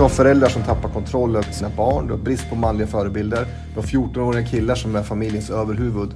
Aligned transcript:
Du 0.00 0.04
har 0.04 0.08
föräldrar 0.08 0.48
som 0.48 0.62
tappar 0.62 0.88
kontrollen 0.88 1.36
över 1.42 1.52
sina 1.52 1.70
barn, 1.76 2.06
du 2.06 2.12
har 2.12 2.18
brist 2.18 2.48
på 2.48 2.54
manliga 2.54 2.86
förebilder, 2.86 3.46
du 3.74 3.80
har 3.80 3.82
14-åriga 3.82 4.46
killar 4.46 4.74
som 4.74 4.96
är 4.96 5.02
familjens 5.02 5.50
överhuvud. 5.50 6.10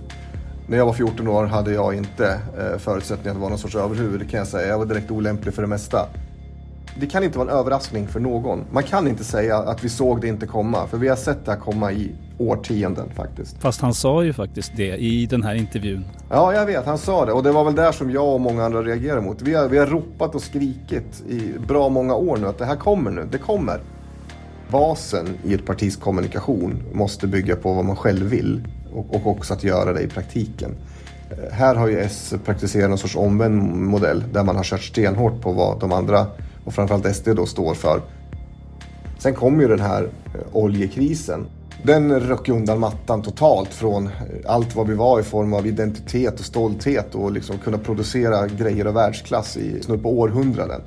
När 0.67 0.77
jag 0.77 0.87
var 0.87 0.93
14 0.93 1.29
år 1.29 1.45
hade 1.45 1.73
jag 1.73 1.95
inte 1.95 2.41
eh, 2.59 2.79
förutsättningar 2.79 3.35
att 3.35 3.41
vara 3.41 3.49
någon 3.49 3.59
sorts 3.59 3.75
överhuvud, 3.75 4.21
det 4.21 4.27
kan 4.27 4.39
jag 4.39 4.49
säga. 4.49 4.69
Jag 4.69 4.79
var 4.79 4.87
direkt 4.87 5.11
olämplig 5.11 5.55
för 5.55 5.63
det 5.63 5.69
mesta. 5.69 6.07
Det 7.01 7.07
kan 7.07 7.25
inte 7.25 7.39
vara 7.39 7.51
en 7.51 7.57
överraskning 7.59 8.09
för 8.09 8.21
någon. 8.21 8.65
Man 8.73 8.83
kan 8.83 9.09
inte 9.09 9.25
säga 9.25 9.57
att 9.59 9.85
vi 9.85 9.89
såg 9.89 10.21
det 10.21 10.29
inte 10.29 10.47
komma, 10.47 10.87
för 10.87 10.99
vi 10.99 11.09
har 11.09 11.17
sett 11.17 11.45
det 11.45 11.51
här 11.51 11.59
komma 11.59 11.93
i 11.93 12.13
årtionden 12.39 13.09
faktiskt. 13.17 13.57
Fast 13.61 13.81
han 13.81 13.95
sa 13.95 14.25
ju 14.25 14.33
faktiskt 14.33 14.73
det 14.77 14.97
i 14.97 15.27
den 15.27 15.43
här 15.43 15.55
intervjun. 15.55 16.05
Ja, 16.31 16.55
jag 16.55 16.67
vet. 16.67 16.87
Han 16.87 16.99
sa 16.99 17.27
det. 17.27 17.33
Och 17.33 17.43
det 17.43 17.53
var 17.53 17.65
väl 17.65 17.75
där 17.75 17.93
som 17.93 18.11
jag 18.11 18.35
och 18.35 18.41
många 18.41 18.65
andra 18.65 18.83
reagerade 18.83 19.21
mot. 19.21 19.43
Vi 19.43 19.55
har, 19.55 19.69
vi 19.69 19.79
har 19.79 19.87
ropat 19.87 20.35
och 20.35 20.43
skrikit 20.43 21.23
i 21.29 21.53
bra 21.69 21.89
många 21.89 22.15
år 22.15 22.37
nu 22.37 22.47
att 22.47 22.59
det 22.59 22.65
här 22.65 22.77
kommer 22.77 23.11
nu. 23.11 23.29
Det 23.33 23.39
kommer. 23.39 23.81
Basen 24.71 25.29
i 25.45 25.55
ett 25.55 25.67
partis 25.67 25.97
kommunikation 25.97 26.83
måste 26.93 27.27
bygga 27.27 27.57
på 27.57 27.73
vad 27.75 27.85
man 27.85 27.97
själv 27.97 28.27
vill 28.27 28.69
och, 28.95 29.15
och 29.15 29.27
också 29.27 29.55
att 29.55 29.65
göra 29.65 29.93
det 29.93 30.01
i 30.01 30.09
praktiken. 30.09 30.71
Eh, 31.31 31.53
Här 31.55 31.75
har 31.75 31.89
ju 31.89 31.99
S 32.01 32.35
praktiserat 32.45 32.89
någon 32.89 32.99
sorts 32.99 33.17
omvänd 33.17 33.63
modell 33.77 34.25
där 34.33 34.43
man 34.45 34.57
har 34.57 34.65
kört 34.65 34.83
stenhårt 34.83 35.41
på 35.41 35.53
vad 35.53 35.81
de 35.81 35.93
andra 35.93 36.27
och 36.65 36.75
framförallt 36.75 37.17
SD 37.17 37.29
då 37.37 37.47
står 37.47 37.75
för. 37.75 38.01
Sen 39.19 39.35
kom 39.35 39.61
ju 39.61 39.69
den 39.69 39.81
här 39.81 40.03
eh, 40.03 40.41
oljekrisen. 40.53 41.47
Den 41.83 42.21
röck 42.21 42.49
undan 42.49 42.81
mattan 42.81 43.23
totalt 43.23 43.75
från 43.75 44.07
eh, 44.07 44.13
allt 44.47 44.77
vad 44.77 44.89
vi 44.89 44.95
var 44.95 45.21
i 45.21 45.23
form 45.23 45.55
av 45.55 45.67
identitet 45.67 46.41
och 46.41 46.47
stolthet 46.47 47.15
och 47.15 47.33
liksom 47.33 47.59
kunna 47.59 47.79
producera 47.79 48.47
grejer 48.47 48.85
av 48.85 48.95
världsklass 48.95 49.57
i 49.57 49.83
snudd 49.83 50.03
på 50.03 50.19
århundraden. 50.19 50.81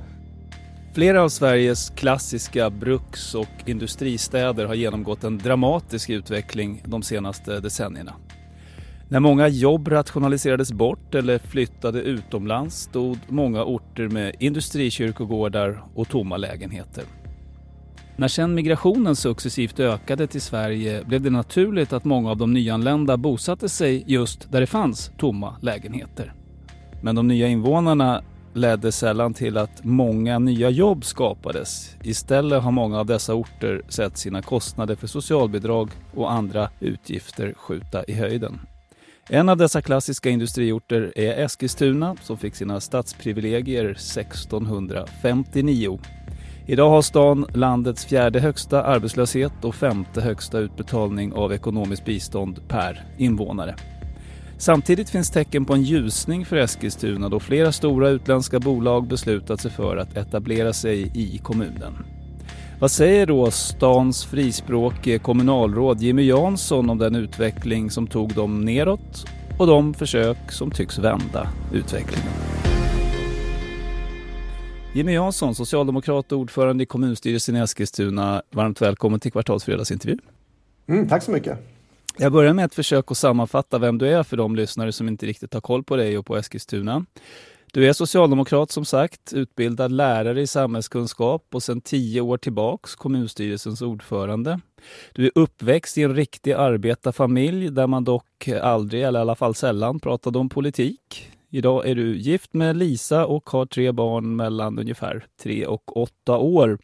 Flera 0.93 1.23
av 1.23 1.29
Sveriges 1.29 1.89
klassiska 1.89 2.69
bruks 2.69 3.35
och 3.35 3.47
industristäder 3.65 4.65
har 4.65 4.75
genomgått 4.75 5.23
en 5.23 5.37
dramatisk 5.37 6.09
utveckling 6.09 6.83
de 6.85 7.03
senaste 7.03 7.59
decennierna. 7.59 8.13
När 9.09 9.19
många 9.19 9.47
jobb 9.47 9.87
rationaliserades 9.87 10.71
bort 10.71 11.15
eller 11.15 11.39
flyttade 11.39 12.01
utomlands 12.01 12.75
stod 12.75 13.17
många 13.27 13.63
orter 13.63 14.07
med 14.07 14.35
industrikyrkogårdar 14.39 15.83
och 15.95 16.09
tomma 16.09 16.37
lägenheter. 16.37 17.03
När 18.15 18.27
sedan 18.27 18.55
migrationen 18.55 19.15
successivt 19.15 19.79
ökade 19.79 20.27
till 20.27 20.41
Sverige 20.41 21.03
blev 21.05 21.21
det 21.21 21.29
naturligt 21.29 21.93
att 21.93 22.05
många 22.05 22.31
av 22.31 22.37
de 22.37 22.53
nyanlända 22.53 23.17
bosatte 23.17 23.69
sig 23.69 24.03
just 24.07 24.51
där 24.51 24.59
det 24.59 24.67
fanns 24.67 25.11
tomma 25.17 25.55
lägenheter. 25.61 26.33
Men 27.01 27.15
de 27.15 27.27
nya 27.27 27.47
invånarna 27.47 28.21
ledde 28.53 28.91
sällan 28.91 29.33
till 29.33 29.57
att 29.57 29.83
många 29.83 30.39
nya 30.39 30.69
jobb 30.69 31.05
skapades. 31.05 31.95
Istället 32.03 32.63
har 32.63 32.71
många 32.71 32.99
av 32.99 33.05
dessa 33.05 33.33
orter 33.33 33.81
sett 33.89 34.17
sina 34.17 34.41
kostnader 34.41 34.95
för 34.95 35.07
socialbidrag 35.07 35.89
och 36.15 36.31
andra 36.31 36.69
utgifter 36.79 37.53
skjuta 37.57 38.03
i 38.03 38.13
höjden. 38.13 38.59
En 39.29 39.49
av 39.49 39.57
dessa 39.57 39.81
klassiska 39.81 40.29
industriorter 40.29 41.13
är 41.15 41.45
Eskilstuna 41.45 42.15
som 42.21 42.37
fick 42.37 42.55
sina 42.55 42.79
stadsprivilegier 42.79 43.85
1659. 43.85 45.99
Idag 46.65 46.89
har 46.89 47.01
stan 47.01 47.45
landets 47.53 48.05
fjärde 48.05 48.39
högsta 48.39 48.83
arbetslöshet 48.83 49.63
och 49.63 49.75
femte 49.75 50.21
högsta 50.21 50.59
utbetalning 50.59 51.33
av 51.33 51.53
ekonomiskt 51.53 52.05
bistånd 52.05 52.67
per 52.67 53.05
invånare. 53.17 53.75
Samtidigt 54.57 55.09
finns 55.09 55.31
tecken 55.31 55.65
på 55.65 55.73
en 55.73 55.83
ljusning 55.83 56.45
för 56.45 56.55
Eskilstuna 56.55 57.29
då 57.29 57.39
flera 57.39 57.71
stora 57.71 58.09
utländska 58.09 58.59
bolag 58.59 59.07
beslutat 59.07 59.61
sig 59.61 59.71
för 59.71 59.97
att 59.97 60.17
etablera 60.17 60.73
sig 60.73 61.11
i 61.15 61.37
kommunen. 61.37 62.16
Vad 62.79 62.91
säger 62.91 63.25
då 63.25 63.51
stans 63.51 64.25
frispråkige 64.25 65.19
kommunalråd 65.19 66.01
Jimmy 66.01 66.23
Jansson 66.23 66.89
om 66.89 66.97
den 66.97 67.15
utveckling 67.15 67.91
som 67.91 68.07
tog 68.07 68.33
dem 68.33 68.61
neråt 68.61 69.25
och 69.59 69.67
de 69.67 69.93
försök 69.93 70.51
som 70.51 70.71
tycks 70.71 70.99
vända 70.99 71.49
utvecklingen? 71.73 72.27
Jimmy 74.93 75.13
Jansson, 75.13 75.55
socialdemokrat 75.55 76.31
och 76.31 76.39
ordförande 76.39 76.83
i 76.83 76.85
kommunstyrelsen 76.85 77.55
i 77.55 77.59
Eskilstuna. 77.59 78.41
Varmt 78.51 78.81
välkommen 78.81 79.19
till 79.19 79.31
Kvartalsfredagsintervju. 79.31 80.17
Mm, 80.87 81.07
tack 81.07 81.23
så 81.23 81.31
mycket. 81.31 81.59
Jag 82.17 82.31
börjar 82.31 82.53
med 82.53 82.65
ett 82.65 82.75
försök 82.75 83.11
att 83.11 83.17
sammanfatta 83.17 83.79
vem 83.79 83.97
du 83.97 84.07
är 84.07 84.23
för 84.23 84.37
de 84.37 84.55
lyssnare 84.55 84.91
som 84.91 85.07
inte 85.07 85.25
riktigt 85.25 85.53
har 85.53 85.61
koll 85.61 85.83
på 85.83 85.95
dig 85.95 86.17
och 86.17 86.25
på 86.25 86.37
Eskilstuna. 86.37 87.05
Du 87.77 87.89
är 87.89 87.93
socialdemokrat 87.93 88.71
som 88.71 88.85
sagt, 88.85 89.33
utbildad 89.33 89.91
lärare 89.91 90.41
i 90.41 90.47
samhällskunskap 90.47 91.45
och 91.53 91.63
sedan 91.63 91.81
tio 91.81 92.21
år 92.21 92.37
tillbaks 92.37 92.95
kommunstyrelsens 92.95 93.81
ordförande. 93.81 94.59
Du 95.13 95.25
är 95.25 95.31
uppväxt 95.35 95.97
i 95.97 96.03
en 96.03 96.15
riktig 96.15 96.51
arbetarfamilj 96.51 97.69
där 97.69 97.87
man 97.87 98.03
dock 98.03 98.47
aldrig, 98.47 99.03
eller 99.03 99.19
i 99.19 99.21
alla 99.21 99.35
fall 99.35 99.55
sällan, 99.55 99.99
pratade 99.99 100.39
om 100.39 100.49
politik. 100.49 101.29
Idag 101.49 101.89
är 101.89 101.95
du 101.95 102.17
gift 102.17 102.53
med 102.53 102.77
Lisa 102.77 103.25
och 103.25 103.49
har 103.49 103.65
tre 103.65 103.91
barn 103.91 104.35
mellan 104.35 104.79
ungefär 104.79 105.25
tre 105.43 105.65
och 105.65 105.97
åtta 105.97 106.37
år. 106.37 106.77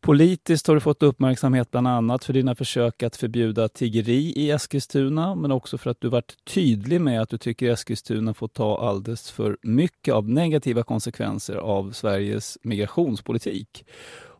Politiskt 0.00 0.66
har 0.66 0.74
du 0.74 0.80
fått 0.80 1.02
uppmärksamhet 1.02 1.70
bland 1.70 1.88
annat 1.88 2.24
för 2.24 2.32
dina 2.32 2.54
försök 2.54 3.02
att 3.02 3.16
förbjuda 3.16 3.68
tiggeri 3.68 4.32
i 4.36 4.50
Eskilstuna, 4.50 5.34
men 5.34 5.52
också 5.52 5.78
för 5.78 5.90
att 5.90 6.00
du 6.00 6.08
varit 6.08 6.44
tydlig 6.44 7.00
med 7.00 7.22
att 7.22 7.28
du 7.28 7.38
tycker 7.38 7.70
Eskilstuna 7.70 8.34
får 8.34 8.48
ta 8.48 8.88
alldeles 8.88 9.30
för 9.30 9.56
mycket 9.62 10.14
av 10.14 10.28
negativa 10.28 10.82
konsekvenser 10.82 11.56
av 11.56 11.92
Sveriges 11.92 12.58
migrationspolitik. 12.62 13.84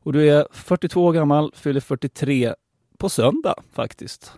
Och 0.02 0.12
du 0.12 0.30
är 0.30 0.46
42 0.52 1.04
år 1.04 1.12
gammal, 1.12 1.52
fyller 1.56 1.80
43 1.80 2.54
på 2.98 3.08
söndag 3.08 3.54
faktiskt. 3.72 4.32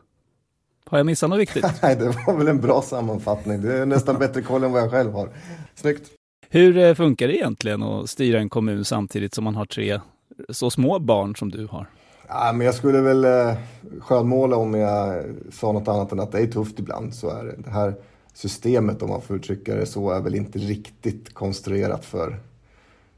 Har 0.86 0.98
jag 0.98 1.06
missat 1.06 1.30
något 1.30 1.38
viktigt? 1.38 1.66
Nej, 1.82 1.96
det 1.96 2.04
var 2.26 2.38
väl 2.38 2.48
en 2.48 2.60
bra 2.60 2.82
sammanfattning. 2.82 3.62
Det 3.62 3.74
är 3.74 3.86
nästan 3.86 4.18
bättre 4.18 4.42
koll 4.42 4.64
än 4.64 4.72
vad 4.72 4.82
jag 4.82 4.90
själv 4.90 5.12
har. 5.12 5.28
Snyggt. 5.74 6.10
Hur 6.48 6.78
eh, 6.78 6.94
funkar 6.94 7.28
det 7.28 7.36
egentligen 7.36 7.82
att 7.82 8.10
styra 8.10 8.38
en 8.38 8.48
kommun 8.48 8.84
samtidigt 8.84 9.34
som 9.34 9.44
man 9.44 9.54
har 9.54 9.64
tre 9.64 10.00
så 10.48 10.70
små 10.70 10.98
barn 10.98 11.36
som 11.36 11.50
du 11.50 11.66
har? 11.66 11.86
Ja, 12.28 12.52
men 12.54 12.66
jag 12.66 12.74
skulle 12.74 13.00
väl 13.00 13.24
eh, 13.24 13.54
skönmåla 14.00 14.56
om 14.56 14.74
jag 14.74 15.24
sa 15.52 15.72
något 15.72 15.88
annat 15.88 16.12
än 16.12 16.20
att 16.20 16.32
det 16.32 16.38
är 16.38 16.46
tufft 16.46 16.78
ibland. 16.78 17.14
Så 17.14 17.30
är 17.30 17.44
det. 17.44 17.54
Det 17.56 17.70
här 17.70 17.94
systemet, 18.34 19.02
om 19.02 19.08
man 19.08 19.20
får 19.20 19.36
uttrycka 19.36 19.74
det 19.74 19.86
så, 19.86 20.10
är 20.10 20.20
väl 20.20 20.34
inte 20.34 20.58
riktigt 20.58 21.34
konstruerat 21.34 22.04
för, 22.04 22.36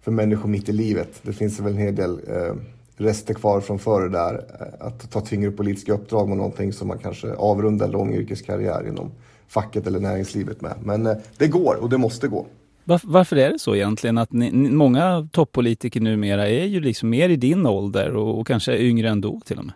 för 0.01 0.13
människor 0.13 0.49
mitt 0.49 0.69
i 0.69 0.73
livet. 0.73 1.21
Det 1.23 1.33
finns 1.33 1.61
väl 1.61 1.73
en 1.73 1.79
hel 1.79 1.95
del 1.95 2.21
eh, 2.29 2.55
rester 2.97 3.35
kvar 3.35 3.61
från 3.61 3.79
förr 3.79 4.09
där. 4.09 4.45
Eh, 4.61 4.87
att 4.87 5.11
ta 5.11 5.21
tyngre 5.21 5.51
politiska 5.51 5.93
uppdrag 5.93 6.29
med 6.29 6.37
någonting 6.37 6.73
som 6.73 6.89
man 6.89 6.99
kanske 6.99 7.35
avrundar 7.35 7.87
en 7.87 7.93
lång 7.93 8.15
yrkeskarriär 8.15 8.89
inom 8.89 9.11
facket 9.49 9.87
eller 9.87 10.01
näringslivet 10.01 10.61
med. 10.61 10.75
Men 10.83 11.07
eh, 11.07 11.17
det 11.37 11.49
går 11.49 11.75
och 11.81 11.91
det 11.91 11.99
måste 11.99 12.29
gå. 12.29 12.47
Varför, 12.85 13.37
är 13.37 13.51
det 13.51 13.59
så 13.59 13.75
egentligen 13.75 14.19
att 14.19 14.33
ni, 14.33 14.53
många 14.53 15.29
toppolitiker 15.33 16.01
numera 16.01 16.49
är 16.49 16.65
ju 16.65 16.81
liksom 16.81 17.11
mer 17.11 17.29
i 17.29 17.37
din 17.37 17.67
ålder 17.67 18.17
och, 18.17 18.39
och 18.39 18.47
kanske 18.47 18.79
yngre 18.79 19.09
ändå 19.09 19.41
till 19.45 19.59
och 19.59 19.65
med? 19.65 19.75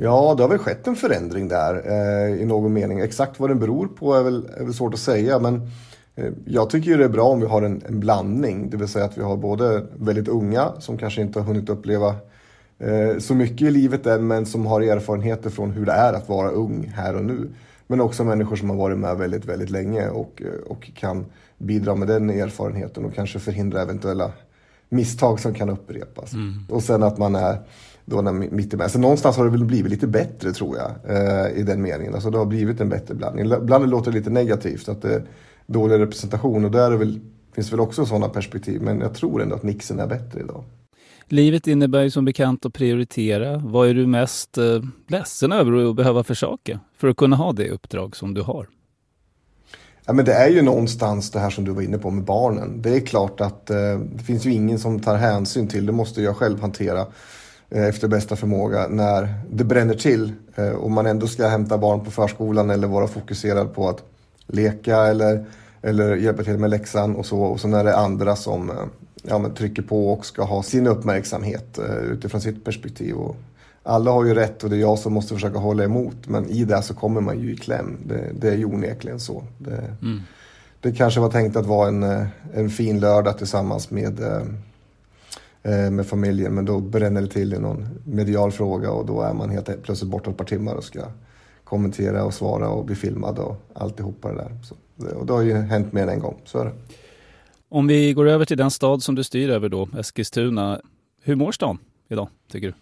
Ja, 0.00 0.34
det 0.36 0.42
har 0.42 0.48
väl 0.48 0.58
skett 0.58 0.86
en 0.86 0.96
förändring 0.96 1.48
där 1.48 1.82
eh, 1.86 2.42
i 2.42 2.44
någon 2.44 2.72
mening. 2.72 3.00
Exakt 3.00 3.40
vad 3.40 3.50
den 3.50 3.58
beror 3.58 3.86
på 3.86 4.14
är 4.14 4.22
väl, 4.22 4.48
är 4.56 4.64
väl 4.64 4.74
svårt 4.74 4.94
att 4.94 5.00
säga. 5.00 5.38
Men 5.38 5.70
eh, 6.16 6.32
jag 6.46 6.70
tycker 6.70 6.90
ju 6.90 6.96
det 6.96 7.04
är 7.04 7.08
bra 7.08 7.24
om 7.24 7.40
vi 7.40 7.46
har 7.46 7.62
en, 7.62 7.82
en, 7.88 8.00
blandning. 8.00 8.70
Det 8.70 8.76
vill 8.76 8.88
säga 8.88 9.04
att 9.04 9.18
vi 9.18 9.22
har 9.22 9.36
både 9.36 9.86
väldigt 9.96 10.28
unga 10.28 10.72
som 10.78 10.98
kanske 10.98 11.22
inte 11.22 11.38
har 11.38 11.46
hunnit 11.46 11.68
uppleva 11.68 12.08
eh, 12.78 13.18
så 13.18 13.34
mycket 13.34 13.62
i 13.62 13.70
livet 13.70 14.06
än 14.06 14.26
men 14.26 14.46
som 14.46 14.66
har 14.66 14.80
erfarenheter 14.80 15.50
från 15.50 15.70
hur 15.70 15.86
det 15.86 15.92
är 15.92 16.12
att 16.12 16.28
vara 16.28 16.50
ung 16.50 16.92
här 16.96 17.16
och 17.16 17.24
nu. 17.24 17.50
Men 17.86 18.00
också 18.00 18.24
människor 18.24 18.56
som 18.56 18.70
har 18.70 18.76
varit 18.76 18.98
med 18.98 19.16
väldigt, 19.16 19.44
väldigt 19.44 19.70
länge 19.70 20.08
och, 20.08 20.42
och 20.66 20.90
kan 20.94 21.26
bidra 21.58 21.94
med 21.94 22.08
den 22.08 22.30
erfarenheten 22.30 23.04
och 23.04 23.14
kanske 23.14 23.38
förhindra 23.38 23.82
eventuella 23.82 24.32
misstag 24.88 25.40
som 25.40 25.54
kan 25.54 25.70
upprepas. 25.70 26.32
Mm. 26.32 26.54
Och 26.68 26.82
sen 26.82 27.02
att 27.02 27.18
man 27.18 27.34
är 27.34 27.58
då 28.04 28.22
när 28.22 28.32
mitt 28.32 28.74
emellan. 28.74 28.90
Så 28.90 28.98
någonstans 28.98 29.36
har 29.36 29.44
det 29.44 29.50
väl 29.50 29.64
blivit 29.64 29.90
lite 29.90 30.06
bättre 30.06 30.52
tror 30.52 30.76
jag 30.76 30.90
eh, 31.16 31.60
i 31.60 31.62
den 31.62 31.82
meningen. 31.82 32.14
Alltså 32.14 32.30
det 32.30 32.38
har 32.38 32.46
blivit 32.46 32.80
en 32.80 32.88
bättre 32.88 33.14
blandning. 33.14 33.44
Ibland 33.44 33.90
låter 33.90 34.10
det 34.10 34.18
lite 34.18 34.30
negativt 34.30 34.88
att 34.88 35.02
det 35.02 35.14
är 35.14 35.22
dålig 35.66 35.98
representation 35.98 36.64
och 36.64 36.70
där 36.70 36.92
är 36.92 36.96
väl, 36.96 37.20
finns 37.54 37.72
väl 37.72 37.80
också 37.80 38.06
sådana 38.06 38.28
perspektiv. 38.28 38.82
Men 38.82 39.00
jag 39.00 39.14
tror 39.14 39.42
ändå 39.42 39.54
att 39.54 39.62
Nixon 39.62 40.00
är 40.00 40.06
bättre 40.06 40.40
idag. 40.40 40.64
Livet 41.30 41.66
innebär 41.66 42.02
ju 42.02 42.10
som 42.10 42.24
bekant 42.24 42.66
att 42.66 42.72
prioritera. 42.72 43.58
Vad 43.58 43.88
är 43.88 43.94
du 43.94 44.06
mest 44.06 44.58
eh, 44.58 44.82
ledsen 45.08 45.52
över 45.52 45.90
att 45.90 45.96
behöva 45.96 46.24
försaka 46.24 46.80
för 46.96 47.08
att 47.08 47.16
kunna 47.16 47.36
ha 47.36 47.52
det 47.52 47.70
uppdrag 47.70 48.16
som 48.16 48.34
du 48.34 48.42
har? 48.42 48.66
Ja, 50.08 50.14
men 50.14 50.24
det 50.24 50.32
är 50.32 50.48
ju 50.48 50.62
någonstans 50.62 51.30
det 51.30 51.38
här 51.38 51.50
som 51.50 51.64
du 51.64 51.72
var 51.72 51.82
inne 51.82 51.98
på 51.98 52.10
med 52.10 52.24
barnen. 52.24 52.82
Det 52.82 52.96
är 52.96 53.00
klart 53.00 53.40
att 53.40 53.70
eh, 53.70 53.98
det 54.12 54.22
finns 54.22 54.46
ju 54.46 54.52
ingen 54.52 54.78
som 54.78 55.00
tar 55.00 55.16
hänsyn 55.16 55.68
till, 55.68 55.86
det 55.86 55.92
måste 55.92 56.22
jag 56.22 56.36
själv 56.36 56.60
hantera 56.60 57.06
eh, 57.70 57.84
efter 57.84 58.08
bästa 58.08 58.36
förmåga 58.36 58.86
när 58.88 59.34
det 59.50 59.64
bränner 59.64 59.94
till 59.94 60.32
eh, 60.54 60.70
och 60.70 60.90
man 60.90 61.06
ändå 61.06 61.26
ska 61.26 61.48
hämta 61.48 61.78
barn 61.78 62.04
på 62.04 62.10
förskolan 62.10 62.70
eller 62.70 62.88
vara 62.88 63.06
fokuserad 63.06 63.74
på 63.74 63.88
att 63.88 64.02
leka 64.46 64.96
eller, 64.96 65.46
eller 65.82 66.16
hjälpa 66.16 66.44
till 66.44 66.58
med 66.58 66.70
läxan 66.70 67.16
och 67.16 67.26
så. 67.26 67.40
Och 67.40 67.60
så 67.60 67.68
när 67.68 67.84
det 67.84 67.90
är 67.90 67.96
andra 67.96 68.36
som 68.36 68.70
eh, 68.70 68.76
ja, 69.22 69.38
men 69.38 69.54
trycker 69.54 69.82
på 69.82 70.12
och 70.12 70.26
ska 70.26 70.42
ha 70.42 70.62
sin 70.62 70.86
uppmärksamhet 70.86 71.78
eh, 71.78 71.96
utifrån 71.96 72.40
sitt 72.40 72.64
perspektiv. 72.64 73.14
Och 73.14 73.36
alla 73.88 74.10
har 74.10 74.24
ju 74.24 74.34
rätt 74.34 74.64
och 74.64 74.70
det 74.70 74.76
är 74.76 74.80
jag 74.80 74.98
som 74.98 75.12
måste 75.12 75.34
försöka 75.34 75.58
hålla 75.58 75.84
emot. 75.84 76.28
Men 76.28 76.50
i 76.50 76.64
det 76.64 76.82
så 76.82 76.94
kommer 76.94 77.20
man 77.20 77.40
ju 77.40 77.52
i 77.52 77.56
kläm. 77.56 77.96
Det, 78.06 78.30
det 78.40 78.48
är 78.48 78.56
ju 78.56 78.64
onekligen 78.64 79.20
så. 79.20 79.44
Det, 79.58 79.96
mm. 80.02 80.20
det 80.80 80.92
kanske 80.92 81.20
var 81.20 81.30
tänkt 81.30 81.56
att 81.56 81.66
vara 81.66 81.88
en, 81.88 82.02
eh, 82.02 82.26
en 82.54 82.70
fin 82.70 83.00
lördag 83.00 83.38
tillsammans 83.38 83.90
med, 83.90 84.20
eh, 85.62 85.90
med 85.90 86.06
familjen. 86.06 86.54
Men 86.54 86.64
då 86.64 86.80
bränner 86.80 87.20
det 87.20 87.28
till 87.28 87.54
i 87.54 87.58
någon 87.58 87.88
medial 88.04 88.52
fråga 88.52 88.90
och 88.90 89.06
då 89.06 89.22
är 89.22 89.34
man 89.34 89.50
helt 89.50 89.82
plötsligt 89.82 90.10
borta 90.10 90.30
ett 90.30 90.36
par 90.36 90.44
timmar 90.44 90.74
och 90.74 90.84
ska 90.84 91.00
kommentera 91.64 92.24
och 92.24 92.34
svara 92.34 92.68
och 92.68 92.84
bli 92.84 92.94
filmad 92.94 93.38
och 93.38 93.56
alltihopa 93.74 94.28
det 94.28 94.34
där. 94.34 94.58
Så, 94.62 94.74
och 95.18 95.26
det 95.26 95.32
har 95.32 95.42
ju 95.42 95.54
hänt 95.54 95.92
mer 95.92 96.02
än 96.02 96.08
en 96.08 96.20
gång, 96.20 96.40
så 96.44 96.58
är 96.58 96.64
det. 96.64 96.72
Om 97.68 97.86
vi 97.86 98.12
går 98.12 98.28
över 98.28 98.44
till 98.44 98.58
den 98.58 98.70
stad 98.70 99.02
som 99.02 99.14
du 99.14 99.24
styr 99.24 99.50
över 99.50 99.68
då, 99.68 99.88
Eskilstuna. 99.98 100.80
Hur 101.22 101.34
mår 101.34 101.52
stan 101.52 101.78
idag, 102.08 102.28
tycker 102.52 102.66
du? 102.66 102.74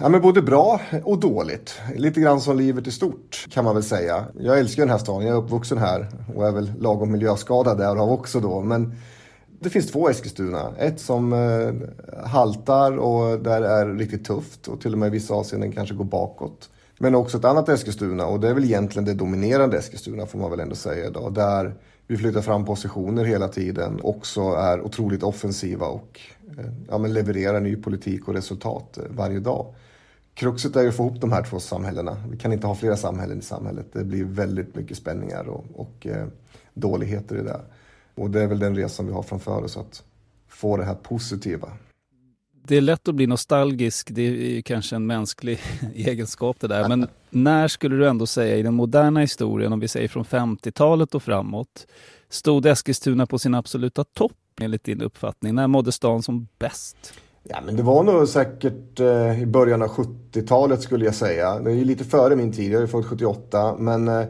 Ja, 0.00 0.08
men 0.08 0.20
både 0.20 0.42
bra 0.42 0.80
och 1.04 1.18
dåligt. 1.18 1.80
Lite 1.96 2.20
grann 2.20 2.40
som 2.40 2.56
livet 2.56 2.86
i 2.86 2.90
stort 2.90 3.46
kan 3.50 3.64
man 3.64 3.74
väl 3.74 3.82
säga. 3.82 4.24
Jag 4.40 4.58
älskar 4.58 4.82
den 4.82 4.90
här 4.90 4.98
staden, 4.98 5.26
jag 5.26 5.36
är 5.36 5.42
uppvuxen 5.42 5.78
här 5.78 6.08
och 6.34 6.48
är 6.48 6.52
väl 6.52 6.72
lagom 6.78 7.12
miljöskadad 7.12 7.78
därav 7.78 8.12
också 8.12 8.40
då. 8.40 8.60
Men 8.60 8.94
det 9.60 9.70
finns 9.70 9.90
två 9.90 10.08
Eskilstuna. 10.08 10.72
Ett 10.78 11.00
som 11.00 11.32
eh, 11.32 12.26
haltar 12.26 12.96
och 12.96 13.40
där 13.40 13.62
är 13.62 13.86
riktigt 13.86 14.24
tufft 14.24 14.68
och 14.68 14.80
till 14.80 14.92
och 14.92 14.98
med 14.98 15.06
i 15.06 15.10
vissa 15.10 15.34
avseenden 15.34 15.72
kanske 15.72 15.94
går 15.94 16.04
bakåt. 16.04 16.70
Men 16.98 17.14
också 17.14 17.38
ett 17.38 17.44
annat 17.44 17.68
Eskilstuna 17.68 18.26
och 18.26 18.40
det 18.40 18.48
är 18.48 18.54
väl 18.54 18.64
egentligen 18.64 19.04
det 19.04 19.14
dominerande 19.14 19.78
Eskilstuna 19.78 20.26
får 20.26 20.38
man 20.38 20.50
väl 20.50 20.60
ändå 20.60 20.74
säga 20.74 21.06
idag. 21.06 21.34
Där 21.34 21.74
vi 22.12 22.18
flyttar 22.18 22.42
fram 22.42 22.64
positioner 22.64 23.24
hela 23.24 23.48
tiden, 23.48 24.00
också 24.02 24.40
är 24.40 24.80
otroligt 24.80 25.22
offensiva 25.22 25.86
och 25.86 26.20
eh, 26.58 26.64
ja, 26.88 26.98
men 26.98 27.12
levererar 27.12 27.60
ny 27.60 27.76
politik 27.76 28.28
och 28.28 28.34
resultat 28.34 28.98
eh, 28.98 29.04
varje 29.10 29.40
dag. 29.40 29.74
Kruxet 30.34 30.76
är 30.76 30.82
ju 30.82 30.88
att 30.88 30.96
få 30.96 31.02
ihop 31.02 31.20
de 31.20 31.32
här 31.32 31.42
två 31.42 31.60
samhällena. 31.60 32.16
Vi 32.30 32.36
kan 32.36 32.52
inte 32.52 32.66
ha 32.66 32.74
flera 32.74 32.96
samhällen 32.96 33.38
i 33.38 33.42
samhället. 33.42 33.86
Det 33.92 34.04
blir 34.04 34.24
väldigt 34.24 34.74
mycket 34.74 34.96
spänningar 34.96 35.48
och, 35.48 35.64
och 35.74 36.06
eh, 36.06 36.26
dåligheter 36.74 37.36
i 37.36 37.42
det. 37.42 37.60
Och 38.14 38.30
det 38.30 38.42
är 38.42 38.46
väl 38.46 38.58
den 38.58 38.76
resan 38.76 39.06
vi 39.06 39.12
har 39.12 39.22
framför 39.22 39.64
oss, 39.64 39.76
att 39.76 40.02
få 40.48 40.76
det 40.76 40.84
här 40.84 40.94
positiva. 40.94 41.68
Det 42.66 42.76
är 42.76 42.80
lätt 42.80 43.08
att 43.08 43.14
bli 43.14 43.26
nostalgisk, 43.26 44.08
det 44.10 44.58
är 44.58 44.62
kanske 44.62 44.96
en 44.96 45.06
mänsklig 45.06 45.60
egenskap 45.94 46.56
det 46.60 46.68
där. 46.68 46.88
Men 46.88 47.08
när 47.30 47.68
skulle 47.68 47.96
du 47.96 48.08
ändå 48.08 48.26
säga 48.26 48.56
i 48.56 48.62
den 48.62 48.74
moderna 48.74 49.20
historien, 49.20 49.72
om 49.72 49.80
vi 49.80 49.88
säger 49.88 50.08
från 50.08 50.24
50-talet 50.24 51.14
och 51.14 51.22
framåt, 51.22 51.86
stod 52.28 52.66
Eskilstuna 52.66 53.26
på 53.26 53.38
sin 53.38 53.54
absoluta 53.54 54.04
topp 54.04 54.32
enligt 54.60 54.84
din 54.84 55.02
uppfattning? 55.02 55.54
När 55.54 55.66
mådde 55.66 55.92
stan 55.92 56.22
som 56.22 56.48
bäst? 56.58 57.14
Ja, 57.42 57.56
men 57.66 57.76
det 57.76 57.82
var 57.82 58.02
nog 58.02 58.28
säkert 58.28 59.00
eh, 59.00 59.42
i 59.42 59.46
början 59.46 59.82
av 59.82 59.88
70-talet 59.88 60.82
skulle 60.82 61.04
jag 61.04 61.14
säga. 61.14 61.58
Det 61.58 61.70
är 61.70 61.74
ju 61.74 61.84
lite 61.84 62.04
före 62.04 62.36
min 62.36 62.52
tid, 62.52 62.72
jag 62.72 62.82
är 62.82 62.86
född 62.86 63.06
78. 63.06 63.76
Men 63.78 64.08
eh, 64.08 64.24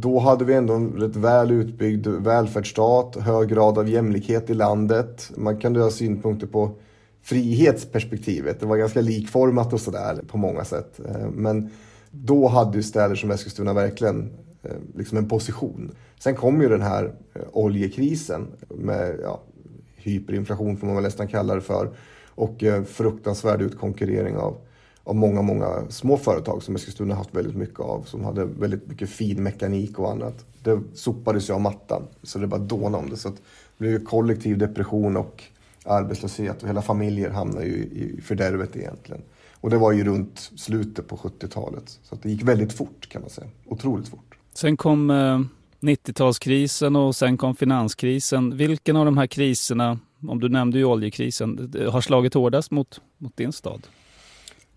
då 0.00 0.18
hade 0.18 0.44
vi 0.44 0.54
ändå 0.54 0.74
en 0.74 0.92
rätt 0.92 1.16
väl 1.16 1.50
utbyggd 1.50 2.06
välfärdsstat, 2.06 3.16
hög 3.16 3.48
grad 3.48 3.78
av 3.78 3.88
jämlikhet 3.88 4.50
i 4.50 4.54
landet. 4.54 5.30
Man 5.36 5.56
kan 5.56 5.76
ha 5.76 5.90
synpunkter 5.90 6.46
på 6.46 6.70
frihetsperspektivet. 7.22 8.60
Det 8.60 8.66
var 8.66 8.76
ganska 8.76 9.00
likformat 9.00 9.72
och 9.72 9.80
sådär 9.80 10.20
på 10.28 10.38
många 10.38 10.64
sätt. 10.64 11.00
Eh, 11.08 11.30
men 11.30 11.70
då 12.10 12.48
hade 12.48 12.76
ju 12.76 12.82
städer 12.82 13.14
som 13.14 13.30
Eskilstuna 13.30 13.72
verkligen 13.72 14.32
eh, 14.62 14.76
liksom 14.94 15.18
en 15.18 15.28
position. 15.28 15.90
Sen 16.18 16.34
kom 16.34 16.62
ju 16.62 16.68
den 16.68 16.82
här 16.82 17.14
eh, 17.34 17.42
oljekrisen 17.52 18.46
med 18.68 19.18
ja, 19.22 19.40
hyperinflation 19.96 20.76
får 20.76 20.86
man 20.86 20.96
väl 20.96 21.04
nästan 21.04 21.28
kalla 21.28 21.54
det 21.54 21.60
för 21.60 21.90
och 22.34 22.64
fruktansvärd 22.86 23.62
utkonkurrering 23.62 24.36
av, 24.36 24.56
av 25.04 25.14
många, 25.14 25.42
många 25.42 25.66
små 25.88 26.16
företag 26.16 26.62
som 26.62 26.76
Eskilstuna 26.76 27.14
haft 27.14 27.34
väldigt 27.34 27.56
mycket 27.56 27.80
av 27.80 28.02
som 28.02 28.24
hade 28.24 28.44
väldigt 28.44 28.88
mycket 28.88 29.10
fin 29.10 29.42
mekanik 29.42 29.98
och 29.98 30.10
annat. 30.10 30.44
Det 30.62 30.80
sopades 30.94 31.50
ju 31.50 31.54
av 31.54 31.60
mattan 31.60 32.02
så 32.22 32.38
det 32.38 32.46
bara 32.46 32.60
dånade 32.60 33.04
om 33.04 33.10
det. 33.10 33.16
Så 33.16 33.28
det 33.28 33.36
blev 33.78 34.04
kollektiv 34.04 34.58
depression 34.58 35.16
och 35.16 35.44
arbetslöshet 35.84 36.62
och 36.62 36.68
hela 36.68 36.82
familjer 36.82 37.30
hamnar 37.30 37.62
ju 37.62 37.74
i 37.74 38.20
fördärvet 38.24 38.76
egentligen. 38.76 39.22
Och 39.60 39.70
det 39.70 39.76
var 39.76 39.92
ju 39.92 40.04
runt 40.04 40.50
slutet 40.56 41.08
på 41.08 41.16
70-talet. 41.16 41.98
Så 42.02 42.16
det 42.22 42.30
gick 42.30 42.42
väldigt 42.42 42.72
fort 42.72 43.08
kan 43.08 43.22
man 43.22 43.30
säga. 43.30 43.48
Otroligt 43.66 44.08
fort. 44.08 44.38
Sen 44.54 44.76
kom 44.76 45.10
eh, 45.10 45.40
90-talskrisen 45.80 46.96
och 46.96 47.16
sen 47.16 47.36
kom 47.36 47.56
finanskrisen. 47.56 48.56
Vilken 48.56 48.96
av 48.96 49.04
de 49.04 49.18
här 49.18 49.26
kriserna, 49.26 49.98
om 50.28 50.40
du 50.40 50.48
nämnde 50.48 50.78
ju 50.78 50.84
oljekrisen, 50.84 51.74
har 51.90 52.00
slagit 52.00 52.34
hårdast 52.34 52.70
mot, 52.70 53.00
mot 53.18 53.36
din 53.36 53.52
stad? 53.52 53.86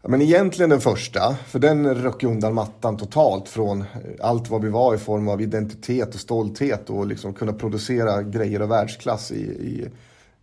Ja, 0.01 0.09
men 0.09 0.21
egentligen 0.21 0.69
den 0.69 0.81
första, 0.81 1.35
för 1.47 1.59
den 1.59 1.95
röck 1.95 2.23
undan 2.23 2.53
mattan 2.53 2.97
totalt 2.97 3.49
från 3.49 3.83
allt 4.21 4.49
vad 4.49 4.61
vi 4.63 4.69
var 4.69 4.95
i 4.95 4.97
form 4.97 5.27
av 5.27 5.41
identitet 5.41 6.13
och 6.13 6.19
stolthet 6.19 6.89
och 6.89 7.07
liksom 7.07 7.33
kunna 7.33 7.53
producera 7.53 8.23
grejer 8.23 8.59
av 8.59 8.69
världsklass 8.69 9.31
i, 9.31 9.41
i 9.43 9.87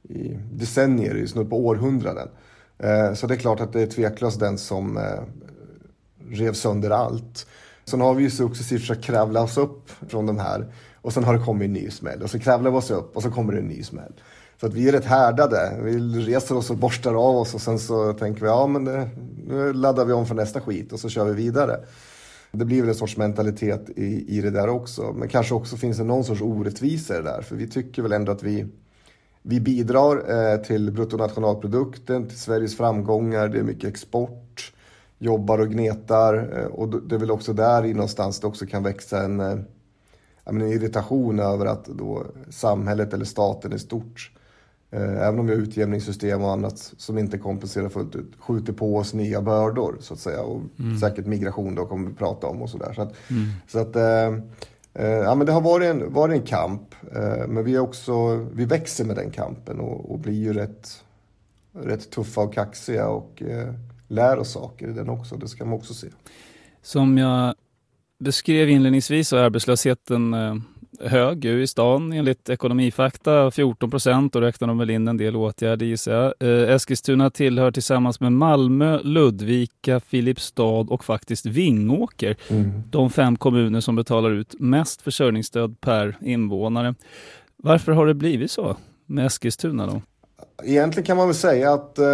i 0.08 0.38
decennier, 0.52 1.14
i 1.14 1.28
snudd 1.28 1.50
på 1.50 1.66
århundraden. 1.66 2.28
Eh, 2.78 3.14
så 3.14 3.26
det 3.26 3.34
är 3.34 3.38
klart 3.38 3.60
att 3.60 3.72
det 3.72 3.82
är 3.82 3.86
tveklöst 3.86 4.40
den 4.40 4.58
som 4.58 4.96
eh, 4.96 5.22
rev 6.30 6.52
sönder 6.52 6.90
allt. 6.90 7.46
Sen 7.84 8.00
har 8.00 8.14
vi 8.14 8.22
ju 8.22 8.30
successivt 8.30 8.80
försökt 8.80 9.04
kravla 9.04 9.42
oss 9.42 9.58
upp 9.58 9.90
från 10.08 10.26
de 10.26 10.38
här 10.38 10.72
och 10.94 11.12
sen 11.12 11.24
har 11.24 11.38
det 11.38 11.44
kommit 11.44 11.66
en 11.66 11.72
ny 11.72 11.90
smäll 11.90 12.22
och 12.22 12.30
så 12.30 12.38
kravlar 12.38 12.70
vi 12.70 12.76
oss 12.76 12.90
upp 12.90 13.16
och 13.16 13.22
så 13.22 13.30
kommer 13.30 13.52
det 13.52 13.58
en 13.58 13.68
ny 13.68 13.82
smäll. 13.82 14.12
Så 14.60 14.66
att 14.66 14.74
vi 14.74 14.88
är 14.88 14.92
rätt 14.92 15.04
härdade. 15.04 15.80
Vi 15.82 15.98
reser 15.98 16.56
oss 16.56 16.70
och 16.70 16.76
borstar 16.76 17.14
av 17.14 17.36
oss 17.36 17.54
och 17.54 17.60
sen 17.60 17.78
så 17.78 18.12
tänker 18.12 18.40
vi 18.40 18.46
ja 18.46 18.66
men 18.66 18.84
det, 18.84 19.08
nu 19.46 19.72
laddar 19.72 20.04
vi 20.04 20.12
om 20.12 20.26
för 20.26 20.34
nästa 20.34 20.60
skit 20.60 20.92
och 20.92 21.00
så 21.00 21.08
kör 21.08 21.24
vi 21.24 21.32
vidare. 21.32 21.80
Det 22.52 22.64
blir 22.64 22.80
väl 22.80 22.88
en 22.88 22.94
sorts 22.94 23.16
mentalitet 23.16 23.90
i, 23.96 24.38
i 24.38 24.40
det 24.40 24.50
där 24.50 24.68
också. 24.68 25.12
Men 25.12 25.28
kanske 25.28 25.54
också 25.54 25.76
finns 25.76 25.98
det 25.98 26.04
någon 26.04 26.24
sorts 26.24 26.42
orättvisa 26.42 27.14
i 27.14 27.16
det 27.16 27.22
där. 27.22 27.42
För 27.42 27.56
vi 27.56 27.68
tycker 27.68 28.02
väl 28.02 28.12
ändå 28.12 28.32
att 28.32 28.42
vi 28.42 28.66
vi 29.42 29.60
bidrar 29.60 30.16
eh, 30.52 30.60
till 30.60 30.90
bruttonationalprodukten, 30.92 32.28
till 32.28 32.38
Sveriges 32.38 32.76
framgångar, 32.76 33.48
det 33.48 33.58
är 33.58 33.62
mycket 33.62 33.90
export, 33.90 34.72
jobbar 35.18 35.58
och 35.58 35.70
gnetar 35.70 36.58
eh, 36.58 36.66
och 36.66 36.88
det 37.02 37.14
är 37.14 37.18
väl 37.18 37.30
också 37.30 37.52
där 37.52 37.84
i 37.84 37.94
någonstans 37.94 38.40
det 38.40 38.46
också 38.46 38.66
kan 38.66 38.82
växa 38.82 39.22
en, 39.24 39.40
eh, 39.40 39.58
en 40.44 40.62
irritation 40.62 41.40
över 41.40 41.66
att 41.66 41.84
då 41.84 42.26
samhället 42.50 43.14
eller 43.14 43.24
staten 43.24 43.72
i 43.72 43.78
stort, 43.78 44.30
även 44.94 45.38
om 45.38 45.46
vi 45.46 45.54
har 45.54 45.62
utjämningssystem 45.62 46.42
och 46.42 46.50
annat 46.50 46.78
som 46.96 47.18
inte 47.18 47.38
kompenserar 47.38 47.88
fullt 47.88 48.16
ut, 48.16 48.32
skjuter 48.38 48.72
på 48.72 48.96
oss 48.96 49.14
nya 49.14 49.42
bördor 49.42 49.96
så 50.00 50.14
att 50.14 50.20
säga 50.20 50.42
och 50.42 50.60
mm. 50.78 50.98
säkert 50.98 51.26
migration 51.26 51.74
då 51.74 51.86
kommer 51.86 52.08
vi 52.08 52.14
prata 52.14 52.46
om 52.46 52.62
och 52.62 52.70
sådär. 52.70 52.92
Så 52.92 53.02
att, 53.02 53.30
mm. 53.30 53.44
så 53.68 53.78
att 53.78 53.96
Eh, 54.94 55.06
ja, 55.06 55.34
men 55.34 55.46
det 55.46 55.52
har 55.52 55.60
varit 55.60 55.90
en, 55.90 56.12
varit 56.12 56.40
en 56.40 56.46
kamp, 56.46 56.94
eh, 57.14 57.46
men 57.48 57.64
vi, 57.64 57.74
är 57.74 57.78
också, 57.78 58.34
vi 58.52 58.64
växer 58.64 59.04
med 59.04 59.16
den 59.16 59.30
kampen 59.30 59.80
och, 59.80 60.10
och 60.10 60.18
blir 60.18 60.34
ju 60.34 60.52
rätt, 60.52 61.04
rätt 61.72 62.10
tuffa 62.10 62.40
och 62.40 62.54
kaxiga 62.54 63.08
och 63.08 63.42
eh, 63.42 63.74
lär 64.08 64.38
oss 64.38 64.52
saker 64.52 64.88
i 64.88 64.92
den 64.92 65.08
också. 65.08 65.36
Det 65.36 65.48
ska 65.48 65.64
man 65.64 65.74
också 65.74 65.94
se. 65.94 66.08
Som 66.82 67.18
jag 67.18 67.54
beskrev 68.18 68.70
inledningsvis 68.70 69.28
så 69.28 69.36
är 69.36 69.42
arbetslösheten 69.42 70.34
eh, 70.34 70.54
hög 71.00 71.44
i 71.44 71.66
stan 71.66 72.12
enligt 72.12 72.48
Ekonomifakta, 72.48 73.50
14 73.50 73.90
procent. 73.90 74.36
och 74.36 74.42
räknar 74.42 74.68
de 74.68 74.78
väl 74.78 74.90
in 74.90 75.08
en 75.08 75.16
del 75.16 75.36
åtgärder 75.36 75.86
gissar 75.86 76.12
jag. 76.12 76.34
Eh, 76.40 76.74
Eskilstuna 76.74 77.30
tillhör 77.30 77.70
tillsammans 77.70 78.20
med 78.20 78.32
Malmö, 78.32 79.00
Ludvika, 79.02 80.00
Filipstad 80.00 80.86
och 80.92 81.04
faktiskt 81.04 81.46
Vingåker 81.46 82.36
mm. 82.50 82.82
de 82.90 83.10
fem 83.10 83.36
kommuner 83.36 83.80
som 83.80 83.96
betalar 83.96 84.30
ut 84.30 84.54
mest 84.58 85.02
försörjningsstöd 85.02 85.80
per 85.80 86.16
invånare. 86.20 86.94
Varför 87.56 87.92
har 87.92 88.06
det 88.06 88.14
blivit 88.14 88.50
så 88.50 88.76
med 89.06 89.26
Eskilstuna 89.26 89.86
då? 89.86 90.02
Egentligen 90.62 91.06
kan 91.06 91.16
man 91.16 91.26
väl 91.26 91.36
säga 91.36 91.72
att 91.72 91.98
eh, 91.98 92.06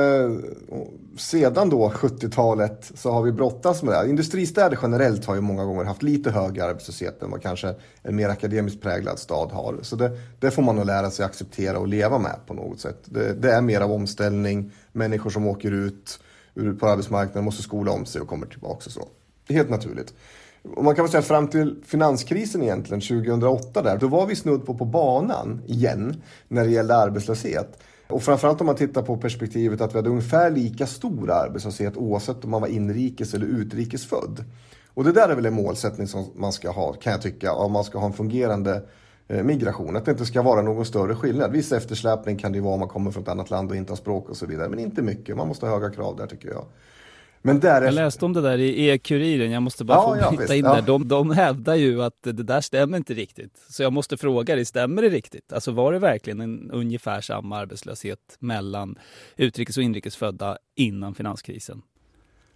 sedan 1.18 1.71
då 1.71 1.88
70-talet 1.88 2.92
så 2.95 3.11
har 3.11 3.23
vi 3.23 3.33
brottats 3.33 3.83
med 3.83 3.95
det. 3.95 4.11
Industristäder 4.11 4.78
generellt 4.83 5.25
har 5.25 5.35
ju 5.35 5.40
många 5.40 5.64
gånger 5.64 5.85
haft 5.85 6.02
lite 6.02 6.30
högre 6.30 6.64
arbetslöshet 6.64 7.23
än 7.23 7.30
vad 7.30 7.42
kanske 7.42 7.75
en 8.02 8.16
mer 8.16 8.28
akademiskt 8.28 8.83
präglad 8.83 9.18
stad 9.18 9.52
har. 9.52 9.78
Så 9.83 9.97
det, 9.97 10.11
det 10.40 10.50
får 10.50 10.62
man 10.62 10.76
nog 10.76 10.87
lära 10.87 11.11
sig 11.11 11.25
acceptera 11.25 11.78
och 11.78 11.88
leva 11.88 12.18
med 12.18 12.37
på 12.47 12.54
något 12.54 12.80
sätt. 12.80 12.99
Det, 13.04 13.35
det 13.35 13.52
är 13.52 13.61
mer 13.61 13.80
av 13.80 13.92
omställning, 13.92 14.73
människor 14.92 15.30
som 15.30 15.47
åker 15.47 15.73
ut 15.73 16.21
på 16.80 16.88
arbetsmarknaden 16.88 17.45
måste 17.45 17.62
skola 17.62 17.92
om 17.92 18.07
sig 18.07 18.21
och 18.21 18.28
kommer 18.28 18.47
tillbaka 18.47 18.83
och 18.87 18.92
så. 18.92 19.09
Det 19.47 19.54
är 19.54 19.57
helt 19.57 19.71
naturligt. 19.71 20.14
Och 20.76 20.85
man 20.85 20.95
kan 20.95 21.04
väl 21.04 21.11
säga 21.11 21.18
att 21.18 21.26
fram 21.26 21.49
till 21.49 21.83
finanskrisen 21.87 22.62
egentligen 22.62 23.00
2008 23.00 23.83
där, 23.83 23.99
då 23.99 24.09
var 24.09 24.26
vi 24.26 24.37
snudd 24.37 24.66
på 24.66 24.75
på 24.75 24.85
banan 24.85 25.62
igen 25.66 26.23
när 26.49 26.64
det 26.64 26.71
gällde 26.71 26.97
arbetslöshet. 26.97 27.78
Och 28.09 28.23
framförallt 28.23 28.61
om 28.61 28.67
man 28.67 28.77
tittar 28.77 29.03
på 29.03 29.17
perspektivet 29.17 29.81
att 29.81 29.95
vi 29.95 29.99
hade 29.99 30.11
ungefär 30.11 30.50
lika 30.50 30.87
stor 30.87 31.31
arbetslöshet 31.31 31.97
oavsett 31.97 32.45
om 32.45 32.50
man 32.50 32.61
var 32.61 32.69
inrikes 32.69 33.35
eller 33.35 33.47
utrikesfödd. 33.47 34.45
Och 34.95 35.05
det 35.05 35.12
där 35.12 35.29
är 35.29 35.35
väl 35.35 35.47
en 35.47 35.55
målsättning 35.55 36.07
som 36.07 36.27
man 36.37 36.53
ska 36.53 36.71
ha, 36.71 36.93
kan 36.93 37.12
jag 37.12 37.23
tycka, 37.23 37.53
om 37.53 37.73
man 37.73 37.85
ska 37.85 37.99
ha 37.99 38.07
en 38.07 38.12
fungerande 38.12 38.83
eh, 39.29 39.43
migration. 39.43 39.97
Att 39.97 40.05
det 40.05 40.11
inte 40.11 40.27
ska 40.27 40.43
vara 40.43 40.62
någon 40.62 40.85
större 40.85 41.15
skillnad. 41.15 41.53
Viss 41.53 41.73
eftersläpning 41.73 42.37
kan 42.37 42.53
det 42.53 42.57
ju 42.57 42.62
vara 42.62 42.75
om 42.75 42.81
man 42.81 42.88
kommer 42.88 43.11
från 43.11 43.23
ett 43.23 43.29
annat 43.29 43.50
land 43.50 43.71
och 43.71 43.77
inte 43.77 43.93
har 43.93 43.97
språk 43.97 44.29
och 44.29 44.37
så 44.37 44.47
vidare. 44.47 44.69
Men 44.69 44.79
inte 44.79 45.03
mycket. 45.03 45.37
Man 45.37 45.49
måste 45.49 45.67
ha 45.67 45.75
höga 45.75 45.91
krav 45.91 46.17
där 46.17 46.27
tycker 46.27 46.49
jag. 46.49 46.65
Men 47.42 47.61
därefter... 47.61 47.87
Jag 47.87 47.95
läste 47.95 48.25
om 48.25 48.33
det 48.33 48.40
där 48.40 48.59
i 48.59 48.88
E-Kuriren, 48.88 49.50
jag 49.50 49.62
måste 49.62 49.85
bara 49.85 49.99
ja, 49.99 50.14
få 50.14 50.16
ja, 50.16 50.37
bryta 50.37 50.54
in 50.54 50.64
ja. 50.64 50.75
där. 50.75 50.83
De, 50.83 51.09
de 51.09 51.30
hävdar 51.30 51.75
ju 51.75 52.02
att 52.02 52.23
det 52.23 52.33
där 52.33 52.61
stämmer 52.61 52.97
inte 52.97 53.14
riktigt. 53.14 53.52
Så 53.68 53.83
jag 53.83 53.92
måste 53.92 54.16
fråga 54.16 54.54
dig, 54.54 54.64
stämmer 54.64 55.02
det 55.02 55.09
riktigt? 55.09 55.52
Alltså 55.52 55.73
var 55.73 55.92
det 55.92 55.99
verkligen 55.99 56.40
en 56.40 56.71
ungefär 56.71 57.21
samma 57.21 57.57
arbetslöshet 57.57 58.18
mellan 58.38 58.99
utrikes 59.37 59.76
och 59.76 59.83
inrikesfödda 59.83 60.59
innan 60.76 61.14
finanskrisen? 61.14 61.83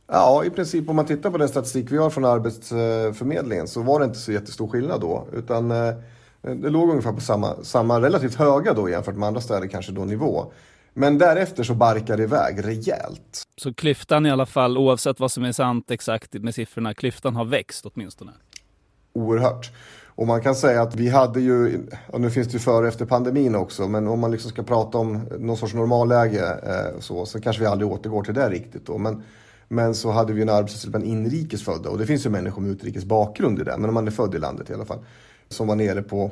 Ja, 0.06 0.44
i 0.44 0.50
princip 0.50 0.88
om 0.88 0.96
man 0.96 1.06
tittar 1.06 1.30
på 1.30 1.38
den 1.38 1.48
statistik 1.48 1.92
vi 1.92 1.96
har 1.96 2.10
från 2.10 2.24
Arbetsförmedlingen 2.24 3.68
så 3.68 3.82
var 3.82 3.98
det 3.98 4.04
inte 4.04 4.18
så 4.18 4.32
jättestor 4.32 4.68
skillnad 4.68 5.00
då. 5.00 5.26
Utan 5.32 5.70
eh, 5.70 5.94
det 6.42 6.70
låg 6.70 6.90
ungefär 6.90 7.12
på 7.12 7.20
samma, 7.20 7.64
samma 7.64 8.00
relativt 8.00 8.34
höga 8.34 8.74
då 8.74 8.88
jämfört 8.88 9.16
med 9.16 9.26
andra 9.26 9.40
städer 9.40 9.66
kanske 9.66 9.92
då 9.92 10.04
nivå. 10.04 10.52
Men 10.94 11.18
därefter 11.18 11.62
så 11.62 11.74
barkar 11.74 12.16
det 12.16 12.22
iväg 12.22 12.66
rejält. 12.66 13.42
Så 13.56 13.74
klyftan 13.74 14.26
i 14.26 14.30
alla 14.30 14.46
fall, 14.46 14.78
oavsett 14.78 15.20
vad 15.20 15.32
som 15.32 15.44
är 15.44 15.52
sant 15.52 15.90
exakt 15.90 16.34
med 16.34 16.54
siffrorna, 16.54 16.94
klyftan 16.94 17.36
har 17.36 17.44
växt 17.44 17.86
åtminstone? 17.86 18.32
Oerhört. 19.12 19.70
Och 20.14 20.26
man 20.26 20.42
kan 20.42 20.54
säga 20.54 20.82
att 20.82 20.94
vi 20.94 21.08
hade 21.08 21.40
ju, 21.40 21.86
och 22.06 22.20
nu 22.20 22.30
finns 22.30 22.48
det 22.48 22.52
ju 22.52 22.58
före 22.58 22.82
och 22.82 22.88
efter 22.88 23.04
pandemin 23.04 23.54
också, 23.54 23.88
men 23.88 24.08
om 24.08 24.20
man 24.20 24.30
liksom 24.30 24.50
ska 24.50 24.62
prata 24.62 24.98
om 24.98 25.28
någon 25.38 25.56
sorts 25.56 25.74
normalläge 25.74 26.58
eh, 26.62 27.00
så, 27.00 27.26
så 27.26 27.40
kanske 27.40 27.62
vi 27.62 27.66
aldrig 27.66 27.90
återgår 27.90 28.22
till 28.22 28.34
det 28.34 28.50
riktigt 28.50 28.86
då. 28.86 28.98
Men, 28.98 29.22
men 29.68 29.94
så 29.94 30.10
hade 30.10 30.32
vi 30.32 30.42
en 30.42 30.48
arbetslöshet 30.48 30.90
bland 30.90 31.04
inrikes 31.04 31.64
födda 31.64 31.90
och 31.90 31.98
det 31.98 32.06
finns 32.06 32.26
ju 32.26 32.30
människor 32.30 32.62
med 32.62 32.70
utrikes 32.70 33.04
bakgrund 33.04 33.60
i 33.60 33.64
det, 33.64 33.76
men 33.78 33.88
om 33.88 33.94
man 33.94 34.06
är 34.06 34.10
född 34.10 34.34
i 34.34 34.38
landet 34.38 34.70
i 34.70 34.74
alla 34.74 34.84
fall, 34.84 35.04
som 35.48 35.66
var 35.66 35.76
nere 35.76 36.02
på 36.02 36.30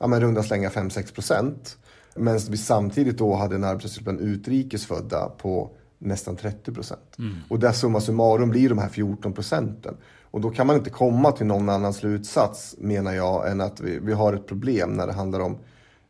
ja, 0.00 0.06
men 0.06 0.20
runda 0.20 0.42
slänga 0.42 0.68
5-6 0.68 1.14
procent. 1.14 1.76
Medan 2.16 2.40
vi 2.50 2.56
samtidigt 2.56 3.18
då 3.18 3.34
hade 3.34 3.54
en 3.54 3.64
arbetslöshet 3.64 4.04
bland 4.04 4.20
utrikesfödda 4.20 5.28
på 5.28 5.70
nästan 5.98 6.36
30 6.36 6.72
procent. 6.72 7.18
Mm. 7.18 7.34
Och 7.48 7.58
där 7.58 7.72
summa 7.72 8.00
summarum 8.00 8.50
blir 8.50 8.68
de 8.68 8.78
här 8.78 8.88
14 8.88 9.32
procenten. 9.32 9.96
Och 10.22 10.40
då 10.40 10.50
kan 10.50 10.66
man 10.66 10.76
inte 10.76 10.90
komma 10.90 11.32
till 11.32 11.46
någon 11.46 11.68
annan 11.68 11.92
slutsats, 11.92 12.74
menar 12.78 13.12
jag, 13.12 13.50
än 13.50 13.60
att 13.60 13.80
vi, 13.80 13.98
vi 13.98 14.12
har 14.12 14.32
ett 14.32 14.46
problem 14.46 14.92
när 14.92 15.06
det 15.06 15.12
handlar 15.12 15.40
om 15.40 15.58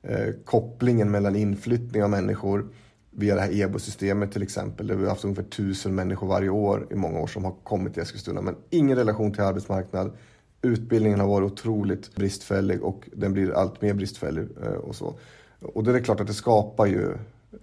eh, 0.02 0.35
kopplingen 0.44 1.11
mellan 1.11 1.37
inflyttning 1.37 2.04
av 2.04 2.11
människor 2.11 2.68
via 3.11 3.35
det 3.35 3.40
här 3.40 3.61
EBO-systemet 3.61 4.32
till 4.32 4.42
exempel, 4.42 4.87
där 4.87 4.94
vi 4.94 5.02
har 5.02 5.11
haft 5.11 5.25
ungefär 5.25 5.42
tusen 5.42 5.94
människor 5.94 6.26
varje 6.26 6.49
år 6.49 6.87
i 6.90 6.94
många 6.94 7.21
år 7.21 7.26
som 7.26 7.44
har 7.44 7.54
kommit 7.62 7.94
till 7.94 8.02
Eskilstuna, 8.02 8.40
men 8.40 8.56
ingen 8.71 8.99
relation 8.99 9.32
till 9.32 9.42
arbetsmarknad. 9.42 10.12
Utbildningen 10.62 11.21
har 11.21 11.26
varit 11.26 11.52
otroligt 11.52 12.14
bristfällig 12.14 12.82
och 12.82 13.09
den 13.12 13.32
blir 13.32 13.52
allt 13.52 13.82
mer 13.82 13.94
bristfällig 13.94 14.49
eh, 14.62 14.73
och 14.73 14.94
så. 14.94 15.18
Och 15.62 15.85
det 15.85 15.97
är 15.97 16.00
klart 16.00 16.21
att 16.21 16.26
det 16.26 16.35
skapar 16.35 16.87
ju 16.87 17.16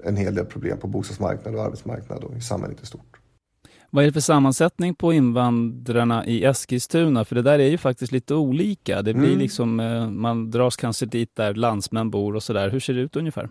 en 0.03 0.15
hel 0.15 0.35
del 0.35 0.45
problem 0.45 0.77
på 0.77 0.87
bostadsmarknaden 0.87 1.59
och 1.59 1.65
arbetsmarknaden 1.65 2.23
och 2.23 2.37
i 2.37 2.41
samhället 2.41 2.83
i 2.83 2.85
stort. 2.85 3.19
Vad 3.91 4.03
är 4.03 4.07
det 4.07 4.13
för 4.13 4.19
sammansättning 4.19 4.95
på 4.95 5.13
invandrarna 5.13 6.25
i 6.25 6.45
Eskilstuna? 6.45 7.25
För 7.25 7.35
det 7.35 7.41
där 7.41 7.59
är 7.59 7.69
ju 7.69 7.77
faktiskt 7.77 8.11
lite 8.11 8.35
olika. 8.35 9.01
Det 9.01 9.13
blir 9.13 9.27
mm. 9.27 9.39
liksom, 9.39 9.79
eh, 9.79 10.09
man 10.09 10.51
dras 10.51 10.75
kanske 10.75 11.05
dit 11.05 11.35
där 11.35 11.53
landsmän 11.53 12.09
bor 12.09 12.35
och 12.35 12.43
sådär. 12.43 12.69
Hur 12.69 12.79
ser 12.79 12.93
det 12.93 13.01
ut 13.01 13.15
ungefär? 13.15 13.49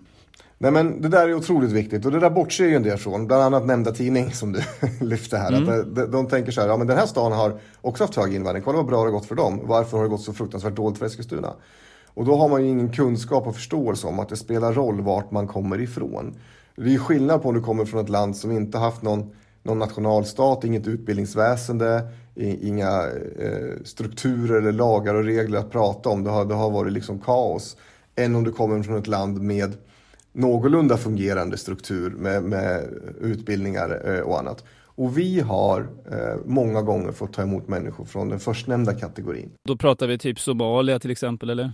Nej 0.58 0.72
men 0.72 1.02
det 1.02 1.08
där 1.08 1.28
är 1.28 1.34
otroligt 1.34 1.72
viktigt 1.72 2.06
och 2.06 2.12
det 2.12 2.20
där 2.20 2.30
bortser 2.30 2.64
ju 2.64 2.74
en 2.74 2.82
del 2.82 2.98
från. 2.98 3.26
Bland 3.26 3.42
annat 3.42 3.66
nämnda 3.66 3.92
tidning 3.92 4.32
som 4.32 4.52
du 4.52 4.60
lyfte 5.00 5.36
här. 5.36 5.52
Mm. 5.52 5.80
Att 5.80 5.94
de, 5.94 6.10
de, 6.10 6.26
tänker 6.28 6.52
så 6.52 6.60
här, 6.60 6.68
ja 6.68 6.76
men 6.76 6.86
den 6.86 6.96
här 6.96 7.06
stan 7.06 7.32
har 7.32 7.60
också 7.80 8.04
haft 8.04 8.16
hög 8.16 8.34
invandring. 8.34 8.64
Kolla 8.64 8.76
vad 8.76 8.86
bra 8.86 8.98
det 8.98 9.04
har 9.04 9.10
gått 9.10 9.26
för 9.26 9.34
dem. 9.34 9.60
Varför 9.64 9.96
har 9.96 10.04
det 10.04 10.10
gått 10.10 10.22
så 10.22 10.32
fruktansvärt 10.32 10.76
dåligt 10.76 10.98
för 10.98 11.06
Eskilstuna? 11.06 11.52
Och 12.18 12.24
då 12.24 12.36
har 12.36 12.48
man 12.48 12.64
ju 12.64 12.70
ingen 12.70 12.92
kunskap 12.92 13.46
och 13.46 13.54
förståelse 13.54 14.06
om 14.06 14.18
att 14.18 14.28
det 14.28 14.36
spelar 14.36 14.72
roll 14.72 15.00
vart 15.00 15.30
man 15.30 15.46
kommer 15.46 15.80
ifrån. 15.80 16.34
Det 16.76 16.94
är 16.94 16.98
skillnad 16.98 17.42
på 17.42 17.48
om 17.48 17.54
du 17.54 17.60
kommer 17.60 17.84
från 17.84 18.04
ett 18.04 18.08
land 18.08 18.36
som 18.36 18.52
inte 18.52 18.78
haft 18.78 19.02
någon, 19.02 19.30
någon 19.62 19.78
nationalstat, 19.78 20.64
inget 20.64 20.86
utbildningsväsende, 20.86 22.02
inga 22.34 23.02
eh, 23.38 23.82
strukturer 23.84 24.58
eller 24.58 24.72
lagar 24.72 25.14
och 25.14 25.24
regler 25.24 25.58
att 25.58 25.70
prata 25.70 26.08
om. 26.08 26.24
Det 26.24 26.30
har, 26.30 26.44
det 26.44 26.54
har 26.54 26.70
varit 26.70 26.92
liksom 26.92 27.18
kaos. 27.18 27.76
Än 28.16 28.34
om 28.34 28.44
du 28.44 28.52
kommer 28.52 28.82
från 28.82 28.98
ett 28.98 29.06
land 29.06 29.42
med 29.42 29.76
någorlunda 30.32 30.96
fungerande 30.96 31.56
struktur 31.56 32.10
med, 32.10 32.42
med 32.42 32.84
utbildningar 33.20 34.02
eh, 34.04 34.20
och 34.20 34.38
annat. 34.38 34.64
Och 34.84 35.18
vi 35.18 35.40
har 35.40 35.80
eh, 36.10 36.40
många 36.44 36.82
gånger 36.82 37.12
fått 37.12 37.32
ta 37.32 37.42
emot 37.42 37.68
människor 37.68 38.04
från 38.04 38.28
den 38.28 38.40
förstnämnda 38.40 38.94
kategorin. 38.94 39.50
Då 39.68 39.76
pratar 39.76 40.06
vi 40.06 40.18
typ 40.18 40.40
Somalia 40.40 40.98
till 40.98 41.10
exempel, 41.10 41.50
eller? 41.50 41.72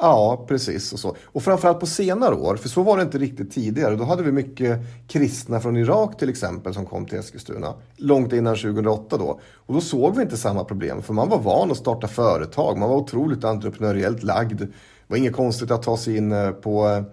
Ja, 0.00 0.44
precis. 0.48 0.92
Och, 0.92 0.98
så. 0.98 1.16
och 1.24 1.42
framförallt 1.42 1.80
på 1.80 1.86
senare 1.86 2.34
år, 2.34 2.56
för 2.56 2.68
så 2.68 2.82
var 2.82 2.96
det 2.96 3.02
inte 3.02 3.18
riktigt 3.18 3.52
tidigare. 3.52 3.96
Då 3.96 4.04
hade 4.04 4.22
vi 4.22 4.32
mycket 4.32 4.78
kristna 5.08 5.60
från 5.60 5.76
Irak 5.76 6.18
till 6.18 6.28
exempel 6.28 6.74
som 6.74 6.86
kom 6.86 7.06
till 7.06 7.18
Eskilstuna. 7.18 7.74
Långt 7.96 8.32
innan 8.32 8.56
2008 8.56 9.16
då. 9.16 9.40
Och 9.54 9.74
då 9.74 9.80
såg 9.80 10.16
vi 10.16 10.22
inte 10.22 10.36
samma 10.36 10.64
problem, 10.64 11.02
för 11.02 11.14
man 11.14 11.28
var 11.28 11.38
van 11.38 11.70
att 11.70 11.76
starta 11.76 12.08
företag. 12.08 12.78
Man 12.78 12.88
var 12.88 12.96
otroligt 12.96 13.44
entreprenöriellt 13.44 14.22
lagd. 14.22 14.60
Det 14.60 14.68
var 15.06 15.16
inget 15.16 15.36
konstigt 15.36 15.70
att 15.70 15.82
ta 15.82 15.96
sig 15.96 16.16
in 16.16 16.32
eh, 16.32 16.50
på 16.50 17.04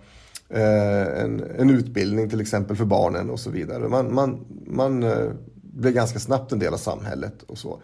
eh, 0.49 1.23
en, 1.23 1.43
en, 1.57 1.69
utbildning 1.69 2.29
till 2.29 2.41
exempel 2.41 2.75
för 2.75 2.85
barnen 2.85 3.29
och 3.29 3.39
så 3.39 3.49
vidare. 3.49 3.89
Man, 3.89 4.13
man, 4.13 4.45
man 4.67 5.03
eh, 5.03 5.31
blev 5.53 5.93
ganska 5.93 6.19
snabbt 6.19 6.51
en 6.51 6.59
del 6.59 6.73
av 6.73 6.77
samhället 6.77 7.43
och 7.47 7.57
så. 7.57 7.81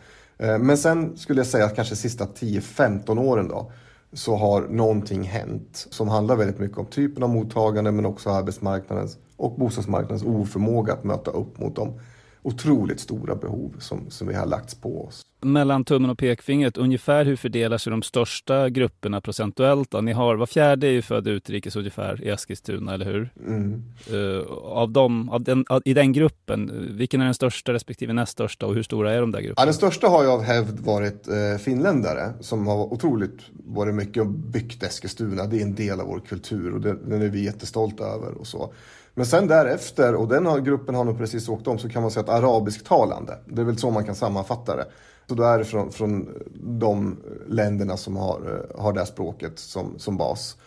Men 0.59 0.77
sen 0.77 1.17
skulle 1.17 1.39
jag 1.39 1.47
säga 1.47 1.65
att 1.65 1.75
kanske 1.75 1.95
sista 1.95 2.25
10-15 2.25 3.19
åren 3.19 3.47
då 3.47 3.71
så 4.13 4.35
har 4.35 4.61
någonting 4.61 5.23
hänt 5.23 5.87
som 5.89 6.07
handlar 6.07 6.35
väldigt 6.35 6.59
mycket 6.59 6.77
om 6.77 6.85
typen 6.85 7.23
av 7.23 7.29
mottagande 7.29 7.91
men 7.91 8.05
också 8.05 8.29
arbetsmarknadens 8.29 9.17
och 9.37 9.59
bostadsmarknadens 9.59 10.23
oförmåga 10.23 10.93
att 10.93 11.03
möta 11.03 11.31
upp 11.31 11.59
mot 11.59 11.75
de 11.75 11.99
otroligt 12.41 12.99
stora 12.99 13.35
behov 13.35 13.75
som, 13.79 14.09
som 14.09 14.27
vi 14.27 14.33
har 14.33 14.45
lagts 14.45 14.75
på 14.75 15.05
oss. 15.05 15.21
Mellan 15.41 15.85
tummen 15.85 16.09
och 16.09 16.17
pekfingret, 16.17 16.77
ungefär 16.77 17.25
hur 17.25 17.35
fördelar 17.35 17.77
sig 17.77 17.91
de 17.91 18.01
största 18.01 18.69
grupperna 18.69 19.21
procentuellt? 19.21 19.91
Då? 19.91 20.01
Ni 20.01 20.11
har, 20.11 20.35
var 20.35 20.45
fjärde 20.45 20.87
är 20.87 20.91
ju 20.91 21.01
född 21.01 21.27
utrikes 21.27 21.75
ungefär 21.75 22.23
i 22.23 22.29
Eskilstuna, 22.29 22.93
eller 22.93 23.05
hur? 23.05 23.29
Mm. 23.47 23.83
Uh, 24.13 24.43
av 24.63 24.91
dem, 24.91 25.29
av 25.29 25.43
den, 25.43 25.65
av, 25.69 25.81
I 25.85 25.93
den 25.93 26.13
gruppen, 26.13 26.87
vilken 26.97 27.21
är 27.21 27.25
den 27.25 27.33
största 27.33 27.73
respektive 27.73 28.13
näst 28.13 28.31
största 28.31 28.65
och 28.65 28.73
hur 28.73 28.83
stora 28.83 29.13
är 29.13 29.21
de 29.21 29.31
där 29.31 29.39
grupperna? 29.39 29.61
Ja, 29.61 29.65
den 29.65 29.73
största 29.73 30.07
har 30.07 30.23
ju 30.23 30.29
av 30.29 30.41
hävd 30.41 30.79
varit 30.79 31.27
uh, 31.27 31.57
finländare 31.57 32.33
som 32.39 32.67
har 32.67 32.93
otroligt 32.93 33.39
varit 33.51 33.95
mycket 33.95 34.21
och 34.21 34.29
byggt 34.29 34.83
Eskilstuna. 34.83 35.45
Det 35.45 35.57
är 35.57 35.61
en 35.61 35.75
del 35.75 35.99
av 35.99 36.07
vår 36.07 36.19
kultur 36.19 36.73
och 36.73 36.81
den, 36.81 37.09
den 37.09 37.21
är 37.21 37.29
vi 37.29 37.45
jättestolta 37.45 38.03
över 38.03 38.37
och 38.37 38.47
så. 38.47 38.73
Men 39.13 39.25
sen 39.25 39.47
därefter, 39.47 40.15
och 40.15 40.27
den 40.27 40.45
har, 40.45 40.59
gruppen 40.59 40.95
har 40.95 41.03
nog 41.03 41.17
precis 41.17 41.49
åkt 41.49 41.67
om, 41.67 41.79
så 41.79 41.89
kan 41.89 42.01
man 42.01 42.11
säga 42.11 42.23
att 42.23 42.29
arabisktalande, 42.29 43.37
det 43.45 43.61
är 43.61 43.65
väl 43.65 43.77
så 43.77 43.91
man 43.91 44.05
kan 44.05 44.15
sammanfatta 44.15 44.75
det. 44.75 44.85
Så 45.29 45.35
då 45.35 45.43
är 45.43 45.57
det 45.57 45.65
från, 45.65 45.91
från 45.91 46.29
de 46.55 47.17
länderna 47.47 47.97
som 47.97 48.17
har, 48.17 48.39
eh, 48.75 48.81
har 48.81 48.93
det 48.93 48.99
här 48.99 49.05
språket 49.05 49.59
som, 49.59 49.99
som 49.99 50.17
bas. 50.17 50.57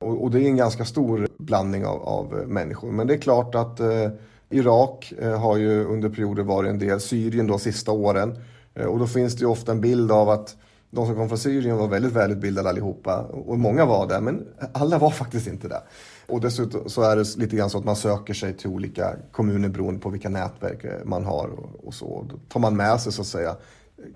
Och, 0.00 0.22
och, 0.22 0.30
det 0.30 0.42
är 0.42 0.46
en 0.46 0.56
ganska 0.56 0.84
stor 0.84 1.28
blandning 1.38 1.86
av, 1.86 2.02
av 2.02 2.38
eh, 2.38 2.46
människor. 2.46 2.92
Men 2.92 3.06
det 3.06 3.14
är 3.14 3.18
klart 3.18 3.54
att 3.54 3.80
eh, 3.80 4.08
Irak 4.50 5.12
eh, 5.18 5.40
har 5.40 5.56
ju 5.56 5.84
under 5.84 6.08
perioder 6.08 6.42
varit 6.42 6.70
en 6.70 6.78
del, 6.78 7.00
Syrien 7.00 7.46
då 7.46 7.58
sista 7.58 7.92
åren. 7.92 8.38
Eh, 8.74 8.86
och 8.86 8.98
då 8.98 9.06
finns 9.06 9.34
det 9.34 9.40
ju 9.40 9.46
ofta 9.46 9.72
en 9.72 9.80
bild 9.80 10.12
av 10.12 10.28
att 10.28 10.56
de 10.90 11.06
som 11.06 11.14
kom 11.14 11.28
från 11.28 11.38
Syrien 11.38 11.76
var 11.76 11.88
väldigt 11.88 12.12
välutbildade 12.12 12.68
allihopa. 12.68 13.22
Och 13.22 13.58
många 13.58 13.84
var 13.84 14.06
det, 14.06 14.20
men 14.20 14.46
alla 14.72 14.98
var 14.98 15.10
faktiskt 15.22 15.46
inte 15.46 15.68
det. 15.68 15.82
Och 16.26 16.40
dessutom 16.40 16.88
så 16.88 17.02
är 17.02 17.16
det 17.16 17.36
lite 17.36 17.56
grann 17.56 17.70
så 17.70 17.78
att 17.78 17.84
man 17.84 17.96
söker 17.96 18.34
sig 18.34 18.56
till 18.56 18.70
olika 18.70 19.16
kommuner 19.32 19.68
beroende 19.68 20.00
på 20.00 20.10
vilka 20.10 20.28
nätverk 20.28 20.84
eh, 20.84 21.04
man 21.04 21.24
har 21.24 21.48
och, 21.48 21.86
och 21.86 21.94
så. 21.94 22.26
Då 22.30 22.36
tar 22.48 22.60
man 22.60 22.76
med 22.76 23.00
sig 23.00 23.12
så 23.12 23.22
att 23.22 23.28
säga 23.28 23.56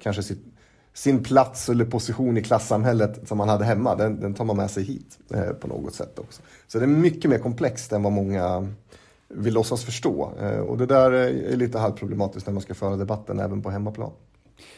kanske 0.01 0.23
sitt, 0.23 0.45
sin 0.95 1.23
plats 1.23 1.69
eller 1.69 1.85
position 1.85 2.37
i 2.37 2.43
klassamhället 2.43 3.29
som 3.29 3.39
man 3.39 3.49
hade 3.49 3.65
hemma. 3.65 3.95
Den, 3.95 4.21
den 4.21 4.35
tar 4.35 4.45
man 4.45 4.57
med 4.57 4.71
sig 4.71 4.83
hit 4.83 5.19
eh, 5.35 5.53
på 5.53 5.69
något 5.69 5.95
sätt 5.95 6.19
också. 6.19 6.43
Så 6.67 6.79
det 6.79 6.85
är 6.85 6.89
mycket 6.89 7.31
mer 7.31 7.39
komplext 7.39 7.93
än 7.93 8.03
vad 8.03 8.13
många 8.13 8.69
vill 9.29 9.55
låtsas 9.55 9.85
förstå. 9.85 10.33
Eh, 10.41 10.59
och 10.59 10.79
det 10.79 10.87
där 10.87 11.13
eh, 11.13 11.53
är 11.53 11.57
lite 11.57 11.79
halvproblematiskt 11.79 12.47
när 12.47 12.55
man 12.55 12.63
ska 12.63 12.75
föra 12.75 12.97
debatten 12.97 13.41
även 13.41 13.63
på 13.63 13.71
hemmaplan. 13.71 14.11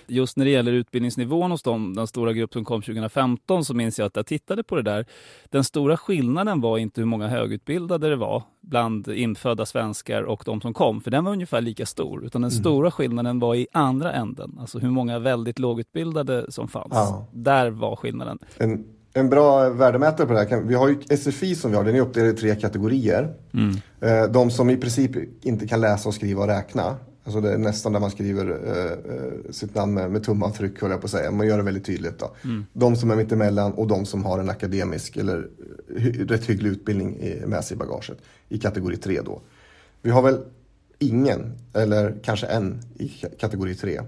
Just 0.06 0.36
när 0.36 0.44
det 0.44 0.50
gäller 0.50 0.72
utbildningsnivån 0.72 1.50
hos 1.50 1.62
dem, 1.62 1.94
den 1.94 2.06
stora 2.06 2.32
grupp 2.32 2.52
som 2.52 2.64
kom 2.64 2.82
2015, 2.82 3.64
så 3.64 3.74
minns 3.74 3.98
jag 3.98 4.06
att 4.06 4.16
jag 4.16 4.26
tittade 4.26 4.62
på 4.62 4.76
det 4.76 4.82
där. 4.82 5.06
Den 5.50 5.64
stora 5.64 5.96
skillnaden 5.96 6.60
var 6.60 6.78
inte 6.78 7.00
hur 7.00 7.06
många 7.06 7.28
högutbildade 7.28 8.08
det 8.08 8.16
var 8.16 8.42
bland 8.60 9.08
infödda 9.08 9.66
svenskar 9.66 10.22
och 10.22 10.42
de 10.46 10.60
som 10.60 10.74
kom, 10.74 11.00
för 11.00 11.10
den 11.10 11.24
var 11.24 11.32
ungefär 11.32 11.60
lika 11.60 11.86
stor. 11.86 12.24
Utan 12.24 12.42
den 12.42 12.50
mm. 12.50 12.60
stora 12.60 12.90
skillnaden 12.90 13.38
var 13.38 13.54
i 13.54 13.66
andra 13.72 14.12
änden, 14.12 14.56
alltså 14.60 14.78
hur 14.78 14.90
många 14.90 15.18
väldigt 15.18 15.58
lågutbildade 15.58 16.52
som 16.52 16.68
fanns. 16.68 16.92
Ja. 16.92 17.26
Där 17.32 17.70
var 17.70 17.96
skillnaden. 17.96 18.38
En, 18.58 18.84
en 19.12 19.28
bra 19.28 19.68
värdemätare 19.68 20.26
på 20.26 20.32
det 20.32 20.38
här, 20.38 20.60
vi 20.60 20.74
har 20.74 20.88
ju 20.88 21.16
SFI 21.16 21.54
som 21.54 21.70
vi 21.70 21.76
har, 21.76 21.84
den 21.84 21.96
är 21.96 22.00
uppdelad 22.00 22.30
i 22.30 22.36
tre 22.36 22.54
kategorier. 22.54 23.34
Mm. 23.54 23.76
Eh, 24.00 24.32
de 24.32 24.50
som 24.50 24.70
i 24.70 24.76
princip 24.76 25.10
inte 25.44 25.66
kan 25.66 25.80
läsa 25.80 26.08
och 26.08 26.14
skriva 26.14 26.42
och 26.42 26.48
räkna, 26.48 26.96
Alltså 27.24 27.40
det 27.40 27.52
är 27.52 27.58
nästan 27.58 27.92
där 27.92 28.00
man 28.00 28.10
skriver 28.10 28.50
eh, 28.50 29.14
eh, 29.14 29.52
sitt 29.52 29.74
namn 29.74 29.94
med, 29.94 30.10
med 30.10 30.24
tumavtryck, 30.24 30.82
höll 30.82 30.90
jag 30.90 31.00
på 31.00 31.04
att 31.04 31.10
säga. 31.10 31.30
Man 31.30 31.46
gör 31.46 31.56
det 31.56 31.62
väldigt 31.62 31.84
tydligt. 31.84 32.18
Då. 32.18 32.34
Mm. 32.44 32.66
De 32.72 32.96
som 32.96 33.10
är 33.10 33.16
mittemellan 33.16 33.72
och 33.72 33.86
de 33.86 34.06
som 34.06 34.24
har 34.24 34.38
en 34.38 34.50
akademisk 34.50 35.16
eller 35.16 35.48
hy 35.96 36.24
rätt 36.24 36.44
hygglig 36.44 36.70
utbildning 36.70 37.18
med 37.46 37.64
sig 37.64 37.74
i 37.74 37.78
bagaget. 37.78 38.18
I 38.48 38.58
kategori 38.58 38.96
3 38.96 39.20
då. 39.20 39.40
Vi 40.02 40.10
har 40.10 40.22
väl 40.22 40.38
ingen, 40.98 41.52
eller 41.72 42.18
kanske 42.22 42.46
en, 42.46 42.80
i 42.94 43.08
kategori 43.38 43.74
3. 43.74 44.00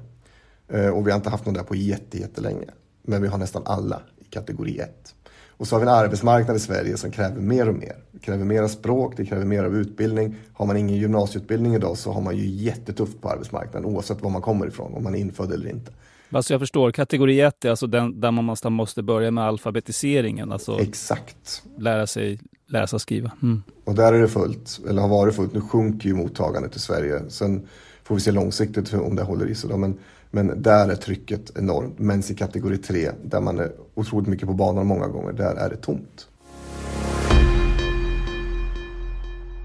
Eh, 0.68 0.88
och 0.88 1.06
vi 1.06 1.10
har 1.10 1.16
inte 1.16 1.30
haft 1.30 1.46
någon 1.46 1.54
där 1.54 1.62
på 1.62 1.74
jättelänge. 1.74 2.66
Men 3.02 3.22
vi 3.22 3.28
har 3.28 3.38
nästan 3.38 3.62
alla 3.64 4.02
i 4.18 4.24
kategori 4.24 4.78
1. 4.78 5.14
Och 5.56 5.68
så 5.68 5.74
har 5.74 5.80
vi 5.80 5.86
en 5.86 5.94
arbetsmarknad 5.94 6.56
i 6.56 6.60
Sverige 6.60 6.96
som 6.96 7.10
kräver 7.10 7.40
mer 7.40 7.68
och 7.68 7.74
mer. 7.74 7.96
Det 8.12 8.18
kräver 8.18 8.44
mer 8.44 8.68
språk, 8.68 9.14
det 9.16 9.26
kräver 9.26 9.44
mer 9.44 9.64
av 9.64 9.76
utbildning. 9.76 10.36
Har 10.52 10.66
man 10.66 10.76
ingen 10.76 10.96
gymnasieutbildning 10.96 11.74
idag 11.74 11.98
så 11.98 12.12
har 12.12 12.20
man 12.20 12.36
ju 12.36 12.46
jättetufft 12.46 13.20
på 13.20 13.28
arbetsmarknaden 13.28 13.84
oavsett 13.84 14.22
var 14.22 14.30
man 14.30 14.42
kommer 14.42 14.66
ifrån, 14.66 14.94
om 14.94 15.04
man 15.04 15.14
är 15.14 15.18
infödd 15.18 15.52
eller 15.52 15.70
inte. 15.70 15.92
Alltså 16.30 16.54
jag 16.54 16.60
förstår, 16.60 16.90
kategori 16.90 17.40
1 17.40 17.64
är 17.64 17.70
alltså 17.70 17.86
den 17.86 18.20
där 18.20 18.30
man 18.30 18.72
måste, 18.72 19.02
börja 19.02 19.30
med 19.30 19.44
alfabetiseringen. 19.44 20.52
Alltså 20.52 20.80
Exakt. 20.80 21.62
Lära 21.78 22.06
sig 22.06 22.40
läsa 22.66 22.96
och 22.96 23.02
skriva. 23.02 23.32
Mm. 23.42 23.62
Och 23.84 23.94
där 23.94 24.12
är 24.12 24.20
det 24.20 24.28
fullt, 24.28 24.80
eller 24.88 25.02
har 25.02 25.08
varit 25.08 25.34
fullt. 25.34 25.54
Nu 25.54 25.60
sjunker 25.60 26.08
ju 26.08 26.14
mottagandet 26.14 26.76
i 26.76 26.78
Sverige. 26.78 27.22
Sen 27.28 27.66
får 28.04 28.14
vi 28.14 28.20
se 28.20 28.30
långsiktigt 28.30 28.94
om 28.94 29.16
det 29.16 29.22
håller 29.22 29.46
i 29.46 29.54
sig. 29.54 29.78
Men 29.78 29.98
men 30.30 30.62
där 30.62 30.88
är 30.88 30.96
trycket 30.96 31.58
enormt. 31.58 31.98
Men 31.98 32.20
i 32.30 32.34
kategori 32.34 32.78
3, 32.78 33.10
där 33.24 33.40
man 33.40 33.58
är 33.58 33.72
otroligt 33.94 34.28
mycket 34.28 34.48
på 34.48 34.54
banan 34.54 34.86
många 34.86 35.06
gånger, 35.06 35.32
där 35.32 35.54
är 35.54 35.70
det 35.70 35.76
tomt. 35.76 36.28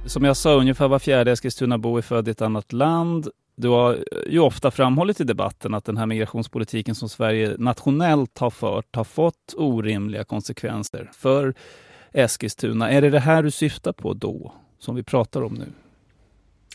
Som 0.06 0.24
jag 0.24 0.38
sa, 0.38 0.54
ungefär 0.54 0.88
var 0.88 1.00
fjärde 1.00 1.32
Eskilstunabo 1.32 1.98
är 1.98 2.02
född 2.02 2.28
i 2.28 2.32
ett 2.32 2.42
annat 2.42 2.74
land. 2.74 3.28
Du 3.56 3.68
har 3.68 3.98
ju 4.28 4.40
ofta 4.40 4.72
framhållit 4.72 5.22
i 5.22 5.24
debatten 5.24 5.74
att 5.74 5.86
den 5.86 5.98
här 5.98 6.06
migrationspolitiken 6.06 6.96
som 6.96 7.10
Sverige 7.10 7.56
nationellt 7.58 8.38
har 8.38 8.50
fört 8.50 8.96
har 8.96 9.04
fått 9.04 9.54
orimliga 9.58 10.24
konsekvenser 10.24 11.12
för 11.14 11.54
Eskilstuna. 12.12 12.90
Är 12.90 13.02
det 13.02 13.10
det 13.10 13.20
här 13.20 13.44
du 13.44 13.52
syftar 13.52 13.94
på 13.94 14.14
då, 14.14 14.54
som 14.80 14.96
vi 14.96 15.04
pratar 15.04 15.42
om 15.42 15.54
nu? 15.54 15.66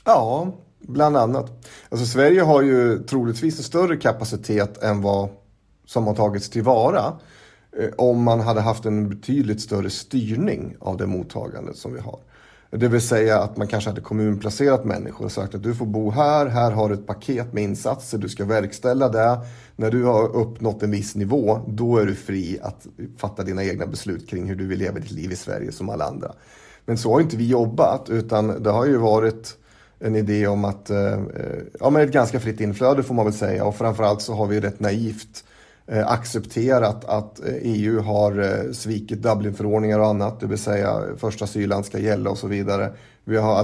Ja, 0.05 0.53
Bland 0.87 1.17
annat. 1.17 1.65
Alltså 1.89 2.07
Sverige 2.07 2.43
har 2.43 2.63
ju 2.63 2.99
troligtvis 2.99 3.59
en 3.59 3.65
större 3.65 3.97
kapacitet 3.97 4.83
än 4.83 5.03
vad 5.03 5.29
som 5.87 6.07
har 6.07 6.15
tagits 6.15 6.49
tillvara 6.49 7.13
eh, 7.79 7.89
om 7.97 8.23
man 8.23 8.41
hade 8.41 8.61
haft 8.61 8.85
en 8.85 9.09
betydligt 9.09 9.61
större 9.61 9.91
styrning 9.91 10.77
av 10.81 10.97
det 10.97 11.07
mottagandet 11.07 11.77
som 11.77 11.93
vi 11.93 12.01
har. 12.01 12.19
Det 12.71 12.89
vill 12.89 13.01
säga 13.01 13.39
att 13.39 13.57
man 13.57 13.67
kanske 13.67 13.91
hade 13.91 14.01
kommunplacerat 14.01 14.85
människor 14.85 15.25
och 15.25 15.33
sagt 15.33 15.55
att 15.55 15.63
du 15.63 15.75
får 15.75 15.87
bo 15.87 16.11
här, 16.11 16.47
här 16.47 16.71
har 16.71 16.89
du 16.89 16.95
ett 16.95 17.07
paket 17.07 17.53
med 17.53 17.63
insatser, 17.63 18.19
du 18.19 18.29
ska 18.29 18.45
verkställa 18.45 19.09
det. 19.09 19.39
När 19.77 19.91
du 19.91 20.05
har 20.05 20.37
uppnått 20.37 20.83
en 20.83 20.91
viss 20.91 21.15
nivå, 21.15 21.61
då 21.69 21.99
är 21.99 22.07
du 22.07 22.15
fri 22.15 22.59
att 22.63 22.87
fatta 23.17 23.43
dina 23.43 23.65
egna 23.65 23.87
beslut 23.87 24.29
kring 24.29 24.49
hur 24.49 24.57
du 24.57 24.67
vill 24.67 24.79
leva 24.79 24.99
ditt 24.99 25.11
liv 25.11 25.33
i 25.33 25.37
Sverige 25.37 25.73
som 25.73 25.89
alla 25.89 26.05
andra. 26.05 26.33
Men 26.85 26.99
så 26.99 27.13
har 27.13 27.21
inte 27.21 27.37
vi 27.37 27.49
jobbat, 27.49 28.11
utan 28.11 28.63
det 28.63 28.71
har 28.71 28.87
ju 28.87 28.97
varit 28.97 29.57
en 29.99 30.17
idé 30.17 30.47
om 30.47 30.65
att, 30.65 30.91
eh, 30.91 31.13
eh, 31.13 31.63
ja 31.81 31.91
men 31.91 32.03
ett 32.03 32.13
ganska 32.13 32.41
fritt 32.41 32.61
inflöde 32.61 33.03
får 33.03 33.15
man 33.15 33.25
väl 33.25 33.35
säga 33.35 33.65
och 33.65 33.77
framförallt 33.77 34.23
så 34.23 34.35
har 34.35 34.47
vi 34.47 34.61
rätt 34.61 34.81
naivt 34.81 35.45
eh, 35.87 36.09
accepterat 36.09 37.05
att 37.05 37.41
EU 37.63 38.01
har 38.01 38.73
svikit 38.73 39.23
Dublinförordningar 39.23 39.99
och 39.99 40.07
annat, 40.07 40.41
det 40.41 40.47
vill 40.47 40.59
säga 40.59 41.03
första 41.17 41.45
asylland 41.45 41.87
ska 41.87 41.99
gälla 41.99 42.31
och 42.31 42.39
så 42.39 42.47
vidare. 42.47 42.93
Vi 43.25 43.37
har 43.37 43.61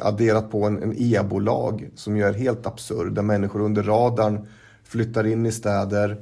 adderat 0.00 0.50
på 0.50 0.64
en, 0.64 0.82
en 0.82 0.94
EBO-lag 0.98 1.88
som 1.94 2.16
ju 2.16 2.24
är 2.24 2.32
helt 2.32 2.66
absurd, 2.66 3.12
där 3.12 3.22
människor 3.22 3.60
under 3.60 3.82
radarn 3.82 4.48
flyttar 4.84 5.26
in 5.26 5.46
i 5.46 5.52
städer, 5.52 6.16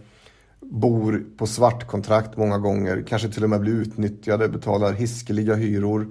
bor 0.61 1.25
på 1.39 1.47
svartkontrakt 1.47 2.37
många 2.37 2.59
gånger, 2.59 3.05
kanske 3.09 3.29
till 3.29 3.45
och 3.45 3.51
med 3.51 3.61
blir 3.61 3.73
utnyttjade, 3.73 4.49
betalar 4.49 4.93
hiskeliga 4.93 5.55
hyror 5.55 6.07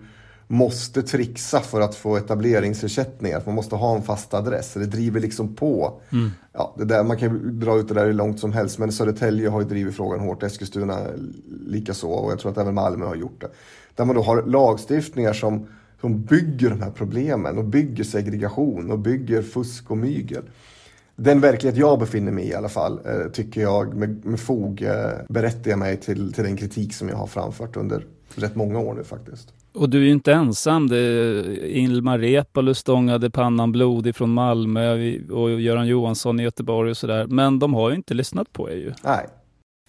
måste 0.48 1.04
trixa 1.04 1.60
för 1.60 1.82
att 1.82 1.96
få 1.96 2.18
etableringsersättningar. 2.18 3.44
man 3.46 3.56
måste 3.56 3.76
ha 3.76 3.96
en 3.96 4.04
fast 4.04 4.34
adress. 4.34 4.74
Det 4.74 4.86
driver 4.86 5.20
liksom 5.20 5.56
på. 5.56 6.02
Mm. 6.12 6.32
Ja, 6.54 6.76
det 6.78 6.86
där, 6.86 7.04
man 7.04 7.18
kan 7.18 7.60
dra 7.60 7.80
ut 7.80 7.88
det 7.88 7.94
där 7.94 8.06
hur 8.06 8.14
långt 8.14 8.40
som 8.40 8.54
helst. 8.54 8.80
Men 8.80 8.92
Södertälje 8.92 9.50
har 9.50 9.62
ju 9.62 9.68
drivit 9.68 9.96
frågan 9.96 10.20
hårt. 10.20 10.44
Eskilstuna 10.44 11.00
likaså. 11.68 12.10
Och 12.10 12.32
jag 12.32 12.40
tror 12.40 12.52
att 12.52 12.58
även 12.58 12.74
Malmö 12.74 13.06
har 13.06 13.16
gjort 13.16 13.42
det. 13.42 13.50
Där 13.96 14.06
man 14.06 14.16
då 14.16 14.22
har 14.22 14.44
lagstiftningar 14.44 15.34
som, 15.34 15.68
som 16.02 16.22
bygger 16.22 16.70
de 16.70 16.82
här 16.82 16.92
problemen. 16.92 17.58
Och 17.58 17.66
bygger 17.66 18.04
segregation 18.04 18.92
och 18.92 19.00
bygger 19.00 19.42
fusk 19.42 19.92
och 19.92 19.98
mygel. 19.98 20.44
Den 21.16 21.40
verklighet 21.40 21.78
jag 21.78 22.00
befinner 22.00 22.32
mig 22.32 22.44
i 22.44 22.50
i 22.50 22.54
alla 22.54 22.70
fall, 22.70 23.00
eh, 23.06 23.32
tycker 23.32 23.62
jag 23.62 23.96
med, 23.96 24.26
med 24.26 24.40
fog 24.40 24.82
eh, 24.82 25.12
berättigar 25.30 25.78
mig 25.78 25.98
till, 25.98 26.34
till 26.34 26.44
den 26.44 26.58
kritik 26.58 26.94
som 26.94 27.10
jag 27.10 27.16
har 27.16 27.28
framfört 27.28 27.78
under 27.78 28.06
rätt 28.36 28.56
många 28.56 28.80
år 28.80 28.94
nu 28.94 29.04
faktiskt. 29.04 29.54
Och 29.74 29.90
du 29.90 29.98
är 29.98 30.06
ju 30.06 30.12
inte 30.12 30.34
ensam. 30.34 30.88
Det 30.88 30.98
Ilmar 31.78 32.20
Reepalu 32.20 32.74
stångade 32.74 33.30
pannan 33.30 33.72
blodig 33.72 34.16
från 34.16 34.34
Malmö 34.34 35.16
och 35.32 35.62
Göran 35.62 35.88
Johansson 35.88 36.40
i 36.40 36.44
Göteborg 36.44 36.90
och 36.90 36.98
sådär. 36.98 37.28
Men 37.28 37.60
de 37.60 37.74
har 37.74 37.90
ju 37.90 37.96
inte 37.96 38.14
lyssnat 38.14 38.54
på 38.54 38.70
er 38.70 38.76
ju. 38.76 38.94
Nej. 39.04 39.28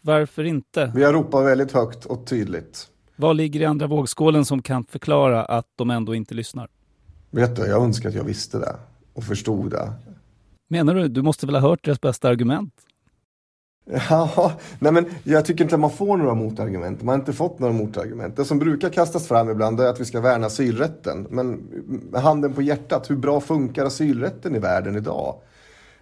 Varför 0.02 0.44
inte? 0.44 0.92
Vi 0.94 1.04
har 1.04 1.12
ropat 1.12 1.46
väldigt 1.46 1.72
högt 1.72 2.04
och 2.04 2.26
tydligt. 2.26 2.88
Vad 3.16 3.36
ligger 3.36 3.60
i 3.60 3.64
andra 3.64 3.86
vågskålen 3.86 4.44
som 4.44 4.62
kan 4.62 4.84
förklara 4.84 5.44
att 5.44 5.66
de 5.76 5.90
ändå 5.90 6.14
inte 6.14 6.34
lyssnar? 6.34 6.68
Vet 7.30 7.56
du, 7.56 7.66
jag 7.66 7.82
önskar 7.82 8.08
att 8.08 8.14
jag 8.14 8.24
visste 8.24 8.58
det 8.58 8.76
och 9.12 9.24
förstod 9.24 9.70
det. 9.70 9.92
Menar 10.68 10.94
du? 10.94 11.08
Du 11.08 11.22
måste 11.22 11.46
väl 11.46 11.54
ha 11.54 11.62
hört 11.62 11.84
deras 11.84 12.00
bästa 12.00 12.28
argument? 12.28 12.74
Ja, 14.10 14.52
nej 14.78 14.92
men 14.92 15.06
jag 15.24 15.44
tycker 15.44 15.64
inte 15.64 15.74
att 15.74 15.80
man 15.80 15.90
får 15.90 16.16
några 16.16 16.34
motargument. 16.34 17.02
Man 17.02 17.08
har 17.08 17.20
inte 17.20 17.32
fått 17.32 17.58
några 17.58 17.72
motargument. 17.72 18.36
Det 18.36 18.44
som 18.44 18.58
brukar 18.58 18.90
kastas 18.90 19.28
fram 19.28 19.50
ibland 19.50 19.80
är 19.80 19.86
att 19.86 20.00
vi 20.00 20.04
ska 20.04 20.20
värna 20.20 20.46
asylrätten. 20.46 21.26
Men 21.30 21.62
handen 22.14 22.52
på 22.52 22.62
hjärtat, 22.62 23.10
hur 23.10 23.16
bra 23.16 23.40
funkar 23.40 23.84
asylrätten 23.84 24.56
i 24.56 24.58
världen 24.58 24.96
idag? 24.96 25.34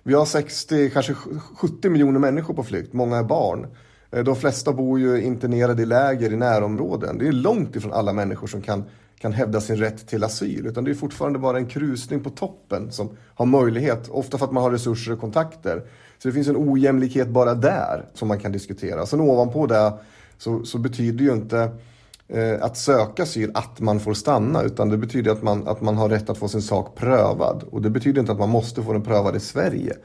Vi 0.03 0.15
har 0.15 0.25
60, 0.25 0.91
kanske 0.91 1.15
70 1.57 1.91
miljoner 1.91 2.21
människor 2.21 2.55
på 2.55 2.65
flykt, 2.65 2.93
många 2.93 3.17
är 3.17 3.23
barn. 3.23 3.67
Eh, 4.11 4.25
de 4.25 4.37
flesta 4.37 4.73
bor 4.73 5.01
ju 5.01 5.23
internerade 5.23 5.83
i 5.83 5.87
läger 5.87 6.33
i 6.33 6.37
närområden. 6.37 7.19
Det 7.19 7.29
är 7.29 7.33
långt 7.33 7.77
ifrån 7.77 7.93
alla 7.93 8.13
människor 8.13 8.47
som 8.47 8.63
kan, 8.63 8.85
kan 9.23 9.33
hävda 9.33 9.61
sin 9.61 9.77
rätt 9.77 10.09
till 10.09 10.25
asyl. 10.25 10.67
Utan 10.67 10.85
det 10.85 10.91
är 10.91 10.95
fortfarande 10.95 11.39
bara 11.39 11.57
en 11.57 11.67
krusning 11.67 12.21
på 12.21 12.31
toppen 12.31 12.93
som 12.93 13.11
har 13.35 13.47
möjlighet, 13.47 14.09
ofta 14.09 14.39
för 14.39 14.45
att 14.47 14.53
man 14.53 14.63
har 14.63 14.71
resurser 14.71 15.13
och 15.13 15.21
kontakter, 15.21 15.83
så 16.19 16.29
det 16.29 16.33
finns 16.33 16.49
en 16.49 16.57
ojämlikhet 16.73 17.29
bara 17.29 17.55
där 17.55 18.05
som 18.15 18.29
man 18.29 18.39
kan 18.39 18.53
diskutera. 18.53 19.07
Sen 19.07 19.21
ovanpå 19.21 19.67
det 19.67 19.93
så, 20.39 20.65
så 20.65 20.79
betyder 20.79 21.25
ju 21.25 21.33
inte 21.33 21.71
eh, 22.29 22.63
att 22.63 22.77
söka 22.77 23.23
asyl 23.23 23.51
att 23.55 23.81
man 23.81 24.01
får 24.01 24.15
stanna 24.15 24.63
utan 24.63 24.89
det 24.89 24.97
betyder 24.97 25.33
att 25.33 25.43
man, 25.43 25.69
att 25.69 25.81
man 25.81 25.97
har 25.97 26.09
rätt 26.09 26.31
att 26.31 26.39
få 26.39 26.49
sin 26.49 26.63
sak 26.63 26.95
prövad. 26.97 27.65
Och 27.71 27.83
det 27.83 27.91
betyder 27.91 28.21
inte 28.21 28.33
att 28.33 28.39
man 28.39 28.51
måste 28.51 28.83
få 28.83 28.93
den 28.93 29.03
prövad 29.03 29.37
i 29.37 29.41
Sverige. 29.41 29.97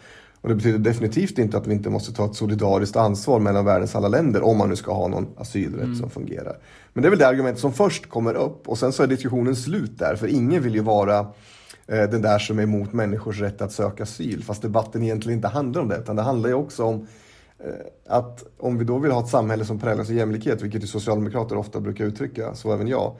Och 0.47 0.51
det 0.51 0.55
betyder 0.55 0.79
definitivt 0.79 1.37
inte 1.37 1.57
att 1.57 1.67
vi 1.67 1.73
inte 1.73 1.89
måste 1.89 2.13
ta 2.13 2.25
ett 2.25 2.35
solidariskt 2.35 2.95
ansvar 2.95 3.39
mellan 3.39 3.65
världens 3.65 3.95
alla 3.95 4.07
länder 4.07 4.43
om 4.43 4.57
man 4.57 4.69
nu 4.69 4.75
ska 4.75 4.93
ha 4.93 5.07
någon 5.07 5.27
asylrätt 5.37 5.83
mm. 5.83 5.95
som 5.95 6.09
fungerar. 6.09 6.57
Men 6.93 7.01
det 7.01 7.07
är 7.07 7.09
väl 7.09 7.19
det 7.19 7.27
argument 7.27 7.59
som 7.59 7.73
först 7.73 8.09
kommer 8.09 8.33
upp 8.33 8.67
och 8.67 8.77
sen 8.77 8.93
så 8.93 9.03
är 9.03 9.07
diskussionen 9.07 9.55
slut 9.55 9.99
där 9.99 10.15
för 10.15 10.27
ingen 10.27 10.63
vill 10.63 10.75
ju 10.75 10.81
vara 10.81 11.19
eh, 11.87 12.03
den 12.09 12.21
där 12.21 12.39
som 12.39 12.59
är 12.59 12.63
emot 12.63 12.93
människors 12.93 13.39
rätt 13.39 13.61
att 13.61 13.71
söka 13.71 14.03
asyl. 14.03 14.43
Fast 14.43 14.61
debatten 14.61 15.03
egentligen 15.03 15.37
inte 15.37 15.47
handlar 15.47 15.81
om 15.81 15.87
det, 15.87 15.97
utan 15.97 16.15
det 16.15 16.21
handlar 16.21 16.49
ju 16.49 16.55
också 16.55 16.83
om 16.83 17.07
eh, 17.59 18.15
att 18.15 18.43
om 18.57 18.77
vi 18.77 18.85
då 18.85 18.97
vill 18.97 19.11
ha 19.11 19.23
ett 19.23 19.29
samhälle 19.29 19.65
som 19.65 19.79
präglas 19.79 20.09
av 20.09 20.15
jämlikhet, 20.15 20.61
vilket 20.61 20.83
ju 20.83 20.87
socialdemokrater 20.87 21.57
ofta 21.57 21.79
brukar 21.79 22.05
uttrycka, 22.05 22.55
så 22.55 22.73
även 22.73 22.87
jag, 22.87 23.15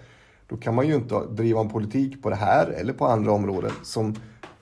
då 0.47 0.57
kan 0.57 0.75
man 0.75 0.87
ju 0.87 0.95
inte 0.95 1.15
driva 1.29 1.59
en 1.59 1.69
politik 1.69 2.23
på 2.23 2.29
det 2.29 2.35
här 2.35 2.67
eller 2.67 2.93
på 2.93 3.05
andra 3.05 3.31
områden 3.31 3.71
som 3.83 4.15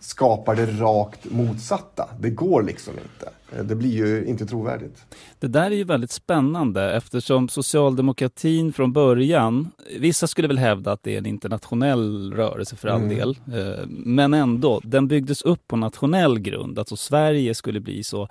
skapar 0.05 0.55
det 0.55 0.65
rakt 0.65 1.31
motsatta. 1.31 2.09
Det 2.19 2.29
går 2.29 2.63
liksom 2.63 2.93
inte. 2.93 3.29
Eh, 3.51 3.63
det 3.63 3.75
blir 3.75 3.95
ju 3.95 4.25
inte 4.25 4.45
trovärdigt. 4.45 5.05
Det 5.39 5.47
där 5.47 5.71
är 5.71 5.75
ju 5.75 5.83
väldigt 5.83 6.11
spännande 6.11 6.93
eftersom 6.93 7.49
socialdemokratin 7.49 8.73
från 8.73 8.93
början, 8.93 9.71
vissa 9.99 10.27
skulle 10.27 10.47
väl 10.47 10.57
hävda 10.57 10.91
att 10.91 11.03
det 11.03 11.13
är 11.13 11.17
en 11.17 11.25
internationell 11.25 12.33
rörelse 12.33 12.75
för 12.75 12.87
all 12.87 13.01
mm. 13.01 13.17
del, 13.17 13.29
eh, 13.29 13.85
men 13.87 14.33
ändå, 14.33 14.81
den 14.83 15.07
byggdes 15.07 15.41
upp 15.41 15.67
på 15.67 15.75
nationell 15.75 16.39
grund, 16.39 16.79
alltså 16.79 16.95
Sverige 16.95 17.55
skulle 17.55 17.79
bli 17.79 18.03
så 18.03 18.27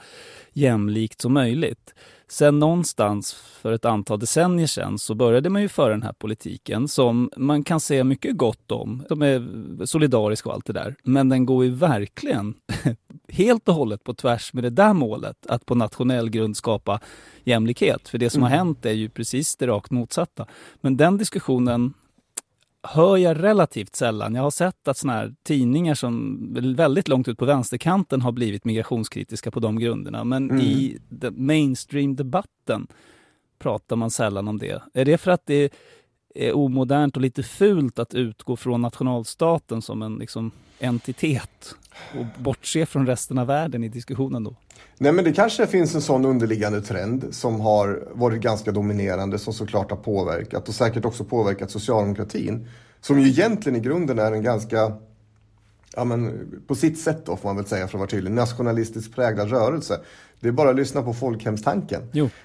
jämlikt 0.53 1.21
som 1.21 1.33
möjligt. 1.33 1.95
Sen 2.35 2.59
någonstans 2.59 3.33
för 3.35 3.73
ett 3.73 3.85
antal 3.85 4.19
decennier 4.19 4.67
sedan 4.67 4.99
så 4.99 5.15
började 5.15 5.51
man 5.51 5.63
ju 5.63 5.69
föra 5.69 5.91
den 5.91 6.03
här 6.03 6.13
politiken 6.13 6.89
som 6.89 7.31
man 7.37 7.65
kan 7.65 7.81
säga 7.81 8.05
mycket 8.05 8.37
gott 8.37 8.73
om. 8.73 9.05
De 9.09 9.23
är 9.23 9.87
solidariska 9.87 10.49
och 10.49 10.55
allt 10.55 10.67
det 10.67 10.73
där. 10.73 10.95
Men 11.03 11.29
den 11.29 11.47
går 11.47 11.65
ju 11.65 11.71
verkligen 11.71 12.55
helt 13.29 13.69
och 13.69 13.75
hållet 13.75 14.05
på 14.05 14.15
tvärs 14.15 14.53
med 14.53 14.65
det 14.65 14.71
där 14.71 14.93
målet 14.93 15.47
att 15.47 15.67
på 15.67 15.75
nationell 15.75 16.31
grund 16.31 16.57
skapa 16.57 17.01
jämlikhet. 17.45 18.09
För 18.09 18.19
det 18.19 18.31
som 18.31 18.43
mm. 18.43 18.51
har 18.51 18.59
hänt 18.59 18.87
är 18.87 18.93
ju 18.93 19.09
precis 19.09 19.57
det 19.57 19.67
rakt 19.67 19.91
motsatta. 19.91 20.47
Men 20.81 20.97
den 20.97 21.19
diskussionen 21.19 21.95
hör 22.85 23.17
jag 23.17 23.43
relativt 23.43 23.97
sällan. 23.97 24.35
Jag 24.35 24.43
har 24.43 24.51
sett 24.51 24.89
att 24.89 24.99
såna 24.99 25.13
här 25.13 25.35
tidningar 25.43 25.95
som 25.95 26.39
väldigt 26.77 27.09
långt 27.09 27.29
ut 27.29 27.39
på 27.39 27.45
vänsterkanten 27.45 28.21
har 28.21 28.33
blivit 28.33 28.65
migrationskritiska 28.65 29.51
på 29.51 29.61
de 29.61 29.79
grunderna. 29.79 30.25
Men 30.25 30.51
mm. 30.51 30.63
i 30.63 30.99
mainstream-debatten 31.33 32.87
pratar 33.59 33.97
man 33.97 34.11
sällan 34.11 34.49
om 34.49 34.59
det. 34.59 34.83
Är 34.95 35.05
det 35.05 35.19
för 35.19 35.31
att 35.31 35.47
det 35.47 35.73
är 36.35 36.57
omodernt 36.57 37.17
och 37.17 37.23
lite 37.23 37.43
fult 37.43 37.99
att 37.99 38.15
utgå 38.15 38.57
från 38.57 38.83
nationalstaten 38.83 39.83
som 39.83 40.03
en 40.03 40.17
liksom, 40.17 40.51
entitet 40.79 41.75
och 42.19 42.43
bortse 42.43 42.87
från 42.87 43.07
resten 43.07 43.39
av 43.39 43.47
världen 43.47 43.85
i 43.85 43.89
diskussionen 43.89 44.45
då? 44.45 44.55
Nej 44.99 45.13
men 45.13 45.25
det 45.25 45.33
kanske 45.33 45.67
finns 45.67 45.95
en 45.95 46.03
sån 46.03 46.25
underliggande 46.25 46.83
trend 46.83 47.27
som 47.31 47.61
har 47.61 48.09
varit 48.13 48.41
ganska 48.41 48.73
dominerande 48.73 49.39
som 49.39 49.53
såklart 49.53 49.91
har 49.91 49.99
påverkat 49.99 50.69
och 50.69 50.75
säkert 50.75 51.05
också 51.05 51.25
påverkat 51.25 51.71
socialdemokratin. 51.71 52.69
Som 53.01 53.21
ju 53.21 53.29
egentligen 53.29 53.77
i 53.77 53.81
grunden 53.81 54.19
är 54.19 54.33
en 54.33 54.43
ganska, 54.43 54.93
ja 55.97 56.05
men 56.05 56.49
på 56.67 56.75
sitt 56.75 56.99
sätt 56.99 57.27
då 57.27 57.37
får 57.37 57.49
man 57.49 57.57
väl 57.57 57.67
säga 57.67 57.89
för 57.89 57.99
att 57.99 58.01
vara 58.01 58.11
tydlig, 58.11 58.31
nationalistiskt 58.31 59.15
präglad 59.15 59.51
rörelse. 59.51 60.01
Det 60.41 60.49
är 60.49 60.53
bara 60.53 60.71
att 60.71 60.77
lyssna 60.77 61.03
på 61.03 61.15
folkhemstanken. 61.15 62.03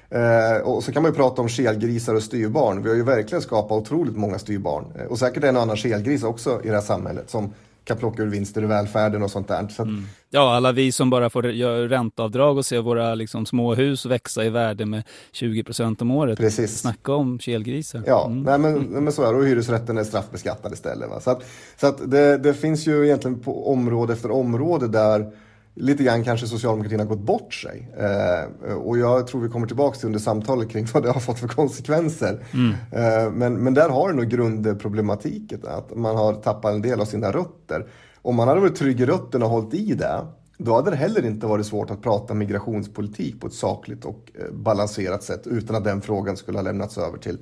Eh, 0.10 0.62
och 0.63 0.84
så 0.84 0.92
kan 0.92 1.04
man 1.04 1.12
ju 1.12 1.15
prata 1.15 1.42
om 1.42 1.50
skelgrisar 1.50 2.15
och 2.15 2.24
styrbarn. 2.24 2.84
Vi 2.84 2.89
har 2.89 2.96
ju 2.96 3.04
verkligen 3.04 3.42
skapat 3.42 3.72
otroligt 3.72 4.18
många 4.18 4.39
styrbarn. 4.39 4.86
Eh, 5.00 5.06
och 5.06 5.20
säkert 5.20 5.44
en 5.44 5.56
och 5.56 5.62
annan 5.62 5.78
skelgris 5.78 6.24
också 6.24 6.62
i 6.63 6.68
det 6.68 6.74
här 6.74 6.82
samhället 6.82 7.30
som 7.30 7.54
kan 7.89 7.97
plocka 7.97 8.23
ur 8.23 8.28
vinster 8.28 8.63
i 8.63 8.65
välfärden 8.65 9.23
och 9.23 9.32
sånt 9.32 9.47
där. 9.47 9.67
Så 9.67 9.82
att... 9.82 9.88
mm. 9.88 10.06
Ja, 10.30 10.56
alla 10.56 10.71
vi 10.71 10.91
som 10.91 11.10
bara 11.10 11.30
får 11.30 11.52
göra 11.52 11.88
ränteavdrag 11.88 12.58
och 12.58 12.65
se 12.65 12.80
våra 12.80 13.15
liksom, 13.15 13.45
småhus 13.45 14.06
växa 14.06 14.45
i 14.45 14.49
värde 14.49 14.86
med 14.86 15.04
20 15.32 15.63
procent 15.63 16.02
om 16.02 16.12
året. 16.12 16.39
Precis. 16.39 16.80
Snacka 16.80 17.13
om 17.13 17.39
kelgrisar. 17.39 18.04
Ja, 18.06 18.25
mm. 18.25 18.43
nej, 18.43 18.58
men, 18.60 19.04
men 19.04 19.13
så 19.13 19.23
är 19.23 19.34
det. 19.34 19.39
Och 19.39 19.45
hyresrätten 19.45 19.97
är 19.97 20.04
straffbeskattad 20.04 20.73
istället. 20.73 21.10
Va? 21.10 21.19
Så, 21.19 21.32
att, 21.32 21.43
så 21.78 21.88
att 21.88 22.12
det, 22.12 22.38
det 22.38 22.54
finns 22.54 22.88
ju 22.88 23.06
egentligen 23.06 23.39
på 23.39 23.71
område 23.71 24.13
efter 24.13 24.32
område 24.32 24.88
där 24.88 25.32
lite 25.80 26.04
grann 26.04 26.24
kanske 26.24 26.48
socialdemokratin 26.48 27.00
har 27.00 27.08
gått 27.08 27.20
bort 27.20 27.54
sig. 27.54 27.89
Eh, 27.98 28.74
och 28.74 28.98
jag 28.98 29.28
tror 29.28 29.42
vi 29.42 29.50
kommer 29.50 29.68
tillbaka 29.68 29.98
till 29.98 30.06
under 30.06 30.20
samtalet 30.20 30.70
kring 30.70 30.88
vad 30.94 31.04
det 31.04 31.12
har 31.12 31.20
fått 31.20 31.39
för 31.39 31.48
konsekvenser. 31.48 32.46
Mm. 32.54 32.72
Eh, 32.92 33.32
men, 33.32 33.63
men 33.63 33.74
där 33.74 33.89
har 33.89 34.10
det 34.10 34.15
nog 34.15 34.28
grundproblematiken, 34.28 35.60
att 35.68 35.96
man 35.96 36.15
har 36.15 36.34
tappat 36.34 36.74
en 36.74 36.82
del 36.82 37.02
av 37.02 37.06
sina 37.06 37.32
rötter. 37.32 37.88
Om 38.22 38.36
man 38.36 38.48
hade 38.48 38.60
varit 38.60 38.76
trygg 38.76 39.02
i 39.02 39.06
rötterna 39.06 39.46
och 39.46 39.52
hållit 39.52 39.74
i 39.74 39.94
det, 39.94 40.26
då 40.58 40.76
hade 40.76 40.89
det 40.92 40.98
heller 40.98 41.26
inte 41.26 41.48
varit 41.48 41.65
svårt 41.65 41.92
att 41.92 42.02
prata 42.02 42.34
migrationspolitik 42.34 43.42
på 43.42 43.48
ett 43.48 43.54
sakligt 43.54 44.06
och 44.06 44.32
eh, 44.39 44.52
balanserat 44.52 45.24
sätt 45.24 45.48
utan 45.48 45.76
att 45.76 45.84
den 45.84 46.02
frågan 46.02 46.38
skulle 46.38 46.58
ha 46.58 46.63
lämnats 46.63 46.98
över 46.98 47.18
till, 47.18 47.38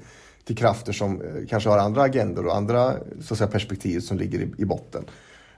till 0.46 0.58
krafter 0.58 0.94
som 0.94 1.22
eh, 1.22 1.28
kanske 1.50 1.70
har 1.70 1.78
andra 1.78 2.02
agendor 2.02 2.46
och 2.46 2.56
andra 2.56 2.94
så 3.22 3.36
säga, 3.36 3.48
perspektiv 3.48 4.00
som 4.00 4.18
ligger 4.18 4.40
i, 4.40 4.54
i 4.58 4.66
botten. 4.66 5.06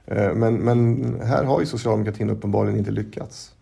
Eh, 0.06 0.34
men, 0.34 0.54
men 0.54 1.20
här 1.20 1.44
har 1.44 1.60
ju 1.60 1.66
socialdemokratin 1.66 2.30
uppenbarligen 2.30 2.78
inte 2.78 2.90
lyckats. 2.90 3.54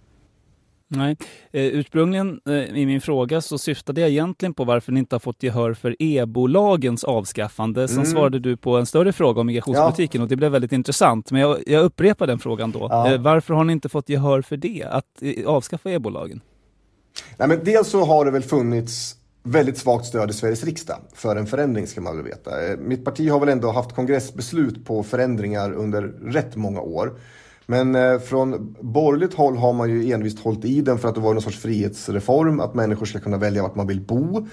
Nej, 0.91 1.17
eh, 1.53 1.63
ursprungligen 1.67 2.41
eh, 2.47 2.55
i 2.55 2.87
min 2.87 3.01
fråga 3.01 3.41
så 3.41 3.59
syftade 3.59 4.01
jag 4.01 4.11
egentligen 4.11 4.55
på 4.55 4.65
varför 4.65 4.93
ni 4.93 4.99
inte 4.99 5.15
har 5.15 5.21
fått 5.21 5.43
gehör 5.43 5.75
för 5.75 5.97
e-bolagens 5.99 7.05
avskaffande. 7.05 7.89
Sen 7.89 7.97
mm. 7.97 8.07
svarade 8.07 8.39
du 8.39 8.57
på 8.57 8.77
en 8.77 8.87
större 8.87 9.13
fråga 9.13 9.41
om 9.41 9.47
migrationspolitiken 9.47 10.19
ja. 10.19 10.23
och 10.23 10.29
det 10.29 10.37
blev 10.37 10.53
väldigt 10.53 10.73
intressant. 10.73 11.31
Men 11.31 11.41
jag, 11.41 11.59
jag 11.67 11.85
upprepar 11.85 12.27
den 12.27 12.39
frågan 12.39 12.73
då. 12.73 12.87
Ja. 12.91 13.17
Varför 13.21 13.55
har 13.55 13.65
ni 13.65 13.73
inte 13.73 13.89
fått 13.89 14.09
gehör 14.09 14.43
för 14.43 14.57
det, 14.57 14.85
att 14.91 15.23
avskaffa 15.47 15.91
e-bolagen? 15.91 16.41
Nej, 17.37 17.49
men 17.49 17.65
dels 17.65 17.89
så 17.89 18.05
har 18.05 18.25
det 18.25 18.31
väl 18.31 18.43
funnits 18.43 19.18
väldigt 19.43 19.79
svagt 19.79 20.07
stöd 20.07 20.31
i 20.31 20.33
Sveriges 20.33 20.65
riksdag 20.65 20.99
för 21.15 21.37
en 21.37 21.47
förändring 21.47 21.87
ska 21.87 22.01
man 22.01 22.17
väl 22.17 22.25
veta. 22.25 22.67
Eh, 22.67 22.77
mitt 22.79 23.05
parti 23.05 23.31
har 23.31 23.41
väl 23.41 23.49
ändå 23.49 23.71
haft 23.71 23.95
kongressbeslut 23.95 24.85
på 24.85 25.03
förändringar 25.03 25.73
under 25.73 26.03
rätt 26.23 26.57
många 26.57 26.81
år. 26.81 27.19
Men 27.67 27.95
eh, 27.95 28.19
från 28.19 28.77
borgerligt 28.81 29.35
håll 29.35 29.57
har 29.57 29.73
man 29.73 29.91
ju 29.91 30.13
envist 30.13 30.39
hållit 30.39 30.65
i 30.65 30.81
den 30.81 30.99
för 30.99 31.09
att 31.09 31.15
det 31.15 31.21
var 31.21 31.35
någon 31.35 31.43
sorts 31.43 31.59
frihetsreform, 31.59 32.61
att 32.61 32.75
människor 32.75 33.07
ska 33.07 33.21
kunna 33.21 33.37
välja 33.37 33.63
vart 33.63 33.75
man 33.75 33.87
vill 33.87 34.01
bo, 34.01 34.47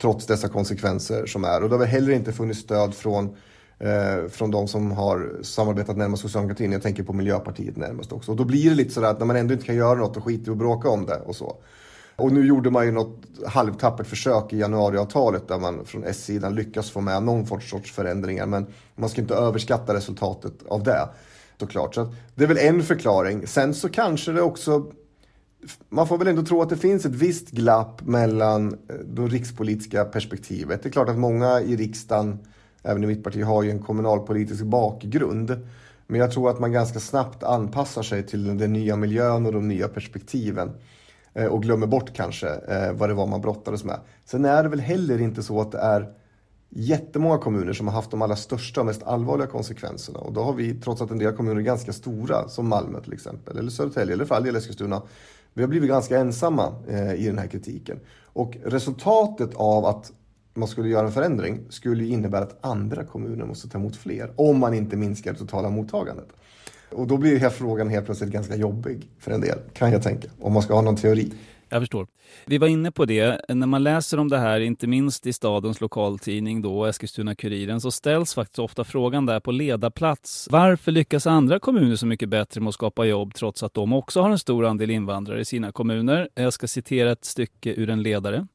trots 0.00 0.26
dessa 0.26 0.48
konsekvenser 0.48 1.26
som 1.26 1.44
är. 1.44 1.62
Och 1.62 1.68
det 1.68 1.74
har 1.74 1.80
väl 1.80 1.88
heller 1.88 2.12
inte 2.12 2.32
funnits 2.32 2.60
stöd 2.60 2.94
från 2.94 3.36
eh, 3.78 4.28
från 4.28 4.50
de 4.50 4.68
som 4.68 4.92
har 4.92 5.42
samarbetat 5.42 5.96
närmast 5.96 6.22
socialdemokratin. 6.22 6.72
Jag 6.72 6.82
tänker 6.82 7.02
på 7.02 7.12
Miljöpartiet 7.12 7.76
närmast 7.76 8.12
också. 8.12 8.30
Och 8.30 8.36
då 8.36 8.44
blir 8.44 8.70
det 8.70 8.76
lite 8.76 8.90
sådär 8.90 9.10
att 9.10 9.18
när 9.18 9.26
man 9.26 9.36
ändå 9.36 9.54
inte 9.54 9.66
kan 9.66 9.76
göra 9.76 9.98
något, 9.98 10.16
och 10.16 10.24
skiter 10.24 10.48
i 10.48 10.52
att 10.52 10.58
bråka 10.58 10.88
om 10.88 11.06
det 11.06 11.20
och 11.20 11.36
så. 11.36 11.56
Och 12.18 12.32
nu 12.32 12.46
gjorde 12.46 12.70
man 12.70 12.86
ju 12.86 12.92
något 12.92 13.16
halvtappert 13.46 14.06
försök 14.06 14.52
i 14.52 14.58
januariavtalet 14.58 15.48
där 15.48 15.58
man 15.58 15.84
från 15.84 16.04
S-sidan 16.04 16.54
lyckas 16.54 16.90
få 16.90 17.00
med 17.00 17.22
någon 17.22 17.60
sorts 17.60 17.92
förändringar. 17.92 18.46
Men 18.46 18.66
man 18.94 19.10
ska 19.10 19.20
inte 19.20 19.34
överskatta 19.34 19.94
resultatet 19.94 20.54
av 20.68 20.82
det. 20.82 21.08
Såklart. 21.60 21.94
Så 21.94 22.12
det 22.34 22.44
är 22.44 22.48
väl 22.48 22.58
en 22.58 22.82
förklaring. 22.82 23.46
Sen 23.46 23.74
så 23.74 23.88
kanske 23.88 24.32
det 24.32 24.42
också 24.42 24.92
man 25.88 26.08
får 26.08 26.18
väl 26.18 26.28
ändå 26.28 26.42
tro 26.42 26.62
att 26.62 26.68
det 26.68 26.76
finns 26.76 27.04
ett 27.04 27.14
visst 27.14 27.50
glapp 27.50 28.02
mellan 28.06 28.72
eh, 28.72 28.94
det 28.94 29.22
rikspolitiska 29.22 30.04
perspektivet. 30.04 30.82
Det 30.82 30.88
är 30.88 30.92
klart 30.92 31.08
att 31.08 31.18
många 31.18 31.60
i 31.60 31.76
riksdagen, 31.76 32.38
även 32.82 33.04
i 33.04 33.06
mitt 33.06 33.24
parti, 33.24 33.44
har 33.44 33.62
ju 33.62 33.70
en 33.70 33.82
kommunalpolitisk 33.82 34.62
bakgrund. 34.62 35.68
Men 36.06 36.20
jag 36.20 36.32
tror 36.32 36.50
att 36.50 36.60
man 36.60 36.72
ganska 36.72 37.00
snabbt 37.00 37.42
anpassar 37.42 38.02
sig 38.02 38.26
till 38.26 38.58
den 38.58 38.72
nya 38.72 38.96
miljön 38.96 39.46
och 39.46 39.52
de 39.52 39.68
nya 39.68 39.88
perspektiven. 39.88 40.70
Eh, 41.38 41.46
och 41.46 41.62
glömmer 41.62 41.86
bort 41.86 42.14
kanske 42.14 42.48
eh, 42.48 42.92
vad 42.92 43.08
det 43.08 43.14
var 43.14 43.26
man 43.26 43.40
brottades 43.40 43.84
med. 43.84 44.00
Sen 44.24 44.44
är 44.44 44.62
det 44.62 44.68
väl 44.68 44.80
heller 44.80 45.20
inte 45.20 45.42
så 45.42 45.60
att 45.60 45.72
det 45.72 45.78
är 45.78 46.12
jättemånga 46.68 47.38
kommuner 47.38 47.72
som 47.72 47.88
har 47.88 47.94
haft 47.94 48.10
de 48.10 48.22
allra 48.22 48.36
största 48.36 48.80
och 48.80 48.86
mest 48.86 49.02
allvarliga 49.02 49.46
konsekvenserna. 49.46 50.18
Och 50.18 50.32
då 50.32 50.42
har 50.42 50.52
vi, 50.52 50.74
trots 50.74 51.02
att 51.02 51.10
en 51.10 51.18
del 51.18 51.36
kommuner 51.36 51.60
är 51.60 51.64
ganska 51.64 51.92
stora, 51.92 52.48
som 52.48 52.68
Malmö 52.68 53.00
till 53.00 53.12
exempel, 53.12 53.58
eller 53.58 53.70
Södertälje, 53.70 54.14
eller 54.14 54.24
för 54.24 54.34
all 54.34 54.44
del 54.44 54.56
Eskilstuna, 54.56 55.02
vi 55.54 55.62
har 55.62 55.68
blivit 55.68 55.88
ganska 55.88 56.18
ensamma 56.18 56.74
eh, 56.88 57.14
i 57.14 57.26
den 57.26 57.38
här 57.38 57.46
kritiken. 57.46 58.00
Och 58.24 58.56
resultatet 58.64 59.54
av 59.54 59.84
att 59.84 60.12
man 60.54 60.68
skulle 60.68 60.88
göra 60.88 61.06
en 61.06 61.12
förändring 61.12 61.60
skulle 61.68 62.04
innebära 62.04 62.42
att 62.42 62.64
andra 62.64 63.04
kommuner 63.04 63.44
måste 63.44 63.68
ta 63.68 63.78
emot 63.78 63.96
fler, 63.96 64.32
om 64.36 64.58
man 64.58 64.74
inte 64.74 64.96
minskar 64.96 65.32
det 65.32 65.38
totala 65.38 65.70
mottagandet. 65.70 66.28
Och 66.90 67.06
då 67.06 67.16
blir 67.16 67.40
den 67.40 67.50
frågan 67.50 67.88
helt 67.88 68.06
plötsligt 68.06 68.30
ganska 68.30 68.56
jobbig 68.56 69.08
för 69.18 69.30
en 69.30 69.40
del, 69.40 69.58
kan 69.72 69.92
jag 69.92 70.02
tänka, 70.02 70.28
om 70.40 70.52
man 70.52 70.62
ska 70.62 70.74
ha 70.74 70.82
någon 70.82 70.96
teori. 70.96 71.32
Jag 71.68 71.82
förstår. 71.82 72.06
Vi 72.46 72.58
var 72.58 72.68
inne 72.68 72.90
på 72.90 73.04
det, 73.04 73.40
när 73.48 73.66
man 73.66 73.82
läser 73.82 74.18
om 74.18 74.28
det 74.28 74.38
här, 74.38 74.60
inte 74.60 74.86
minst 74.86 75.26
i 75.26 75.32
stadens 75.32 75.80
lokaltidning 75.80 76.62
då, 76.62 76.86
Eskilstuna-Kuriren, 76.86 77.80
så 77.80 77.90
ställs 77.90 78.34
faktiskt 78.34 78.58
ofta 78.58 78.84
frågan 78.84 79.26
där 79.26 79.40
på 79.40 79.50
ledarplats. 79.50 80.48
Varför 80.50 80.92
lyckas 80.92 81.26
andra 81.26 81.58
kommuner 81.58 81.96
så 81.96 82.06
mycket 82.06 82.28
bättre 82.28 82.60
med 82.60 82.68
att 82.68 82.74
skapa 82.74 83.04
jobb 83.04 83.34
trots 83.34 83.62
att 83.62 83.74
de 83.74 83.92
också 83.92 84.20
har 84.20 84.30
en 84.30 84.38
stor 84.38 84.66
andel 84.66 84.90
invandrare 84.90 85.40
i 85.40 85.44
sina 85.44 85.72
kommuner? 85.72 86.28
Jag 86.34 86.52
ska 86.52 86.66
citera 86.66 87.12
ett 87.12 87.24
stycke 87.24 87.74
ur 87.74 87.90
en 87.90 88.02
ledare. 88.02 88.46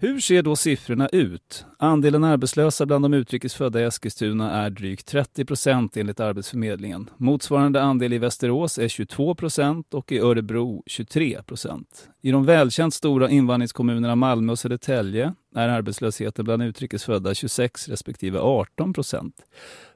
Hur 0.00 0.20
ser 0.20 0.42
då 0.42 0.56
siffrorna 0.56 1.08
ut? 1.08 1.64
Andelen 1.78 2.24
arbetslösa 2.24 2.86
bland 2.86 3.04
de 3.04 3.14
utrikesfödda 3.14 3.80
i 3.80 3.84
Eskilstuna 3.84 4.50
är 4.50 4.70
drygt 4.70 5.06
30 5.06 5.44
procent 5.44 5.96
enligt 5.96 6.20
Arbetsförmedlingen. 6.20 7.10
Motsvarande 7.16 7.82
andel 7.82 8.12
i 8.12 8.18
Västerås 8.18 8.78
är 8.78 8.88
22 8.88 9.34
procent 9.34 9.94
och 9.94 10.12
i 10.12 10.18
Örebro 10.18 10.82
23 10.86 11.42
procent. 11.42 12.08
I 12.22 12.30
de 12.30 12.44
välkänt 12.44 12.94
stora 12.94 13.30
invandringskommunerna 13.30 14.16
Malmö 14.16 14.52
och 14.52 14.58
Södertälje 14.58 15.34
är 15.54 15.68
arbetslösheten 15.68 16.44
bland 16.44 16.62
utrikesfödda 16.62 17.34
26 17.34 17.88
respektive 17.88 18.38
18 18.38 18.92
procent. 18.92 19.34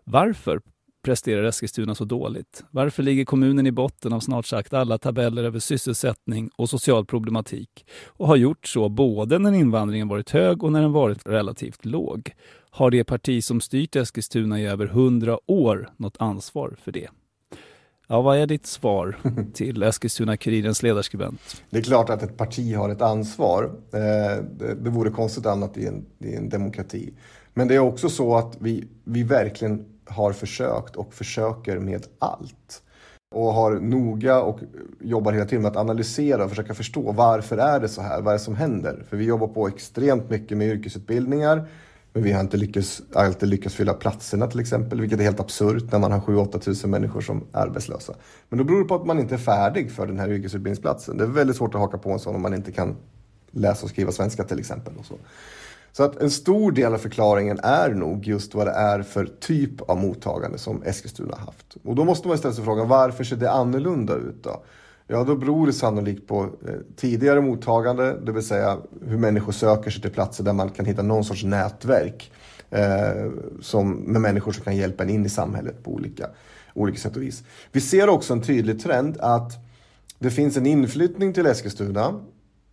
Varför 0.05 0.61
presterar 1.03 1.45
Eskilstuna 1.45 1.95
så 1.95 2.05
dåligt? 2.05 2.65
Varför 2.71 3.03
ligger 3.03 3.25
kommunen 3.25 3.67
i 3.67 3.73
botten 3.73 4.12
av 4.12 4.21
snart 4.21 4.47
sagt 4.47 4.73
alla 4.73 4.99
tabeller 4.99 5.45
över 5.45 5.59
sysselsättning 5.59 6.51
och 6.57 6.71
social 6.71 7.07
problematik 7.07 7.87
och 8.07 8.27
har 8.27 8.37
gjort 8.37 8.67
så 8.67 8.88
både 8.88 9.38
när 9.38 9.53
invandringen 9.53 10.09
varit 10.09 10.31
hög 10.31 10.65
och 10.65 10.73
när 10.73 10.81
den 10.81 10.93
varit 10.93 11.27
relativt 11.27 11.85
låg? 11.85 12.33
Har 12.71 12.91
det 12.91 13.05
parti 13.05 13.45
som 13.45 13.61
styrt 13.61 13.97
Eskilstuna 13.97 14.61
i 14.61 14.67
över 14.67 14.87
hundra 14.87 15.51
år 15.51 15.91
något 15.97 16.17
ansvar 16.19 16.77
för 16.83 16.93
det? 16.93 17.09
Ja, 18.07 18.21
vad 18.21 18.38
är 18.38 18.47
ditt 18.47 18.67
svar 18.67 19.17
till 19.55 19.83
Eskilstuna-Kurirens 19.83 20.83
ledarskribent? 20.83 21.62
Det 21.71 21.79
är 21.79 21.83
klart 21.83 22.11
att 22.11 22.23
ett 22.23 22.37
parti 22.37 22.75
har 22.75 22.88
ett 22.88 23.03
ansvar. 23.03 23.65
Eh, 23.93 24.45
det, 24.59 24.75
det 24.75 24.91
vore 24.91 25.11
konstigt 25.11 25.47
annat 25.47 25.77
i 25.77 25.87
en, 25.87 26.07
i 26.19 26.35
en 26.35 26.49
demokrati. 26.49 27.12
Men 27.55 27.69
det 27.69 27.75
är 27.75 27.79
också 27.79 28.09
så 28.09 28.37
att 28.37 28.57
vi, 28.61 28.85
vi 29.05 29.23
verkligen 29.23 29.85
har 30.07 30.33
försökt 30.33 30.97
och 30.97 31.15
försöker 31.15 31.79
med 31.79 32.07
allt. 32.19 32.83
Och 33.35 33.53
har 33.55 33.73
noga 33.73 34.41
och 34.41 34.61
jobbar 35.01 35.33
hela 35.33 35.45
tiden 35.45 35.62
med 35.62 35.71
att 35.71 35.77
analysera 35.77 36.45
och 36.45 36.51
försöka 36.51 36.75
förstå 36.75 37.12
varför 37.12 37.59
är 37.59 37.81
det 37.81 37.88
så 37.88 38.03
här? 38.03 38.21
Vad 38.23 38.35
är 38.35 38.38
det 38.38 38.45
som 38.45 38.57
händer? 38.57 39.05
För 39.09 39.17
vi 39.17 39.25
jobbar 39.25 39.49
på 39.49 39.69
extremt 39.69 40.31
mycket 40.31 40.59
med 40.59 40.69
yrkesutbildningar. 40.69 41.69
Men 42.12 42.23
vi 42.23 42.33
har 42.33 42.41
inte 42.41 42.57
lyckats, 42.57 43.03
alltid 43.15 43.49
lyckats 43.49 43.75
fylla 43.75 43.95
platserna 43.95 44.47
till 44.47 44.61
exempel, 44.61 45.01
vilket 45.01 45.21
är 45.21 45.25
helt 45.25 45.41
absurt 45.41 45.93
när 45.93 45.99
man 45.99 46.12
har 46.12 46.21
7-8 46.21 46.59
tusen 46.59 46.91
människor 46.91 47.21
som 47.21 47.45
är 47.53 47.59
arbetslösa. 47.59 48.15
Men 48.49 48.59
då 48.59 48.65
beror 48.65 48.79
det 48.79 48.85
på 48.85 48.95
att 48.95 49.07
man 49.07 49.19
inte 49.19 49.35
är 49.35 49.38
färdig 49.38 49.93
för 49.93 50.07
den 50.07 50.19
här 50.19 50.29
yrkesutbildningsplatsen. 50.29 51.17
Det 51.17 51.25
är 51.25 51.29
väldigt 51.29 51.57
svårt 51.57 51.75
att 51.75 51.81
haka 51.81 51.99
på 51.99 52.11
en 52.11 52.19
sån 52.19 52.35
om 52.35 52.43
man 52.43 52.55
inte 52.55 52.73
kan 52.73 52.97
läsa 53.51 53.85
och 53.85 53.91
skriva 53.91 54.12
svenska 54.12 54.45
till 54.45 54.59
exempel. 54.59 54.93
Och 54.99 55.05
så. 55.05 55.15
Så 55.92 56.02
att 56.02 56.16
en 56.16 56.31
stor 56.31 56.72
del 56.72 56.94
av 56.94 56.98
förklaringen 56.98 57.59
är 57.62 57.90
nog 57.90 58.26
just 58.26 58.55
vad 58.55 58.66
det 58.66 58.72
är 58.72 59.02
för 59.02 59.26
typ 59.40 59.81
av 59.81 59.96
mottagande 59.96 60.59
som 60.59 60.83
Eskilstuna 60.83 61.37
har 61.37 61.46
haft. 61.46 61.76
Och 61.85 61.94
då 61.94 62.05
måste 62.05 62.28
man 62.28 62.38
ställa 62.38 62.55
sig 62.55 62.64
frågan 62.64 62.88
varför 62.88 63.24
ser 63.24 63.37
det 63.37 63.50
annorlunda 63.50 64.14
ut 64.14 64.44
då? 64.44 64.62
Ja, 65.07 65.24
då 65.24 65.37
beror 65.37 65.66
det 65.66 65.72
sannolikt 65.72 66.26
på 66.26 66.42
eh, 66.42 66.74
tidigare 66.96 67.40
mottagande, 67.40 68.20
det 68.20 68.33
vill 68.33 68.42
säga 68.46 68.78
hur 69.07 69.18
människor 69.18 69.52
söker 69.52 69.90
sig 69.90 70.02
till 70.02 70.11
platser 70.11 70.44
där 70.44 70.52
man 70.52 70.70
kan 70.70 70.87
hitta 70.87 71.02
någon 71.02 71.24
sorts 71.24 71.44
nätverk 71.44 72.33
eh, 72.70 73.31
som, 73.61 73.90
med 73.92 74.20
människor 74.20 74.52
som 74.52 74.64
kan 74.64 74.76
hjälpa 74.76 75.02
en 75.02 75.11
in 75.11 75.26
i 75.26 75.28
samhället 75.28 75.85
på 75.85 75.90
olika, 75.90 76.26
olika 76.74 76.98
sätt 76.98 77.16
och 77.16 77.22
vis. 77.22 77.42
Vi 77.72 77.81
ser 77.81 78.09
också 78.09 78.33
en 78.33 78.42
tydlig 78.42 78.83
trend 78.83 79.16
att 79.20 79.52
det 80.18 80.31
finns 80.31 80.57
en 80.57 80.66
inflyttning 80.66 81.33
till 81.33 81.46
Eskilstuna 81.46 82.20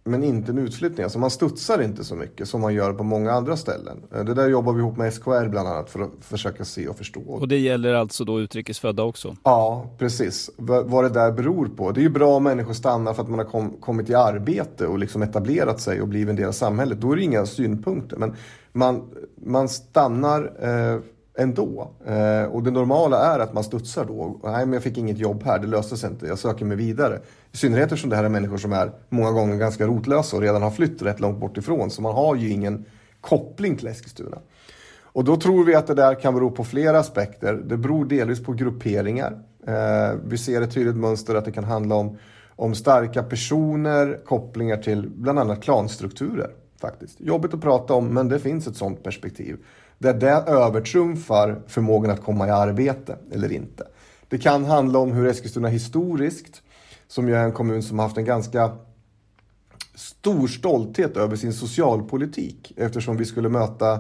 men 0.04 0.24
inte 0.24 0.52
en 0.52 0.58
utflyttning. 0.58 1.04
Alltså 1.04 1.20
man 1.20 1.30
studsar 1.30 1.82
inte 1.82 2.04
så 2.04 2.16
mycket 2.16 2.48
som 2.48 2.62
man 2.62 2.74
gör 2.74 2.94
på 2.94 3.04
många 3.04 3.32
andra 3.32 3.58
ställen. 3.58 4.04
Eh, 4.16 4.24
det 4.24 4.34
där 4.34 4.50
jobbar 4.50 4.74
vi 4.74 4.80
ihop 4.80 4.98
med 4.98 5.14
SKR 5.14 5.48
bland 5.48 5.68
annat 5.68 5.90
för 5.90 6.00
att 6.00 6.12
försöka 6.22 6.66
se 6.66 6.88
och 6.88 6.98
förstå. 6.98 7.22
Och 7.28 7.48
det 7.48 7.58
gäller 7.58 7.94
alltså 7.94 8.26
då 8.26 8.40
utrikesfödda 8.40 9.04
också? 9.04 9.36
Ja, 9.44 9.90
precis. 9.98 10.50
V 10.58 10.82
vad 10.86 11.04
det 11.04 11.10
där 11.10 11.32
beror 11.32 11.68
på. 11.68 11.92
Det 11.92 12.00
är 12.00 12.04
ju 12.04 12.10
bra 12.10 12.36
om 12.36 12.44
människor 12.44 12.74
stannar 12.74 13.14
för 13.14 13.24
att 13.24 13.30
man 13.30 13.40
har 13.40 13.46
kom 13.46 13.70
kommit 13.80 14.10
i 14.10 14.16
arbete 14.16 14.88
och 14.88 15.00
liksom 15.00 15.22
etablerat 15.22 15.82
sig 15.82 16.02
och 16.02 16.08
blivit 16.08 16.30
en 16.30 16.36
del 16.36 16.48
av 16.48 16.52
samhället. 16.52 17.02
Då 17.02 17.12
är 17.12 17.16
det 17.16 17.24
inga 17.24 17.46
synpunkter. 17.46 18.18
Men 18.18 18.36
man, 18.72 19.02
man 19.36 19.70
stannar 19.70 20.52
eh, 20.62 21.00
ändå. 21.40 21.92
Eh, 22.06 22.44
och 22.44 22.64
det 22.64 22.72
normala 22.72 23.34
är 23.34 23.40
att 23.40 23.54
man 23.54 23.64
studsar 23.64 24.06
då. 24.06 24.40
Nej, 24.44 24.66
men 24.66 24.74
jag 24.74 24.84
fick 24.84 24.98
inget 24.98 25.18
jobb 25.18 25.44
här, 25.44 25.60
det 25.60 25.68
löste 25.68 25.98
sig 25.98 26.10
inte, 26.10 26.28
jag 26.28 26.40
söker 26.40 26.66
mig 26.66 26.78
vidare. 26.78 27.20
I 27.52 27.58
synnerhet 27.58 27.86
eftersom 27.86 28.10
det 28.10 28.16
här 28.16 28.24
är 28.24 28.30
människor 28.30 28.58
som 28.58 28.74
är 28.74 28.92
många 29.10 29.32
gånger 29.32 29.58
ganska 29.58 29.88
rotlösa 29.88 30.36
och 30.36 30.42
redan 30.42 30.62
har 30.62 30.72
flytt 30.72 31.02
rätt 31.02 31.20
långt 31.20 31.40
bort 31.40 31.58
ifrån. 31.58 31.92
Så 31.92 32.02
man 32.02 32.16
har 32.16 32.36
ju 32.36 32.50
ingen 32.50 32.86
koppling 33.22 33.78
till 33.78 33.88
Eskilstuna. 33.88 34.38
Och 35.12 35.24
då 35.24 35.36
tror 35.36 35.64
vi 35.64 35.76
att 35.76 35.88
det 35.88 35.94
där 35.94 36.16
kan 36.16 36.34
bero 36.34 36.52
på 36.52 36.64
flera 36.64 37.00
aspekter. 37.00 37.54
Det 37.54 37.78
beror 37.78 38.06
delvis 38.06 38.44
på 38.44 38.54
grupperingar. 38.54 39.40
Eh, 39.68 40.18
vi 40.26 40.38
ser 40.38 40.62
ett 40.62 40.74
tydligt 40.74 40.96
mönster 40.96 41.36
att 41.36 41.46
det 41.46 41.52
kan 41.52 41.64
handla 41.64 41.96
om, 41.96 42.18
om 42.56 42.76
starka 42.76 43.24
personer, 43.24 44.20
kopplingar 44.26 44.78
till 44.78 45.10
bland 45.10 45.40
annat 45.40 45.62
klanstrukturer. 45.62 46.50
Faktiskt. 46.82 47.22
Jobbigt 47.22 47.54
att 47.54 47.62
prata 47.62 47.94
om, 47.94 48.08
men 48.08 48.30
det 48.30 48.40
finns 48.40 48.68
ett 48.68 48.76
sådant 48.76 49.04
perspektiv. 49.04 49.58
Där 50.00 50.14
det 50.14 50.44
övertrumfar 50.52 51.62
förmågan 51.68 52.12
att 52.12 52.24
komma 52.24 52.48
i 52.48 52.52
arbete 52.52 53.18
eller 53.32 53.52
inte. 53.52 53.88
Det 54.28 54.38
kan 54.38 54.66
handla 54.66 55.00
om 55.00 55.12
hur 55.12 55.28
Eskilstuna 55.28 55.68
historiskt, 55.68 56.62
som 57.08 57.28
ju 57.28 57.36
är 57.36 57.44
en 57.44 57.52
kommun 57.52 57.84
som 57.84 58.00
har 58.00 58.06
haft 58.06 58.18
en 58.18 58.26
ganska 58.26 58.72
stor 59.96 60.48
stolthet 60.48 61.18
över 61.18 61.36
sin 61.36 61.54
socialpolitik 61.54 62.74
eftersom 62.78 63.18
vi 63.18 63.26
skulle 63.26 63.50
möta 63.50 63.94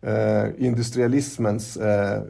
eh, 0.00 0.44
industrialismens 0.58 1.76
eh, 1.76 2.22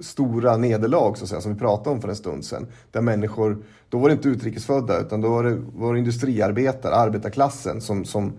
stora 0.00 0.56
nederlag 0.56 1.14
så 1.16 1.24
att 1.24 1.30
säga, 1.30 1.40
som 1.40 1.52
vi 1.52 1.58
pratade 1.58 1.90
om 1.90 2.00
för 2.00 2.08
en 2.08 2.16
stund 2.16 2.44
sedan. 2.44 2.66
Där 2.90 3.00
människor, 3.00 3.64
då 3.88 3.98
var 3.98 4.08
det 4.08 4.12
inte 4.12 4.28
utrikesfödda 4.28 5.00
utan 5.00 5.20
då 5.20 5.28
var 5.28 5.44
det, 5.44 5.62
var 5.74 5.92
det 5.92 5.98
industriarbetare, 5.98 6.94
arbetarklassen 6.94 7.80
som, 7.80 8.04
som 8.04 8.32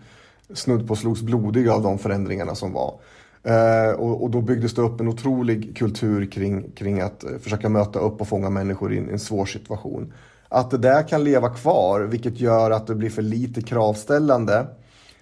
snudd 0.54 0.88
på 0.88 0.96
slogs 0.96 1.22
blodiga 1.22 1.74
av 1.74 1.84
de 1.84 2.00
förändringarna 2.00 2.56
som 2.56 2.74
var. 2.74 3.00
Eh, 3.44 3.92
och, 3.92 4.24
och, 4.24 4.30
då 4.30 4.42
byggdes 4.42 4.74
det 4.74 4.82
upp 4.82 5.00
en 5.00 5.08
otrolig 5.08 5.78
kultur 5.78 6.26
kring, 6.26 6.72
kring 6.72 7.02
att 7.02 7.24
eh, 7.24 7.38
försöka 7.42 7.70
möta 7.70 8.00
upp 8.00 8.22
och 8.22 8.28
fånga 8.28 8.50
människor 8.50 8.94
i 8.94 8.98
en, 8.98 9.10
en 9.10 9.20
svår 9.20 9.46
situation. 9.46 10.14
Att 10.50 10.72
det 10.72 10.78
där 10.78 11.08
kan 11.08 11.24
leva 11.24 11.50
kvar, 11.50 12.02
vilket 12.02 12.40
gör 12.40 12.72
att 12.72 12.88
det 12.88 12.96
blir 12.96 13.10
för 13.10 13.22
lite 13.22 13.62
kravställande 13.62 14.68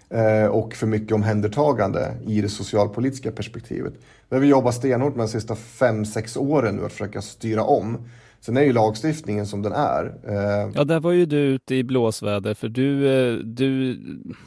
eh, 0.09 0.45
och 0.45 0.73
för 0.73 0.87
mycket 0.87 1.11
omhändertagande 1.11 2.13
i 2.27 2.41
det 2.41 2.49
socialpolitiska 2.49 3.31
perspektivet. 3.31 3.93
Det 4.29 4.35
har 4.35 4.41
vi 4.41 4.47
jobbat 4.47 4.75
stenhårt 4.75 5.15
med 5.15 5.25
de 5.25 5.31
sista 5.31 5.55
fem 5.55 6.05
sex 6.05 6.37
åren 6.37 6.75
nu 6.75 6.85
att 6.85 6.91
försöka 6.91 7.21
styra 7.21 7.63
om. 7.63 7.97
Sen 8.41 8.57
är 8.57 8.61
ju 8.61 8.73
lagstiftningen 8.73 9.45
som 9.45 9.61
den 9.61 9.73
är. 9.73 10.13
Eh, 10.27 10.71
ja, 10.75 10.83
där 10.83 10.99
var 10.99 11.11
ju 11.11 11.25
du 11.25 11.37
ute 11.37 11.75
i 11.75 11.83
blåsväder 11.83 12.53
för 12.53 12.69
du, 12.69 13.07
eh, 13.07 13.37
du, 13.37 13.99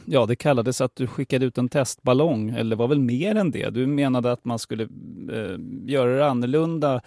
ja 0.05 0.25
det 0.25 0.35
kallades 0.35 0.81
att 0.81 0.95
du 0.95 1.07
skickade 1.07 1.45
ut 1.45 1.57
en 1.57 1.69
testballong, 1.69 2.49
eller 2.49 2.75
var 2.75 2.87
väl 2.87 2.99
mer 2.99 3.35
än 3.35 3.51
det. 3.51 3.69
Du 3.69 3.87
menade 3.87 4.31
att 4.31 4.45
man 4.45 4.59
skulle 4.59 4.83
eh, 4.83 5.59
göra 5.85 6.17
det 6.17 6.27
annorlunda 6.27 7.01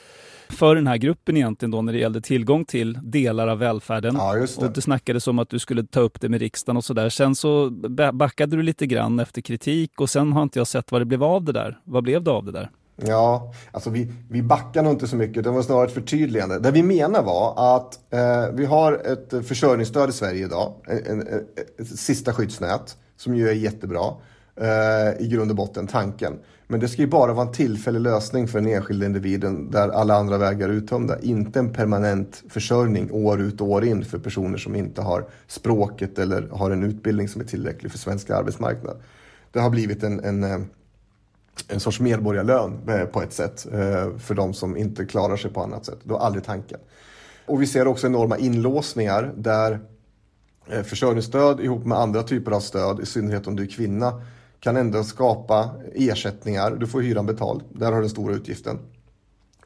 för 0.48 0.74
den 0.74 0.86
här 0.86 0.96
gruppen 0.96 1.36
egentligen 1.36 1.70
då 1.70 1.82
när 1.82 1.92
det 1.92 1.98
gällde 1.98 2.20
tillgång 2.20 2.64
till 2.64 2.98
delar 3.02 3.48
av 3.48 3.58
välfärden. 3.58 4.14
Ja, 4.18 4.34
det. 4.34 4.58
Och 4.58 4.72
det 4.72 4.80
snackades 4.80 5.28
om 5.28 5.38
att 5.38 5.48
du 5.48 5.58
skulle 5.58 5.86
ta 5.86 6.00
upp 6.00 6.20
det 6.20 6.28
med 6.28 6.40
riksdagen 6.40 6.76
och 6.76 6.84
sådär. 6.84 7.08
Sen 7.08 7.34
så 7.34 7.70
backade 8.12 8.56
du 8.56 8.62
lite 8.62 8.86
grann 8.86 9.18
efter 9.18 9.40
kritik 9.40 10.00
och 10.00 10.10
sen 10.10 10.32
har 10.32 10.42
inte 10.42 10.58
jag 10.58 10.66
sett 10.66 10.92
vad 10.92 11.00
det 11.00 11.04
blev 11.04 11.24
av 11.24 11.44
det 11.44 11.52
där. 11.52 11.78
Vad 11.84 12.02
blev 12.02 12.22
det 12.22 12.30
av 12.30 12.44
det 12.44 12.52
där? 12.52 12.70
Ja, 13.06 13.52
alltså 13.70 13.90
vi, 13.90 14.12
vi 14.28 14.42
backar 14.42 14.82
nog 14.82 14.92
inte 14.92 15.08
så 15.08 15.16
mycket. 15.16 15.44
Det 15.44 15.50
var 15.50 15.62
snarare 15.62 15.86
ett 15.86 15.94
förtydligande. 15.94 16.58
Det 16.58 16.70
vi 16.70 16.82
menar 16.82 17.22
var 17.22 17.76
att 17.76 17.98
eh, 18.10 18.54
vi 18.54 18.64
har 18.64 18.92
ett 18.92 19.46
försörjningsstöd 19.46 20.08
i 20.08 20.12
Sverige 20.12 20.44
idag. 20.44 20.74
En, 20.86 21.06
en, 21.06 21.20
ett, 21.20 21.80
ett 21.80 21.98
sista 21.98 22.32
skyddsnät 22.32 22.96
som 23.16 23.36
ju 23.36 23.48
är 23.48 23.52
jättebra 23.52 24.14
eh, 24.56 25.24
i 25.24 25.28
grund 25.28 25.50
och 25.50 25.56
botten, 25.56 25.86
tanken. 25.86 26.38
Men 26.66 26.80
det 26.80 26.88
ska 26.88 27.02
ju 27.02 27.08
bara 27.08 27.32
vara 27.32 27.46
en 27.46 27.52
tillfällig 27.52 28.00
lösning 28.00 28.48
för 28.48 28.60
den 28.60 28.68
enskilda 28.72 29.06
individen 29.06 29.70
där 29.70 29.88
alla 29.88 30.14
andra 30.14 30.38
vägar 30.38 30.68
är 30.68 30.72
uttömda. 30.72 31.20
Inte 31.20 31.58
en 31.58 31.72
permanent 31.72 32.42
försörjning 32.48 33.12
år 33.12 33.40
ut 33.40 33.60
och 33.60 33.70
år 33.70 33.84
in 33.84 34.04
för 34.04 34.18
personer 34.18 34.58
som 34.58 34.74
inte 34.74 35.02
har 35.02 35.24
språket 35.46 36.18
eller 36.18 36.48
har 36.48 36.70
en 36.70 36.82
utbildning 36.82 37.28
som 37.28 37.40
är 37.40 37.44
tillräcklig 37.44 37.92
för 37.92 37.98
svensk 37.98 38.30
arbetsmarknad. 38.30 38.96
Det 39.52 39.60
har 39.60 39.70
blivit 39.70 40.02
en, 40.02 40.24
en 40.24 40.44
eh, 40.44 40.58
en 41.68 41.80
sorts 41.80 42.00
medborgarlön 42.00 42.78
eh, 42.88 43.04
på 43.04 43.22
ett 43.22 43.32
sätt 43.32 43.66
eh, 43.72 44.16
för 44.18 44.34
de 44.34 44.54
som 44.54 44.76
inte 44.76 45.04
klarar 45.04 45.36
sig 45.36 45.50
på 45.50 45.62
annat 45.62 45.86
sätt. 45.86 45.98
Det 46.02 46.12
var 46.12 46.20
aldrig 46.20 46.44
tanken. 46.44 46.80
Och 47.46 47.62
vi 47.62 47.66
ser 47.66 47.86
också 47.86 48.06
enorma 48.06 48.38
inlåsningar 48.38 49.32
där 49.36 49.80
eh, 50.66 50.82
försörjningsstöd 50.82 51.60
ihop 51.60 51.86
med 51.86 51.98
andra 51.98 52.22
typer 52.22 52.52
av 52.52 52.60
stöd, 52.60 53.00
i 53.00 53.06
synnerhet 53.06 53.46
om 53.46 53.56
du 53.56 53.62
är 53.62 53.66
kvinna, 53.66 54.22
kan 54.60 54.76
ändå 54.76 55.04
skapa 55.04 55.70
ersättningar. 55.94 56.70
Du 56.70 56.86
får 56.86 57.00
hyran 57.00 57.26
betald, 57.26 57.62
där 57.72 57.86
har 57.86 57.94
du 57.94 58.00
den 58.00 58.10
stora 58.10 58.34
utgiften. 58.34 58.78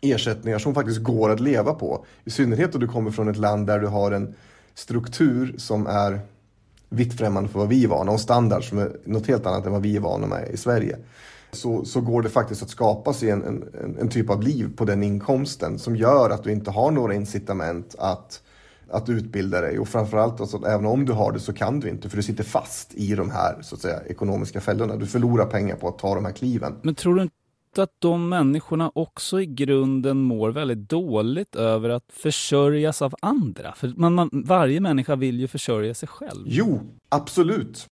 Ersättningar 0.01 0.59
som 0.59 0.75
faktiskt 0.75 1.03
går 1.03 1.31
att 1.31 1.41
leva 1.41 1.75
på. 1.75 2.05
I 2.25 2.31
synnerhet 2.31 2.75
om 2.75 2.81
du 2.81 2.89
kommer 2.89 3.11
från 3.11 3.29
ett 3.29 3.37
land 3.37 3.67
där 3.67 3.79
du 3.79 3.87
har 3.87 4.13
en 4.13 4.35
struktur 4.75 5.55
som 5.59 5.87
är 5.87 6.21
vitt 6.89 7.19
främmande 7.19 7.49
för 7.49 7.59
vad 7.59 7.69
vi 7.69 7.85
är 7.85 7.89
vana 7.89 8.11
och 8.11 8.19
en 8.19 8.19
standard 8.19 8.69
som 8.69 8.79
är 8.79 8.97
något 9.05 9.27
helt 9.27 9.47
annat 9.47 9.67
än 9.67 9.73
vad 9.73 9.83
vi 9.83 9.97
är 9.97 10.01
vana 10.01 10.27
med 10.27 10.49
i 10.51 10.57
Sverige 10.57 10.99
så, 11.53 11.85
så 11.85 12.01
går 12.01 12.23
det 12.23 12.29
faktiskt 12.29 12.63
att 12.63 12.71
skapa 12.71 13.13
sig 13.13 13.31
en, 13.31 13.43
en, 13.43 13.97
en, 14.01 14.09
typ 14.09 14.31
av 14.31 14.43
liv 14.43 14.77
på 14.77 14.85
den 14.85 15.03
inkomsten 15.03 15.79
som 15.79 15.97
gör 15.97 16.31
att 16.31 16.45
du 16.45 16.53
inte 16.53 16.71
har 16.71 16.91
några 16.91 17.15
incitament 17.15 17.95
att, 17.99 18.43
att 18.91 19.09
utbilda 19.09 19.61
dig. 19.61 19.79
Och 19.79 19.89
framförallt, 19.89 20.41
alltså, 20.41 20.67
även 20.67 20.87
om 20.87 21.05
du 21.05 21.13
har 21.13 21.33
det 21.33 21.41
så 21.41 21.53
kan 21.53 21.81
du 21.81 21.89
inte 21.89 22.09
för 22.09 22.17
du 22.17 22.23
sitter 22.23 22.45
fast 22.45 22.95
i 22.95 23.15
de 23.15 23.31
här 23.31 23.63
så 23.63 23.75
att 23.75 23.81
säga, 23.81 24.01
ekonomiska 24.07 24.61
fällorna. 24.61 24.97
Du 24.97 25.07
förlorar 25.07 25.47
pengar 25.47 25.77
på 25.77 25.89
att 25.89 25.99
ta 25.99 26.15
de 26.15 26.25
här 26.25 26.33
kliven. 26.33 26.75
Men 26.83 26.95
tror 26.95 27.15
du 27.15 27.23
inte 27.23 27.35
att 27.79 27.97
de 27.99 28.29
människorna 28.29 28.93
också 28.95 29.41
i 29.41 29.47
grunden 29.47 30.23
mår 30.23 30.51
väldigt 30.51 30.89
dåligt 30.89 31.57
över 31.57 31.89
att 31.89 32.13
försörjas 32.13 33.03
av 33.03 33.15
andra? 33.23 33.73
För 33.73 33.93
man, 33.97 34.15
man, 34.15 34.31
varje 34.33 34.81
människa 34.81 35.17
vill 35.17 35.41
ju 35.41 35.49
försörja 35.49 35.95
sig 35.95 36.09
själv. 36.09 36.43
Jo, 36.47 36.81
absolut. 37.09 37.89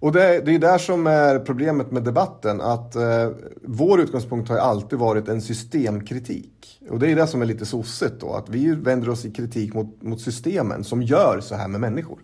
Och 0.00 0.12
det, 0.12 0.40
det 0.40 0.54
är 0.54 0.58
där 0.58 0.78
som 0.78 1.06
är 1.06 1.38
problemet 1.38 1.90
med 1.90 2.02
debatten. 2.02 2.60
Att 2.60 2.96
eh, 2.96 3.30
vår 3.62 4.00
utgångspunkt 4.00 4.48
har 4.48 4.56
ju 4.56 4.62
alltid 4.62 4.98
varit 4.98 5.28
en 5.28 5.42
systemkritik. 5.42 6.80
Och 6.90 6.98
det 6.98 7.10
är 7.10 7.16
det 7.16 7.26
som 7.26 7.42
är 7.42 7.46
lite 7.46 7.66
sossigt 7.66 8.20
då. 8.20 8.32
Att 8.32 8.48
vi 8.48 8.74
vänder 8.74 9.08
oss 9.08 9.24
i 9.24 9.30
kritik 9.30 9.74
mot, 9.74 10.02
mot 10.02 10.20
systemen 10.20 10.84
som 10.84 11.02
gör 11.02 11.40
så 11.40 11.54
här 11.54 11.68
med 11.68 11.80
människor. 11.80 12.18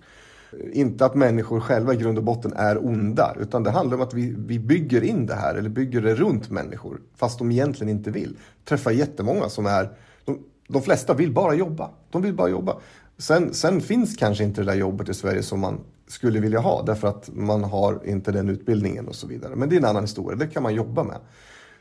Inte 0.73 1.05
att 1.05 1.15
människor 1.15 1.61
själva 1.61 1.95
i 1.95 1.97
grund 1.97 2.19
och 2.19 2.25
botten 2.25 2.53
är 2.53 2.87
onda. 2.87 3.37
Utan 3.41 3.62
det 3.62 3.71
handlar 3.71 3.97
om 3.97 4.03
att 4.03 4.15
vi, 4.15 4.35
vi 4.39 4.59
bygger 4.59 5.05
in 5.05 5.27
det 5.27 5.35
här. 5.35 5.55
Eller 5.55 5.69
bygger 5.69 6.01
det 6.01 6.15
runt 6.15 6.51
människor. 6.51 7.01
Fast 7.17 7.39
de 7.39 7.51
egentligen 7.51 7.91
inte 7.97 8.11
vill. 8.11 8.37
Träffar 8.65 8.91
jättemånga 8.91 9.49
som 9.49 9.67
är 9.67 9.91
de, 10.25 10.39
de 10.69 10.83
flesta 10.83 11.15
vill 11.15 11.33
bara 11.33 11.55
jobba. 11.55 11.91
De 12.11 12.23
vill 12.23 12.35
bara 12.35 12.49
jobba. 12.49 12.77
Sen, 13.19 13.55
sen 13.55 13.81
finns 13.81 14.17
kanske 14.17 14.45
inte 14.45 14.61
det 14.61 14.73
där 14.73 14.79
jobbet 14.79 15.09
i 15.09 15.15
Sverige 15.15 15.43
som 15.43 15.61
man 15.61 15.81
skulle 16.07 16.40
vilja 16.40 16.61
ha 16.61 16.83
därför 16.83 17.09
att 17.09 17.31
man 17.33 17.64
har 17.64 18.01
inte 18.05 18.33
den 18.33 18.49
utbildningen 18.49 19.09
och 19.09 19.14
så 19.14 19.27
vidare. 19.27 19.57
Men 19.57 19.69
det 19.69 19.75
är 19.75 19.79
en 19.79 19.85
annan 19.85 20.03
historia, 20.03 20.38
det 20.38 20.47
kan 20.47 20.62
man 20.62 20.75
jobba 20.75 21.05
med. 21.05 21.16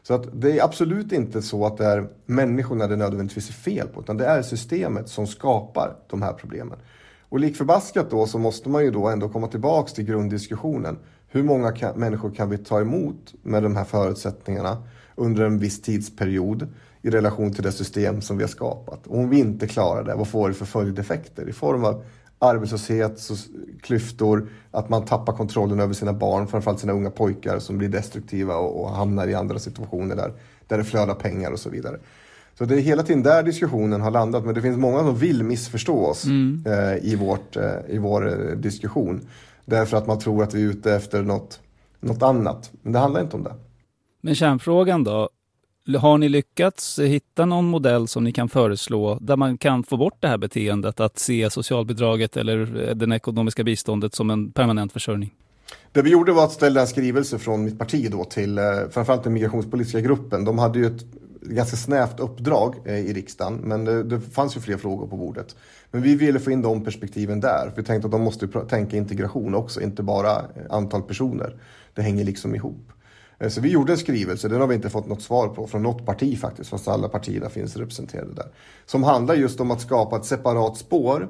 Så 0.04 0.14
att 0.14 0.42
det 0.42 0.60
är 0.60 0.64
absolut 0.64 1.12
inte 1.12 1.42
så 1.42 1.66
att 1.66 1.78
det 1.78 1.86
är 1.86 2.08
människorna 2.26 2.88
det 2.88 2.96
nödvändigtvis 2.96 3.50
är 3.50 3.54
fel 3.54 3.88
på 3.88 4.02
utan 4.02 4.18
det 4.18 4.26
är 4.26 4.42
systemet 4.42 5.10
som 5.10 5.28
skapar 5.28 5.96
de 6.08 6.22
här 6.22 6.34
problemen. 6.34 6.78
Och 7.30 7.40
lik 7.40 7.56
förbaskat 7.56 8.12
då 8.12 8.28
så 8.28 8.40
måste 8.40 8.70
man 8.70 8.84
ju 8.84 8.92
då 8.92 9.08
ändå 9.08 9.30
komma 9.30 9.48
tillbaks 9.48 9.94
till 9.94 10.06
grunddiskussionen. 10.06 10.98
Hur 11.28 11.44
många 11.44 11.72
kan, 11.72 12.00
människor 12.00 12.32
kan 12.32 12.50
vi 12.50 12.58
ta 12.58 12.82
emot 12.82 13.34
med 13.44 13.64
de 13.64 13.76
här 13.76 13.84
förutsättningarna 13.84 14.84
under 15.16 15.46
en 15.46 15.60
viss 15.60 15.82
tidsperiod 15.82 16.68
i 17.02 17.10
relation 17.10 17.54
till 17.54 17.64
det 17.64 17.72
system 17.72 18.22
som 18.22 18.38
vi 18.38 18.44
har 18.44 18.50
skapat? 18.50 19.08
Och 19.08 19.18
om 19.20 19.30
vi 19.30 19.40
inte 19.40 19.68
klarar 19.68 20.04
det, 20.04 20.16
vad 20.16 20.28
får 20.28 20.50
det 20.50 20.56
för 20.56 20.66
följdeffekter 20.66 21.50
i 21.50 21.54
form 21.54 21.86
av 21.86 22.04
arbetslöshet, 22.40 23.30
klyftor, 23.82 24.50
att 24.72 24.90
man 24.90 25.06
tappar 25.06 25.34
kontrollen 25.34 25.80
över 25.80 25.94
sina 25.94 26.14
barn, 26.14 26.48
framförallt 26.48 26.80
sina 26.80 26.94
unga 26.94 27.10
pojkar 27.10 27.60
som 27.60 27.78
blir 27.78 27.90
destruktiva 27.90 28.56
och, 28.56 28.84
och 28.84 28.90
hamnar 28.90 29.28
i 29.28 29.34
andra 29.34 29.60
situationer 29.60 30.16
där, 30.16 30.34
där 30.68 30.78
det 30.78 30.84
flödar 30.84 31.16
pengar 31.16 31.52
och 31.52 31.60
så 31.60 31.70
vidare. 31.70 32.00
Så 32.58 32.66
det 32.66 32.76
är 32.76 32.80
hela 32.80 33.04
tiden 33.04 33.24
där 33.24 33.44
diskussionen 33.44 34.02
har 34.02 34.12
landat, 34.12 34.46
men 34.46 34.56
det 34.56 34.62
finns 34.62 34.78
många 34.78 35.00
som 35.00 35.16
vill 35.16 35.44
missförstå 35.44 36.06
oss 36.06 36.26
mm. 36.26 36.64
eh, 36.68 37.06
i, 37.12 37.16
vårt, 37.16 37.56
eh, 37.56 37.72
i 37.88 37.98
vår 37.98 38.28
eh, 38.28 38.56
diskussion. 38.58 39.22
Därför 39.66 39.98
att 39.98 40.08
man 40.08 40.20
tror 40.20 40.44
att 40.44 40.54
vi 40.54 40.64
är 40.64 40.68
ute 40.68 40.96
efter 40.96 41.24
något, 41.24 41.60
något 42.00 42.24
annat. 42.24 42.72
Men 42.82 42.94
det 42.94 43.00
handlar 43.00 43.22
inte 43.22 43.36
om 43.36 43.44
det. 43.44 43.54
Men 44.22 44.36
kärnfrågan 44.36 45.04
då, 45.04 45.30
har 45.94 46.18
ni 46.18 46.30
lyckats 46.30 47.00
hitta 47.00 47.46
någon 47.46 47.66
modell 47.66 48.08
som 48.08 48.24
ni 48.24 48.32
kan 48.32 48.50
föreslå 48.50 49.18
där 49.22 49.36
man 49.36 49.58
kan 49.58 49.84
få 49.84 49.98
bort 49.98 50.18
det 50.20 50.28
här 50.28 50.38
beteendet 50.38 51.00
att 51.00 51.20
se 51.20 51.50
socialbidraget 51.50 52.38
eller 52.38 52.88
eh, 52.90 52.96
det 52.96 53.16
ekonomiska 53.16 53.64
biståndet 53.64 54.16
som 54.16 54.30
en 54.30 54.52
permanent 54.52 54.94
försörjning? 54.94 55.34
Det 55.92 56.02
vi 56.02 56.10
gjorde 56.10 56.32
var 56.32 56.44
att 56.44 56.52
ställa 56.52 56.82
en 56.82 56.88
skrivelse 56.88 57.40
från 57.40 57.64
mitt 57.64 57.80
parti 57.80 58.12
då 58.12 58.24
till 58.24 58.58
eh, 58.58 58.64
framförallt 58.92 59.24
den 59.24 59.34
migrationspolitiska 59.34 60.02
gruppen. 60.02 60.46
De 60.46 60.60
hade 60.60 60.80
ju 60.80 60.86
ett 60.86 61.06
ganska 61.42 61.78
snävt 61.78 62.20
uppdrag 62.20 62.76
eh, 62.86 63.00
i 63.00 63.14
riksdagen 63.14 63.56
men 63.64 63.86
det, 63.86 64.04
det 64.04 64.22
fanns 64.22 64.58
ju 64.58 64.62
fler 64.62 64.78
frågor 64.78 65.08
på 65.08 65.18
bordet. 65.18 65.56
Men 65.92 66.02
vi 66.02 66.16
ville 66.16 66.40
få 66.40 66.52
in 66.52 66.62
de 66.62 66.84
perspektiven 66.84 67.40
där. 67.40 67.72
Vi 67.76 67.84
tänkte 67.84 68.06
att 68.08 68.12
de 68.12 68.22
måste 68.22 68.48
tänka 68.48 68.98
integration 68.98 69.56
också, 69.56 69.82
inte 69.82 70.04
bara 70.04 70.42
antal 70.70 71.02
personer. 71.02 71.56
Det 71.94 72.02
hänger 72.02 72.24
liksom 72.24 72.56
ihop. 72.56 72.92
Eh, 73.40 73.50
så 73.50 73.62
vi 73.62 73.70
gjorde 73.70 73.94
en 73.94 73.98
skrivelse, 73.98 74.48
den 74.48 74.62
har 74.62 74.68
vi 74.68 74.76
inte 74.76 74.90
fått 74.90 75.08
något 75.08 75.22
svar 75.22 75.48
på 75.48 75.68
från 75.68 75.84
något 75.84 76.06
parti 76.06 76.40
faktiskt, 76.40 76.70
fast 76.70 76.88
alla 76.88 77.10
partierna 77.10 77.50
finns 77.50 77.78
representerade 77.78 78.34
där. 78.34 78.48
Som 78.86 79.04
handlar 79.04 79.36
just 79.36 79.60
om 79.60 79.72
att 79.72 79.82
skapa 79.82 80.16
ett 80.16 80.26
separat 80.26 80.78
spår, 80.78 81.30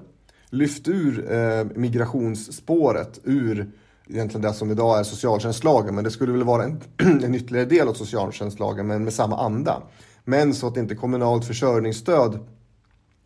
lyft 0.50 0.88
ur 0.88 1.34
eh, 1.34 1.66
migrationsspåret 1.76 3.20
ur 3.24 3.72
egentligen 4.08 4.42
det 4.42 4.54
som 4.54 4.72
idag 4.72 5.00
är 5.00 5.04
socialtjänstlagen, 5.04 5.96
men 5.96 6.04
det 6.04 6.12
skulle 6.12 6.32
väl 6.32 6.44
vara 6.44 6.64
en, 6.64 6.82
en 7.24 7.36
ytterligare 7.36 7.66
del 7.66 7.88
av 7.88 7.94
socialtjänstlagen, 7.94 8.88
men 8.88 9.04
med 9.04 9.14
samma 9.14 9.38
anda. 9.38 9.84
Men 10.24 10.54
så 10.54 10.68
att 10.68 10.78
inte 10.78 10.96
kommunalt 10.96 11.46
försörjningsstöd 11.46 12.40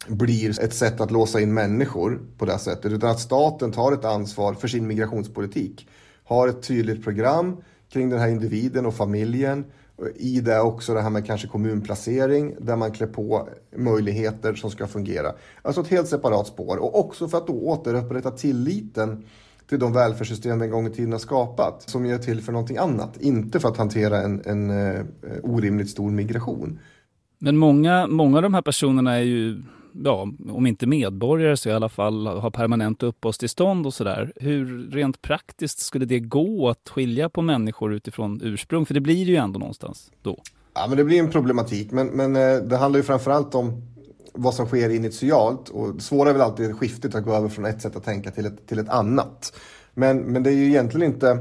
blir 0.07 0.63
ett 0.63 0.73
sätt 0.73 1.01
att 1.01 1.11
låsa 1.11 1.41
in 1.41 1.53
människor 1.53 2.21
på 2.37 2.45
det 2.45 2.59
sättet, 2.59 2.91
utan 2.91 3.09
att 3.09 3.19
staten 3.19 3.71
tar 3.71 3.91
ett 3.91 4.05
ansvar 4.05 4.53
för 4.53 4.67
sin 4.67 4.87
migrationspolitik. 4.87 5.87
Har 6.23 6.47
ett 6.47 6.63
tydligt 6.63 7.03
program, 7.03 7.57
kring 7.89 8.09
den 8.09 8.19
här 8.19 8.29
individen 8.29 8.85
och 8.85 8.95
familjen. 8.95 9.65
I 10.15 10.39
det 10.39 10.59
också 10.59 10.93
det 10.93 11.01
här 11.01 11.09
med 11.09 11.25
kanske 11.25 11.47
kommunplacering 11.47 12.55
där 12.59 12.75
man 12.75 12.91
klär 12.91 13.07
på 13.07 13.49
möjligheter 13.77 14.53
som 14.53 14.71
ska 14.71 14.87
fungera. 14.87 15.31
Alltså 15.61 15.81
ett 15.81 15.87
helt 15.87 16.07
separat 16.07 16.47
spår 16.47 16.77
och 16.77 16.99
också 16.99 17.27
för 17.27 17.37
att 17.37 17.47
då 17.47 17.53
återupprätta 17.53 18.31
tilliten 18.31 19.23
till 19.69 19.79
de 19.79 19.93
välfärdssystem 19.93 20.59
vi 20.59 20.65
en 20.65 20.71
gång 20.71 20.87
i 20.87 20.89
tiden 20.89 21.11
har 21.11 21.19
skapat 21.19 21.81
som 21.89 22.05
är 22.05 22.17
till 22.17 22.41
för 22.41 22.51
någonting 22.51 22.77
annat. 22.77 23.17
Inte 23.21 23.59
för 23.59 23.69
att 23.69 23.77
hantera 23.77 24.21
en, 24.21 24.41
en 24.45 24.69
eh, 24.69 25.05
orimligt 25.43 25.89
stor 25.89 26.11
migration. 26.11 26.79
Men 27.39 27.57
många, 27.57 28.07
många 28.07 28.37
av 28.37 28.43
de 28.43 28.53
här 28.53 28.61
personerna 28.61 29.15
är 29.15 29.23
ju 29.23 29.61
ja, 30.03 30.31
om 30.49 30.67
inte 30.67 30.87
medborgare 30.87 31.57
så 31.57 31.69
i 31.69 31.71
alla 31.71 31.89
fall 31.89 32.27
har 32.27 32.51
permanent 32.51 33.03
uppehållstillstånd 33.03 33.85
och 33.85 33.93
sådär. 33.93 34.33
Hur 34.35 34.91
rent 34.91 35.21
praktiskt 35.21 35.79
skulle 35.79 36.05
det 36.05 36.19
gå 36.19 36.69
att 36.69 36.89
skilja 36.89 37.29
på 37.29 37.41
människor 37.41 37.93
utifrån 37.93 38.41
ursprung? 38.43 38.85
För 38.85 38.93
det 38.93 39.01
blir 39.01 39.25
det 39.25 39.31
ju 39.31 39.37
ändå 39.37 39.59
någonstans 39.59 40.11
då. 40.21 40.41
Ja, 40.73 40.85
men 40.87 40.97
det 40.97 41.03
blir 41.03 41.19
en 41.19 41.31
problematik. 41.31 41.91
Men, 41.91 42.07
men 42.07 42.35
eh, 42.35 42.57
det 42.57 42.77
handlar 42.77 42.97
ju 42.97 43.03
framförallt 43.03 43.55
om 43.55 43.81
vad 44.33 44.53
som 44.53 44.65
sker 44.65 44.89
initialt. 44.89 45.69
Och 45.69 45.95
det 45.95 46.01
svåra 46.01 46.29
är 46.29 46.33
väl 46.33 46.41
alltid 46.41 46.75
skiftet 46.75 47.15
att 47.15 47.23
gå 47.23 47.33
över 47.33 47.49
från 47.49 47.65
ett 47.65 47.81
sätt 47.81 47.95
att 47.95 48.03
tänka 48.03 48.31
till 48.31 48.45
ett, 48.45 48.67
till 48.67 48.79
ett 48.79 48.89
annat. 48.89 49.53
Men, 49.93 50.17
men 50.17 50.43
det 50.43 50.49
är 50.49 50.55
ju 50.55 50.65
egentligen 50.65 51.13
inte 51.13 51.37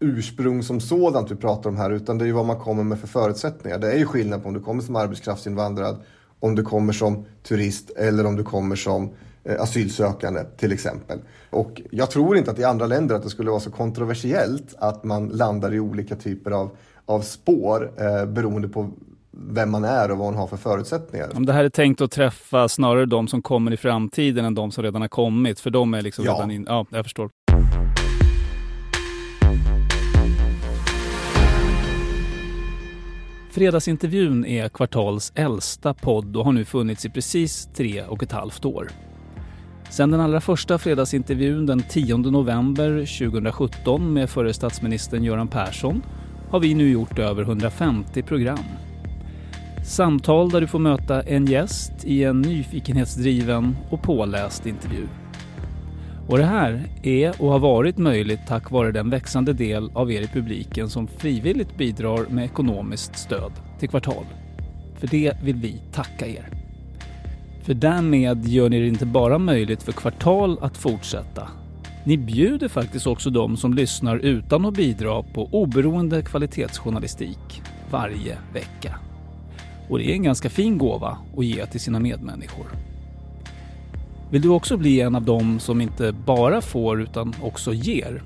ursprung 0.00 0.62
som 0.62 0.80
sådant 0.80 1.30
vi 1.30 1.36
pratar 1.36 1.70
om 1.70 1.76
här 1.76 1.90
utan 1.90 2.18
det 2.18 2.24
är 2.24 2.26
ju 2.26 2.32
vad 2.32 2.46
man 2.46 2.58
kommer 2.58 2.84
med 2.84 2.98
för 2.98 3.06
förutsättningar. 3.06 3.78
Det 3.78 3.92
är 3.92 3.98
ju 3.98 4.06
skillnad 4.06 4.42
på 4.42 4.48
om 4.48 4.54
du 4.54 4.60
kommer 4.60 4.82
som 4.82 4.96
arbetskraftsinvandrad 4.96 6.02
om 6.40 6.54
du 6.54 6.62
kommer 6.62 6.92
som 6.92 7.24
turist 7.42 7.90
eller 7.90 8.26
om 8.26 8.36
du 8.36 8.44
kommer 8.44 8.76
som 8.76 9.10
eh, 9.44 9.60
asylsökande 9.60 10.44
till 10.56 10.72
exempel. 10.72 11.18
Och 11.50 11.82
jag 11.90 12.10
tror 12.10 12.36
inte 12.36 12.50
att 12.50 12.58
i 12.58 12.64
andra 12.64 12.86
länder 12.86 13.14
att 13.14 13.22
det 13.22 13.30
skulle 13.30 13.50
vara 13.50 13.60
så 13.60 13.70
kontroversiellt 13.70 14.74
att 14.78 15.04
man 15.04 15.28
landar 15.28 15.74
i 15.74 15.80
olika 15.80 16.16
typer 16.16 16.50
av, 16.50 16.70
av 17.06 17.20
spår 17.20 17.92
eh, 17.96 18.26
beroende 18.26 18.68
på 18.68 18.90
vem 19.30 19.70
man 19.70 19.84
är 19.84 20.10
och 20.10 20.18
vad 20.18 20.26
man 20.26 20.40
har 20.40 20.46
för 20.46 20.56
förutsättningar. 20.56 21.30
Om 21.34 21.46
det 21.46 21.52
här 21.52 21.64
är 21.64 21.68
tänkt 21.68 22.00
att 22.00 22.10
träffa 22.10 22.68
snarare 22.68 23.06
de 23.06 23.28
som 23.28 23.42
kommer 23.42 23.72
i 23.72 23.76
framtiden 23.76 24.44
än 24.44 24.54
de 24.54 24.70
som 24.70 24.84
redan 24.84 25.00
har 25.00 25.08
kommit, 25.08 25.60
för 25.60 25.70
de 25.70 25.94
är 25.94 26.02
liksom 26.02 26.24
ja. 26.24 26.32
redan 26.32 26.50
in... 26.50 26.66
Ja, 26.68 26.86
jag 26.90 27.04
förstår. 27.04 27.30
Fredagsintervjun 33.50 34.44
är 34.44 34.68
Kvartals 34.68 35.32
äldsta 35.34 35.94
podd 35.94 36.36
och 36.36 36.44
har 36.44 36.52
nu 36.52 36.64
funnits 36.64 37.04
i 37.04 37.10
precis 37.10 37.68
tre 37.74 38.02
och 38.02 38.22
ett 38.22 38.32
halvt 38.32 38.64
år. 38.64 38.88
Sedan 39.90 40.10
den 40.10 40.20
allra 40.20 40.40
första 40.40 40.78
fredagsintervjun 40.78 41.66
den 41.66 41.82
10 41.82 42.16
november 42.16 43.18
2017 43.18 44.12
med 44.12 44.30
förre 44.30 44.52
statsministern 44.52 45.24
Göran 45.24 45.48
Persson 45.48 46.02
har 46.50 46.60
vi 46.60 46.74
nu 46.74 46.90
gjort 46.90 47.18
över 47.18 47.42
150 47.42 48.22
program. 48.22 48.64
Samtal 49.84 50.50
där 50.50 50.60
du 50.60 50.66
får 50.66 50.78
möta 50.78 51.22
en 51.22 51.46
gäst 51.46 51.92
i 52.04 52.24
en 52.24 52.40
nyfikenhetsdriven 52.40 53.76
och 53.90 54.02
påläst 54.02 54.66
intervju. 54.66 55.06
Och 56.28 56.38
det 56.38 56.44
här 56.44 56.82
är 57.02 57.42
och 57.42 57.52
har 57.52 57.58
varit 57.58 57.98
möjligt 57.98 58.40
tack 58.46 58.70
vare 58.70 58.92
den 58.92 59.10
växande 59.10 59.52
del 59.52 59.90
av 59.94 60.12
er 60.12 60.20
i 60.20 60.26
publiken 60.26 60.90
som 60.90 61.06
frivilligt 61.06 61.76
bidrar 61.76 62.26
med 62.30 62.44
ekonomiskt 62.44 63.18
stöd 63.18 63.52
till 63.78 63.88
Kvartal. 63.88 64.24
För 64.98 65.06
det 65.06 65.32
vill 65.42 65.56
vi 65.56 65.80
tacka 65.92 66.26
er. 66.26 66.48
För 67.62 67.74
därmed 67.74 68.46
gör 68.46 68.68
ni 68.68 68.80
det 68.80 68.88
inte 68.88 69.06
bara 69.06 69.38
möjligt 69.38 69.82
för 69.82 69.92
Kvartal 69.92 70.58
att 70.60 70.76
fortsätta. 70.76 71.48
Ni 72.04 72.18
bjuder 72.18 72.68
faktiskt 72.68 73.06
också 73.06 73.30
de 73.30 73.56
som 73.56 73.74
lyssnar 73.74 74.16
utan 74.16 74.64
att 74.64 74.74
bidra 74.74 75.22
på 75.22 75.48
oberoende 75.52 76.22
kvalitetsjournalistik 76.22 77.62
varje 77.90 78.38
vecka. 78.52 78.94
Och 79.88 79.98
det 79.98 80.10
är 80.10 80.12
en 80.12 80.22
ganska 80.22 80.50
fin 80.50 80.78
gåva 80.78 81.18
att 81.36 81.44
ge 81.44 81.66
till 81.66 81.80
sina 81.80 82.00
medmänniskor. 82.00 82.87
Vill 84.30 84.42
du 84.42 84.48
också 84.48 84.76
bli 84.76 85.00
en 85.00 85.14
av 85.14 85.22
dem 85.22 85.60
som 85.60 85.80
inte 85.80 86.12
bara 86.12 86.60
får 86.60 87.00
utan 87.02 87.34
också 87.42 87.74
ger? 87.74 88.22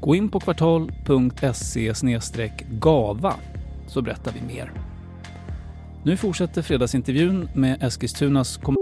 Gå 0.00 0.14
in 0.14 0.28
på 0.28 0.40
kvartal.se 0.40 1.92
gava 2.70 3.34
så 3.86 4.02
berättar 4.02 4.32
vi 4.32 4.54
mer. 4.54 4.72
Nu 6.04 6.16
fortsätter 6.16 6.62
fredagsintervjun 6.62 7.48
med 7.54 7.82
Eskilstunas 7.82 8.56
kommun 8.56 8.81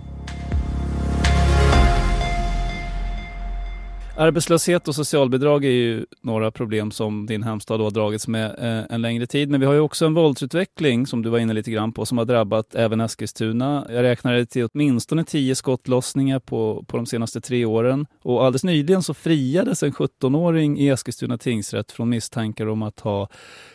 Arbetslöshet 4.15 4.87
och 4.87 4.95
socialbidrag 4.95 5.65
är 5.65 5.69
ju 5.69 6.05
några 6.21 6.51
problem 6.51 6.91
som 6.91 7.25
din 7.25 7.43
hemstad 7.43 7.81
har 7.81 7.91
dragits 7.91 8.27
med 8.27 8.45
eh, 8.45 8.85
en 8.89 9.01
längre 9.01 9.27
tid. 9.27 9.49
Men 9.49 9.59
vi 9.59 9.65
har 9.65 9.73
ju 9.73 9.79
också 9.79 10.05
en 10.05 10.13
våldsutveckling 10.13 11.07
som 11.07 11.21
du 11.21 11.29
var 11.29 11.39
inne 11.39 11.53
lite 11.53 11.71
grann 11.71 11.93
på 11.93 12.05
som 12.05 12.17
har 12.17 12.25
drabbat 12.25 12.75
även 12.75 13.01
Eskilstuna. 13.01 13.87
Jag 13.89 14.03
räknade 14.03 14.45
till 14.45 14.67
åtminstone 14.73 15.23
tio 15.23 15.55
skottlossningar 15.55 16.39
på, 16.39 16.85
på 16.87 16.97
de 16.97 17.05
senaste 17.05 17.41
tre 17.41 17.65
åren. 17.65 18.05
Och 18.21 18.45
alldeles 18.45 18.63
nyligen 18.63 19.03
så 19.03 19.13
friades 19.13 19.83
en 19.83 19.91
17-åring 19.91 20.79
i 20.79 20.89
Eskilstuna 20.89 21.37
tingsrätt 21.37 21.91
från 21.91 22.09
misstankar 22.09 22.67
om 22.67 22.83
att 22.83 22.99
ha 22.99 23.29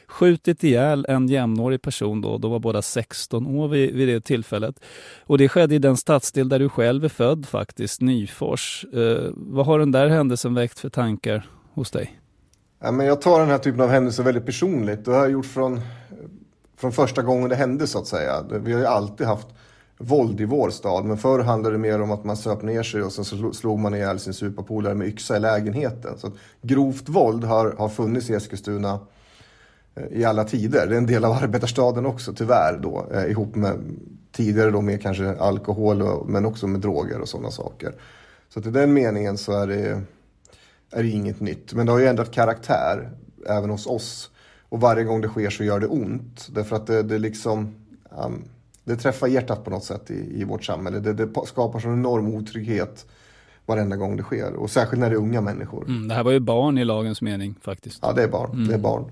skjutit 0.08 0.64
ihjäl 0.64 1.06
en 1.08 1.28
jämnårig 1.28 1.82
person. 1.82 2.20
Då, 2.20 2.38
då 2.38 2.48
var 2.48 2.58
båda 2.58 2.82
16 2.82 3.46
år 3.46 3.68
vid, 3.68 3.94
vid 3.94 4.08
det 4.08 4.20
tillfället. 4.20 4.80
Och 5.26 5.38
det 5.38 5.48
skedde 5.48 5.74
i 5.74 5.78
den 5.78 5.96
stadsdel 5.96 6.48
där 6.48 6.58
du 6.58 6.68
själv 6.68 7.04
är 7.04 7.08
född 7.08 7.46
faktiskt, 7.46 8.00
Nyfors. 8.00 8.84
Eh, 8.92 9.30
vad 9.32 9.66
har 9.66 9.78
den 9.78 9.92
där 9.92 10.08
händelsen 10.08 10.54
väckt 10.54 10.78
för 10.78 10.88
tankar 10.88 11.46
hos 11.74 11.90
dig? 11.90 12.20
Ja, 12.80 12.90
men 12.90 13.06
jag 13.06 13.20
tar 13.20 13.40
den 13.40 13.48
här 13.48 13.58
typen 13.58 13.80
av 13.80 13.88
händelser 13.88 14.22
väldigt 14.22 14.46
personligt. 14.46 15.04
Det 15.04 15.10
har 15.10 15.18
jag 15.18 15.30
gjort 15.30 15.46
från, 15.46 15.80
från 16.76 16.92
första 16.92 17.22
gången 17.22 17.48
det 17.48 17.56
hände 17.56 17.86
så 17.86 17.98
att 17.98 18.06
säga. 18.06 18.44
Vi 18.50 18.72
har 18.72 18.80
ju 18.80 18.86
alltid 18.86 19.26
haft 19.26 19.48
våld 19.98 20.40
i 20.40 20.44
vår 20.44 20.70
stad. 20.70 21.04
Men 21.04 21.18
förr 21.18 21.38
handlade 21.38 21.74
det 21.74 21.78
mer 21.78 22.00
om 22.00 22.10
att 22.10 22.24
man 22.24 22.36
söp 22.36 22.62
ner 22.62 22.82
sig 22.82 23.02
och 23.02 23.12
sen 23.12 23.24
så 23.24 23.52
slog 23.52 23.78
man 23.78 23.94
ihjäl 23.94 24.18
sin 24.18 24.34
superpolare 24.34 24.94
med 24.94 25.08
yxa 25.08 25.36
i 25.36 25.40
lägenheten. 25.40 26.18
Så 26.18 26.30
grovt 26.62 27.08
våld 27.08 27.44
har, 27.44 27.74
har 27.78 27.88
funnits 27.88 28.30
i 28.30 28.34
Eskilstuna 28.34 29.00
i 30.10 30.24
alla 30.24 30.44
tider. 30.44 30.86
Det 30.86 30.94
är 30.94 30.98
en 30.98 31.06
del 31.06 31.24
av 31.24 31.32
arbetarstaden 31.32 32.06
också 32.06 32.32
tyvärr 32.32 32.78
då 32.82 33.06
eh, 33.14 33.30
ihop 33.30 33.54
med 33.54 33.76
tidigare 34.32 34.70
då 34.70 34.80
med 34.80 35.02
kanske 35.02 35.36
alkohol 35.36 36.02
och, 36.02 36.28
men 36.28 36.46
också 36.46 36.66
med 36.66 36.80
droger 36.80 37.20
och 37.20 37.28
sådana 37.28 37.50
saker. 37.50 37.94
Så 38.48 38.60
att 38.60 38.66
i 38.66 38.70
den 38.70 38.92
meningen 38.92 39.38
så 39.38 39.52
är 39.52 39.66
det, 39.66 40.02
är 40.90 41.02
det 41.02 41.08
inget 41.08 41.40
nytt. 41.40 41.74
Men 41.74 41.86
det 41.86 41.92
har 41.92 41.98
ju 41.98 42.06
ändrat 42.06 42.30
karaktär 42.30 43.10
även 43.48 43.70
hos 43.70 43.86
oss. 43.86 44.30
Och 44.68 44.80
varje 44.80 45.04
gång 45.04 45.20
det 45.20 45.28
sker 45.28 45.50
så 45.50 45.64
gör 45.64 45.80
det 45.80 45.86
ont. 45.86 46.48
Därför 46.54 46.76
att 46.76 46.86
det, 46.86 47.02
det 47.02 47.18
liksom 47.18 47.74
um, 48.24 48.44
det 48.84 48.96
träffar 48.96 49.26
hjärtat 49.26 49.64
på 49.64 49.70
något 49.70 49.84
sätt 49.84 50.10
i, 50.10 50.40
i 50.40 50.44
vårt 50.44 50.64
samhälle. 50.64 50.98
Det, 50.98 51.12
det 51.12 51.28
skapar 51.46 51.80
sån 51.80 51.92
enorm 51.92 52.34
otrygghet 52.34 53.06
varenda 53.66 53.96
gång 53.96 54.16
det 54.16 54.22
sker. 54.22 54.52
Och 54.52 54.70
särskilt 54.70 55.00
när 55.00 55.10
det 55.10 55.16
är 55.16 55.18
unga 55.18 55.40
människor. 55.40 55.84
Mm, 55.88 56.08
det 56.08 56.14
här 56.14 56.24
var 56.24 56.32
ju 56.32 56.40
barn 56.40 56.78
i 56.78 56.84
lagens 56.84 57.22
mening 57.22 57.54
faktiskt. 57.62 57.98
Ja, 58.02 58.12
det 58.12 58.22
är 58.22 58.28
barn. 58.28 58.50
Mm. 58.50 58.68
Det 58.68 58.74
är 58.74 58.78
barn. 58.78 59.04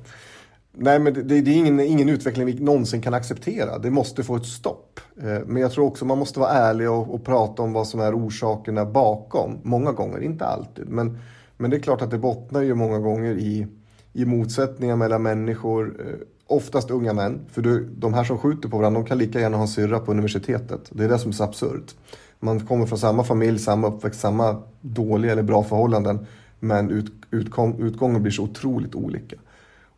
Nej, 0.77 0.99
men 0.99 1.15
det, 1.15 1.23
det 1.23 1.51
är 1.51 1.57
ingen, 1.57 1.81
ingen 1.81 2.09
utveckling 2.09 2.47
vi 2.47 2.55
någonsin 2.55 3.03
kan 3.03 3.15
acceptera. 3.15 3.79
Det 3.79 3.91
måste 3.91 4.23
få 4.25 4.37
ett 4.37 4.47
stopp. 4.47 5.01
Eh, 5.17 5.39
men 5.47 5.63
jag 5.63 5.73
tror 5.73 5.87
också 5.87 6.05
man 6.05 6.19
måste 6.19 6.41
vara 6.41 6.51
ärlig 6.51 6.91
och, 6.91 7.15
och, 7.15 7.25
prata 7.25 7.63
om 7.63 7.73
vad 7.73 7.89
som 7.89 8.01
är 8.01 8.15
orsakerna 8.15 8.85
bakom. 8.85 9.59
Många 9.63 9.93
gånger, 9.93 10.23
inte 10.23 10.47
alltid. 10.47 10.89
Men, 10.89 11.19
men 11.57 11.71
det 11.71 11.77
är 11.77 11.81
klart 11.81 12.03
att 12.03 12.11
det 12.11 12.19
bottnar 12.19 12.63
ju 12.63 12.75
många 12.75 12.99
gånger 12.99 13.33
i, 13.39 13.67
i 14.13 14.25
motsättningar 14.25 14.97
mellan 14.97 15.23
människor. 15.23 15.97
Eh, 16.01 16.27
oftast 16.47 16.91
unga 16.91 17.13
män. 17.13 17.41
För 17.53 17.63
du, 17.63 17.85
de 17.85 18.15
här 18.15 18.25
som 18.25 18.39
skjuter 18.39 18.69
på 18.69 18.79
varandra, 18.79 19.01
de 19.01 19.07
kan 19.07 19.19
lika 19.19 19.41
gärna 19.41 19.57
ha 19.57 19.63
en 19.63 19.69
syrra 19.69 20.01
på 20.01 20.11
universitetet. 20.11 20.91
Det 20.91 21.05
är 21.05 21.09
det 21.09 21.19
som 21.19 21.31
är 21.31 21.35
så 21.35 21.45
absurt. 21.45 21.95
Man 22.41 22.61
kommer 22.61 22.87
från 22.87 22.99
samma 22.99 23.25
familj, 23.25 23.59
samma 23.59 23.89
uppväxt, 23.89 24.21
samma 24.21 24.63
dåliga 24.81 25.33
eller 25.33 25.43
bra 25.43 25.63
förhållanden. 25.63 26.27
Men 26.61 26.91
ut, 26.91 27.13
utkom, 27.31 27.83
utgången 27.83 28.23
blir 28.23 28.33
så 28.33 28.43
otroligt 28.43 28.95
olika. 28.95 29.37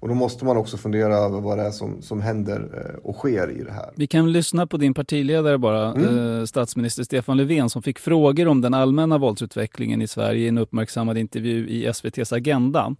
Och 0.06 0.10
då 0.10 0.14
måste 0.14 0.44
man 0.44 0.56
också 0.56 0.76
fundera 0.76 1.14
över 1.14 1.40
vad 1.40 1.58
det 1.58 1.64
är 1.64 1.70
som, 1.70 2.02
som 2.02 2.20
händer 2.20 2.68
eh, 2.74 2.98
och 3.02 3.16
sker 3.16 3.50
i 3.50 3.62
det 3.62 3.72
här. 3.72 3.90
Vi 3.94 4.06
kan 4.06 4.32
lyssna 4.32 4.66
på 4.66 4.76
din 4.76 4.94
partiledare 4.94 5.58
bara, 5.58 5.92
mm. 5.92 6.38
eh, 6.38 6.44
statsminister 6.44 7.04
Stefan 7.04 7.36
Löfven 7.36 7.70
som 7.70 7.82
fick 7.82 7.98
frågor 7.98 8.48
om 8.48 8.60
den 8.60 8.74
allmänna 8.74 9.18
våldsutvecklingen 9.18 10.02
i 10.02 10.06
Sverige 10.06 10.44
i 10.44 10.48
en 10.48 10.58
uppmärksammad 10.58 11.18
intervju 11.18 11.68
i 11.68 11.86
SVTs 11.86 12.32
Agenda. 12.32 12.94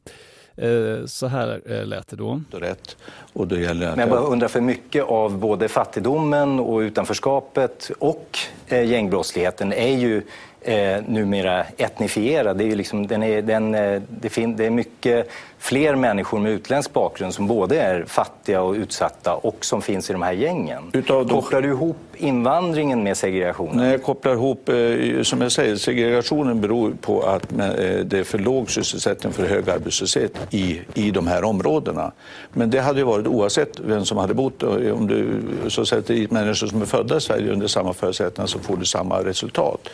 Eh, 0.57 1.07
så 1.07 1.27
här 1.27 1.85
lät 1.85 2.09
det 2.09 2.17
då. 2.17 2.41
Rätt. 2.51 2.97
Och 3.33 3.49
det 3.49 3.61
gäller 3.61 3.91
Men 3.91 3.99
jag 3.99 4.09
bara 4.09 4.21
undrar 4.21 4.49
för 4.49 4.61
mycket 4.61 5.05
av 5.05 5.39
både 5.39 5.69
fattigdomen 5.69 6.61
och 6.61 6.79
utanförskapet 6.79 7.91
och 7.99 8.39
gängbrottsligheten 8.69 9.73
är 9.73 9.99
ju 9.99 10.23
eh, 10.67 11.03
numera 11.09 11.65
etnifierad. 11.77 12.57
Det 12.57 12.65
är, 12.65 12.77
liksom, 12.77 13.07
den 13.07 13.23
är, 13.23 13.43
den, 13.43 13.75
eh, 13.75 14.03
det, 14.09 14.29
fin, 14.29 14.57
det 14.57 14.67
är 14.67 14.71
mycket 14.71 15.29
fler 15.59 15.95
människor 15.95 16.39
med 16.39 16.53
utländsk 16.53 16.93
bakgrund 16.93 17.35
som 17.35 17.47
både 17.47 17.81
är 17.81 18.05
fattiga 18.05 18.63
och 18.63 18.75
utsatta 18.75 19.35
och 19.35 19.65
som 19.65 19.83
finns 19.83 20.11
i 20.11 20.13
de 20.13 20.23
här 20.23 20.33
gängen. 20.33 20.83
Utav 20.93 21.29
kopplar 21.29 21.63
du 21.63 21.69
ihop 21.69 21.97
invandringen 22.17 23.03
med 23.03 23.17
segregationen? 23.17 23.77
Nej, 23.77 23.91
jag 23.91 24.03
kopplar 24.03 24.33
ihop, 24.33 24.69
eh, 24.69 25.23
som 25.23 25.41
jag 25.41 25.53
säger, 25.53 25.77
segregationen 25.77 26.61
beror 26.61 26.93
på 27.01 27.23
att 27.23 27.53
eh, 27.53 27.59
det 28.05 28.19
är 28.19 28.25
för 28.25 28.39
låg 28.39 28.71
sysselsättning, 28.71 29.33
för 29.33 29.47
hög 29.47 29.71
arbetslöshet 29.71 30.33
i, 30.51 30.81
i 30.95 31.11
de 31.11 31.27
här 31.27 31.45
områdena. 31.45 32.13
Men 32.53 32.71
det 32.71 32.81
hade 32.81 32.99
ju 32.99 33.05
varit 33.05 33.27
oavsett 33.27 33.81
vem 33.81 34.05
som 34.05 34.19
hade 34.19 34.35
bott. 34.35 34.63
Om 34.63 35.07
du 35.07 35.43
så 35.69 35.87
sätter 35.87 36.15
dit 36.15 36.31
människor 36.31 36.67
som 36.67 36.83
är 36.83 36.87
födda 36.87 37.17
i 37.17 37.21
Sverige 37.21 37.53
under 37.53 37.67
samma 37.67 37.93
förutsättningar 37.93 38.47
så 38.47 38.59
får 38.59 38.77
du 38.77 38.85
samma 38.85 39.25
resultat. 39.25 39.89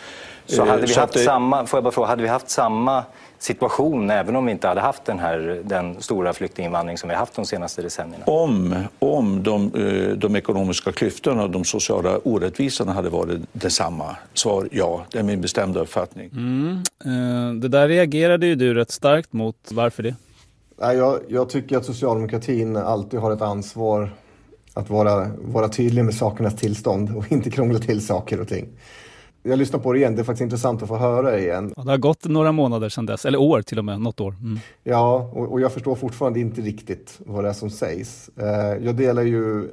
Så 0.47 0.65
hade 0.65 0.87
vi, 0.87 0.95
haft, 0.95 1.25
samma, 1.25 1.67
får 1.67 1.77
jag 1.77 1.85
bara 1.85 1.93
fråga, 1.93 2.09
hade 2.09 2.23
vi 2.23 2.29
haft 2.29 2.51
samma 2.51 3.05
situation 3.39 4.11
även 4.11 4.37
om 4.37 4.47
vi 4.47 4.53
inte 4.53 4.69
hade 4.69 4.81
haft 4.81 5.05
den, 5.05 5.19
här, 5.19 5.63
den 5.65 6.03
stora 6.03 6.33
flyktinginvandring 6.33 6.99
som 6.99 7.09
vi 7.09 7.15
haft 7.15 7.35
de 7.35 7.45
senaste 7.45 7.83
decennierna? 7.83 8.25
Om, 8.25 8.75
om 8.99 9.43
de, 9.43 9.75
eh, 9.75 10.17
de 10.17 10.37
ekonomiska 10.37 10.93
klyftorna 10.93 11.43
och 11.43 11.51
de 11.51 11.65
sociala 11.65 12.19
orättvisorna 12.19 12.93
hade 12.93 13.09
varit 13.09 13.41
detsamma. 13.53 14.17
Svar 14.35 14.69
ja, 14.73 15.05
det 15.11 15.19
är 15.19 15.23
min 15.23 15.41
bestämda 15.41 15.81
uppfattning. 15.81 16.31
Mm. 16.33 16.83
Eh, 17.05 17.55
det 17.55 17.69
där 17.69 17.89
reagerade 17.89 18.47
ju 18.47 18.55
du 18.55 18.75
rätt 18.75 18.91
starkt 18.91 19.33
mot. 19.33 19.57
Varför 19.71 20.03
det? 20.03 20.15
Jag, 20.79 21.21
jag 21.29 21.49
tycker 21.49 21.77
att 21.77 21.85
socialdemokratin 21.85 22.77
alltid 22.77 23.21
har 23.21 23.33
ett 23.33 23.43
ansvar 23.43 24.11
att 24.75 24.91
vara, 24.91 25.31
vara 25.41 25.69
tydlig 25.69 26.05
med 26.05 26.15
sakernas 26.15 26.57
tillstånd 26.57 27.17
och 27.17 27.33
inte 27.33 27.51
krångla 27.51 27.79
till 27.79 28.07
saker 28.07 28.41
och 28.41 28.49
ting 28.49 28.69
jag 29.43 29.59
lyssnar 29.59 29.81
på 29.81 29.93
det 29.93 29.99
igen, 29.99 30.15
det 30.15 30.23
är 30.23 30.25
faktiskt 30.25 30.43
intressant 30.43 30.83
att 30.83 30.89
få 30.89 30.97
höra 30.97 31.31
det 31.31 31.41
igen. 31.41 31.73
Ja, 31.77 31.83
det 31.83 31.91
har 31.91 31.99
gått 31.99 32.25
några 32.25 32.53
månader 32.53 32.89
sedan 32.89 33.07
dess, 33.07 33.25
eller 33.25 33.41
år 33.41 33.63
till 33.63 33.79
och 33.79 33.85
med, 33.85 34.01
något 34.01 34.21
år. 34.21 34.37
Mm. 34.41 34.59
Ja, 34.83 35.31
och, 35.33 35.53
och, 35.53 35.61
jag 35.61 35.73
förstår 35.73 35.95
fortfarande 35.95 36.41
inte 36.41 36.61
riktigt 36.61 37.21
vad 37.27 37.45
det 37.45 37.49
är 37.49 37.55
som 37.55 37.71
sägs. 37.71 38.31
Eh, 38.37 38.85
jag 38.85 38.97
delar 38.97 39.23
ju 39.23 39.65
eh, 39.65 39.71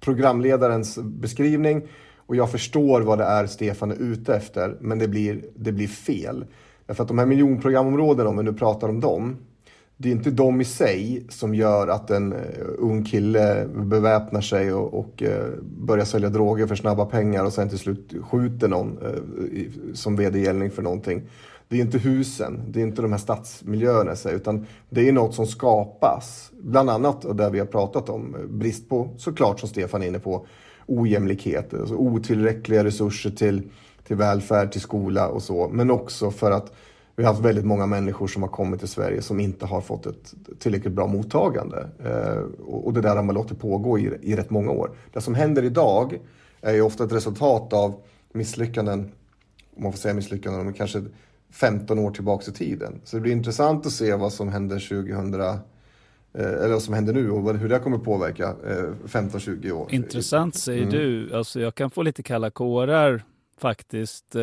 programledarens 0.00 0.98
beskrivning 0.98 1.82
och 2.16 2.36
jag 2.36 2.50
förstår 2.50 3.00
vad 3.00 3.18
det 3.18 3.24
är 3.24 3.46
Stefan 3.46 3.90
är 3.90 3.96
ute 3.96 4.34
efter, 4.34 4.76
men 4.80 4.98
det 4.98 5.08
blir, 5.08 5.44
det 5.56 5.72
blir 5.72 5.88
fel. 5.88 6.44
Därför 6.86 7.02
att 7.02 7.08
de 7.08 7.18
här 7.18 7.26
miljonprogramområdena, 7.26 8.30
om 8.30 8.36
vi 8.36 8.42
nu 8.42 8.52
pratar 8.52 8.88
om 8.88 9.00
dem, 9.00 9.36
det 10.00 10.08
är 10.08 10.12
inte 10.12 10.30
de 10.30 10.60
i 10.60 10.64
sig 10.64 11.26
som 11.28 11.54
gör 11.54 11.88
att 11.88 12.10
en 12.10 12.32
eh, 12.32 12.38
ung 12.78 13.04
kille 13.04 13.66
beväpnar 13.74 14.40
sig 14.40 14.72
och, 14.72 14.98
och 14.98 15.22
eh, 15.22 15.46
börjar 15.62 16.04
sälja 16.04 16.28
droger 16.28 16.66
för 16.66 16.74
snabba 16.74 17.04
pengar 17.04 17.44
och 17.44 17.52
sen 17.52 17.68
till 17.68 17.78
slut 17.78 18.14
skjuter 18.30 18.68
någon 18.68 18.98
eh, 19.02 19.94
som 19.94 20.16
vedergällning 20.16 20.70
för 20.70 20.82
någonting. 20.82 21.22
Det 21.68 21.76
är 21.76 21.80
inte 21.80 21.98
husen, 21.98 22.62
det 22.68 22.80
är 22.80 22.82
inte 22.82 23.02
de 23.02 23.12
här 23.12 23.18
stadsmiljöerna 23.18 24.16
sig, 24.16 24.34
utan 24.34 24.66
det 24.90 25.08
är 25.08 25.12
något 25.12 25.34
som 25.34 25.46
skapas. 25.46 26.50
Bland 26.60 26.90
annat, 26.90 27.24
och 27.24 27.36
där 27.36 27.50
vi 27.50 27.58
har 27.58 27.66
pratat 27.66 28.08
om, 28.08 28.36
brist 28.48 28.88
på, 28.88 29.08
såklart 29.16 29.60
som 29.60 29.68
Stefan 29.68 30.02
är 30.02 30.06
inne 30.06 30.18
på, 30.18 30.46
ojämlikhet, 30.86 31.74
alltså 31.74 31.94
otillräckliga 31.94 32.84
resurser 32.84 33.30
till, 33.30 33.62
till 34.06 34.16
välfärd, 34.16 34.72
till 34.72 34.80
skola 34.80 35.28
och 35.28 35.42
så. 35.42 35.68
Men 35.72 35.90
också 35.90 36.30
för 36.30 36.50
att 36.50 36.72
vi 37.18 37.24
har 37.24 37.32
haft 37.32 37.44
väldigt 37.44 37.64
många 37.64 37.86
människor 37.86 38.26
som 38.26 38.42
har 38.42 38.48
kommit 38.48 38.80
till 38.80 38.88
Sverige 38.88 39.22
som 39.22 39.40
inte 39.40 39.66
har 39.66 39.80
fått 39.80 40.06
ett 40.06 40.34
tillräckligt 40.58 40.92
bra 40.92 41.06
mottagande. 41.06 41.88
Eh, 42.04 42.62
och 42.66 42.92
det 42.92 43.00
där 43.00 43.16
har 43.16 43.22
man 43.22 43.34
låtit 43.34 43.58
pågå 43.60 43.98
i, 43.98 44.18
i 44.22 44.36
rätt 44.36 44.50
många 44.50 44.70
år. 44.70 44.90
Det 45.12 45.20
som 45.20 45.34
händer 45.34 45.62
idag 45.62 46.18
är 46.60 46.74
ju 46.74 46.82
ofta 46.82 47.04
ett 47.04 47.12
resultat 47.12 47.72
av 47.72 47.94
misslyckanden, 48.32 49.12
om 49.76 49.82
man 49.82 49.92
får 49.92 49.98
säga 49.98 50.14
misslyckanden, 50.14 50.64
men 50.64 50.74
kanske 50.74 51.04
15 51.50 51.98
år 51.98 52.10
tillbaks 52.10 52.48
i 52.48 52.52
tiden. 52.52 53.00
Så 53.04 53.16
det 53.16 53.20
blir 53.20 53.32
intressant 53.32 53.86
att 53.86 53.92
se 53.92 54.14
vad 54.14 54.32
som 54.32 54.48
händer 54.48 54.88
2000 54.88 55.34
eh, 55.34 55.56
eller 56.32 56.72
vad 56.72 56.82
som 56.82 56.94
händer 56.94 57.12
nu 57.12 57.30
och 57.30 57.58
hur 57.58 57.68
det 57.68 57.78
kommer 57.78 57.98
påverka 57.98 58.54
15-20 59.04 59.70
år. 59.70 59.86
Intressant 59.90 60.56
säger 60.56 60.82
mm. 60.82 60.94
du. 60.94 61.34
Alltså 61.34 61.60
jag 61.60 61.74
kan 61.74 61.90
få 61.90 62.02
lite 62.02 62.22
kalla 62.22 62.50
kårar 62.50 63.22
faktiskt 63.60 64.36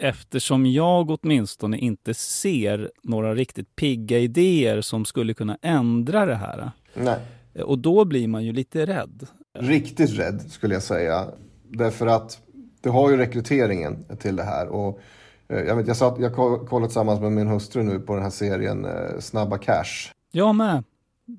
eftersom 0.00 0.66
jag 0.66 1.10
åtminstone 1.10 1.78
inte 1.78 2.14
ser 2.14 2.90
några 3.02 3.34
riktigt 3.34 3.76
pigga 3.76 4.18
idéer 4.18 4.80
som 4.80 5.04
skulle 5.04 5.34
kunna 5.34 5.58
ändra 5.62 6.26
det 6.26 6.34
här. 6.34 6.70
Nej. 6.94 7.18
Och 7.64 7.78
då 7.78 8.04
blir 8.04 8.28
man 8.28 8.44
ju 8.44 8.52
lite 8.52 8.86
rädd. 8.86 9.26
Riktigt 9.58 10.10
rädd 10.10 10.40
skulle 10.48 10.74
jag 10.74 10.82
säga. 10.82 11.26
Därför 11.68 12.06
att 12.06 12.38
du 12.80 12.90
har 12.90 13.10
ju 13.10 13.16
rekryteringen 13.16 14.04
till 14.18 14.36
det 14.36 14.42
här. 14.42 14.68
Och 14.68 15.00
eh, 15.48 15.58
jag, 15.58 15.76
vet, 15.76 15.86
jag, 15.86 15.96
satt, 15.96 16.18
jag 16.18 16.34
kollade 16.34 16.86
tillsammans 16.86 17.20
med 17.20 17.32
min 17.32 17.46
hustru 17.46 17.82
nu 17.82 18.00
på 18.00 18.14
den 18.14 18.22
här 18.22 18.30
serien 18.30 18.84
eh, 18.84 19.18
Snabba 19.18 19.58
Cash. 19.58 20.12
Jag 20.32 20.54
med. 20.54 20.84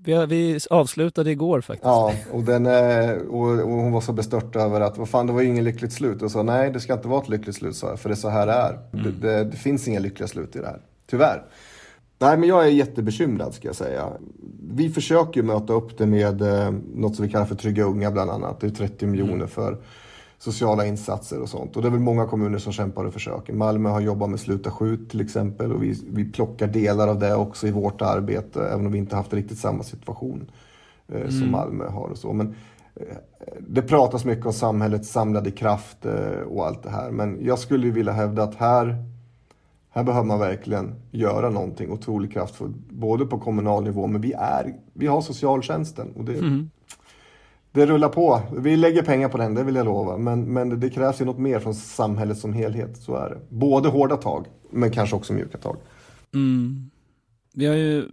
Vi, 0.04 0.26
vi 0.26 0.60
avslutade 0.70 1.32
igår 1.32 1.62
faktiskt. 1.62 1.86
Ja, 1.86 2.14
och, 2.32 2.44
den, 2.44 2.66
och, 3.28 3.50
och, 3.50 3.70
hon 3.70 3.92
var 3.92 4.02
så 4.02 4.14
bestört 4.14 4.56
över 4.56 4.82
att 4.82 4.98
vad 4.98 5.10
fan, 5.10 5.28
det 5.28 5.34
var 5.34 5.42
ju 5.42 5.48
inget 5.48 5.64
lyckligt 5.64 5.94
slut. 5.94 6.22
Och 6.22 6.32
sa 6.32 6.44
nej, 6.44 6.72
det 6.72 6.80
ska 6.80 6.94
inte 6.94 7.08
vara 7.08 7.22
ett 7.22 7.30
lyckligt 7.30 7.56
slut, 7.56 7.76
så, 7.76 7.98
för 7.98 8.10
det 8.10 8.14
är 8.14 8.18
så 8.18 8.30
här 8.30 8.48
det 8.48 8.54
är. 8.54 8.80
Mm. 8.94 9.06
Det, 9.06 9.28
det, 9.28 9.44
det, 9.44 9.58
finns 9.58 9.88
inga 9.88 10.00
lyckliga 10.00 10.28
slut 10.28 10.56
i 10.56 10.60
det 10.60 10.68
här, 10.68 10.82
tyvärr. 11.10 11.44
Nej, 12.20 12.38
men 12.38 12.50
jag 12.50 12.66
är 12.66 12.70
jättebekymrad 12.70 13.54
ska 13.54 13.68
jag 13.68 13.76
säga. 13.76 14.08
Vi 14.74 14.90
försöker 14.90 15.42
ju 15.42 15.48
möta 15.48 15.74
upp 15.74 15.98
det 15.98 16.06
med 16.06 16.42
eh, 16.42 16.72
något 16.96 17.16
som 17.16 17.26
vi 17.26 17.32
kallar 17.32 17.46
för 17.46 17.56
Trygga 17.56 17.84
Unga 17.84 18.12
bland 18.12 18.32
annat. 18.32 18.60
Det 18.60 18.68
är 18.68 18.72
30 18.72 19.06
miljoner 19.06 19.34
mm. 19.34 19.48
för 19.48 19.78
sociala 20.42 20.86
insatser 20.86 21.42
och 21.42 21.50
sånt. 21.50 21.76
Och 21.76 21.82
det 21.82 21.88
är 21.88 21.92
väl 21.92 22.00
många 22.00 22.26
kommuner 22.26 22.58
som 22.58 22.74
kämpar 22.74 23.06
och 23.06 23.14
försöker. 23.14 23.54
Malmö 23.54 23.90
har 23.90 24.02
jobbat 24.02 24.30
med 24.30 24.40
Sluta 24.40 24.72
skjut 24.72 25.10
till 25.10 25.22
exempel 25.22 25.72
och 25.72 25.84
vi, 25.84 26.02
vi 26.12 26.32
plockar 26.32 26.68
delar 26.68 27.08
av 27.08 27.20
det 27.20 27.36
också 27.36 27.68
i 27.68 27.72
vårt 27.72 28.02
arbete 28.02 28.68
även 28.68 28.86
om 28.86 28.92
vi 28.92 28.98
inte 28.98 29.16
haft 29.16 29.34
riktigt 29.34 29.58
samma 29.58 29.84
situation 29.84 30.52
eh, 31.08 31.16
mm. 31.16 31.32
som 31.32 31.52
Malmö 31.52 31.90
har 31.90 32.10
och 32.10 32.18
så. 32.18 32.34
Men 32.34 32.56
eh, 32.96 33.18
det 33.60 33.82
pratas 33.82 34.26
mycket 34.26 34.46
om 34.46 34.54
samhällets 34.54 35.10
samlade 35.10 35.52
kraft 35.52 36.06
eh, 36.06 36.42
och 36.48 36.68
allt 36.68 36.84
det 36.84 36.90
här. 36.90 37.12
Men 37.12 37.46
jag 37.46 37.60
skulle 37.60 37.92
vilja 37.92 38.14
hävda 38.14 38.44
att 38.44 38.56
här, 38.56 39.06
här 39.90 40.04
behöver 40.04 40.28
man 40.28 40.40
verkligen 40.40 40.96
göra 41.12 41.50
någonting 41.50 41.92
otroligt 41.92 42.34
kraftfullt. 42.34 42.76
Både 42.90 43.26
på 43.26 43.40
kommunal 43.40 43.84
nivå, 43.84 44.08
men 44.08 44.22
vi, 44.22 44.34
är, 44.34 44.76
vi 44.94 45.08
har 45.08 45.22
socialtjänsten. 45.22 46.12
Och 46.16 46.26
det, 46.26 46.38
mm 46.38 46.70
det 47.72 47.86
rullar 47.86 48.10
på. 48.10 48.42
Vi 48.58 48.78
lägger 48.78 49.02
pengar 49.02 49.30
på 49.30 49.38
den, 49.38 49.54
det 49.54 49.64
vill 49.64 49.76
jag 49.76 49.86
lova. 49.86 50.18
Men, 50.18 50.54
men 50.54 50.80
det 50.80 50.90
krävs 50.90 51.22
ju 51.22 51.26
något 51.26 51.40
mer 51.40 51.60
från 51.60 51.74
samhället 51.76 52.38
som 52.38 52.54
helhet. 52.54 52.98
Så 52.98 53.16
är 53.16 53.30
det. 53.30 53.38
Både 53.50 53.90
hårda 53.90 54.18
tag, 54.18 54.46
men 54.70 54.92
kanske 54.92 55.16
också 55.16 55.34
mjuka 55.34 55.58
tag. 55.58 55.78
Mm. 56.34 56.92
Vi 57.54 57.66
har 57.66 57.76
ju 57.76 58.06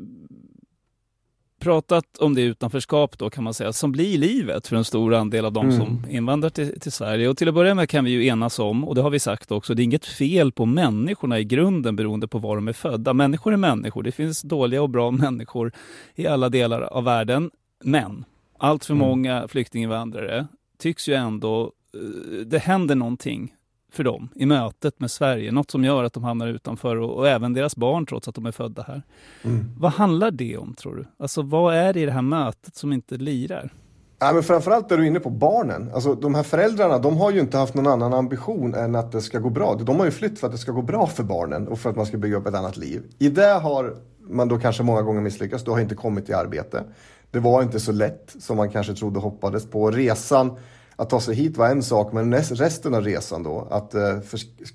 pratat 1.61 2.19
om 2.19 2.35
det 2.35 2.43
utanförskap 2.43 3.19
då 3.19 3.31
kan 3.31 3.45
man 3.45 3.55
säga, 3.55 3.73
som 3.73 3.93
blir 3.93 4.19
livet 4.19 4.67
för 4.67 4.77
en 4.77 4.85
stor 4.85 5.15
andel 5.15 5.45
av 5.45 5.53
de 5.53 5.67
mm. 5.67 5.79
som 5.79 6.05
invandrar 6.11 6.51
till, 6.51 6.81
till, 6.81 6.93
Sverige. 6.93 7.29
Och 7.29 7.37
till 7.37 7.49
att 7.49 7.55
börja 7.55 7.75
med 7.75 7.89
kan 7.89 8.05
vi 8.05 8.11
ju 8.11 8.27
enas 8.27 8.59
om, 8.59 8.85
och 8.85 8.95
det 8.95 9.03
har 9.03 9.11
vi 9.11 9.19
sagt 9.19 9.53
också, 9.53 9.75
det 9.75 9.83
är 9.83 9.85
inget 9.85 10.07
fel 10.07 10.53
på 10.53 10.67
människorna 10.67 11.39
i 11.39 11.45
grunden 11.45 11.97
beroende 11.97 12.29
på 12.29 12.39
var 12.39 12.57
de 12.57 12.69
är 12.69 12.73
födda. 12.73 13.13
Människor 13.13 13.53
är 13.53 13.57
människor, 13.57 14.03
det 14.03 14.13
finns 14.13 14.43
dåliga 14.43 14.83
och 14.83 14.91
bra 14.91 15.11
människor 15.11 15.73
i 16.15 16.27
alla 16.27 16.49
delar 16.49 16.81
av 16.81 17.05
världen. 17.05 17.51
Men 17.85 18.25
allt 18.59 18.85
för 18.85 18.95
mm. 18.95 19.09
många 19.09 19.49
flyktinginvandrare 19.49 20.47
tycks 20.79 21.09
ju 21.09 21.15
ändå, 21.15 21.73
eh, 21.95 22.47
det 22.47 22.59
händer 22.59 22.95
någonting 22.95 23.55
för 23.93 24.05
dem 24.05 24.29
i 24.35 24.47
mötet 24.47 25.01
med 25.01 25.11
Sverige. 25.11 25.53
Något 25.53 25.71
som 25.71 25.85
gör 25.85 26.05
att 26.05 26.13
de 26.13 26.25
hamnar 26.25 26.47
utanför 26.49 26.97
och, 26.97 27.17
och 27.17 27.29
även 27.29 27.53
deras 27.53 27.77
barn 27.77 28.07
trots 28.07 28.29
att 28.29 28.35
de 28.35 28.47
är 28.47 28.53
födda 28.53 28.83
här. 28.83 29.03
Mm. 29.43 29.75
Vad 29.79 29.93
handlar 29.93 30.31
det 30.31 30.57
om 30.57 30.75
tror 30.75 30.97
du? 30.97 31.07
Alltså 31.19 31.43
vad 31.43 31.75
är 31.75 31.93
det 31.93 32.01
i 32.01 32.07
det 32.07 32.13
här 32.13 32.23
mötet 32.23 32.77
som 32.77 32.93
inte 32.93 33.17
lirar? 33.17 33.73
Ja, 34.21 34.33
men 34.33 34.43
framförallt 34.43 34.93
är 34.93 34.97
du 34.97 35.07
inne 35.07 35.21
på 35.21 35.31
barnen. 35.31 35.91
Alltså, 35.95 36.15
de 36.15 36.35
här 36.35 36.43
föräldrarna 36.43 36.99
de 36.99 37.17
har 37.17 37.31
ju 37.31 37.41
inte 37.41 37.59
haft 37.59 37.75
någon 37.75 37.87
annan 37.87 38.15
ambition 38.15 38.75
än 38.75 38.95
att 38.95 39.13
det 39.13 39.21
ska 39.21 39.39
gå 39.39 39.51
bra. 39.51 39.75
De 39.75 39.99
har 39.99 40.05
ju 40.05 40.11
flytt 40.11 40.39
för 40.39 40.47
att 40.47 40.53
det 40.53 40.59
ska 40.59 40.73
gå 40.73 40.83
bra 40.83 41.07
för 41.07 41.23
barnen 41.23 41.69
och 41.69 41.79
för 41.79 41.91
att 41.91 41.97
man 41.97 42.07
ska 42.07 42.17
bygga 42.17 42.37
upp 42.37 42.47
ett 42.47 42.55
annat 42.55 42.77
liv. 42.77 43.03
I 43.19 43.29
det 43.29 43.53
har 43.63 43.97
man 44.29 44.49
då 44.49 44.59
kanske 44.59 44.83
många 44.83 45.03
gånger 45.03 45.21
misslyckats. 45.21 45.65
Du 45.65 45.71
har 45.71 45.81
inte 45.81 45.95
kommit 45.95 46.29
i 46.29 46.33
arbete. 46.33 46.85
Det 47.31 47.41
var 47.41 47.62
inte 47.62 47.81
så 47.81 47.93
lätt 47.93 48.37
som 48.39 48.57
man 48.57 48.70
kanske 48.70 48.95
trodde 48.95 49.16
och 49.16 49.22
hoppades 49.22 49.70
på. 49.70 49.91
Resan 49.91 50.57
att 50.97 51.11
ta 51.11 51.20
sig 51.20 51.35
hit 51.35 51.57
var 51.57 51.68
en 51.68 51.83
sak, 51.83 52.12
men 52.12 52.35
resten 52.35 52.95
av 52.95 53.05
resan 53.05 53.43
då, 53.43 53.68
att 53.70 53.95
eh, 53.95 54.20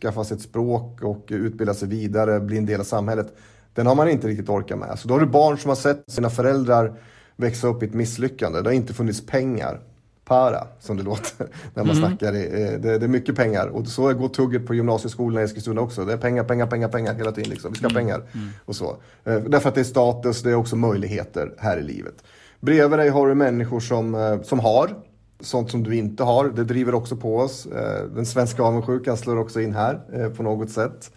skaffa 0.02 0.24
sig 0.24 0.38
ett 0.38 0.44
språk 0.44 1.02
och 1.02 1.26
utbilda 1.28 1.74
sig 1.74 1.88
vidare, 1.88 2.40
bli 2.40 2.58
en 2.58 2.66
del 2.66 2.80
av 2.80 2.84
samhället, 2.84 3.34
den 3.74 3.88
har 3.88 3.96
man 3.96 4.10
inte 4.10 4.28
riktigt 4.28 4.50
orkat 4.50 4.80
med. 4.80 5.00
Så 5.00 5.08
då 5.08 5.14
har 5.14 5.20
du 5.20 5.26
barn 5.26 5.58
som 5.58 5.70
har 5.70 5.76
sett 5.76 6.04
sina 6.12 6.30
föräldrar 6.30 6.94
växa 7.36 7.68
upp 7.68 7.84
i 7.84 7.86
ett 7.86 7.94
misslyckande. 7.94 8.62
Det 8.62 8.70
har 8.70 8.74
inte 8.74 8.94
funnits 8.94 9.26
pengar. 9.26 9.80
Para, 10.26 10.68
som 10.80 10.98
det 10.98 11.04
låter 11.04 11.48
när 11.74 11.84
man 11.84 11.98
mm. 11.98 12.10
snackar. 12.10 12.32
Det, 12.32 12.78
det, 12.78 12.98
det 12.98 13.06
är 13.06 13.08
mycket 13.08 13.36
pengar. 13.36 13.68
Och 13.68 13.88
så 13.88 14.14
går 14.14 14.30
tugget 14.30 14.68
på 14.68 14.74
gymnasieskolan 14.74 15.42
i 15.42 15.46
Eskilstuna 15.46 15.82
också. 15.82 16.06
Det 16.06 16.14
är 16.14 16.18
pengar, 16.18 16.44
pengar, 16.44 16.68
pengar, 16.68 16.88
pengar 16.88 17.14
hela 17.14 17.32
tiden. 17.32 17.50
Liksom. 17.50 17.72
Vi 17.72 17.78
ska 17.78 17.86
ha 17.86 17.92
mm. 17.92 18.06
pengar. 18.06 18.18
Mm. 18.34 18.50
Och 18.66 18.76
så. 18.76 18.98
Eh, 19.24 19.36
därför 19.36 19.70
att 19.70 19.76
det 19.76 19.82
är 19.82 19.86
status, 19.86 20.42
det 20.44 20.50
är 20.50 20.56
också 20.56 20.76
möjligheter 20.76 21.54
här 21.58 21.78
i 21.78 21.84
livet. 21.84 22.24
Bredvid 22.64 23.00
dig 23.00 23.10
har 23.10 23.28
du 23.28 23.36
människor 23.36 23.80
som, 23.80 24.16
eh, 24.16 24.42
som 24.42 24.60
har 24.60 24.96
sånt 25.40 25.72
som 25.72 25.84
du 25.84 25.96
inte 25.96 26.24
har. 26.24 26.50
Det 26.50 26.64
driver 26.64 26.96
också 26.96 27.16
på 27.16 27.38
oss. 27.38 27.66
Eh, 27.66 28.06
den 28.16 28.26
svenska 28.26 28.64
avundsjukan 28.64 29.18
slår 29.18 29.38
också 29.38 29.62
in 29.62 29.74
här 29.74 30.00
eh, 30.14 30.30
på 30.30 30.44
något 30.44 30.70
sätt. 30.70 31.12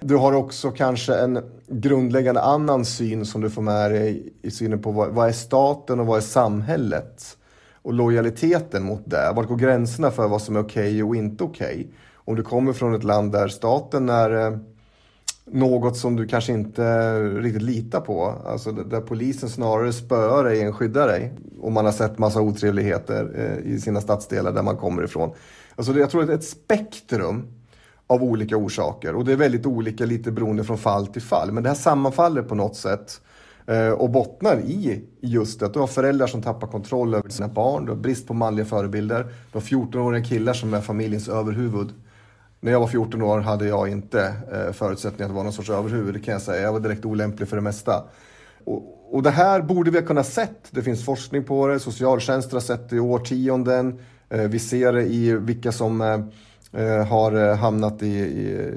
Du 0.00 0.16
har 0.16 0.32
också 0.32 0.70
kanske 0.70 1.14
en 1.14 1.40
grundläggande 1.68 2.40
annan 2.40 2.84
syn 2.84 3.26
som 3.26 3.40
du 3.40 3.50
får 3.50 3.62
med 3.62 3.90
dig 3.90 4.32
i 4.42 4.50
synen 4.50 4.82
på 4.82 4.90
vad, 4.90 5.08
vad 5.08 5.28
är 5.28 5.32
staten 5.32 6.00
och 6.00 6.06
vad 6.06 6.16
är 6.16 6.22
samhället? 6.22 7.36
Och 7.82 7.92
lojaliteten 7.92 8.82
mot 8.82 9.02
det. 9.04 9.32
Var 9.36 9.42
går 9.42 9.56
gränserna 9.56 10.10
för 10.10 10.28
vad 10.28 10.42
som 10.42 10.56
är 10.56 10.60
okej 10.60 10.88
okay 10.88 11.02
och 11.02 11.16
inte 11.16 11.44
okej? 11.44 11.74
Okay? 11.74 11.86
Om 12.14 12.36
du 12.36 12.42
kommer 12.42 12.72
från 12.72 12.94
ett 12.94 13.04
land 13.04 13.32
där 13.32 13.48
staten 13.48 14.08
är 14.08 14.58
något 15.50 15.96
som 15.96 16.16
du 16.16 16.26
kanske 16.26 16.52
inte 16.52 17.18
riktigt 17.20 17.62
litar 17.62 18.00
på. 18.00 18.34
Alltså 18.46 18.72
där 18.72 19.00
polisen 19.00 19.48
snarare 19.48 19.92
spöar 19.92 20.44
dig 20.44 20.62
än 20.62 20.72
skyddar 20.72 21.08
dig. 21.08 21.32
Och 21.60 21.72
man 21.72 21.84
har 21.84 21.92
sett 21.92 22.18
massa 22.18 22.40
otrevligheter 22.40 23.30
eh, 23.34 23.72
i 23.72 23.80
sina 23.80 24.00
stadsdelar 24.00 24.52
där 24.52 24.62
man 24.62 24.76
kommer 24.76 25.04
ifrån. 25.04 25.30
Alltså 25.76 25.98
jag 25.98 26.10
tror 26.10 26.20
att 26.20 26.26
det 26.26 26.32
är 26.32 26.38
ett 26.38 26.44
spektrum 26.44 27.46
av 28.06 28.22
olika 28.22 28.56
orsaker 28.56 29.14
och 29.14 29.24
det 29.24 29.32
är 29.32 29.36
väldigt 29.36 29.66
olika 29.66 30.04
lite 30.04 30.32
beroende 30.32 30.64
från 30.64 30.78
fall 30.78 31.06
till 31.06 31.22
fall. 31.22 31.52
Men 31.52 31.62
det 31.62 31.68
här 31.68 31.76
sammanfaller 31.76 32.42
på 32.42 32.54
något 32.54 32.76
sätt 32.76 33.20
eh, 33.66 33.88
och 33.88 34.10
bottnar 34.10 34.56
i 34.56 35.04
just 35.20 35.60
det 35.60 35.66
att 35.66 35.74
du 35.74 35.80
har 35.80 35.86
föräldrar 35.86 36.26
som 36.26 36.42
tappar 36.42 36.66
kontroll 36.66 37.14
över 37.14 37.30
sina 37.30 37.48
barn, 37.48 37.84
du 37.84 37.92
har 37.92 37.98
brist 37.98 38.26
på 38.26 38.34
manliga 38.34 38.66
förebilder, 38.66 39.26
du 39.52 39.58
har 39.58 39.60
14-åriga 39.60 40.24
killar 40.24 40.52
som 40.52 40.74
är 40.74 40.80
familjens 40.80 41.28
överhuvud 41.28 41.88
när 42.64 42.72
jag 42.72 42.80
var 42.80 42.86
14 42.86 43.22
år 43.22 43.40
hade 43.40 43.66
jag 43.66 43.88
inte 43.88 44.34
eh, 44.52 44.72
förutsättningar 44.72 45.28
att 45.28 45.34
vara 45.34 45.44
någon 45.44 45.52
sorts 45.52 45.70
överhuvud, 45.70 46.14
det 46.14 46.20
kan 46.20 46.32
jag 46.32 46.42
säga. 46.42 46.62
Jag 46.62 46.72
var 46.72 46.80
direkt 46.80 47.04
olämplig 47.04 47.48
för 47.48 47.56
det 47.56 47.62
mesta. 47.62 48.04
Och, 48.64 49.14
och 49.14 49.22
det 49.22 49.30
här 49.30 49.62
borde 49.62 49.90
vi 49.90 49.98
ha 49.98 50.06
kunnat 50.06 50.26
sett. 50.26 50.68
Det 50.70 50.82
finns 50.82 51.04
forskning 51.04 51.44
på 51.44 51.66
det, 51.66 51.80
socialtjänster 51.80 52.52
har 52.52 52.60
sett 52.60 52.90
det 52.90 52.96
i 52.96 53.00
årtionden. 53.00 53.98
Eh, 54.28 54.40
vi 54.40 54.58
ser 54.58 54.92
det 54.92 55.02
i 55.02 55.32
vilka 55.32 55.72
som 55.72 56.00
eh, 56.00 56.20
eh 56.82 57.06
har 57.06 57.48
eh, 57.48 57.56
hamnat 57.56 58.02
i, 58.02 58.06
i, 58.06 58.70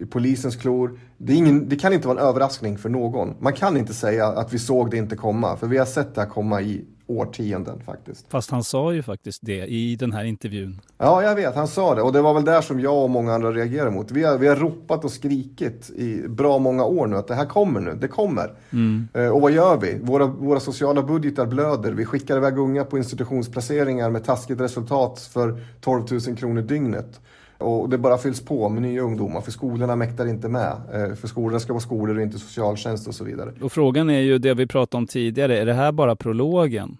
i 0.00 0.06
polisens 0.06 0.56
klor. 0.56 1.00
Det, 1.18 1.34
ingen, 1.34 1.68
det, 1.68 1.76
kan 1.76 1.92
inte 1.92 2.08
vara 2.08 2.20
en 2.20 2.26
överraskning 2.26 2.78
för 2.78 2.88
någon. 2.88 3.34
Man 3.40 3.52
kan 3.52 3.76
inte 3.76 3.94
säga 3.94 4.26
att 4.26 4.52
vi 4.52 4.58
såg 4.58 4.90
det 4.90 4.96
inte 4.96 5.16
komma, 5.16 5.56
för 5.56 5.66
vi 5.66 5.78
har 5.78 5.86
sett 5.86 6.14
det 6.14 6.20
här 6.20 6.28
komma 6.28 6.62
i 6.62 6.84
årtionden 7.06 7.80
faktiskt. 7.86 8.26
Fast 8.28 8.50
han 8.50 8.64
sa 8.64 8.92
ju 8.92 9.02
faktiskt 9.02 9.38
det 9.42 9.66
i 9.66 9.96
den 9.96 10.12
här 10.12 10.24
intervjun. 10.24 10.80
Ja, 10.98 11.22
jag 11.22 11.34
vet, 11.34 11.54
han 11.54 11.68
sa 11.68 11.94
det 11.94 12.02
och 12.02 12.12
det 12.12 12.22
var 12.22 12.34
väl 12.34 12.44
där 12.44 12.60
som 12.60 12.80
jag 12.80 13.04
och 13.04 13.10
många 13.10 13.34
andra 13.34 13.52
reagerade 13.52 13.90
mot. 13.90 14.10
Vi 14.10 14.24
har, 14.24 14.38
vi 14.38 14.48
har 14.48 14.56
ropat 14.56 15.04
och 15.04 15.10
skrikit 15.10 15.90
i 15.90 16.28
bra 16.28 16.58
många 16.58 16.84
år 16.84 17.06
nu 17.06 17.16
att 17.16 17.28
det 17.28 17.34
här 17.34 17.46
kommer 17.46 17.80
nu, 17.80 17.94
det 18.00 18.08
kommer. 18.08 18.54
Mm. 18.70 19.08
Eh, 19.14 19.28
och 19.28 19.40
vad 19.40 19.52
gör 19.52 19.76
vi? 19.76 19.98
Våra, 20.02 20.26
våra 20.26 20.60
sociala 20.60 21.02
budgetar 21.02 21.46
blöder. 21.46 21.92
Vi 21.92 22.04
skickar 22.04 22.36
iväg 22.36 22.58
unga 22.58 22.84
på 22.84 22.98
institutionsplaceringar 22.98 24.10
med 24.10 24.24
taskigt 24.24 24.60
resultat 24.60 25.20
för 25.32 25.60
12 25.80 26.04
000 26.10 26.36
kronor 26.36 26.62
dygnet. 26.62 27.20
Och 27.58 27.88
det 27.88 27.98
bara 27.98 28.18
fylls 28.18 28.44
på 28.44 28.68
med 28.68 28.82
nya 28.82 29.02
ungdomar 29.02 29.40
för 29.40 29.50
skolorna 29.50 29.96
mäktar 29.96 30.26
inte 30.26 30.48
med. 30.48 30.72
Eh, 30.92 31.14
för 31.14 31.28
skolorna 31.28 31.60
ska 31.60 31.72
vara 31.72 31.80
skolor 31.80 32.16
och 32.16 32.22
inte 32.22 32.38
socialtjänst 32.38 33.08
och 33.08 33.14
så 33.14 33.24
vidare. 33.24 33.52
Och 33.62 33.72
frågan 33.72 34.10
är 34.10 34.20
ju 34.20 34.38
det 34.38 34.54
vi 34.54 34.66
pratade 34.66 34.98
om 34.98 35.06
tidigare, 35.06 35.58
är 35.58 35.66
det 35.66 35.74
här 35.74 35.92
bara 35.92 36.16
prologen? 36.16 36.96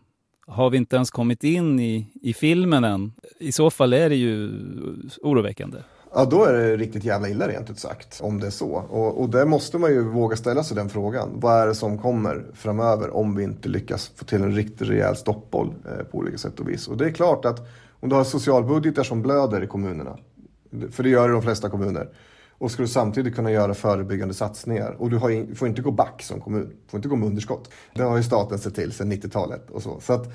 Har 0.47 0.71
vi 0.71 0.77
inte 0.77 0.97
ens 0.97 1.11
kommit 1.11 1.45
in 1.45 1.81
i, 1.81 2.07
i 2.23 2.35
filmen 2.35 2.85
än? 2.85 3.13
I 3.39 3.53
så 3.53 3.71
fall 3.71 3.93
är 3.93 4.09
det 4.09 4.17
ju 4.17 4.51
oroväckande. 5.23 5.79
Ja, 6.15 6.25
då 6.25 6.45
är 6.45 6.53
det 6.53 6.77
riktigt 6.77 7.05
jävla 7.05 7.29
illa 7.29 7.49
rent 7.49 7.71
ut 7.71 7.79
sagt, 7.79 8.21
om 8.23 8.41
det 8.41 8.47
är 8.47 8.51
så. 8.51 8.71
Och, 8.71 9.21
och 9.21 9.29
där 9.29 9.47
måste 9.47 9.79
man 9.79 9.91
ju 9.91 10.03
våga 10.03 10.37
ställa 10.37 10.65
sig 10.65 10.77
den 10.77 10.89
frågan. 10.89 11.29
Vad 11.35 11.63
är 11.63 11.67
det 11.67 11.75
som 11.75 11.99
kommer 11.99 12.45
framöver 12.55 13.17
om 13.17 13.37
vi 13.37 13.45
inte 13.45 13.69
lyckas 13.69 14.13
få 14.17 14.25
till 14.25 14.43
en 14.43 14.55
riktigt 14.55 14.89
rejäl 14.89 15.17
stoppboll 15.17 15.75
eh, 15.85 16.05
på 16.05 16.19
olika 16.19 16.39
sätt 16.39 16.61
och 16.61 16.69
vis? 16.69 16.89
Och 16.89 16.97
det 16.97 17.07
är 17.07 17.11
klart 17.11 17.45
att 17.45 17.69
om 18.01 18.09
du 18.09 18.15
har 18.17 18.25
socialbudgetar 18.25 19.03
som 19.03 19.23
blöder 19.23 19.65
i 19.65 19.67
kommunerna, 19.67 20.19
för 20.91 21.03
det 21.03 21.09
gör 21.09 21.29
det 21.29 21.35
de 21.35 21.43
flesta 21.43 21.71
kommuner. 21.71 22.09
Och 22.59 22.71
ska 22.71 22.83
du 22.83 22.89
samtidigt 22.89 23.35
kunna 23.35 23.51
göra 23.51 23.75
förebyggande 23.75 24.35
satsningar. 24.35 24.97
Och 24.99 25.11
du 25.11 25.33
in, 25.33 25.55
får 25.55 25.69
inte 25.69 25.83
gå 25.83 25.91
back 25.91 26.23
som 26.23 26.41
kommun. 26.41 26.69
Du 26.69 26.91
får 26.91 26.99
inte 26.99 27.09
gå 27.09 27.17
med 27.17 27.29
underskott. 27.29 27.71
Det 27.95 28.03
har 28.03 28.17
ju 28.17 28.23
staten 28.23 28.59
sett 28.59 28.75
till 28.75 28.93
sedan 28.93 29.13
90-talet 29.13 29.71
och 29.71 29.83
så. 29.83 30.01
Så 30.01 30.13
att, 30.13 30.33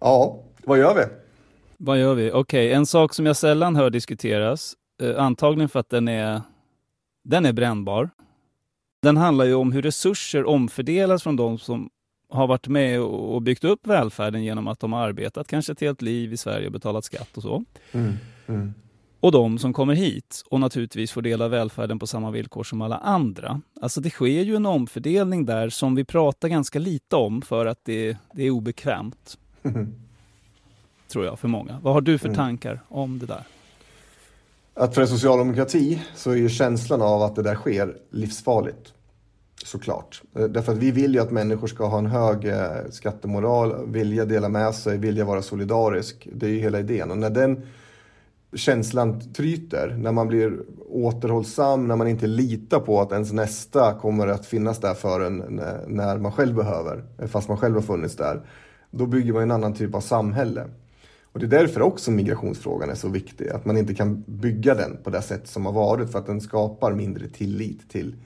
ja, 0.00 0.42
vad 0.64 0.78
gör 0.78 0.94
vi? 0.94 1.02
Vad 1.76 1.98
gör 1.98 2.14
vi? 2.14 2.30
Okej, 2.30 2.38
okay, 2.40 2.72
en 2.72 2.86
sak 2.86 3.14
som 3.14 3.26
jag 3.26 3.36
sällan 3.36 3.76
hör 3.76 3.90
diskuteras, 3.90 4.74
eh, 5.02 5.22
antagligen 5.22 5.68
för 5.68 5.80
att 5.80 5.90
den 5.90 6.08
är, 6.08 6.42
den 7.24 7.46
är 7.46 7.52
brännbar. 7.52 8.10
Den 9.02 9.16
handlar 9.16 9.44
ju 9.44 9.54
om 9.54 9.72
hur 9.72 9.82
resurser 9.82 10.44
omfördelas 10.44 11.22
från 11.22 11.36
de 11.36 11.58
som 11.58 11.90
har 12.30 12.46
varit 12.46 12.68
med 12.68 13.00
och 13.00 13.42
byggt 13.42 13.64
upp 13.64 13.86
välfärden 13.86 14.44
genom 14.44 14.68
att 14.68 14.80
de 14.80 14.92
har 14.92 15.00
arbetat 15.00 15.48
kanske 15.48 15.72
ett 15.72 15.80
helt 15.80 16.02
liv 16.02 16.32
i 16.32 16.36
Sverige 16.36 16.66
och 16.66 16.72
betalat 16.72 17.04
skatt 17.04 17.36
och 17.36 17.42
så. 17.42 17.64
Mm, 17.92 18.12
mm. 18.46 18.74
Och 19.20 19.32
de 19.32 19.58
som 19.58 19.72
kommer 19.72 19.94
hit 19.94 20.42
och 20.50 20.60
naturligtvis 20.60 21.12
får 21.12 21.22
dela 21.22 21.48
välfärden 21.48 21.98
på 21.98 22.06
samma 22.06 22.30
villkor 22.30 22.64
som 22.64 22.82
alla 22.82 22.96
andra. 22.96 23.60
Alltså 23.80 24.00
det 24.00 24.10
sker 24.10 24.42
ju 24.42 24.56
en 24.56 24.66
omfördelning 24.66 25.46
där 25.46 25.68
som 25.68 25.94
vi 25.94 26.04
pratar 26.04 26.48
ganska 26.48 26.78
lite 26.78 27.16
om 27.16 27.42
för 27.42 27.66
att 27.66 27.78
det, 27.84 28.16
det 28.32 28.42
är 28.42 28.50
obekvämt. 28.50 29.38
Mm. 29.62 29.94
Tror 31.08 31.24
jag, 31.24 31.38
för 31.38 31.48
många. 31.48 31.80
Vad 31.82 31.94
har 31.94 32.00
du 32.00 32.18
för 32.18 32.28
mm. 32.28 32.36
tankar 32.36 32.82
om 32.88 33.18
det 33.18 33.26
där? 33.26 33.42
Att 34.74 34.94
för 34.94 35.02
en 35.02 35.08
socialdemokrati 35.08 36.02
så 36.14 36.30
är 36.30 36.36
ju 36.36 36.48
känslan 36.48 37.02
av 37.02 37.22
att 37.22 37.36
det 37.36 37.42
där 37.42 37.54
sker 37.54 37.96
livsfarligt. 38.10 38.94
Såklart. 39.64 40.22
Eh, 40.36 40.44
därför 40.44 40.72
att 40.72 40.78
vi 40.78 40.90
vill 40.90 41.14
ju 41.14 41.20
att 41.20 41.30
människor 41.30 41.66
ska 41.66 41.86
ha 41.86 41.98
en 41.98 42.06
hög 42.06 42.44
eh, 42.44 42.70
skattemoral, 42.90 43.86
vilja 43.86 44.24
dela 44.24 44.48
med 44.48 44.74
sig, 44.74 44.98
vilja 44.98 45.24
vara 45.24 45.42
solidarisk. 45.42 46.28
Det 46.32 46.46
är 46.46 46.50
ju 46.50 46.58
hela 46.58 46.80
idén. 46.80 47.10
Och 47.10 47.18
när 47.18 47.30
den 47.30 47.62
känslan 48.52 49.32
tryter, 49.32 49.96
när 49.98 50.12
man 50.12 50.28
blir 50.28 50.60
återhållsam, 50.88 51.88
när 51.88 51.96
man 51.96 52.08
inte 52.08 52.26
litar 52.26 52.80
på 52.80 53.00
att 53.00 53.12
ens 53.12 53.32
nästa 53.32 53.94
kommer 53.94 54.26
att 54.26 54.46
finnas 54.46 54.78
där 54.78 54.94
för 54.94 55.20
en 55.20 55.60
när 55.86 56.18
man 56.18 56.32
själv 56.32 56.54
behöver, 56.54 57.04
fast 57.28 57.48
man 57.48 57.58
själv 57.58 57.74
har 57.74 57.82
funnits 57.82 58.16
där. 58.16 58.40
Då 58.90 59.06
bygger 59.06 59.32
man 59.32 59.42
en 59.42 59.50
annan 59.50 59.74
typ 59.74 59.94
av 59.94 60.00
samhälle. 60.00 60.64
Och 61.32 61.40
det 61.40 61.46
är 61.46 61.60
därför 61.60 61.82
också 61.82 62.10
migrationsfrågan 62.10 62.90
är 62.90 62.94
så 62.94 63.08
viktig, 63.08 63.48
att 63.48 63.64
man 63.64 63.76
inte 63.76 63.94
kan 63.94 64.24
bygga 64.26 64.74
den 64.74 64.98
på 65.04 65.10
det 65.10 65.22
sätt 65.22 65.48
som 65.48 65.66
har 65.66 65.72
varit 65.72 66.12
för 66.12 66.18
att 66.18 66.26
den 66.26 66.40
skapar 66.40 66.92
mindre 66.92 67.28
tillit 67.28 67.90
till 67.90 68.16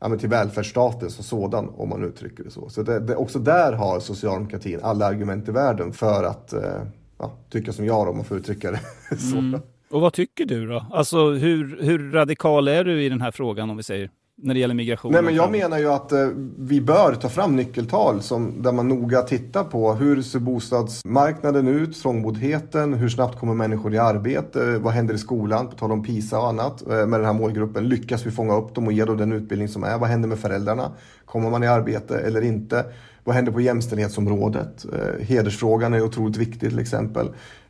ja, 0.00 0.08
men 0.08 0.18
till 0.18 0.28
välfärdsstaten 0.28 1.10
som 1.10 1.24
sådan, 1.24 1.68
om 1.76 1.88
man 1.88 2.04
uttrycker 2.04 2.44
det 2.44 2.50
så. 2.50 2.68
Så 2.68 2.82
det, 2.82 3.00
det, 3.00 3.16
också 3.16 3.38
där 3.38 3.72
har 3.72 4.00
socialdemokratin 4.00 4.80
alla 4.82 5.06
argument 5.06 5.48
i 5.48 5.52
världen 5.52 5.92
för 5.92 6.24
att 6.24 6.52
eh, 6.52 6.82
ja, 7.18 7.32
tycka 7.50 7.72
som 7.72 7.86
jag 7.86 8.08
om 8.08 8.16
man 8.16 8.24
får 8.24 8.36
uttrycka 8.36 8.70
det 8.70 8.80
så. 9.16 9.36
Mm. 9.36 9.60
Och 9.94 10.00
vad 10.00 10.12
tycker 10.12 10.44
du 10.46 10.66
då? 10.66 10.86
Alltså 10.90 11.30
hur, 11.30 11.78
hur 11.82 12.12
radikal 12.12 12.68
är 12.68 12.84
du 12.84 13.02
i 13.02 13.08
den 13.08 13.20
här 13.20 13.30
frågan 13.30 13.70
om 13.70 13.76
vi 13.76 13.82
säger? 13.82 14.10
när 14.36 14.54
det 14.54 14.60
gäller 14.60 14.74
migration? 14.74 15.12
Nej, 15.12 15.22
men 15.22 15.34
jag 15.34 15.50
menar 15.50 15.78
ju 15.78 15.92
att 15.92 16.12
eh, 16.12 16.28
vi 16.58 16.80
bör 16.80 17.14
ta 17.14 17.28
fram 17.28 17.56
nyckeltal 17.56 18.22
som, 18.22 18.62
där 18.62 18.72
man 18.72 18.88
noga 18.88 19.22
tittar 19.22 19.64
på 19.64 19.94
hur 19.94 20.22
ser 20.22 20.38
bostadsmarknaden 20.38 21.68
ut, 21.68 22.02
trångboddheten, 22.02 22.94
hur 22.94 23.08
snabbt 23.08 23.38
kommer 23.38 23.54
människor 23.54 23.94
i 23.94 23.98
arbete, 23.98 24.78
vad 24.78 24.92
händer 24.92 25.14
i 25.14 25.18
skolan, 25.18 25.68
på 25.68 25.74
tal 25.74 25.92
om 25.92 26.02
PISA 26.02 26.38
och 26.38 26.48
annat 26.48 26.82
eh, 26.82 26.88
med 26.88 27.20
den 27.20 27.24
här 27.24 27.32
målgruppen. 27.32 27.88
Lyckas 27.88 28.26
vi 28.26 28.30
fånga 28.30 28.56
upp 28.56 28.74
dem 28.74 28.86
och 28.86 28.92
ge 28.92 29.04
dem 29.04 29.16
den 29.16 29.32
utbildning 29.32 29.68
som 29.68 29.84
är? 29.84 29.98
Vad 29.98 30.08
händer 30.08 30.28
med 30.28 30.38
föräldrarna? 30.38 30.92
Kommer 31.24 31.50
man 31.50 31.62
i 31.62 31.66
arbete 31.66 32.18
eller 32.18 32.42
inte? 32.42 32.84
Vad 33.24 33.36
händer 33.36 33.52
på 33.52 33.60
jämställdhetsområdet? 33.60 34.84
Eh, 34.92 35.26
hedersfrågan 35.26 35.94
är 35.94 36.02
otroligt 36.02 36.36
viktig 36.36 36.68
till 36.68 36.78
exempel. 36.78 37.28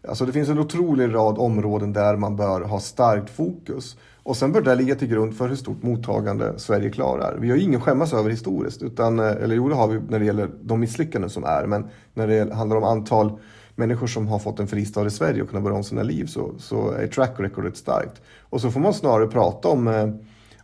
Alltså 0.08 0.26
det 0.26 0.32
finns 0.32 0.48
en 0.48 0.58
otrolig 0.58 1.14
rad 1.14 1.38
områden 1.38 1.92
där 1.92 2.16
man 2.16 2.36
bör 2.36 2.60
ha 2.60 2.80
starkt 2.80 3.30
fokus. 3.30 3.96
Och 4.22 4.36
sen 4.36 4.52
bör 4.52 4.60
det 4.60 4.74
ligga 4.74 4.94
till 4.94 5.08
grund 5.08 5.36
för 5.36 5.48
hur 5.48 5.56
stort 5.56 5.82
mottagande 5.82 6.58
Sverige 6.58 6.90
klarar. 6.90 7.36
Vi 7.40 7.50
har 7.50 7.56
ju 7.56 7.62
ingen 7.62 7.80
skämmas 7.80 8.12
över 8.12 8.30
historiskt, 8.30 8.82
utan, 8.82 9.18
eh, 9.18 9.26
eller 9.26 9.54
jo 9.54 9.68
det 9.68 9.74
har 9.74 9.88
vi 9.88 10.00
när 10.08 10.18
det 10.18 10.24
gäller 10.24 10.50
de 10.62 10.80
misslyckanden 10.80 11.30
som 11.30 11.44
är, 11.44 11.66
men 11.66 11.86
när 12.14 12.26
det 12.26 12.54
handlar 12.54 12.76
om 12.76 12.84
antal 12.84 13.38
människor 13.74 14.06
som 14.06 14.28
har 14.28 14.38
fått 14.38 14.60
en 14.60 14.66
fristad 14.66 15.06
i 15.06 15.10
Sverige 15.10 15.42
och 15.42 15.48
kunnat 15.48 15.64
börja 15.64 15.76
om 15.76 15.84
sina 15.84 16.02
liv 16.02 16.26
så, 16.26 16.54
så 16.58 16.90
är 16.90 17.06
track 17.06 17.34
recordet 17.36 17.76
starkt. 17.76 18.22
Och 18.40 18.60
så 18.60 18.70
får 18.70 18.80
man 18.80 18.94
snarare 18.94 19.26
prata 19.26 19.68
om, 19.68 19.88
eh, 19.88 20.08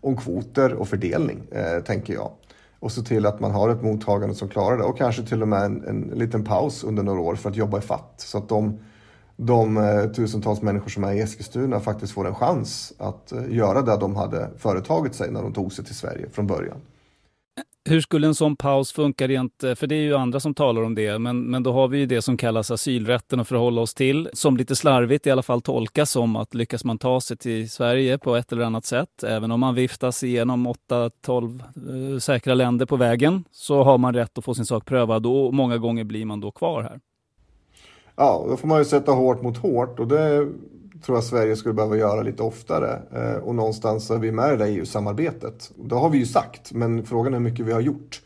om 0.01 0.16
kvoter 0.16 0.72
och 0.72 0.88
fördelning, 0.88 1.43
eh, 1.51 1.82
tänker 1.84 2.14
jag. 2.14 2.30
Och 2.81 2.93
se 2.93 3.03
till 3.03 3.26
att 3.26 3.41
man 3.41 3.51
har 3.51 3.68
ett 3.68 3.83
mottagande 3.83 4.35
som 4.35 4.49
klarar 4.49 4.78
det 4.78 4.85
och 4.85 4.99
kanske 4.99 5.22
till 5.22 5.43
och 5.43 5.49
med 5.49 5.62
en, 5.62 5.85
en 5.85 6.01
liten 6.01 6.45
paus 6.45 6.85
under 6.85 7.03
några 7.03 7.20
år 7.20 7.35
för 7.35 7.51
att 7.51 7.57
jobba 7.57 7.78
i 7.78 7.81
fatt 7.81 8.14
så 8.16 8.39
att 8.39 8.49
de 8.49 8.78
de 9.43 9.76
eh, 9.76 10.07
tusentals 10.07 10.62
människor 10.62 10.89
som 10.89 11.05
är 11.05 11.12
i 11.12 11.20
Eskilstuna 11.20 11.81
faktiskt 11.81 12.12
får 12.12 12.28
en 12.28 12.35
chans 12.35 12.93
att 12.99 13.33
eh, 13.33 13.43
göra 13.49 13.83
det 13.83 13.97
de 13.97 14.16
hade 14.16 14.51
företagit 14.59 15.14
sig 15.14 15.31
när 15.31 15.43
de 15.43 15.53
tog 15.53 15.72
sig 15.72 15.85
till 15.85 15.95
Sverige 15.95 16.28
från 16.33 16.47
början. 16.47 16.76
Hur 17.85 18.01
skulle 18.01 18.26
en 18.26 18.35
sån 18.35 18.57
paus 18.57 18.93
funka 18.93 19.28
rent, 19.28 19.64
eh, 19.64 19.74
för 19.74 19.87
det 19.87 19.95
är 19.95 20.03
ju 20.03 20.16
andra 20.16 20.41
som 20.41 20.55
talar 20.55 20.83
om 20.83 20.95
det, 20.95 21.18
men, 21.18 21.43
men 21.43 21.62
då 21.62 21.72
har 21.72 21.89
vi 21.89 21.99
ju 21.99 22.07
det 22.07 22.22
som 22.22 22.37
kallas 22.37 22.70
asylrätten 22.70 23.41
att 23.41 23.49
förhålla 23.49 23.81
oss 23.81 23.95
till, 23.95 24.31
som 24.33 24.57
lite 24.57 24.76
slarvigt 24.76 25.26
i 25.26 25.31
alla 25.31 25.43
fall 25.43 25.62
tolkas 25.62 26.11
som 26.11 26.37
att 26.37 26.55
lyckas 26.55 26.85
man 26.85 26.99
ta 26.99 27.20
sig 27.20 27.37
till 27.37 27.70
Sverige 27.70 28.18
på 28.18 28.37
ett 28.37 28.53
eller 28.53 28.64
annat 28.64 28.85
sätt, 28.85 29.22
även 29.22 29.51
om 29.51 29.61
man 29.61 29.74
viftas 29.74 30.22
igenom 30.24 30.74
8-12 30.91 31.62
eh, 32.12 32.18
säkra 32.18 32.55
länder 32.55 32.87
på 32.87 32.97
vägen, 32.97 33.45
så 33.51 33.83
har 33.83 33.99
man 33.99 34.14
rätt 34.14 34.39
att 34.39 34.45
få 34.45 34.55
sin 34.55 34.66
sak 34.66 34.85
prövad 34.85 35.26
och 35.26 35.55
många 35.55 35.78
gånger 35.78 36.05
blir 36.05 36.24
man 36.24 36.41
då 36.41 36.51
kvar 36.51 36.83
här. 36.83 37.01
Ja, 38.16 38.45
då 38.49 38.57
får 38.57 38.68
man 38.68 38.78
ju 38.78 38.85
sätta 38.85 39.12
hårt 39.12 39.43
mot 39.43 39.57
hårt 39.57 39.99
och 39.99 40.09
det 40.09 40.49
tror 41.05 41.16
jag 41.16 41.24
Sverige 41.24 41.57
skulle 41.57 41.74
behöva 41.74 41.96
göra 41.96 42.22
lite 42.22 42.42
oftare. 42.42 43.03
Eh, 43.14 43.42
och 43.42 43.55
någonstans 43.55 44.11
är 44.11 44.18
vi 44.18 44.32
med 44.32 44.55
i 44.55 44.57
det 44.57 44.68
EU-samarbetet. 44.68 45.72
Det 45.76 45.94
har 45.94 46.11
vi 46.11 46.18
ju 46.18 46.26
sagt, 46.26 46.72
men 46.72 47.07
frågan 47.07 47.34
är 47.34 47.38
hur 47.38 47.44
mycket 47.44 47.66
vi 47.66 47.72
har 47.72 47.80
gjort 47.80 48.22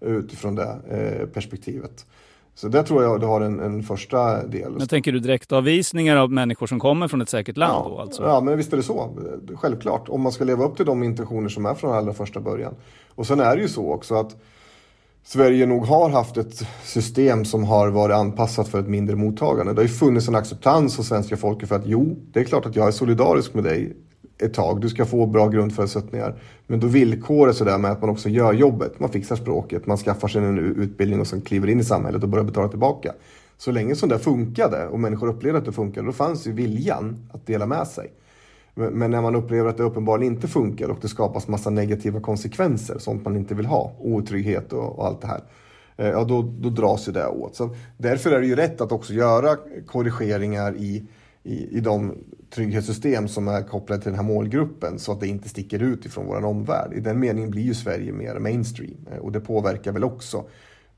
utifrån 0.00 0.54
det 0.54 0.78
eh, 0.90 1.26
perspektivet. 1.26 2.06
Så 2.54 2.68
det 2.68 2.82
tror 2.82 3.02
jag 3.02 3.20
du 3.20 3.26
har 3.26 3.40
en, 3.40 3.60
en 3.60 3.82
första 3.82 4.46
del. 4.46 4.72
Men 4.72 4.88
tänker 4.88 5.12
du 5.12 5.20
direktavvisningar 5.20 6.16
av 6.16 6.30
människor 6.30 6.66
som 6.66 6.80
kommer 6.80 7.08
från 7.08 7.20
ett 7.20 7.28
säkert 7.28 7.56
land 7.56 7.84
ja, 7.84 7.88
då? 7.88 7.98
Alltså? 8.00 8.22
Ja, 8.22 8.40
men 8.40 8.56
visst 8.56 8.72
är 8.72 8.76
det 8.76 8.82
så. 8.82 9.10
Självklart. 9.54 10.08
Om 10.08 10.20
man 10.20 10.32
ska 10.32 10.44
leva 10.44 10.64
upp 10.64 10.76
till 10.76 10.86
de 10.86 11.02
intentioner 11.02 11.48
som 11.48 11.66
är 11.66 11.74
från 11.74 11.92
allra 11.92 12.12
första 12.12 12.40
början. 12.40 12.74
Och 13.14 13.26
sen 13.26 13.40
är 13.40 13.56
det 13.56 13.62
ju 13.62 13.68
så 13.68 13.92
också 13.92 14.14
att 14.14 14.36
Sverige 15.24 15.66
nog 15.66 15.86
har 15.86 16.10
haft 16.10 16.36
ett 16.36 16.66
system 16.84 17.44
som 17.44 17.64
har 17.64 17.88
varit 17.88 18.16
anpassat 18.16 18.68
för 18.68 18.80
ett 18.80 18.88
mindre 18.88 19.16
mottagande. 19.16 19.72
Det 19.72 19.78
har 19.78 19.82
ju 19.82 19.94
funnits 19.94 20.28
en 20.28 20.34
acceptans 20.34 20.96
hos 20.96 21.08
svenska 21.08 21.36
folket 21.36 21.68
för 21.68 21.76
att 21.76 21.86
jo, 21.86 22.16
det 22.32 22.40
är 22.40 22.44
klart 22.44 22.66
att 22.66 22.76
jag 22.76 22.88
är 22.88 22.90
solidarisk 22.90 23.54
med 23.54 23.64
dig 23.64 23.96
ett 24.38 24.54
tag. 24.54 24.80
Du 24.80 24.88
ska 24.88 25.04
få 25.04 25.26
bra 25.26 25.48
grundförutsättningar. 25.48 26.42
Men 26.66 26.80
då 26.80 26.86
villkoret 26.86 27.56
sådär 27.56 27.78
med 27.78 27.90
att 27.90 28.00
man 28.00 28.10
också 28.10 28.28
gör 28.28 28.52
jobbet. 28.52 29.00
Man 29.00 29.10
fixar 29.10 29.36
språket, 29.36 29.86
man 29.86 29.96
skaffar 29.96 30.28
sig 30.28 30.44
en 30.44 30.58
utbildning 30.58 31.20
och 31.20 31.26
sen 31.26 31.40
kliver 31.40 31.68
in 31.68 31.80
i 31.80 31.84
samhället 31.84 32.22
och 32.22 32.28
börjar 32.28 32.44
betala 32.44 32.68
tillbaka. 32.68 33.12
Så 33.58 33.72
länge 33.72 33.96
som 33.96 34.08
det 34.08 34.18
funkade 34.18 34.86
och 34.86 35.00
människor 35.00 35.28
upplevde 35.28 35.58
att 35.58 35.64
det 35.64 35.72
funkade, 35.72 36.06
då 36.06 36.12
fanns 36.12 36.46
ju 36.46 36.52
viljan 36.52 37.28
att 37.32 37.46
dela 37.46 37.66
med 37.66 37.86
sig. 37.86 38.10
Men 38.80 39.10
när 39.10 39.22
man 39.22 39.36
upplever 39.36 39.70
att 39.70 39.76
det 39.76 39.82
uppenbarligen 39.82 40.34
inte 40.34 40.48
funkar 40.48 40.88
och 40.88 40.98
det 41.00 41.08
skapas 41.08 41.48
massa 41.48 41.70
negativa 41.70 42.20
konsekvenser, 42.20 42.98
sånt 42.98 43.24
man 43.24 43.36
inte 43.36 43.54
vill 43.54 43.66
ha, 43.66 43.92
otrygghet 43.98 44.72
och, 44.72 44.98
och 44.98 45.06
allt 45.06 45.20
det 45.20 45.26
här, 45.26 45.40
eh, 45.96 46.08
ja 46.08 46.24
då, 46.24 46.42
då 46.42 46.70
dras 46.70 47.08
ju 47.08 47.12
det 47.12 47.26
åt. 47.26 47.56
Så 47.56 47.74
därför 47.96 48.30
är 48.30 48.40
det 48.40 48.46
ju 48.46 48.56
rätt 48.56 48.80
att 48.80 48.92
också 48.92 49.12
göra 49.12 49.56
korrigeringar 49.86 50.74
i, 50.76 51.06
i, 51.42 51.76
i 51.76 51.80
de 51.80 52.14
trygghetssystem 52.50 53.28
som 53.28 53.48
är 53.48 53.62
kopplade 53.62 54.02
till 54.02 54.10
den 54.10 54.20
här 54.20 54.26
målgruppen 54.26 54.98
så 54.98 55.12
att 55.12 55.20
det 55.20 55.26
inte 55.26 55.48
sticker 55.48 55.82
ut 55.82 56.06
ifrån 56.06 56.26
vår 56.26 56.44
omvärld. 56.44 56.92
I 56.92 57.00
den 57.00 57.20
meningen 57.20 57.50
blir 57.50 57.62
ju 57.62 57.74
Sverige 57.74 58.12
mer 58.12 58.38
mainstream 58.38 59.06
eh, 59.12 59.18
och 59.18 59.32
det 59.32 59.40
påverkar 59.40 59.92
väl 59.92 60.04
också 60.04 60.44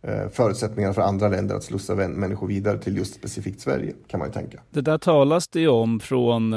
eh, 0.02 0.28
förutsättningarna 0.32 0.94
för 0.94 1.02
andra 1.02 1.28
länder 1.28 1.54
att 1.54 1.64
slussa 1.64 1.94
människor 1.94 2.46
vidare 2.46 2.78
till 2.78 2.96
just 2.96 3.14
specifikt 3.14 3.60
Sverige 3.60 3.92
kan 4.06 4.20
man 4.20 4.28
ju 4.28 4.32
tänka. 4.32 4.60
Det 4.70 4.80
där 4.80 4.98
talas 4.98 5.48
det 5.48 5.60
ju 5.60 5.68
om 5.68 6.00
från 6.00 6.54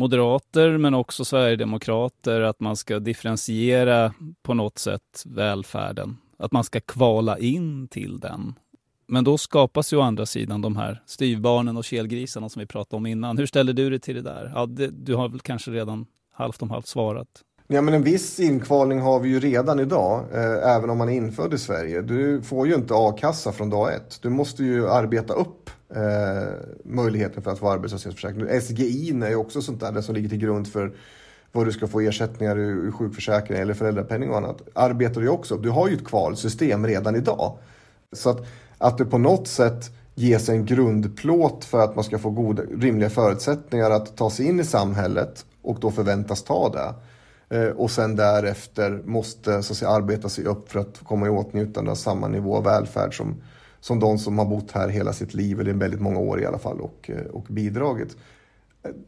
moderater 0.00 0.78
men 0.78 0.94
också 0.94 1.24
sverigedemokrater 1.24 2.40
att 2.40 2.60
man 2.60 2.76
ska 2.76 2.98
differentiera 2.98 4.14
på 4.42 4.54
något 4.54 4.78
sätt 4.78 5.22
välfärden. 5.26 6.16
Att 6.38 6.52
man 6.52 6.64
ska 6.64 6.80
kvala 6.80 7.38
in 7.38 7.88
till 7.88 8.20
den. 8.20 8.54
Men 9.06 9.24
då 9.24 9.38
skapas 9.38 9.92
ju 9.92 9.96
å 9.96 10.00
andra 10.00 10.26
sidan 10.26 10.62
de 10.62 10.76
här 10.76 11.02
styvbarnen 11.06 11.76
och 11.76 11.84
kelgrisarna 11.84 12.48
som 12.48 12.60
vi 12.60 12.66
pratade 12.66 12.96
om 12.96 13.06
innan. 13.06 13.38
Hur 13.38 13.46
ställer 13.46 13.72
du 13.72 13.90
dig 13.90 14.00
till 14.00 14.14
det 14.14 14.22
där? 14.22 14.52
Ja, 14.54 14.66
det, 14.66 14.90
du 14.90 15.14
har 15.14 15.28
väl 15.28 15.40
kanske 15.40 15.70
redan 15.70 16.06
halvt 16.32 16.62
om 16.62 16.70
halvt 16.70 16.86
svarat. 16.86 17.42
Ja, 17.72 17.82
men 17.82 17.94
en 17.94 18.02
viss 18.02 18.40
inkvalning 18.40 19.00
har 19.00 19.20
vi 19.20 19.28
ju 19.28 19.40
redan 19.40 19.80
idag, 19.80 20.24
eh, 20.32 20.74
även 20.76 20.90
om 20.90 20.98
man 20.98 21.08
är 21.08 21.12
infödd 21.12 21.54
i 21.54 21.58
Sverige. 21.58 22.02
Du 22.02 22.42
får 22.42 22.66
ju 22.66 22.74
inte 22.74 22.94
a-kassa 22.94 23.52
från 23.52 23.70
dag 23.70 23.94
ett. 23.94 24.18
Du 24.22 24.28
måste 24.28 24.64
ju 24.64 24.88
arbeta 24.88 25.34
upp 25.34 25.70
eh, 25.94 26.54
möjligheten 26.84 27.42
för 27.42 27.50
att 27.50 27.58
få 27.58 27.70
arbetslöshetsförsäkring. 27.70 28.60
SGI 28.60 29.10
är 29.24 29.28
ju 29.28 29.36
också 29.36 29.62
sånt 29.62 29.80
där 29.80 30.00
som 30.00 30.14
ligger 30.14 30.28
till 30.28 30.38
grund 30.38 30.68
för 30.68 30.92
vad 31.52 31.66
du 31.66 31.72
ska 31.72 31.86
få 31.86 32.00
ersättningar 32.00 32.58
ur 32.58 32.92
sjukförsäkring 32.92 33.58
eller 33.58 33.74
föräldrapenning 33.74 34.30
och 34.30 34.36
annat. 34.36 34.62
Arbetar 34.74 35.20
du 35.20 35.28
också. 35.28 35.56
Du 35.56 35.70
har 35.70 35.88
ju 35.88 35.94
ett 35.94 36.04
kvalsystem 36.04 36.86
redan 36.86 37.16
idag. 37.16 37.58
Så 38.12 38.30
att, 38.30 38.46
att 38.78 38.98
det 38.98 39.04
på 39.04 39.18
något 39.18 39.48
sätt 39.48 39.90
ges 40.14 40.48
en 40.48 40.64
grundplåt 40.64 41.64
för 41.64 41.80
att 41.80 41.94
man 41.94 42.04
ska 42.04 42.18
få 42.18 42.30
goda, 42.30 42.62
rimliga 42.62 43.10
förutsättningar 43.10 43.90
att 43.90 44.16
ta 44.16 44.30
sig 44.30 44.46
in 44.46 44.60
i 44.60 44.64
samhället 44.64 45.46
och 45.62 45.80
då 45.80 45.90
förväntas 45.90 46.42
ta 46.42 46.68
det 46.68 46.94
Eh, 47.50 47.68
och 47.68 47.90
sen 47.90 48.16
därefter 48.16 49.02
måste 49.04 49.62
så 49.62 49.72
att 49.72 49.76
säga, 49.76 49.90
arbeta 49.90 50.28
sig 50.28 50.44
upp 50.44 50.72
för 50.72 50.80
att 50.80 51.00
komma 51.04 51.26
i 51.26 51.30
åtnjutande 51.30 51.90
av 51.90 51.94
samma 51.94 52.28
nivå 52.28 52.56
av 52.56 52.64
välfärd 52.64 53.16
som, 53.16 53.42
som 53.80 54.00
de 54.00 54.18
som 54.18 54.38
har 54.38 54.44
bott 54.46 54.70
här 54.72 54.88
hela 54.88 55.12
sitt 55.12 55.34
liv, 55.34 55.60
eller 55.60 55.72
väldigt 55.72 56.00
många 56.00 56.18
år 56.18 56.40
i 56.40 56.46
alla 56.46 56.58
fall, 56.58 56.80
och, 56.80 57.10
eh, 57.10 57.26
och 57.26 57.44
bidragit. 57.48 58.16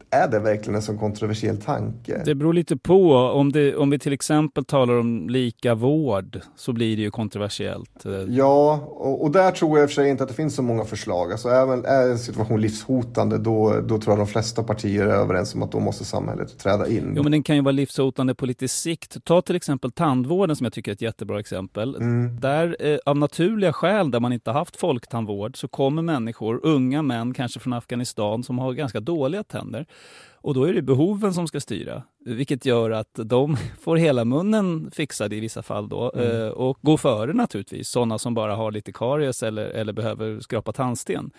Är 0.09 0.27
det 0.27 0.39
verkligen 0.39 0.75
en 0.75 0.81
sån 0.81 0.97
kontroversiell 0.97 1.57
tanke? 1.57 2.21
Det 2.25 2.35
beror 2.35 2.53
lite 2.53 2.77
på. 2.77 3.15
Om, 3.15 3.51
det, 3.51 3.75
om 3.75 3.89
vi 3.89 3.99
till 3.99 4.13
exempel 4.13 4.65
talar 4.65 4.99
om 4.99 5.29
lika 5.29 5.75
vård 5.75 6.39
så 6.55 6.73
blir 6.73 6.95
det 6.95 7.01
ju 7.01 7.11
kontroversiellt. 7.11 8.05
Ja, 8.27 8.79
och, 8.87 9.23
och 9.23 9.31
där 9.31 9.51
tror 9.51 9.77
jag 9.77 9.83
i 9.83 9.85
och 9.85 9.89
för 9.89 9.95
sig 9.95 10.09
inte 10.09 10.23
att 10.23 10.29
det 10.29 10.35
finns 10.35 10.55
så 10.55 10.61
många 10.61 10.85
förslag. 10.85 11.31
Alltså 11.31 11.49
även 11.49 11.85
är 11.85 12.09
en 12.09 12.19
situation 12.19 12.61
livshotande 12.61 13.37
då, 13.37 13.81
då 13.81 13.99
tror 13.99 14.11
jag 14.11 14.17
de 14.17 14.27
flesta 14.27 14.63
partier 14.63 15.07
är 15.07 15.13
överens 15.13 15.55
om 15.55 15.63
att 15.63 15.71
då 15.71 15.79
måste 15.79 16.05
samhället 16.05 16.59
träda 16.59 16.87
in. 16.87 17.13
Jo, 17.15 17.23
men 17.23 17.31
den 17.31 17.43
kan 17.43 17.55
ju 17.55 17.61
vara 17.61 17.71
livshotande 17.71 18.35
på 18.35 18.45
lite 18.45 18.67
sikt. 18.67 19.25
Ta 19.25 19.41
till 19.41 19.55
exempel 19.55 19.91
tandvården 19.91 20.55
som 20.55 20.63
jag 20.63 20.73
tycker 20.73 20.91
är 20.91 20.93
ett 20.93 21.01
jättebra 21.01 21.39
exempel. 21.39 21.95
Mm. 21.95 22.39
Där 22.39 22.77
eh, 22.79 22.97
av 23.05 23.17
naturliga 23.17 23.73
skäl, 23.73 24.11
där 24.11 24.19
man 24.19 24.33
inte 24.33 24.51
haft 24.51 24.75
folktandvård, 24.75 25.57
så 25.57 25.67
kommer 25.67 26.01
människor, 26.01 26.59
unga 26.63 27.01
män, 27.01 27.33
kanske 27.33 27.59
från 27.59 27.73
Afghanistan, 27.73 28.43
som 28.43 28.59
har 28.59 28.73
ganska 28.73 28.99
dåliga 28.99 29.43
tänder 29.43 29.62
tänder. 29.63 29.85
Och 30.33 30.53
då 30.53 30.63
är 30.63 30.73
det 30.73 30.81
behoven 30.81 31.33
som 31.33 31.47
ska 31.47 31.59
styra, 31.59 32.03
vilket 32.25 32.65
gör 32.65 32.91
att 32.91 33.19
de 33.23 33.57
får 33.81 33.97
hela 33.97 34.25
munnen 34.25 34.91
fixad 34.91 35.33
i 35.33 35.39
vissa 35.39 35.63
fall 35.63 35.89
då 35.89 36.11
mm. 36.15 36.41
Eh, 36.41 36.47
och 36.47 36.77
går 36.81 36.97
före 36.97 37.33
naturligtvis 37.33 37.89
sådana 37.89 38.19
som 38.19 38.33
bara 38.33 38.55
har 38.55 38.71
lite 38.71 38.91
karies 38.91 39.43
eller, 39.43 39.65
eller 39.65 39.93
behöver 39.93 40.39
skrapa 40.39 40.71
tandsten. 40.71 41.31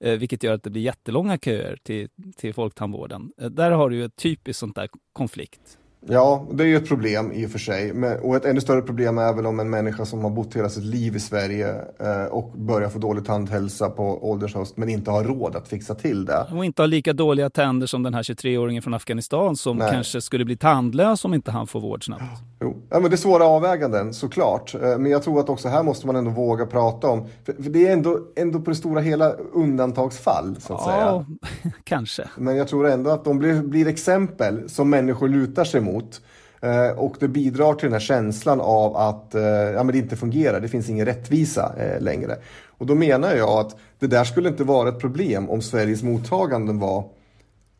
Eh, 0.00 0.18
vilket 0.18 0.42
gör 0.42 0.54
att 0.54 0.62
det 0.62 0.70
blir 0.70 0.82
jättelånga 0.82 1.38
köer 1.38 1.78
till, 1.82 2.08
till 2.36 2.54
folktandvården. 2.54 3.32
Eh, 3.40 3.50
där 3.50 3.70
har 3.70 3.90
du 3.90 3.96
ju 3.96 4.04
ett 4.04 4.16
typiskt 4.16 4.60
sånt 4.60 4.76
där 4.76 4.88
konflikt. 5.12 5.78
Ja, 6.06 6.46
det 6.52 6.64
är 6.64 6.66
ju 6.66 6.76
ett 6.76 6.88
problem 6.88 7.32
i 7.32 7.46
och 7.46 7.50
för 7.50 7.58
sig. 7.58 7.92
Och 8.22 8.36
ett 8.36 8.44
ännu 8.44 8.60
större 8.60 8.82
problem 8.82 9.18
är 9.18 9.32
väl 9.32 9.46
om 9.46 9.60
en 9.60 9.70
människa 9.70 10.04
som 10.04 10.24
har 10.24 10.30
bott 10.30 10.56
hela 10.56 10.68
sitt 10.68 10.84
liv 10.84 11.16
i 11.16 11.20
Sverige 11.20 11.74
eh, 12.00 12.24
och 12.24 12.52
börjar 12.52 12.88
få 12.88 12.98
dålig 12.98 13.24
tandhälsa 13.24 13.90
på 13.90 14.30
ålderns 14.30 14.54
höst 14.54 14.76
men 14.76 14.88
inte 14.88 15.10
har 15.10 15.24
råd 15.24 15.56
att 15.56 15.68
fixa 15.68 15.94
till 15.94 16.24
det. 16.24 16.46
Och 16.52 16.64
inte 16.64 16.82
har 16.82 16.86
lika 16.86 17.12
dåliga 17.12 17.50
tänder 17.50 17.86
som 17.86 18.02
den 18.02 18.14
här 18.14 18.22
23-åringen 18.22 18.82
från 18.82 18.94
Afghanistan 18.94 19.56
som 19.56 19.76
Nej. 19.76 19.90
kanske 19.92 20.20
skulle 20.20 20.44
bli 20.44 20.56
tandlös 20.56 21.24
om 21.24 21.34
inte 21.34 21.50
han 21.50 21.66
får 21.66 21.80
vård 21.80 22.04
snabbt. 22.04 22.22
Jo. 22.60 22.76
Ja, 22.90 23.00
men 23.00 23.10
det 23.10 23.14
är 23.14 23.18
svåra 23.18 23.44
avväganden 23.44 24.14
såklart. 24.14 24.74
Eh, 24.74 24.80
men 24.80 25.06
jag 25.06 25.22
tror 25.22 25.40
att 25.40 25.48
också 25.48 25.68
här 25.68 25.82
måste 25.82 26.06
man 26.06 26.16
ändå 26.16 26.30
våga 26.30 26.66
prata 26.66 27.08
om. 27.08 27.26
För 27.44 27.70
det 27.70 27.88
är 27.88 27.92
ändå, 27.92 28.18
ändå 28.36 28.60
på 28.60 28.70
det 28.70 28.76
stora 28.76 29.00
hela 29.00 29.32
undantagsfall 29.32 30.56
så 30.60 30.74
att 30.74 30.80
ja, 30.86 31.24
säga. 31.62 31.72
kanske. 31.84 32.28
Men 32.36 32.56
jag 32.56 32.68
tror 32.68 32.88
ändå 32.88 33.10
att 33.10 33.24
de 33.24 33.38
blir, 33.38 33.62
blir 33.62 33.86
exempel 33.86 34.68
som 34.68 34.90
människor 34.90 35.28
lutar 35.28 35.64
sig 35.64 35.80
mot 35.80 35.91
emot. 35.92 36.20
Eh, 36.60 36.98
och 36.98 37.16
det 37.20 37.28
bidrar 37.28 37.74
till 37.74 37.86
den 37.86 37.92
här 37.92 38.00
känslan 38.00 38.60
av 38.60 38.96
att 38.96 39.34
eh, 39.34 39.42
ja, 39.42 39.82
men 39.82 39.92
det 39.92 39.98
inte 39.98 40.16
fungerar, 40.16 40.60
det 40.60 40.68
finns 40.68 40.88
ingen 40.88 41.06
rättvisa 41.06 41.74
eh, 41.78 42.00
längre. 42.00 42.36
Och 42.78 42.86
då 42.86 42.94
menar 42.94 43.34
jag 43.34 43.48
att 43.48 43.76
det 43.98 44.06
där 44.06 44.24
skulle 44.24 44.48
inte 44.48 44.64
vara 44.64 44.88
ett 44.88 44.98
problem 44.98 45.50
om 45.50 45.62
Sveriges 45.62 46.02
mottaganden 46.02 46.78
var 46.78 47.04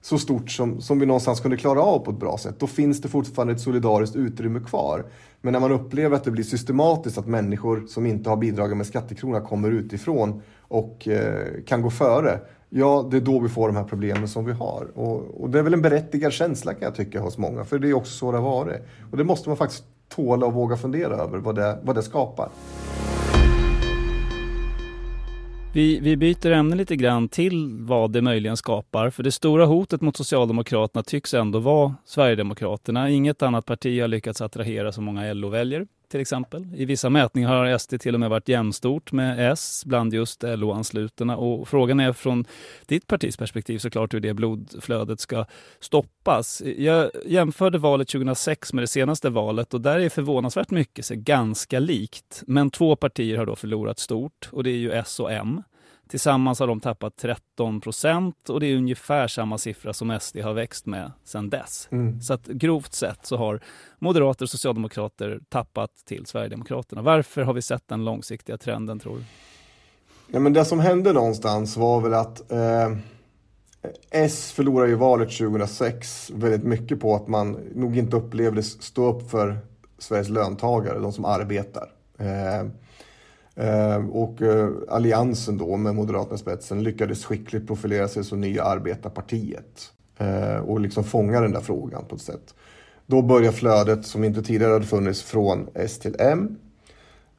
så 0.02 0.18
stort 0.18 0.50
som, 0.50 0.80
som 0.80 0.98
vi 1.00 1.06
någonstans 1.06 1.40
kunde 1.40 1.56
klara 1.56 1.82
av 1.82 1.98
på 1.98 2.10
ett 2.10 2.16
bra 2.16 2.38
sätt. 2.38 2.54
Då 2.58 2.66
finns 2.66 3.00
det 3.00 3.08
fortfarande 3.08 3.54
ett 3.54 3.60
solidariskt 3.60 4.16
utrymme 4.16 4.60
kvar. 4.60 5.04
Men 5.40 5.52
när 5.52 5.60
man 5.60 5.72
upplever 5.72 6.16
att 6.16 6.24
det 6.24 6.30
blir 6.30 6.44
systematiskt 6.44 7.18
att 7.18 7.26
människor 7.26 7.84
som 7.88 8.06
inte 8.06 8.30
har 8.30 8.36
bidragit 8.36 8.76
med 8.76 8.86
skattekrona 8.86 9.40
kommer 9.40 9.70
utifrån 9.70 10.42
och 10.60 11.08
eh, 11.08 11.62
kan 11.66 11.82
gå 11.82 11.90
före 11.90 12.40
Ja, 12.74 13.08
det 13.10 13.16
är 13.16 13.20
då 13.20 13.38
vi 13.38 13.48
får 13.48 13.68
de 13.68 13.76
här 13.76 13.84
problemen 13.84 14.28
som 14.28 14.44
vi 14.44 14.52
har. 14.52 14.86
Och, 14.94 15.42
och, 15.42 15.50
det 15.50 15.58
är 15.58 15.62
väl 15.62 15.74
en 15.74 15.82
berättigad 15.82 16.32
känsla 16.32 16.74
kan 16.74 16.82
jag 16.82 16.94
tycka 16.94 17.20
hos 17.20 17.38
många, 17.38 17.64
för 17.64 17.78
det 17.78 17.88
är 17.88 17.94
också 17.94 18.12
så 18.12 18.32
det 18.32 18.38
har 18.38 18.50
varit. 18.50 18.80
Och 19.10 19.16
det 19.16 19.24
måste 19.24 19.48
man 19.48 19.56
faktiskt 19.56 19.84
tåla 20.08 20.46
och 20.46 20.52
våga 20.52 20.76
fundera 20.76 21.14
över 21.14 21.38
vad 21.38 21.54
det, 21.54 21.78
vad 21.82 21.96
det 21.96 22.02
skapar. 22.02 22.48
Vi, 25.74 26.00
vi 26.00 26.16
byter 26.16 26.50
ämne 26.50 26.76
lite 26.76 26.96
grann 26.96 27.28
till 27.28 27.78
vad 27.80 28.12
det 28.12 28.22
möjligen 28.22 28.56
skapar. 28.56 29.10
För 29.10 29.22
det 29.22 29.32
stora 29.32 29.66
hotet 29.66 30.00
mot 30.00 30.16
Socialdemokraterna 30.16 31.02
tycks 31.02 31.34
ändå 31.34 31.58
vara 31.58 31.94
Sverigedemokraterna. 32.04 33.10
Inget 33.10 33.42
annat 33.42 33.66
parti 33.66 34.00
har 34.00 34.08
lyckats 34.08 34.40
attrahera 34.40 34.92
så 34.92 35.00
många 35.00 35.32
LO-väljare 35.32 35.86
till 36.12 36.20
exempel. 36.20 36.66
I 36.74 36.84
vissa 36.84 37.10
mätningar 37.10 37.48
har 37.48 37.78
SD 37.78 38.00
till 38.00 38.14
och 38.14 38.20
med 38.20 38.30
varit 38.30 38.48
jämstort 38.48 39.12
med 39.12 39.52
S 39.52 39.82
bland 39.86 40.14
just 40.14 40.42
LO-anslutna. 40.42 41.36
Och 41.36 41.68
frågan 41.68 42.00
är 42.00 42.12
från 42.12 42.44
ditt 42.86 43.06
partis 43.06 43.36
perspektiv 43.36 43.78
såklart 43.78 44.14
hur 44.14 44.20
det 44.20 44.34
blodflödet 44.34 45.20
ska 45.20 45.44
stoppas. 45.80 46.62
Jag 46.76 47.10
jämförde 47.26 47.78
valet 47.78 48.08
2006 48.08 48.72
med 48.72 48.82
det 48.82 48.86
senaste 48.86 49.30
valet 49.30 49.74
och 49.74 49.80
där 49.80 50.00
är 50.00 50.08
förvånansvärt 50.08 50.70
mycket 50.70 51.04
så 51.04 51.14
ganska 51.16 51.78
likt. 51.78 52.42
Men 52.46 52.70
två 52.70 52.96
partier 52.96 53.38
har 53.38 53.46
då 53.46 53.56
förlorat 53.56 53.98
stort 53.98 54.48
och 54.52 54.64
det 54.64 54.70
är 54.70 54.78
ju 54.78 54.92
S 54.92 55.20
och 55.20 55.32
M. 55.32 55.62
Tillsammans 56.12 56.60
har 56.60 56.66
de 56.66 56.80
tappat 56.80 57.16
13 57.16 57.80
procent 57.80 58.48
och 58.48 58.60
det 58.60 58.66
är 58.66 58.76
ungefär 58.76 59.28
samma 59.28 59.58
siffra 59.58 59.92
som 59.92 60.18
SD 60.20 60.38
har 60.38 60.52
växt 60.52 60.86
med 60.86 61.12
sedan 61.24 61.50
dess. 61.50 61.88
Mm. 61.90 62.20
Så 62.20 62.34
att 62.34 62.46
grovt 62.46 62.94
sett 62.94 63.26
så 63.26 63.36
har 63.36 63.60
moderater 63.98 64.44
och 64.44 64.50
socialdemokrater 64.50 65.40
tappat 65.48 65.90
till 66.06 66.26
Sverigedemokraterna. 66.26 67.02
Varför 67.02 67.42
har 67.42 67.52
vi 67.52 67.62
sett 67.62 67.88
den 67.88 68.04
långsiktiga 68.04 68.58
trenden 68.58 68.98
tror 68.98 69.16
du? 69.16 69.24
Ja, 70.32 70.40
men 70.40 70.52
det 70.52 70.64
som 70.64 70.80
hände 70.80 71.12
någonstans 71.12 71.76
var 71.76 72.00
väl 72.00 72.14
att 72.14 72.52
eh, 72.52 72.96
S 74.10 74.52
förlorade 74.52 74.90
ju 74.90 74.96
valet 74.96 75.38
2006 75.38 76.30
väldigt 76.34 76.64
mycket 76.64 77.00
på 77.00 77.14
att 77.14 77.28
man 77.28 77.52
nog 77.74 77.96
inte 77.96 78.16
upplevde 78.16 78.62
stå 78.62 79.06
upp 79.06 79.30
för 79.30 79.58
Sveriges 79.98 80.28
löntagare, 80.28 80.98
de 80.98 81.12
som 81.12 81.24
arbetar. 81.24 81.88
Eh, 82.18 82.62
Eh, 82.62 82.68
Eh, 83.56 84.06
och 84.10 84.42
eh, 84.42 84.68
Alliansen 84.88 85.58
då 85.58 85.76
med 85.76 85.94
Moderaterna 85.94 86.34
i 86.34 86.38
spetsen 86.38 86.82
lyckades 86.82 87.24
skickligt 87.24 87.66
profilera 87.66 88.08
sig 88.08 88.24
som 88.24 88.40
nya 88.40 88.64
arbetarpartiet. 88.64 89.92
Eh, 90.18 90.56
och 90.56 90.80
liksom 90.80 91.04
fånga 91.04 91.40
den 91.40 91.52
där 91.52 91.60
frågan 91.60 92.04
på 92.04 92.14
ett 92.14 92.22
sätt. 92.22 92.54
Då 93.06 93.22
börjar 93.22 93.52
flödet 93.52 94.06
som 94.06 94.24
inte 94.24 94.42
tidigare 94.42 94.72
hade 94.72 94.86
funnits 94.86 95.22
från 95.22 95.68
S 95.74 95.98
till 95.98 96.16
M. 96.18 96.56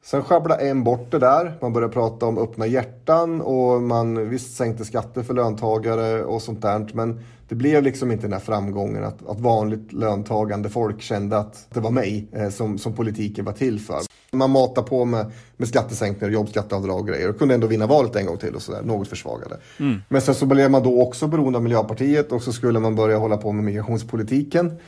Sen 0.04 0.22
sjabblade 0.22 0.68
M 0.68 0.84
bort 0.84 1.10
det 1.10 1.18
där. 1.18 1.58
Man 1.60 1.72
började 1.72 1.92
prata 1.92 2.26
om 2.26 2.38
öppna 2.38 2.66
hjärtan 2.66 3.40
och 3.40 3.82
man 3.82 4.28
visst 4.28 4.56
sänkte 4.56 4.84
skatter 4.84 5.22
för 5.22 5.34
löntagare 5.34 6.24
och 6.24 6.42
sånt 6.42 6.62
där. 6.62 6.90
Men 6.94 7.20
det 7.48 7.54
blev 7.54 7.82
liksom 7.82 8.12
inte 8.12 8.22
den 8.22 8.32
här 8.32 8.40
framgången 8.40 9.04
att, 9.04 9.26
att 9.28 9.40
vanligt 9.40 9.92
löntagande 9.92 10.68
folk 10.68 11.02
kände 11.02 11.38
att 11.38 11.66
det 11.74 11.80
var 11.80 11.90
mig 11.90 12.28
som, 12.52 12.78
som 12.78 12.92
politiken 12.92 13.44
var 13.44 13.52
till 13.52 13.80
för. 13.80 14.00
Man 14.34 14.50
matar 14.50 14.82
på 14.82 15.04
med, 15.04 15.32
med 15.56 15.68
skattesänkningar, 15.68 16.32
jobbskatteavdrag 16.32 17.00
och 17.00 17.08
grejer 17.08 17.28
och 17.28 17.38
kunde 17.38 17.54
ändå 17.54 17.66
vinna 17.66 17.86
valet 17.86 18.16
en 18.16 18.26
gång 18.26 18.36
till 18.36 18.54
och 18.54 18.62
sådär, 18.62 18.82
något 18.82 19.08
försvagade. 19.08 19.56
Mm. 19.80 20.02
Men 20.08 20.20
sen 20.20 20.34
så 20.34 20.46
blev 20.46 20.70
man 20.70 20.82
då 20.82 21.02
också 21.02 21.26
beroende 21.26 21.56
av 21.56 21.62
Miljöpartiet 21.62 22.32
och 22.32 22.42
så 22.42 22.52
skulle 22.52 22.80
man 22.80 22.94
börja 22.94 23.18
hålla 23.18 23.36
på 23.36 23.52
med 23.52 23.64
migrationspolitiken. 23.64 24.78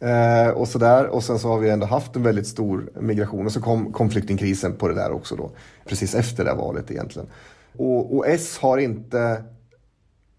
Eh, 0.00 0.48
och 0.48 0.68
sådär. 0.68 1.06
Och 1.06 1.24
sen 1.24 1.38
så 1.38 1.48
har 1.48 1.58
vi 1.58 1.70
ändå 1.70 1.86
haft 1.86 2.16
en 2.16 2.22
väldigt 2.22 2.46
stor 2.46 2.90
migration 3.00 3.46
och 3.46 3.52
så 3.52 3.60
kom, 3.60 3.92
kom 3.92 4.10
flyktingkrisen 4.10 4.76
på 4.76 4.88
det 4.88 4.94
där 4.94 5.12
också 5.12 5.36
då. 5.36 5.50
Precis 5.88 6.14
efter 6.14 6.44
det 6.44 6.54
valet 6.54 6.90
egentligen. 6.90 7.28
Och, 7.76 8.16
och 8.16 8.26
S 8.26 8.58
har 8.58 8.78
inte 8.78 9.42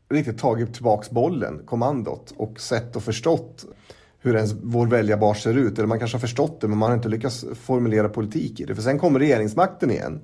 riktigt 0.10 0.38
tagit 0.38 0.74
tillbaks 0.74 1.10
bollen, 1.10 1.62
kommandot 1.66 2.34
och 2.38 2.60
sett 2.60 2.96
och 2.96 3.04
förstått 3.04 3.66
hur 4.20 4.36
ens 4.36 4.54
vår 4.64 4.88
väljarbas 4.88 5.42
ser 5.42 5.54
ut. 5.54 5.78
Eller 5.78 5.88
man 5.88 6.00
kanske 6.00 6.16
har 6.16 6.22
förstått 6.22 6.62
det 6.62 6.68
men 6.68 6.78
man 6.78 6.90
har 6.90 6.96
inte 6.96 7.10
lyckats 7.10 7.46
formulera 7.62 8.10
politik 8.10 8.60
i 8.60 8.66
det. 8.66 8.76
För 8.76 8.82
sen 8.82 9.00
kommer 9.00 9.20
regeringsmakten 9.20 9.92
igen. 9.92 10.22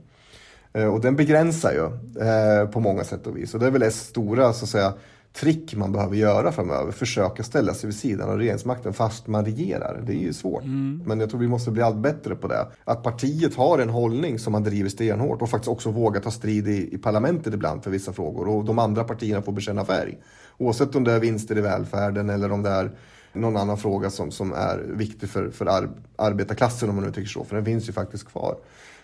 Eh, 0.74 0.88
och 0.88 1.02
den 1.02 1.16
begränsar 1.16 1.72
ju 1.72 1.86
eh, 2.28 2.70
på 2.70 2.80
många 2.80 3.04
sätt 3.04 3.28
och 3.28 3.38
vis. 3.38 3.54
Och 3.54 3.60
det 3.60 3.66
är 3.68 3.72
väl 3.72 3.84
S 3.84 4.08
stora 4.08 4.54
så 4.54 4.66
att 4.66 4.70
säga 4.70 4.94
trick 5.34 5.76
man 5.76 5.92
behöver 5.92 6.16
göra 6.16 6.52
framöver. 6.52 6.92
Försöka 6.92 7.44
ställa 7.44 7.74
sig 7.74 7.88
vid 7.88 7.96
sidan 7.96 8.30
av 8.30 8.38
regeringsmakten 8.38 8.94
fast 8.94 9.28
man 9.28 9.46
regerar. 9.46 10.02
Det 10.06 10.14
är 10.14 10.18
ju 10.18 10.34
svårt. 10.34 10.64
Mm. 10.64 11.04
Men 11.06 11.20
jag 11.20 11.30
tror 11.30 11.40
vi 11.40 11.48
måste 11.48 11.72
bli 11.72 11.82
allt 11.82 11.98
bättre 11.98 12.36
på 12.36 12.48
det. 12.48 12.68
Att 12.84 13.04
partiet 13.04 13.56
har 13.56 13.80
en 13.80 13.90
hållning 13.90 14.40
som 14.40 14.52
man 14.52 14.64
driver 14.64 14.90
stenhårt 14.90 15.42
och 15.42 15.50
faktiskt 15.50 15.70
också 15.70 15.92
vågar 15.92 16.22
ta 16.22 16.32
strid 16.32 16.68
i, 16.68 16.96
i 16.96 16.98
parlamentet 16.98 17.54
ibland 17.54 17.84
för 17.84 17.92
vissa 17.92 18.14
frågor. 18.14 18.48
Och 18.48 18.66
de 18.66 18.80
andra 18.80 19.04
partierna 19.04 19.42
får 19.42 19.52
bekänna 19.52 19.86
färg. 19.86 20.18
Oavsett 20.58 20.96
om 20.96 21.04
det 21.04 21.12
är 21.12 21.20
vinster 21.20 21.58
i 21.58 21.62
välfärden 21.62 22.30
eller 22.30 22.52
om 22.52 22.64
det 22.64 22.70
är 22.70 22.92
någon 23.34 23.58
annan 23.58 23.78
fråga 23.78 24.10
som, 24.10 24.32
som 24.32 24.54
är 24.54 24.78
viktig 24.78 25.30
för, 25.30 25.50
för 25.50 25.66
ar, 25.66 25.90
arbetarklassen 26.16 26.90
om 26.90 26.96
man 26.96 27.04
nu 27.06 27.12
tycker 27.12 27.30
så. 27.30 27.44
För 27.44 27.56
den 27.56 27.66
finns 27.66 27.90
ju 27.90 27.94
faktiskt 27.94 28.28
kvar 28.28 28.58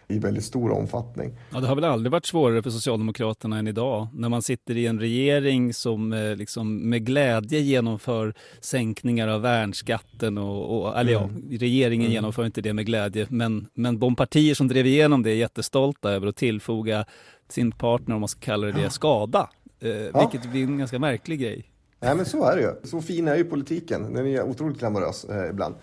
i 0.10 0.20
väldigt 0.20 0.44
stor 0.44 0.72
omfattning. 0.72 1.32
Ja, 1.54 1.60
det 1.60 1.68
har 1.68 1.76
väl 1.76 1.84
aldrig 1.84 2.12
varit 2.12 2.26
svårare 2.26 2.64
för 2.64 2.70
Socialdemokraterna 2.70 3.60
än 3.60 3.68
idag 3.68 4.08
när 4.14 4.30
man 4.30 4.42
sitter 4.42 4.78
i 4.78 4.86
en 4.86 5.00
regering 5.00 5.74
som 5.74 6.14
eh, 6.14 6.36
liksom 6.36 6.90
med 6.90 7.06
glädje 7.06 7.60
genomför 7.60 8.34
sänkningar 8.60 9.28
av 9.28 9.42
värnskatten 9.42 10.38
och, 10.38 10.82
och 10.82 11.00
eller 11.00 11.16
mm. 11.16 11.48
ja, 11.50 11.58
regeringen 11.60 12.06
mm. 12.06 12.14
genomför 12.14 12.46
inte 12.46 12.62
det 12.62 12.74
med 12.74 12.86
glädje 12.86 13.28
men, 13.30 13.68
men 13.74 14.00
de 14.00 14.16
partier 14.16 14.56
som 14.56 14.68
drev 14.68 14.86
igenom 14.86 15.24
det 15.24 15.32
är 15.32 15.36
jättestolta 15.36 16.12
över 16.12 16.28
att 16.28 16.36
tillfoga 16.36 17.06
sin 17.50 17.72
partner, 17.72 18.16
om 18.16 18.22
man 18.22 18.28
ska 18.28 18.40
kalla 18.40 18.68
det 18.68 18.82
det, 18.82 18.90
skada. 18.90 19.50
Eh, 19.80 19.90
ja. 19.90 20.20
Vilket 20.20 20.52
blir 20.52 20.64
en 20.64 20.78
ganska 20.78 21.00
märklig 21.00 21.40
grej. 21.40 21.66
Nej 22.00 22.16
men 22.16 22.26
så 22.26 22.43
är 22.43 22.56
det 22.56 22.62
ju. 22.62 22.74
Så 22.84 23.02
fin 23.02 23.28
är 23.28 23.36
ju 23.36 23.43
politiken. 23.43 24.14
Den 24.14 24.28
är 24.28 24.43
otroligt 24.43 24.80
glamorös 24.80 25.26
eh, 25.26 25.50
ibland. 25.50 25.76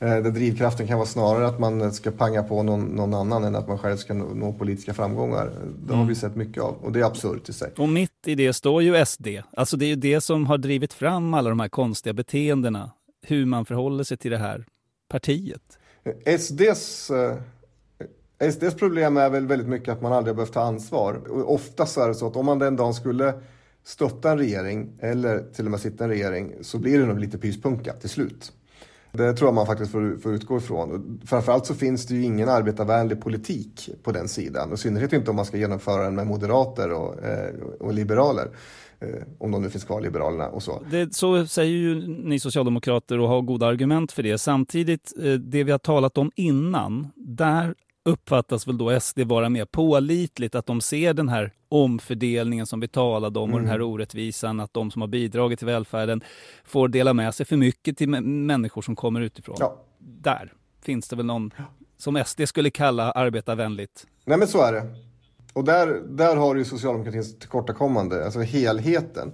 Där 0.00 0.30
drivkraften 0.30 0.86
kan 0.86 0.98
vara 0.98 1.06
snarare 1.06 1.46
att 1.46 1.58
man 1.58 1.92
ska 1.92 2.10
panga 2.10 2.42
på 2.42 2.62
någon, 2.62 2.84
någon 2.84 3.14
annan 3.14 3.44
än 3.44 3.56
att 3.56 3.68
man 3.68 3.78
själv 3.78 3.96
ska 3.96 4.14
nå, 4.14 4.24
nå 4.34 4.52
politiska 4.52 4.94
framgångar. 4.94 5.50
Det 5.86 5.94
har 5.94 6.04
vi 6.04 6.14
sett 6.14 6.36
mycket 6.36 6.62
av 6.62 6.74
och 6.82 6.92
det 6.92 7.00
är 7.00 7.04
absurt 7.04 7.48
i 7.48 7.52
sig. 7.52 7.72
Och 7.76 7.88
mitt 7.88 8.26
i 8.26 8.34
det 8.34 8.52
står 8.52 8.82
ju 8.82 9.06
SD. 9.06 9.26
Alltså 9.56 9.76
det 9.76 9.84
är 9.84 9.88
ju 9.88 9.96
det 9.96 10.20
som 10.20 10.46
har 10.46 10.58
drivit 10.58 10.92
fram 10.92 11.34
alla 11.34 11.48
de 11.48 11.60
här 11.60 11.68
konstiga 11.68 12.12
beteendena. 12.12 12.90
Hur 13.22 13.46
man 13.46 13.64
förhåller 13.64 14.04
sig 14.04 14.16
till 14.16 14.30
det 14.30 14.38
här 14.38 14.66
partiet. 15.08 15.78
SDs, 16.38 17.10
eh, 17.10 18.50
SDs 18.50 18.74
problem 18.74 19.16
är 19.16 19.30
väl 19.30 19.46
väldigt 19.46 19.68
mycket 19.68 19.88
att 19.88 20.02
man 20.02 20.12
aldrig 20.12 20.32
har 20.32 20.36
behövt 20.36 20.52
ta 20.52 20.62
ansvar. 20.62 21.14
Och 21.14 21.54
oftast 21.54 21.96
är 21.96 22.08
det 22.08 22.14
så 22.14 22.26
att 22.26 22.36
om 22.36 22.46
man 22.46 22.58
den 22.58 22.76
dagen 22.76 22.94
skulle 22.94 23.34
stötta 23.90 24.30
en 24.30 24.38
regering 24.38 24.88
eller 25.00 25.44
till 25.52 25.64
och 25.64 25.70
med 25.70 25.80
sitta 25.80 26.04
i 26.04 26.06
en 26.06 26.10
regering 26.10 26.52
så 26.60 26.78
blir 26.78 26.98
det 26.98 27.06
nog 27.06 27.18
lite 27.18 27.38
pyspunka 27.38 27.92
till 27.92 28.08
slut. 28.08 28.52
Det 29.12 29.32
tror 29.32 29.48
jag 29.48 29.54
man 29.54 29.66
faktiskt 29.66 29.92
får, 29.92 30.18
får 30.22 30.32
utgå 30.32 30.56
ifrån. 30.56 31.20
Framförallt 31.26 31.66
så 31.66 31.74
finns 31.74 32.06
det 32.06 32.14
ju 32.14 32.22
ingen 32.22 32.48
arbetarvänlig 32.48 33.20
politik 33.20 33.90
på 34.02 34.12
den 34.12 34.28
sidan. 34.28 34.72
I 34.72 34.76
synnerhet 34.76 35.12
inte 35.12 35.30
om 35.30 35.36
man 35.36 35.44
ska 35.44 35.56
genomföra 35.56 36.02
den 36.02 36.14
med 36.14 36.26
moderater 36.26 36.92
och, 36.92 37.24
eh, 37.24 37.54
och 37.80 37.94
liberaler. 37.94 38.48
Eh, 39.00 39.08
om 39.38 39.50
de 39.50 39.62
nu 39.62 39.70
finns 39.70 39.84
kvar, 39.84 40.00
Liberalerna 40.00 40.48
och 40.48 40.62
så. 40.62 40.82
Det, 40.90 41.14
så 41.14 41.46
säger 41.46 41.76
ju 41.76 42.06
ni 42.06 42.40
socialdemokrater 42.40 43.18
och 43.18 43.28
har 43.28 43.42
goda 43.42 43.66
argument 43.66 44.12
för 44.12 44.22
det. 44.22 44.38
Samtidigt, 44.38 45.12
eh, 45.22 45.32
det 45.32 45.64
vi 45.64 45.70
har 45.70 45.78
talat 45.78 46.18
om 46.18 46.30
innan, 46.34 47.08
där 47.16 47.74
uppfattas 48.04 48.68
väl 48.68 48.78
då 48.78 49.00
SD 49.00 49.20
vara 49.20 49.48
mer 49.48 49.64
pålitligt, 49.64 50.54
att 50.54 50.66
de 50.66 50.80
ser 50.80 51.14
den 51.14 51.28
här 51.28 51.52
omfördelningen 51.68 52.66
som 52.66 52.80
vi 52.80 52.88
talade 52.88 53.38
om 53.38 53.42
och 53.42 53.48
mm. 53.48 53.62
den 53.62 53.68
här 53.68 53.76
mm. 53.76 53.88
orättvisan, 53.88 54.60
att 54.60 54.74
de 54.74 54.90
som 54.90 55.02
har 55.02 55.08
bidragit 55.08 55.58
till 55.58 55.66
välfärden 55.66 56.24
får 56.64 56.88
dela 56.88 57.14
med 57.14 57.34
sig 57.34 57.46
för 57.46 57.56
mycket 57.56 57.98
till 57.98 58.08
människor 58.08 58.82
som 58.82 58.96
kommer 58.96 59.20
utifrån. 59.20 59.56
Ja. 59.60 59.84
Där 59.98 60.52
finns 60.82 61.08
det 61.08 61.16
väl 61.16 61.26
någon 61.26 61.50
som 61.96 62.24
SD 62.26 62.40
skulle 62.48 62.70
kalla 62.70 63.10
arbetarvänligt. 63.12 64.06
Nej 64.24 64.38
men 64.38 64.48
så 64.48 64.62
är 64.62 64.72
det. 64.72 64.86
Och 65.52 65.64
där, 65.64 66.02
där 66.08 66.36
har 66.36 66.56
ju 66.56 66.64
socialdemokratins 66.64 67.38
tillkortakommande, 67.38 68.24
alltså 68.24 68.40
helheten. 68.40 69.32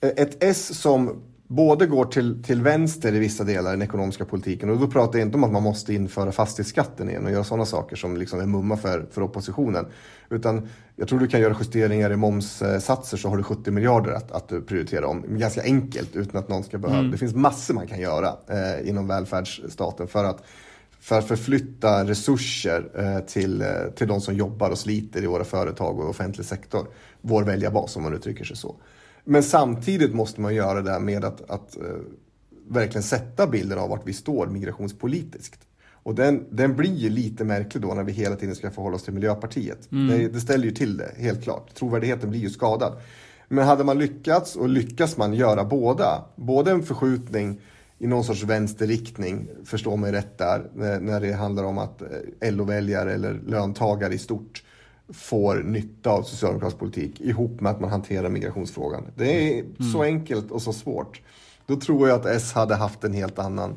Ett 0.00 0.42
S 0.42 0.80
som 0.80 1.22
både 1.48 1.86
går 1.86 2.04
till, 2.04 2.42
till 2.42 2.62
vänster 2.62 3.14
i 3.14 3.18
vissa 3.18 3.44
delar 3.44 3.70
i 3.70 3.72
den 3.72 3.82
ekonomiska 3.82 4.24
politiken 4.24 4.70
och 4.70 4.78
då 4.78 4.86
pratar 4.86 5.18
jag 5.18 5.28
inte 5.28 5.36
om 5.36 5.44
att 5.44 5.52
man 5.52 5.62
måste 5.62 5.94
införa 5.94 6.32
fastighetsskatten 6.32 7.08
igen 7.08 7.24
och 7.26 7.32
göra 7.32 7.44
sådana 7.44 7.66
saker 7.66 7.96
som 7.96 8.16
liksom 8.16 8.40
är 8.40 8.46
mumma 8.46 8.76
för, 8.76 9.06
för 9.10 9.22
oppositionen. 9.22 9.86
Utan 10.30 10.68
jag 10.96 11.08
tror 11.08 11.18
du 11.18 11.26
kan 11.26 11.40
göra 11.40 11.56
justeringar 11.60 12.12
i 12.12 12.16
momssatser 12.16 13.16
så 13.16 13.28
har 13.28 13.36
du 13.36 13.42
70 13.42 13.70
miljarder 13.70 14.12
att, 14.12 14.32
att 14.32 14.66
prioritera 14.66 15.06
om. 15.06 15.38
Ganska 15.38 15.62
enkelt 15.62 16.16
utan 16.16 16.40
att 16.40 16.48
någon 16.48 16.64
ska 16.64 16.78
behöva. 16.78 16.98
Mm. 16.98 17.10
Det 17.10 17.18
finns 17.18 17.34
massor 17.34 17.74
man 17.74 17.86
kan 17.86 18.00
göra 18.00 18.28
eh, 18.48 18.88
inom 18.88 19.06
välfärdsstaten 19.06 20.08
för 20.08 20.24
att 20.24 20.44
för 21.00 21.18
att 21.18 21.28
förflytta 21.28 22.04
resurser 22.04 22.90
eh, 22.98 23.26
till, 23.26 23.62
eh, 23.62 23.68
till 23.96 24.08
de 24.08 24.20
som 24.20 24.34
jobbar 24.34 24.70
och 24.70 24.78
sliter 24.78 25.22
i 25.22 25.26
våra 25.26 25.44
företag 25.44 26.00
och 26.00 26.08
offentlig 26.08 26.46
sektor. 26.46 26.86
Vår 27.20 27.42
väljarbas 27.42 27.96
om 27.96 28.02
man 28.02 28.14
uttrycker 28.14 28.44
sig 28.44 28.56
så. 28.56 28.76
Men 29.28 29.42
samtidigt 29.42 30.14
måste 30.14 30.40
man 30.40 30.54
göra 30.54 30.82
det 30.82 31.00
med 31.00 31.24
att, 31.24 31.50
att 31.50 31.76
uh, 31.76 31.84
verkligen 32.68 33.02
sätta 33.02 33.46
bilden 33.46 33.78
av 33.78 33.88
vart 33.88 34.06
vi 34.06 34.12
står 34.12 34.46
migrationspolitiskt. 34.46 35.60
Och 36.06 36.14
den, 36.14 36.44
den 36.50 36.76
blir 36.76 36.94
ju 36.94 37.10
lite 37.10 37.44
märklig 37.44 37.82
då 37.82 37.94
när 37.94 38.02
vi 38.02 38.12
hela 38.12 38.36
tiden 38.36 38.54
ska 38.54 38.70
förhålla 38.70 38.96
oss 38.96 39.02
till 39.02 39.12
Miljöpartiet. 39.12 39.92
Mm. 39.92 40.08
Det, 40.08 40.28
det, 40.28 40.40
ställer 40.40 40.64
ju 40.64 40.70
till 40.70 40.96
det, 40.96 41.10
helt 41.16 41.42
klart. 41.42 41.74
Trovärdigheten 41.74 42.30
blir 42.30 42.40
ju 42.40 42.50
skadad. 42.50 42.92
Men 43.48 43.66
hade 43.66 43.84
man 43.84 43.98
lyckats 43.98 44.56
och 44.56 44.68
lyckas 44.68 45.16
man 45.16 45.34
göra 45.34 45.64
båda, 45.64 46.24
både 46.36 46.70
en 46.70 46.82
förskjutning 46.82 47.60
i 47.98 48.06
någon 48.06 48.24
sorts 48.24 48.42
vänsterriktning, 48.42 49.48
förstå 49.64 49.96
mig 49.96 50.12
rätt 50.12 50.38
där, 50.38 50.70
när, 50.74 51.00
när 51.00 51.20
det 51.20 51.32
handlar 51.32 51.64
om 51.64 51.78
att 51.78 52.02
eh, 52.02 52.52
LO-väljare 52.52 53.14
eller 53.14 53.40
löntagare 53.46 54.14
i 54.14 54.18
stort 54.18 54.62
får 55.08 55.56
nytta 55.56 56.10
av 56.10 56.22
socialdemokratisk 56.22 56.78
politik 56.78 57.20
ihop 57.20 57.60
med 57.60 57.72
att 57.72 57.80
man 57.80 57.90
hanterar 57.90 58.28
migrationsfrågan. 58.28 59.06
Det 59.14 59.58
är 59.58 59.60
mm. 59.60 59.92
så 59.92 60.02
enkelt 60.02 60.50
och 60.50 60.62
så 60.62 60.72
svårt. 60.72 61.20
Då 61.66 61.76
tror 61.76 62.08
jag 62.08 62.20
att 62.20 62.26
S 62.26 62.52
hade 62.52 62.74
haft 62.74 63.04
en 63.04 63.12
helt 63.12 63.38
annan 63.38 63.76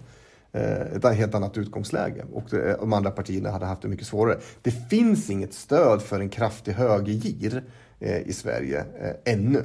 eh, 0.52 0.82
ett 0.82 1.16
helt 1.16 1.36
annat 1.36 1.58
utgångsläge 1.58 2.26
och 2.34 2.44
de 2.80 2.94
andra 2.94 3.12
partierna 3.12 3.52
hade 3.52 3.66
haft 3.66 3.82
det 3.82 3.88
mycket 3.88 4.08
svårare. 4.08 4.40
Det 4.62 4.72
finns 4.72 5.30
inget 5.30 5.54
stöd 5.54 6.02
för 6.02 6.20
en 6.20 6.30
kraftig 6.30 6.72
högergir 6.72 7.64
eh, 8.00 8.28
i 8.28 8.34
Sverige 8.34 8.80
eh, 9.02 9.34
ännu. 9.34 9.64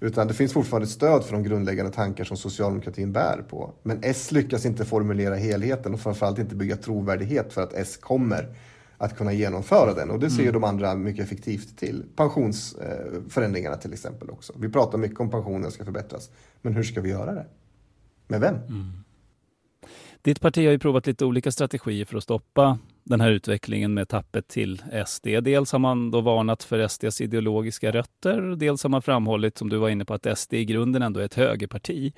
Utan 0.00 0.28
det 0.28 0.34
finns 0.34 0.52
fortfarande 0.52 0.88
stöd 0.88 1.24
för 1.24 1.32
de 1.32 1.42
grundläggande 1.42 1.92
tankar 1.92 2.24
som 2.24 2.36
socialdemokratin 2.36 3.12
bär 3.12 3.44
på. 3.48 3.72
Men 3.82 3.98
S 4.02 4.32
lyckas 4.32 4.66
inte 4.66 4.84
formulera 4.84 5.34
helheten 5.34 5.94
och 5.94 6.00
framförallt 6.00 6.38
inte 6.38 6.54
bygga 6.54 6.76
trovärdighet 6.76 7.52
för 7.52 7.62
att 7.62 7.72
S 7.72 7.96
kommer 7.96 8.54
att 8.98 9.16
kunna 9.16 9.32
genomföra 9.32 9.94
den. 9.94 10.10
Och 10.10 10.18
det 10.18 10.30
ser 10.30 10.42
mm. 10.42 10.52
de 10.52 10.64
andra 10.64 10.94
mycket 10.94 11.24
effektivt 11.24 11.78
till. 11.78 12.04
Pensionsförändringarna 12.16 13.76
till 13.76 13.92
exempel 13.92 14.30
också. 14.30 14.52
Vi 14.58 14.68
pratar 14.68 14.98
mycket 14.98 15.20
om 15.20 15.30
pensionen 15.30 15.70
ska 15.70 15.84
förbättras. 15.84 16.30
Men 16.62 16.74
hur 16.74 16.82
ska 16.82 17.00
vi 17.00 17.10
göra 17.10 17.34
det? 17.34 17.46
Med 18.28 18.40
vem? 18.40 18.54
Mm. 18.54 18.92
Ditt 20.22 20.40
parti 20.40 20.64
har 20.64 20.72
ju 20.72 20.78
provat 20.78 21.06
lite 21.06 21.24
olika 21.24 21.52
strategier 21.52 22.04
för 22.04 22.16
att 22.16 22.22
stoppa 22.22 22.78
den 23.04 23.20
här 23.20 23.30
utvecklingen 23.30 23.94
med 23.94 24.08
tappet 24.08 24.48
till 24.48 24.82
SD. 25.06 25.26
Dels 25.42 25.72
har 25.72 25.78
man 25.78 26.10
då 26.10 26.20
varnat 26.20 26.62
för 26.62 26.88
SDs 26.88 27.20
ideologiska 27.20 27.92
rötter. 27.92 28.56
Dels 28.56 28.82
har 28.82 28.90
man 28.90 29.02
framhållit, 29.02 29.58
som 29.58 29.68
du 29.68 29.76
var 29.76 29.88
inne 29.88 30.04
på, 30.04 30.14
att 30.14 30.38
SD 30.38 30.54
i 30.54 30.64
grunden 30.64 31.02
ändå 31.02 31.20
är 31.20 31.24
ett 31.24 31.34
högerparti. 31.34 32.12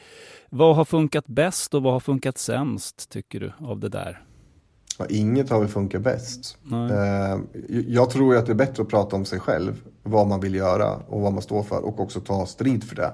Vad 0.51 0.77
har 0.77 0.85
funkat 0.85 1.27
bäst 1.27 1.75
och 1.75 1.83
vad 1.83 1.93
har 1.93 2.01
funkat 2.01 2.39
sämst, 2.39 3.11
tycker 3.11 3.41
du, 3.41 3.53
av 3.59 3.81
det 3.81 3.89
där? 3.89 4.23
Ja, 5.01 5.07
inget 5.09 5.51
har 5.51 5.61
väl 5.61 5.69
funkat 5.69 6.03
bäst. 6.03 6.57
Eh, 6.73 7.41
jag 7.89 8.11
tror 8.11 8.37
att 8.37 8.47
det 8.47 8.53
är 8.53 8.55
bättre 8.55 8.83
att 8.83 8.89
prata 8.89 9.17
om 9.17 9.25
sig 9.25 9.41
själv, 9.41 9.83
vad 10.03 10.27
man 10.27 10.41
vill 10.41 10.55
göra 10.55 10.97
och 11.09 11.21
vad 11.21 11.33
man 11.33 11.43
står 11.43 11.63
för 11.63 11.85
och 11.85 12.01
också 12.01 12.21
ta 12.21 12.47
strid 12.47 12.85
för 12.85 12.97
det. 12.97 13.13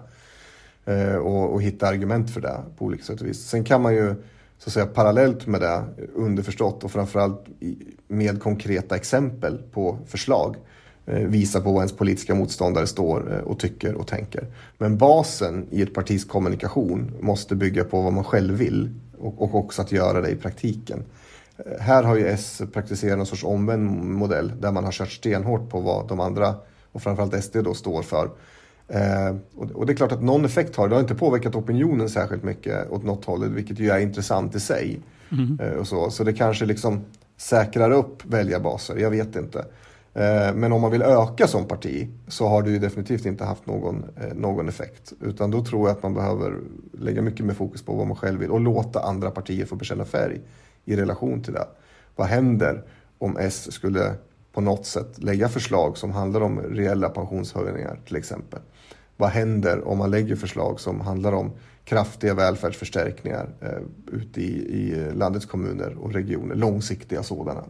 Eh, 0.92 1.16
och, 1.16 1.52
och, 1.52 1.62
hitta 1.62 1.88
argument 1.88 2.30
för 2.30 2.40
det 2.40 2.60
på 2.78 2.84
olika 2.84 3.04
sätt 3.04 3.20
och 3.20 3.26
vis. 3.26 3.48
Sen 3.48 3.64
kan 3.64 3.82
man 3.82 3.94
ju 3.94 4.14
så 4.58 4.68
att 4.68 4.72
säga, 4.72 4.86
parallellt 4.86 5.46
med 5.46 5.60
det, 5.60 5.84
underförstått 6.14 6.84
och 6.84 6.90
framförallt 6.90 7.46
med 8.08 8.42
konkreta 8.42 8.96
exempel 8.96 9.58
på 9.72 9.98
förslag, 10.06 10.56
eh, 11.06 11.18
visa 11.18 11.60
på 11.60 11.72
vad 11.72 11.80
ens 11.80 11.96
politiska 11.96 12.34
motståndare 12.34 12.86
står 12.86 13.42
och 13.44 13.58
tycker 13.58 13.94
och 13.94 14.06
tänker. 14.06 14.46
Men 14.78 14.98
basen 14.98 15.66
i 15.70 15.82
ett 15.82 15.94
partis 15.94 16.24
kommunikation 16.24 17.12
måste 17.20 17.54
bygga 17.54 17.84
på 17.84 18.00
vad 18.00 18.12
man 18.12 18.24
själv 18.24 18.54
vill 18.54 18.90
och 19.18 19.54
också 19.54 19.82
att 19.82 19.92
göra 19.92 20.20
det 20.20 20.30
i 20.30 20.36
praktiken. 20.36 21.04
Här 21.80 22.02
har 22.02 22.16
ju 22.16 22.26
S 22.26 22.62
praktiserat 22.72 23.18
någon 23.18 23.26
sorts 23.26 23.44
omvänd 23.44 24.04
modell 24.04 24.52
där 24.60 24.72
man 24.72 24.84
har 24.84 24.92
kört 24.92 25.10
stenhårt 25.10 25.70
på 25.70 25.80
vad 25.80 26.08
de 26.08 26.20
andra 26.20 26.54
och 26.92 27.02
framförallt 27.02 27.44
SD 27.44 27.56
då 27.56 27.74
står 27.74 28.02
för. 28.02 28.30
Eh, 28.88 29.36
och, 29.56 29.86
det 29.86 29.92
är 29.92 29.96
klart 29.96 30.12
att 30.12 30.22
någon 30.22 30.44
effekt 30.44 30.76
har 30.76 30.88
det. 30.88 30.94
Har 30.94 31.00
inte 31.00 31.14
påverkat 31.14 31.54
opinionen 31.54 32.08
särskilt 32.08 32.42
mycket 32.42 32.90
åt 32.90 33.04
något 33.04 33.24
håll, 33.24 33.48
vilket 33.48 33.78
ju 33.78 33.90
är 33.90 33.98
intressant 33.98 34.54
i 34.54 34.60
sig. 34.60 35.00
Mm. 35.32 35.58
Eh, 35.60 35.72
och 35.72 35.86
så. 35.86 36.10
så 36.10 36.24
det 36.24 36.32
kanske 36.32 36.64
liksom 36.64 37.04
säkrar 37.36 37.90
upp 37.90 38.24
väljarbaser, 38.24 38.96
jag 38.96 39.10
vet 39.10 39.36
inte. 39.36 39.58
Eh, 40.14 40.54
men 40.54 40.72
om 40.72 40.80
man 40.80 40.90
vill 40.90 41.02
öka 41.02 41.46
som 41.46 41.64
parti 41.64 42.08
så 42.28 42.48
har 42.48 42.62
det 42.62 42.70
ju 42.70 42.78
definitivt 42.78 43.26
inte 43.26 43.44
haft 43.44 43.66
någon, 43.66 44.04
någon 44.34 44.68
effekt. 44.68 45.12
Utan 45.20 45.50
då 45.50 45.64
tror 45.64 45.88
jag 45.88 45.96
att 45.96 46.02
man 46.02 46.14
behöver 46.14 46.54
lägga 46.92 47.22
mycket 47.22 47.46
mer 47.46 47.54
fokus 47.54 47.82
på 47.82 47.94
vad 47.94 48.06
man 48.06 48.16
själv 48.16 48.40
vill 48.40 48.50
och 48.50 48.60
låta 48.60 49.00
andra 49.00 49.30
partier 49.30 49.66
få 49.66 49.76
bekänna 49.76 50.04
färg 50.04 50.40
i 50.84 50.96
relation 50.96 51.42
till 51.42 51.52
det. 51.52 51.66
Vad 52.16 52.26
händer 52.26 52.82
om 53.18 53.36
S 53.36 53.72
skulle 53.72 54.14
på 54.52 54.60
något 54.60 54.86
sätt 54.86 55.22
lägga 55.22 55.48
förslag 55.48 55.98
som 55.98 56.10
handlar 56.10 56.40
om 56.40 56.60
reella 56.60 57.08
pensionshöjningar 57.08 58.00
till 58.06 58.16
exempel? 58.16 58.60
Vad 59.16 59.30
händer 59.30 59.88
om 59.88 59.98
man 59.98 60.10
lägger 60.10 60.36
förslag 60.36 60.80
som 60.80 61.00
handlar 61.00 61.32
om 61.32 61.52
kraftiga 61.84 62.34
välfärdsförstärkningar 62.34 63.48
eh, 63.60 63.78
ute 64.12 64.40
i, 64.40 64.52
i 64.52 65.12
landets 65.14 65.46
kommuner 65.46 65.96
och 65.98 66.12
regioner, 66.12 66.54
långsiktiga 66.54 67.22
sådana? 67.22 67.64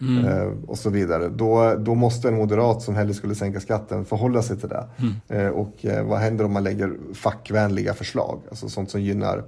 Mm. 0.00 0.24
Eh, 0.24 0.52
och 0.66 0.78
så 0.78 0.90
vidare. 0.90 1.28
Då, 1.28 1.74
då 1.78 1.94
måste 1.94 2.28
en 2.28 2.34
moderat 2.34 2.82
som 2.82 2.94
hellre 2.94 3.14
skulle 3.14 3.34
sänka 3.34 3.60
skatten 3.60 4.04
förhålla 4.04 4.42
sig 4.42 4.56
till 4.56 4.68
det. 4.68 4.88
Mm. 4.96 5.14
Eh, 5.28 5.52
och 5.52 5.84
eh, 5.84 6.06
vad 6.06 6.18
händer 6.18 6.44
om 6.44 6.52
man 6.52 6.64
lägger 6.64 6.96
fackvänliga 7.14 7.94
förslag? 7.94 8.40
Alltså 8.48 8.68
sånt 8.68 8.90
som 8.90 9.00
gynnar 9.02 9.44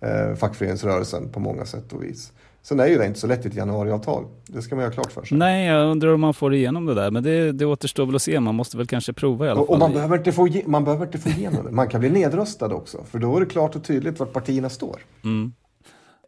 eh, 0.00 0.34
fackföreningsrörelsen 0.34 1.28
på 1.28 1.40
många 1.40 1.64
sätt 1.64 1.92
och 1.92 2.02
vis. 2.02 2.32
Sen 2.62 2.80
är 2.80 2.86
ju 2.86 2.98
det 2.98 3.06
inte 3.06 3.20
så 3.20 3.26
lätt 3.26 3.44
i 3.44 3.48
ett 3.48 3.54
januariavtal. 3.54 4.24
Det 4.46 4.62
ska 4.62 4.74
man 4.74 4.82
göra 4.82 4.92
klart 4.92 5.12
för 5.12 5.24
sig. 5.24 5.38
Nej, 5.38 5.66
jag 5.66 5.90
undrar 5.90 6.14
om 6.14 6.20
man 6.20 6.34
får 6.34 6.54
igenom 6.54 6.86
det 6.86 6.94
där. 6.94 7.10
Men 7.10 7.22
det, 7.22 7.52
det 7.52 7.66
återstår 7.66 8.06
väl 8.06 8.16
att 8.16 8.22
se. 8.22 8.40
Man 8.40 8.54
måste 8.54 8.76
väl 8.76 8.86
kanske 8.86 9.12
prova 9.12 9.46
i 9.46 9.48
alla 9.48 9.60
fall. 9.60 9.68
Och 9.68 9.78
man 9.78 9.92
behöver, 9.92 10.18
inte 10.18 10.32
få, 10.32 10.48
man 10.66 10.84
behöver 10.84 11.06
inte 11.06 11.18
få 11.18 11.28
igenom 11.28 11.64
det. 11.64 11.70
Man 11.70 11.88
kan 11.88 12.00
bli 12.00 12.10
nedröstad 12.10 12.74
också. 12.74 13.04
För 13.10 13.18
då 13.18 13.36
är 13.36 13.40
det 13.40 13.46
klart 13.46 13.76
och 13.76 13.84
tydligt 13.84 14.18
vart 14.18 14.32
partierna 14.32 14.68
står. 14.68 15.00
Mm. 15.24 15.52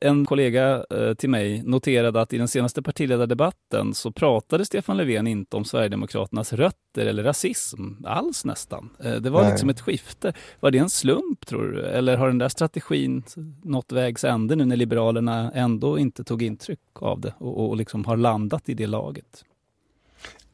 En 0.02 0.26
kollega 0.26 0.84
eh, 0.90 1.14
till 1.14 1.30
mig 1.30 1.62
noterade 1.62 2.20
att 2.20 2.32
i 2.32 2.38
den 2.38 2.48
senaste 2.48 2.82
partiledardebatten 2.82 3.94
så 3.94 4.12
pratade 4.12 4.64
Stefan 4.64 4.96
Löfven 4.96 5.26
inte 5.26 5.56
om 5.56 5.64
Sverigedemokraternas 5.64 6.52
rötter 6.52 7.06
eller 7.06 7.22
rasism 7.22 8.04
alls 8.04 8.44
nästan. 8.44 8.90
Eh, 9.04 9.14
det 9.14 9.30
var 9.30 9.42
Nej. 9.42 9.50
liksom 9.50 9.68
ett 9.68 9.80
skifte. 9.80 10.32
Var 10.60 10.70
det 10.70 10.78
en 10.78 10.90
slump 10.90 11.46
tror 11.46 11.62
du? 11.62 11.82
Eller 11.82 12.16
har 12.16 12.26
den 12.26 12.38
där 12.38 12.48
strategin 12.48 13.22
nått 13.62 13.92
vägs 13.92 14.24
ände 14.24 14.56
nu 14.56 14.64
när 14.64 14.76
Liberalerna 14.76 15.52
ändå 15.54 15.98
inte 15.98 16.24
tog 16.24 16.42
intryck 16.42 16.80
av 16.94 17.20
det 17.20 17.34
och, 17.38 17.68
och 17.68 17.76
liksom 17.76 18.04
har 18.04 18.16
landat 18.16 18.68
i 18.68 18.74
det 18.74 18.86
laget? 18.86 19.44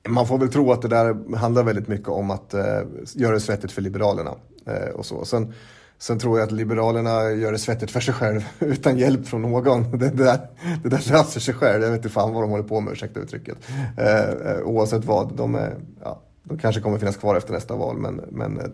Man 0.08 0.26
får 0.26 0.38
väl 0.38 0.48
tro 0.48 0.72
att 0.72 0.82
det 0.82 0.88
där 0.88 1.36
handlar 1.36 1.62
väldigt 1.64 1.88
mycket 1.88 2.08
om 2.08 2.30
att 2.30 2.54
eh, 2.54 2.80
göra 3.14 3.32
det 3.32 3.40
svettigt 3.40 3.72
för 3.72 3.82
Liberalerna. 3.82 4.34
Eh, 4.66 4.94
och 4.94 5.06
så. 5.06 5.24
Sen, 5.24 5.52
sen 5.98 6.18
tror 6.18 6.38
jag 6.38 6.46
att 6.46 6.52
Liberalerna 6.52 7.30
gör 7.30 7.52
det 7.52 7.58
svettigt 7.58 7.90
för 7.90 8.00
sig 8.00 8.14
själv 8.14 8.44
utan 8.58 8.98
hjälp 8.98 9.26
från 9.26 9.42
någon. 9.42 9.90
Det 9.98 10.10
där, 10.10 10.38
det 10.82 10.88
där 10.88 11.12
löser 11.12 11.40
sig 11.40 11.54
själv. 11.54 11.82
Jag 11.82 11.90
vet 11.90 11.98
inte 11.98 12.08
fan 12.08 12.32
vad 12.32 12.42
de 12.42 12.50
håller 12.50 12.64
på 12.64 12.80
med, 12.80 12.92
ursäkta 12.92 13.20
uttrycket. 13.20 13.58
Eh, 13.98 14.30
eh 14.30 14.60
oavsett 14.64 15.04
vad. 15.04 15.36
De, 15.36 15.54
är, 15.54 15.76
ja, 16.04 16.22
de 16.42 16.58
kanske 16.58 16.80
kommer 16.80 16.98
finnas 16.98 17.16
kvar 17.16 17.36
efter 17.36 17.52
nästa 17.52 17.76
val, 17.76 17.98
men, 17.98 18.20
men 18.30 18.60
eh, 18.60 18.66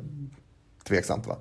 tveksamt 0.88 1.26
va. 1.26 1.36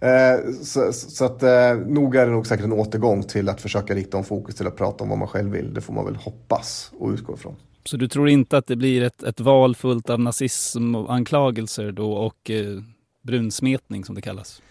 Eh, 0.00 0.52
så, 0.62 0.92
så 0.92 1.24
att 1.24 1.42
eh, 1.42 1.74
nog 1.86 2.16
är 2.16 2.26
det 2.26 2.32
nog 2.32 2.46
säkert 2.46 2.64
en 2.64 2.72
återgång 2.72 3.22
till 3.22 3.48
att 3.48 3.60
försöka 3.60 3.94
rikta 3.94 4.16
om 4.16 4.24
fokus 4.24 4.54
till 4.54 4.66
att 4.66 4.76
prata 4.76 5.04
om 5.04 5.10
vad 5.10 5.18
man 5.18 5.28
själv 5.28 5.50
vill. 5.50 5.74
Det 5.74 5.80
får 5.80 5.94
man 5.94 6.04
väl 6.04 6.16
hoppas 6.16 6.92
och 6.98 7.10
utgå 7.10 7.34
ifrån. 7.34 7.56
Så 7.84 7.96
du 7.96 8.08
tror 8.08 8.28
inte 8.28 8.58
att 8.58 8.66
det 8.66 8.76
blir 8.76 9.02
ett, 9.02 9.22
ett 9.22 9.40
val 9.40 9.76
fullt 9.76 10.10
av 10.10 10.20
nazism 10.20 10.94
och 10.94 11.14
anklagelser 11.14 11.92
då 11.92 12.12
och 12.12 12.50
eh, 12.50 12.82
brunsmetning 13.22 14.04
som 14.04 14.14
det 14.14 14.20
kallas? 14.20 14.62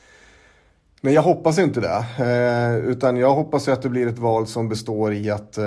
Nej, 1.02 1.14
jag 1.14 1.22
hoppas 1.22 1.60
inte 1.60 1.82
det. 1.82 2.06
Eh, 2.26 2.90
utan 2.90 3.18
jag 3.18 3.36
hoppas 3.36 3.68
att 3.68 3.82
det 3.82 3.90
blir 3.90 4.08
ett 4.08 4.20
val 4.20 4.48
som 4.48 4.70
består 4.70 5.14
i 5.14 5.30
att 5.30 5.58
eh, 5.58 5.66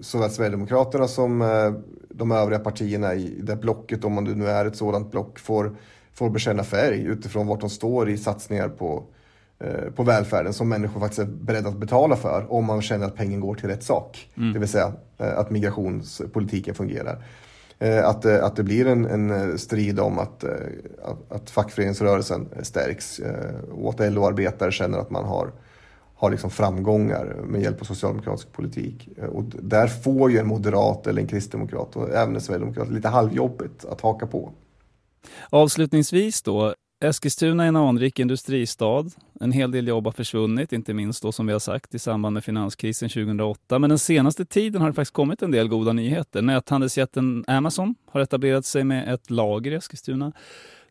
såväl 0.00 0.30
Sverigedemokraterna 0.30 1.08
som 1.08 1.42
eh, 1.42 1.72
de 2.08 2.32
övriga 2.32 2.58
partierna 2.58 3.14
i 3.14 3.40
det 3.42 3.56
blocket, 3.56 4.04
om 4.04 4.24
det 4.24 4.34
nu 4.34 4.48
är 4.48 4.64
ett 4.64 4.76
sådant 4.76 5.10
block, 5.10 5.38
får, 5.38 5.76
får 6.14 6.30
bekänna 6.30 6.64
färg 6.64 7.02
utifrån 7.02 7.46
vart 7.46 7.60
de 7.60 7.70
står 7.70 8.10
i 8.10 8.18
satsningar 8.18 8.68
på, 8.68 9.04
på 9.96 10.02
välfärden 10.02 10.52
som 10.52 10.68
människor 10.68 11.00
faktiskt 11.00 11.20
är 11.20 11.26
beredda 11.26 11.68
att 11.68 11.76
betala 11.76 12.16
för 12.16 12.52
om 12.52 12.64
man 12.64 12.82
känner 12.82 13.06
att 13.06 13.16
pengen 13.16 13.40
går 13.40 13.54
till 13.54 13.68
rätt 13.68 13.82
sak. 13.82 14.28
Mm. 14.36 14.52
Det 14.52 14.58
vill 14.58 14.68
säga 14.68 14.92
att 15.16 15.50
migrationspolitiken 15.50 16.74
fungerar. 16.74 17.24
Eh, 17.82 18.08
att, 18.08 18.22
det- 18.22 18.44
att 18.44 18.56
det 18.56 18.62
blir 18.62 18.86
en, 18.86 19.04
en 19.06 19.30
eh, 19.30 19.56
strid 19.56 20.00
om 20.00 20.18
att, 20.18 20.44
att, 21.04 21.32
att 21.32 21.50
fackföreningsrörelsen 21.50 22.48
stärks 22.62 23.20
och 23.72 23.90
att 23.90 24.12
LO-arbetare 24.12 24.72
känner 24.72 24.98
att 24.98 25.10
man 25.10 25.24
har, 25.24 25.52
har 26.14 26.30
liksom 26.30 26.50
framgångar 26.50 27.36
med 27.44 27.62
hjälp 27.62 27.80
av 27.80 27.84
socialdemokratisk 27.84 28.52
politik. 28.52 29.08
Och 29.32 29.44
där 29.44 29.86
får 29.86 30.30
ju 30.30 30.38
en 30.38 30.46
moderat 30.46 31.06
eller 31.06 31.22
en 31.22 31.28
kristdemokrat 31.28 31.96
och 31.96 32.10
även 32.10 32.34
en 32.34 32.40
sverigedemokrat 32.40 32.90
lite 32.90 33.08
halvjobbigt 33.08 33.84
att 33.84 34.00
haka 34.00 34.26
på. 34.26 34.52
Avslutningsvis 35.50 36.42
då, 36.42 36.74
Eskilstuna 37.02 37.64
är 37.64 37.68
en 37.68 37.76
anrik 37.76 38.18
industristad. 38.18 39.04
En 39.40 39.52
hel 39.52 39.70
del 39.70 39.88
jobb 39.88 40.04
har 40.04 40.12
försvunnit, 40.12 40.72
inte 40.72 40.94
minst 40.94 41.22
då 41.22 41.32
som 41.32 41.46
vi 41.46 41.52
har 41.52 41.60
sagt 41.60 41.94
i 41.94 41.98
samband 41.98 42.34
med 42.34 42.44
finanskrisen 42.44 43.08
2008. 43.08 43.78
Men 43.78 43.90
den 43.90 43.98
senaste 43.98 44.44
tiden 44.44 44.80
har 44.80 44.88
det 44.88 44.94
faktiskt 44.94 45.14
kommit 45.14 45.42
en 45.42 45.50
del 45.50 45.68
goda 45.68 45.92
nyheter. 45.92 46.42
Näthandelsjätten 46.42 47.44
Amazon 47.46 47.94
har 48.10 48.20
etablerat 48.20 48.64
sig 48.64 48.84
med 48.84 49.14
ett 49.14 49.30
lager 49.30 49.70
i 49.70 49.74
Eskilstuna. 49.74 50.32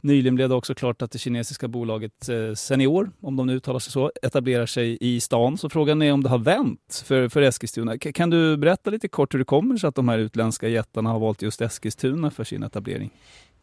Nyligen 0.02 0.36
blev 0.36 0.50
det 0.50 0.56
också 0.56 0.76
klart 0.76 1.02
att 1.02 1.12
det 1.12 1.20
kinesiska 1.20 1.68
bolaget 1.68 2.30
eh, 2.30 2.54
Senior, 2.56 3.12
om 3.22 3.36
de 3.36 3.48
nu 3.48 3.54
uttalar 3.54 3.80
sig 3.80 3.92
så, 3.92 4.12
etablerar 4.22 4.66
sig 4.66 4.98
i 5.02 5.20
stan. 5.20 5.58
Så 5.58 5.70
frågan 5.70 6.02
är 6.02 6.14
om 6.14 6.24
det 6.24 6.30
har 6.30 6.38
vänt 6.38 7.04
för, 7.06 7.30
för 7.30 7.42
Eskilstuna. 7.42 7.98
K- 7.98 8.12
kan 8.14 8.30
du 8.30 8.58
berätta 8.58 8.90
lite 8.90 9.08
kort 9.08 9.34
hur 9.34 9.40
det 9.40 9.46
kommer 9.46 9.78
sig 9.78 9.88
att 9.88 9.96
de 9.96 10.10
här 10.10 10.18
utländska 10.18 10.68
jättarna 10.68 11.10
har 11.10 11.20
valt 11.20 11.42
just 11.42 11.62
Eskilstuna 11.62 12.32
för 12.32 12.44
sin 12.44 12.64
etablering? 12.64 13.10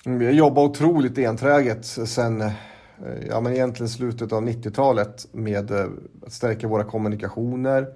Mm, 0.07 0.19
vi 0.19 0.27
har 0.27 0.33
jobbat 0.33 0.71
otroligt 0.71 1.19
enträget 1.19 1.85
sen 1.85 2.41
eh, 2.41 2.53
ja, 3.29 3.41
men 3.41 3.53
egentligen 3.53 3.89
slutet 3.89 4.33
av 4.33 4.49
90-talet 4.49 5.29
med 5.33 5.71
eh, 5.71 5.87
att 6.27 6.33
stärka 6.33 6.69
våra 6.69 6.85
kommunikationer 6.85 7.87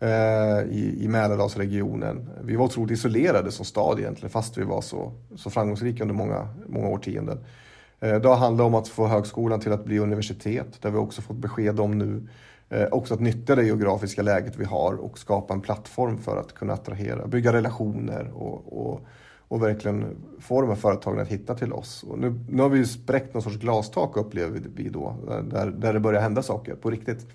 eh, 0.00 0.70
i, 0.70 0.96
i 1.00 1.08
Mälardalsregionen. 1.08 2.30
Vi 2.44 2.56
var 2.56 2.64
otroligt 2.64 2.98
isolerade 2.98 3.50
som 3.50 3.64
stad 3.64 3.98
egentligen 3.98 4.30
fast 4.30 4.58
vi 4.58 4.62
var 4.62 4.80
så, 4.80 5.12
så 5.36 5.50
framgångsrika 5.50 6.02
under 6.02 6.14
många, 6.14 6.48
många 6.68 6.88
årtionden. 6.88 7.38
Eh, 8.00 8.20
det 8.20 8.28
har 8.28 8.36
handlat 8.36 8.66
om 8.66 8.74
att 8.74 8.88
få 8.88 9.06
högskolan 9.06 9.60
till 9.60 9.72
att 9.72 9.84
bli 9.84 9.98
universitet. 9.98 10.78
Det 10.80 10.88
har 10.88 10.92
vi 10.92 10.98
också 10.98 11.22
fått 11.22 11.36
besked 11.36 11.80
om 11.80 11.98
nu. 11.98 12.28
Eh, 12.68 12.86
också 12.92 13.14
att 13.14 13.20
nyttja 13.20 13.54
det 13.54 13.64
geografiska 13.64 14.22
läget 14.22 14.56
vi 14.56 14.64
har 14.64 14.94
och 14.94 15.18
skapa 15.18 15.54
en 15.54 15.60
plattform 15.60 16.18
för 16.18 16.36
att 16.36 16.54
kunna 16.54 16.72
attrahera, 16.72 17.26
bygga 17.26 17.52
relationer 17.52 18.30
och, 18.34 18.80
och, 18.80 19.00
och 19.48 19.62
verkligen 19.62 20.16
få 20.40 20.60
de 20.60 20.68
här 20.68 20.76
företagen 20.76 21.20
att 21.20 21.28
hitta 21.28 21.54
till 21.54 21.72
oss. 21.72 22.02
Och 22.02 22.18
nu, 22.18 22.40
nu 22.48 22.62
har 22.62 22.68
vi 22.68 22.78
ju 22.78 22.86
spräckt 22.86 23.34
någon 23.34 23.42
sorts 23.42 23.56
glastak 23.56 24.16
upplever 24.16 24.62
vi 24.74 24.88
då, 24.88 25.16
där, 25.50 25.66
där 25.70 25.92
det 25.92 26.00
börjar 26.00 26.20
hända 26.20 26.42
saker 26.42 26.74
på 26.74 26.90
riktigt. 26.90 27.26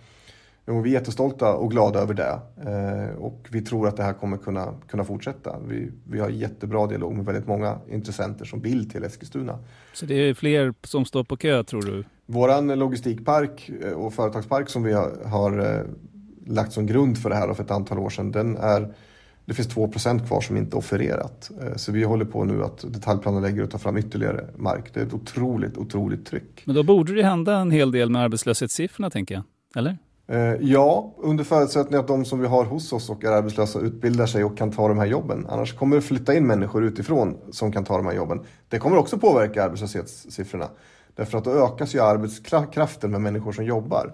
Och 0.67 0.85
vi 0.85 0.89
är 0.89 0.93
jättestolta 0.93 1.53
och 1.53 1.71
glada 1.71 1.99
över 1.99 2.13
det. 2.13 2.39
Eh, 2.65 3.15
och 3.17 3.47
vi 3.51 3.61
tror 3.61 3.87
att 3.87 3.97
det 3.97 4.03
här 4.03 4.13
kommer 4.13 4.37
kunna, 4.37 4.73
kunna 4.87 5.03
fortsätta. 5.03 5.55
Vi, 5.67 5.91
vi 6.09 6.19
har 6.19 6.29
jättebra 6.29 6.87
dialog 6.87 7.15
med 7.15 7.25
väldigt 7.25 7.47
många 7.47 7.79
intressenter 7.89 8.45
som 8.45 8.61
vill 8.61 8.89
till 8.89 9.03
Eskilstuna. 9.03 9.59
Så 9.93 10.05
det 10.05 10.15
är 10.15 10.33
fler 10.33 10.73
som 10.83 11.05
står 11.05 11.23
på 11.23 11.37
kö 11.37 11.63
tror 11.63 11.81
du? 11.81 12.03
Våran 12.25 12.67
logistikpark 12.67 13.69
eh, 13.83 13.91
och 13.91 14.13
företagspark 14.13 14.69
som 14.69 14.83
vi 14.83 14.93
har, 14.93 15.11
har 15.25 15.59
eh, 15.59 15.81
lagt 16.45 16.73
som 16.73 16.85
grund 16.85 17.17
för 17.17 17.29
det 17.29 17.35
här 17.35 17.53
för 17.53 17.63
ett 17.63 17.71
antal 17.71 17.99
år 17.99 18.09
sedan, 18.09 18.31
den 18.31 18.57
är, 18.57 18.93
det 19.45 19.53
finns 19.53 19.69
2% 19.69 20.27
kvar 20.27 20.41
som 20.41 20.57
inte 20.57 20.75
offererat. 20.75 21.51
Så 21.75 21.91
vi 21.91 22.03
håller 22.03 22.25
på 22.25 22.43
nu 22.43 22.63
att 22.63 22.93
detaljplanlägga 22.93 23.63
och 23.63 23.71
ta 23.71 23.77
fram 23.77 23.97
ytterligare 23.97 24.45
mark. 24.55 24.93
Det 24.93 24.99
är 24.99 25.05
ett 25.05 25.13
otroligt, 25.13 25.77
otroligt 25.77 26.25
tryck. 26.25 26.61
Men 26.65 26.75
då 26.75 26.83
borde 26.83 27.13
det 27.15 27.23
hända 27.23 27.57
en 27.57 27.71
hel 27.71 27.91
del 27.91 28.09
med 28.09 28.21
arbetslöshetssiffrorna 28.21 29.09
tänker 29.09 29.35
jag, 29.35 29.43
eller? 29.75 29.97
Eh, 30.27 30.53
ja, 30.61 31.13
under 31.17 31.43
förutsättning 31.43 31.99
att 31.99 32.07
de 32.07 32.25
som 32.25 32.39
vi 32.39 32.47
har 32.47 32.65
hos 32.65 32.93
oss 32.93 33.09
och 33.09 33.23
är 33.23 33.31
arbetslösa 33.31 33.79
utbildar 33.79 34.25
sig 34.25 34.43
och 34.43 34.57
kan 34.57 34.71
ta 34.71 34.87
de 34.87 34.97
här 34.97 35.05
jobben. 35.05 35.47
Annars 35.49 35.73
kommer 35.73 35.95
det 35.95 36.01
flytta 36.01 36.33
in 36.33 36.47
människor 36.47 36.83
utifrån 36.83 37.37
som 37.51 37.71
kan 37.71 37.83
ta 37.83 37.97
de 37.97 38.05
här 38.05 38.13
jobben. 38.13 38.41
Det 38.69 38.79
kommer 38.79 38.97
också 38.97 39.17
påverka 39.17 39.63
arbetslöshetssiffrorna. 39.63 40.69
Därför 41.15 41.37
att 41.37 41.43
då 41.43 41.51
ökas 41.51 41.95
ju 41.95 41.99
arbetskraften 41.99 43.11
med 43.11 43.21
människor 43.21 43.51
som 43.51 43.65
jobbar 43.65 44.13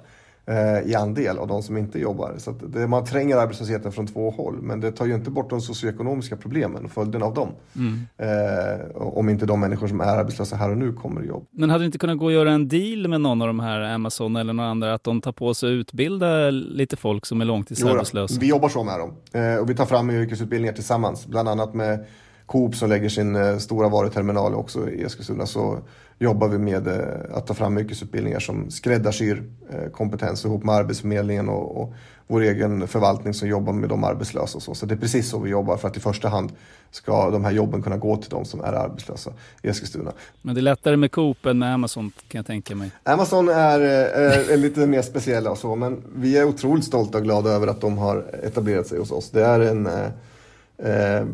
i 0.85 0.95
andel 0.95 1.37
av 1.37 1.47
de 1.47 1.63
som 1.63 1.77
inte 1.77 1.99
jobbar. 1.99 2.33
Så 2.37 2.51
det, 2.51 2.87
man 2.87 3.05
tränger 3.05 3.37
arbetslösheten 3.37 3.91
från 3.91 4.07
två 4.07 4.29
håll. 4.29 4.61
Men 4.61 4.79
det 4.79 4.91
tar 4.91 5.05
ju 5.05 5.15
inte 5.15 5.29
bort 5.29 5.49
de 5.49 5.61
socioekonomiska 5.61 6.37
problemen 6.37 6.85
och 6.85 6.91
följden 6.91 7.23
av 7.23 7.33
dem. 7.33 7.49
Mm. 7.75 8.07
Eh, 8.17 8.95
om 8.95 9.29
inte 9.29 9.45
de 9.45 9.59
människor 9.59 9.87
som 9.87 10.01
är 10.01 10.05
arbetslösa 10.05 10.55
här 10.55 10.69
och 10.71 10.77
nu 10.77 10.93
kommer 10.93 11.23
i 11.23 11.27
jobb. 11.27 11.47
Men 11.51 11.69
hade 11.69 11.83
det 11.83 11.85
inte 11.85 11.97
kunnat 11.97 12.17
gå 12.17 12.27
att 12.27 12.33
göra 12.33 12.51
en 12.51 12.67
deal 12.67 13.07
med 13.07 13.21
någon 13.21 13.41
av 13.41 13.47
de 13.47 13.59
här 13.59 13.81
Amazon 13.81 14.35
eller 14.35 14.53
några 14.53 14.69
andra 14.69 14.93
att 14.93 15.03
de 15.03 15.21
tar 15.21 15.31
på 15.31 15.53
sig 15.53 15.69
att 15.69 15.73
utbilda 15.73 16.49
lite 16.49 16.97
folk 16.97 17.25
som 17.25 17.41
är 17.41 17.45
långtidsarbetslösa? 17.45 18.39
Vi 18.39 18.47
jobbar 18.47 18.69
så 18.69 18.83
med 18.83 18.99
dem. 18.99 19.13
Eh, 19.33 19.55
och 19.55 19.69
vi 19.69 19.75
tar 19.75 19.85
fram 19.85 20.09
yrkesutbildningar 20.09 20.73
tillsammans. 20.73 21.27
Bland 21.27 21.49
annat 21.49 21.73
med 21.73 22.05
Coop 22.45 22.75
som 22.75 22.89
lägger 22.89 23.09
sin 23.09 23.35
eh, 23.35 23.57
stora 23.57 23.89
varuterminal 23.89 24.55
också 24.55 24.89
i 24.89 25.03
Eskilstuna. 25.03 25.45
Så 25.45 25.79
jobbar 26.21 26.47
vi 26.47 26.57
med 26.57 26.87
eh, 26.87 27.37
att 27.37 27.47
ta 27.47 27.53
fram 27.53 27.77
yrkesutbildningar 27.77 28.39
som 28.39 28.71
skräddarsyr 28.71 29.43
eh, 29.69 29.91
kompetens 29.91 30.45
ihop 30.45 30.63
med 30.63 30.75
Arbetsförmedlingen 30.75 31.49
och, 31.49 31.81
och 31.81 31.93
vår 32.27 32.41
egen 32.41 32.87
förvaltning 32.87 33.33
som 33.33 33.47
jobbar 33.47 33.73
med 33.73 33.89
de 33.89 34.03
arbetslösa 34.03 34.57
och 34.57 34.63
så. 34.63 34.75
Så 34.75 34.85
det 34.85 34.93
är 34.93 34.97
precis 34.97 35.29
så 35.29 35.39
vi 35.39 35.49
jobbar 35.49 35.77
för 35.77 35.87
att 35.87 35.97
i 35.97 35.99
första 35.99 36.29
hand 36.29 36.51
ska 36.91 37.29
de 37.29 37.45
här 37.45 37.51
jobben 37.51 37.81
kunna 37.81 37.97
gå 37.97 38.17
till 38.17 38.29
de 38.29 38.45
som 38.45 38.61
är 38.61 38.73
arbetslösa 38.73 39.33
i 39.61 39.67
Eskilstuna. 39.67 40.11
Men 40.41 40.55
det 40.55 40.59
är 40.59 40.63
lättare 40.63 40.97
med 40.97 41.11
Coop 41.11 41.45
än 41.45 41.59
med 41.59 41.73
Amazon 41.73 42.11
kan 42.27 42.39
jag 42.39 42.45
tänka 42.45 42.75
mig. 42.75 42.91
Amazon 43.03 43.49
är, 43.49 43.79
är, 43.79 44.51
är 44.51 44.57
lite 44.57 44.87
mer 44.87 45.01
speciella 45.01 45.51
och 45.51 45.57
så, 45.57 45.75
men 45.75 46.03
vi 46.15 46.37
är 46.37 46.43
otroligt 46.43 46.85
stolta 46.85 47.17
och 47.17 47.23
glada 47.23 47.49
över 47.49 47.67
att 47.67 47.81
de 47.81 47.97
har 47.97 48.25
etablerat 48.43 48.87
sig 48.87 48.99
hos 48.99 49.11
oss. 49.11 49.29
Det 49.29 49.45
är 49.45 49.59
en, 49.59 49.87
eh, 49.87 51.17
eh, 51.17 51.25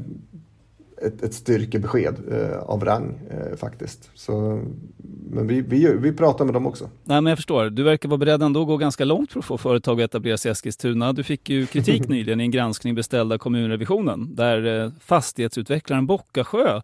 ett, 1.02 1.24
ett 1.24 1.34
styrkebesked 1.34 2.16
eh, 2.32 2.60
av 2.60 2.86
rang 2.86 3.20
eh, 3.30 3.58
faktiskt. 3.58 4.10
Så, 4.14 4.62
men 5.30 5.48
vi, 5.48 5.62
vi, 5.62 5.94
vi 5.98 6.14
pratar 6.14 6.46
med 6.46 6.54
dem 6.54 6.68
också. 6.68 6.90
Nej, 7.04 7.22
men 7.22 7.32
jag 7.32 7.38
förstår. 7.38 7.70
Du 7.70 7.84
verkar 7.84 8.10
vara 8.10 8.18
beredd 8.18 8.44
ändå 8.44 8.62
att 8.62 8.68
gå 8.68 8.78
ganska 8.78 9.06
långt 9.06 9.32
för 9.32 9.40
att 9.40 9.46
få 9.46 9.58
företag 9.58 10.02
att 10.02 10.10
etablera 10.10 10.38
sig 10.38 10.50
i 10.50 10.52
Eskilstuna. 10.52 11.14
Du 11.14 11.24
fick 11.24 11.50
ju 11.50 11.66
kritik 11.66 12.08
nyligen 12.10 12.42
i 12.42 12.44
en 12.44 12.52
granskning 12.52 12.96
beställd 12.96 13.34
av 13.34 13.38
kommunrevisionen 13.38 14.36
där 14.36 14.84
eh, 14.84 14.92
fastighetsutvecklaren 15.00 16.08
Bockasjö 16.08 16.82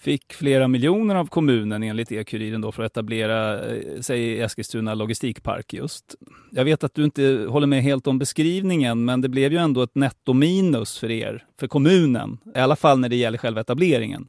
fick 0.00 0.32
flera 0.32 0.68
miljoner 0.68 1.14
av 1.14 1.26
kommunen 1.26 1.82
enligt 1.82 2.12
E-Kuriren 2.12 2.60
då 2.60 2.72
för 2.72 2.82
att 2.82 2.92
etablera 2.92 3.66
eh, 3.66 4.00
sig 4.00 4.20
i 4.20 4.40
Eskilstuna 4.40 4.94
logistikpark 4.94 5.72
just. 5.72 6.14
Jag 6.50 6.64
vet 6.64 6.84
att 6.84 6.94
du 6.94 7.04
inte 7.04 7.46
håller 7.48 7.66
med 7.66 7.82
helt 7.82 8.06
om 8.06 8.18
beskrivningen 8.18 9.04
men 9.04 9.20
det 9.20 9.28
blev 9.28 9.52
ju 9.52 9.58
ändå 9.58 9.82
ett 9.82 9.94
nettominus 9.94 10.98
för 10.98 11.10
er, 11.10 11.44
för 11.60 11.66
kommunen, 11.66 12.38
i 12.54 12.58
alla 12.58 12.76
fall 12.76 12.98
när 12.98 13.08
det 13.08 13.16
gäller 13.16 13.38
själva 13.38 13.60
etableringen. 13.60 14.28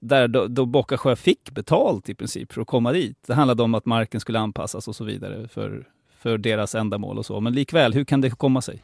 Där 0.00 0.28
då, 0.28 0.46
då 0.46 0.66
Bockasjö 0.66 1.16
fick 1.16 1.50
betalt 1.50 2.08
i 2.08 2.14
princip 2.14 2.52
för 2.52 2.60
att 2.60 2.66
komma 2.66 2.92
dit. 2.92 3.16
Det 3.26 3.34
handlade 3.34 3.62
om 3.62 3.74
att 3.74 3.86
marken 3.86 4.20
skulle 4.20 4.38
anpassas 4.38 4.88
och 4.88 4.96
så 4.96 5.04
vidare 5.04 5.48
för, 5.48 5.86
för 6.18 6.38
deras 6.38 6.74
ändamål 6.74 7.18
och 7.18 7.26
så. 7.26 7.40
Men 7.40 7.52
likväl, 7.52 7.92
hur 7.92 8.04
kan 8.04 8.20
det 8.20 8.30
komma 8.30 8.62
sig? 8.62 8.82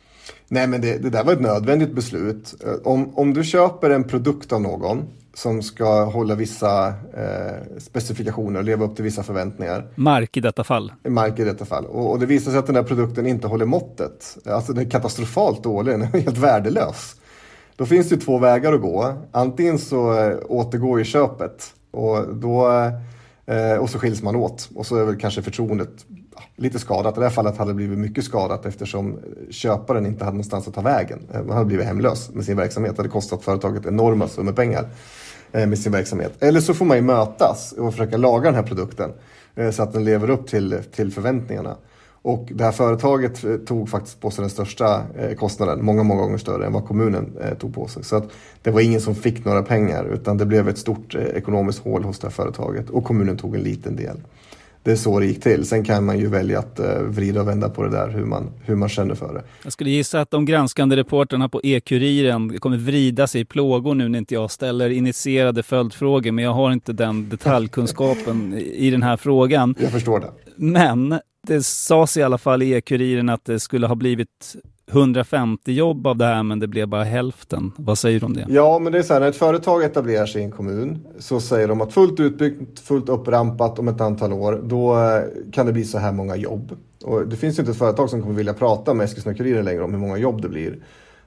Nej 0.48 0.66
men 0.66 0.80
det, 0.80 0.98
det 0.98 1.10
där 1.10 1.24
var 1.24 1.32
ett 1.32 1.40
nödvändigt 1.40 1.92
beslut. 1.92 2.54
Eh, 2.64 2.72
om, 2.84 3.18
om 3.18 3.34
du 3.34 3.44
köper 3.44 3.90
en 3.90 4.04
produkt 4.04 4.52
av 4.52 4.62
någon 4.62 5.04
som 5.38 5.62
ska 5.62 6.04
hålla 6.04 6.34
vissa 6.34 6.88
eh, 6.88 7.78
specifikationer 7.78 8.58
och 8.58 8.64
leva 8.64 8.84
upp 8.84 8.94
till 8.94 9.04
vissa 9.04 9.22
förväntningar. 9.22 9.86
Mark 9.94 10.36
i 10.36 10.40
detta 10.40 10.64
fall. 10.64 10.92
Mark 11.08 11.38
i 11.38 11.44
detta 11.44 11.64
fall. 11.64 11.86
Och, 11.86 12.10
och 12.10 12.18
det 12.18 12.26
visar 12.26 12.50
sig 12.50 12.58
att 12.58 12.66
den 12.66 12.74
där 12.74 12.82
produkten 12.82 13.26
inte 13.26 13.46
håller 13.46 13.66
måttet. 13.66 14.38
Alltså 14.46 14.72
den 14.72 14.86
är 14.86 14.90
katastrofalt 14.90 15.62
dålig, 15.62 15.94
den 15.94 16.02
är 16.02 16.06
helt 16.20 16.38
värdelös. 16.38 17.16
Då 17.76 17.86
finns 17.86 18.08
det 18.08 18.16
två 18.16 18.38
vägar 18.38 18.72
att 18.72 18.80
gå. 18.80 19.14
Antingen 19.32 19.78
så 19.78 20.18
eh, 20.18 20.36
återgår 20.48 20.98
ju 20.98 21.04
köpet 21.04 21.74
och, 21.90 22.34
då, 22.34 22.68
eh, 23.46 23.76
och 23.80 23.90
så 23.90 23.98
skiljs 23.98 24.22
man 24.22 24.36
åt. 24.36 24.68
Och 24.74 24.86
så 24.86 24.96
är 24.96 25.04
väl 25.04 25.20
kanske 25.20 25.42
förtroendet 25.42 26.06
lite 26.56 26.78
skadat. 26.78 27.16
I 27.16 27.20
det 27.20 27.26
här 27.26 27.32
fallet 27.32 27.56
hade 27.56 27.70
det 27.70 27.74
blivit 27.74 27.98
mycket 27.98 28.24
skadat 28.24 28.66
eftersom 28.66 29.18
köparen 29.50 30.06
inte 30.06 30.24
hade 30.24 30.34
någonstans 30.34 30.68
att 30.68 30.74
ta 30.74 30.80
vägen. 30.80 31.18
Eh, 31.32 31.36
han 31.36 31.50
hade 31.50 31.64
blivit 31.64 31.86
hemlös 31.86 32.30
med 32.30 32.44
sin 32.44 32.56
verksamhet. 32.56 32.96
Det 32.96 33.02
hade 33.02 33.08
kostat 33.08 33.44
företaget 33.44 33.86
enorma 33.86 34.28
summor 34.28 34.52
pengar 34.52 34.82
eh, 34.82 34.88
Eh, 35.52 35.66
med 35.66 35.78
sin 35.78 35.92
verksamhet. 35.92 36.32
Eller 36.40 36.60
så 36.60 36.74
får 36.74 36.84
man 36.84 36.96
ju 36.96 37.02
mötas 37.02 37.72
och 37.72 37.92
försöka 37.92 38.16
laga 38.16 38.44
den 38.44 38.54
här 38.54 38.62
produkten 38.62 39.12
eh, 39.54 39.70
så 39.70 39.82
att 39.82 39.92
den 39.92 40.04
lever 40.04 40.30
upp 40.30 40.46
till, 40.46 40.78
till 40.92 41.12
förväntningarna. 41.12 41.76
Och 42.22 42.48
det 42.54 42.64
här 42.64 42.72
företaget 42.72 43.44
eh, 43.44 43.56
tog 43.56 43.88
faktiskt 43.88 44.20
på 44.20 44.30
sig 44.30 44.42
den 44.42 44.50
största 44.50 45.02
kostnaden, 45.38 45.84
många, 45.84 46.02
många 46.02 46.22
gånger 46.22 46.38
större 46.38 46.66
än 46.66 46.72
vad 46.72 46.86
kommunen 46.86 47.38
tog 47.58 47.74
på 47.74 47.88
sig. 47.88 48.04
Så 48.04 48.16
att 48.16 48.24
det 48.62 48.70
var 48.70 48.80
ingen 48.80 49.00
som 49.00 49.14
fick 49.14 49.44
några 49.44 49.62
pengar 49.62 50.04
utan 50.04 50.38
det 50.38 50.46
blev 50.46 50.68
ett 50.68 50.78
stort 50.78 51.14
ekonomiskt 51.14 51.84
hål 51.84 52.04
hos 52.04 52.18
det 52.18 52.26
här 52.26 52.32
företaget 52.32 52.90
och 52.90 53.04
kommunen 53.04 53.36
tog 53.36 53.54
en 53.54 53.60
liten 53.60 53.96
del 53.96 54.16
det 54.82 54.92
är 54.92 54.96
så 54.96 55.20
det 55.20 55.26
gick 55.26 55.42
till. 55.42 55.66
Sen 55.66 55.84
kan 55.84 56.04
man 56.04 56.18
ju 56.18 56.28
välja 56.28 56.58
att 56.58 56.80
uh, 56.80 56.86
vrida 57.02 57.40
och 57.40 57.48
vända 57.48 57.68
på 57.68 57.82
det 57.82 57.90
där, 57.90 58.08
hur 58.08 58.24
man, 58.24 58.50
hur 58.64 58.76
man 58.76 58.88
känner 58.88 59.14
för 59.14 59.34
det. 59.34 59.42
Jag 59.62 59.72
skulle 59.72 59.90
gissa 59.90 60.20
att 60.20 60.30
de 60.30 60.44
granskande 60.44 60.96
reporterna 60.96 61.48
på 61.48 61.60
E-Kuriren 61.64 62.58
kommer 62.58 62.76
vrida 62.76 63.26
sig 63.26 63.40
i 63.40 63.44
plågor 63.44 63.94
nu 63.94 64.08
när 64.08 64.18
inte 64.18 64.34
jag 64.34 64.50
ställer 64.50 64.90
initierade 64.90 65.62
följdfrågor, 65.62 66.32
men 66.32 66.44
jag 66.44 66.52
har 66.52 66.72
inte 66.72 66.92
den 66.92 67.28
detaljkunskapen 67.28 68.54
i 68.58 68.90
den 68.90 69.02
här 69.02 69.16
frågan. 69.16 69.74
Jag 69.80 69.90
förstår 69.90 70.20
det. 70.20 70.30
Men 70.56 71.20
det 71.46 71.62
sades 71.62 72.16
i 72.16 72.22
alla 72.22 72.38
fall 72.38 72.62
i 72.62 72.72
E-Kuriren 72.72 73.28
att 73.28 73.44
det 73.44 73.60
skulle 73.60 73.86
ha 73.86 73.94
blivit 73.94 74.56
150 74.88 75.72
jobb 75.72 76.06
av 76.06 76.16
det 76.16 76.24
här 76.24 76.42
men 76.42 76.58
det 76.58 76.66
blev 76.66 76.88
bara 76.88 77.04
hälften. 77.04 77.72
Vad 77.76 77.98
säger 77.98 78.20
du 78.20 78.26
om 78.26 78.34
det? 78.34 78.46
Ja, 78.48 78.78
men 78.78 78.92
det 78.92 78.98
är 78.98 79.02
så 79.02 79.12
här, 79.12 79.20
när 79.20 79.28
ett 79.28 79.36
företag 79.36 79.84
etablerar 79.84 80.26
sig 80.26 80.40
i 80.40 80.44
en 80.44 80.50
kommun 80.50 80.98
så 81.18 81.40
säger 81.40 81.68
de 81.68 81.80
att 81.80 81.92
fullt 81.92 82.20
utbyggt, 82.20 82.80
fullt 82.80 83.08
upprampat 83.08 83.78
om 83.78 83.88
ett 83.88 84.00
antal 84.00 84.32
år, 84.32 84.62
då 84.64 84.96
eh, 84.96 85.22
kan 85.52 85.66
det 85.66 85.72
bli 85.72 85.84
så 85.84 85.98
här 85.98 86.12
många 86.12 86.36
jobb. 86.36 86.76
Och 87.04 87.28
det 87.28 87.36
finns 87.36 87.58
ju 87.58 87.60
inte 87.60 87.72
ett 87.72 87.78
företag 87.78 88.10
som 88.10 88.22
kommer 88.22 88.34
vilja 88.34 88.54
prata 88.54 88.94
med 88.94 89.04
Eskilstuna-Kuriren 89.04 89.64
längre 89.64 89.82
om 89.82 89.92
hur 89.92 90.00
många 90.00 90.16
jobb 90.16 90.42
det 90.42 90.48
blir. 90.48 90.78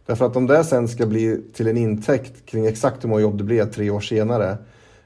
Därför 0.06 0.26
att 0.26 0.36
om 0.36 0.48
det 0.48 0.64
sen 0.64 0.88
ska 0.88 1.06
bli 1.06 1.42
till 1.54 1.68
en 1.68 1.78
intäkt 1.78 2.46
kring 2.46 2.66
exakt 2.66 3.04
hur 3.04 3.10
många 3.10 3.22
jobb 3.22 3.38
det 3.38 3.44
blir 3.44 3.66
tre 3.66 3.90
år 3.90 4.00
senare 4.00 4.58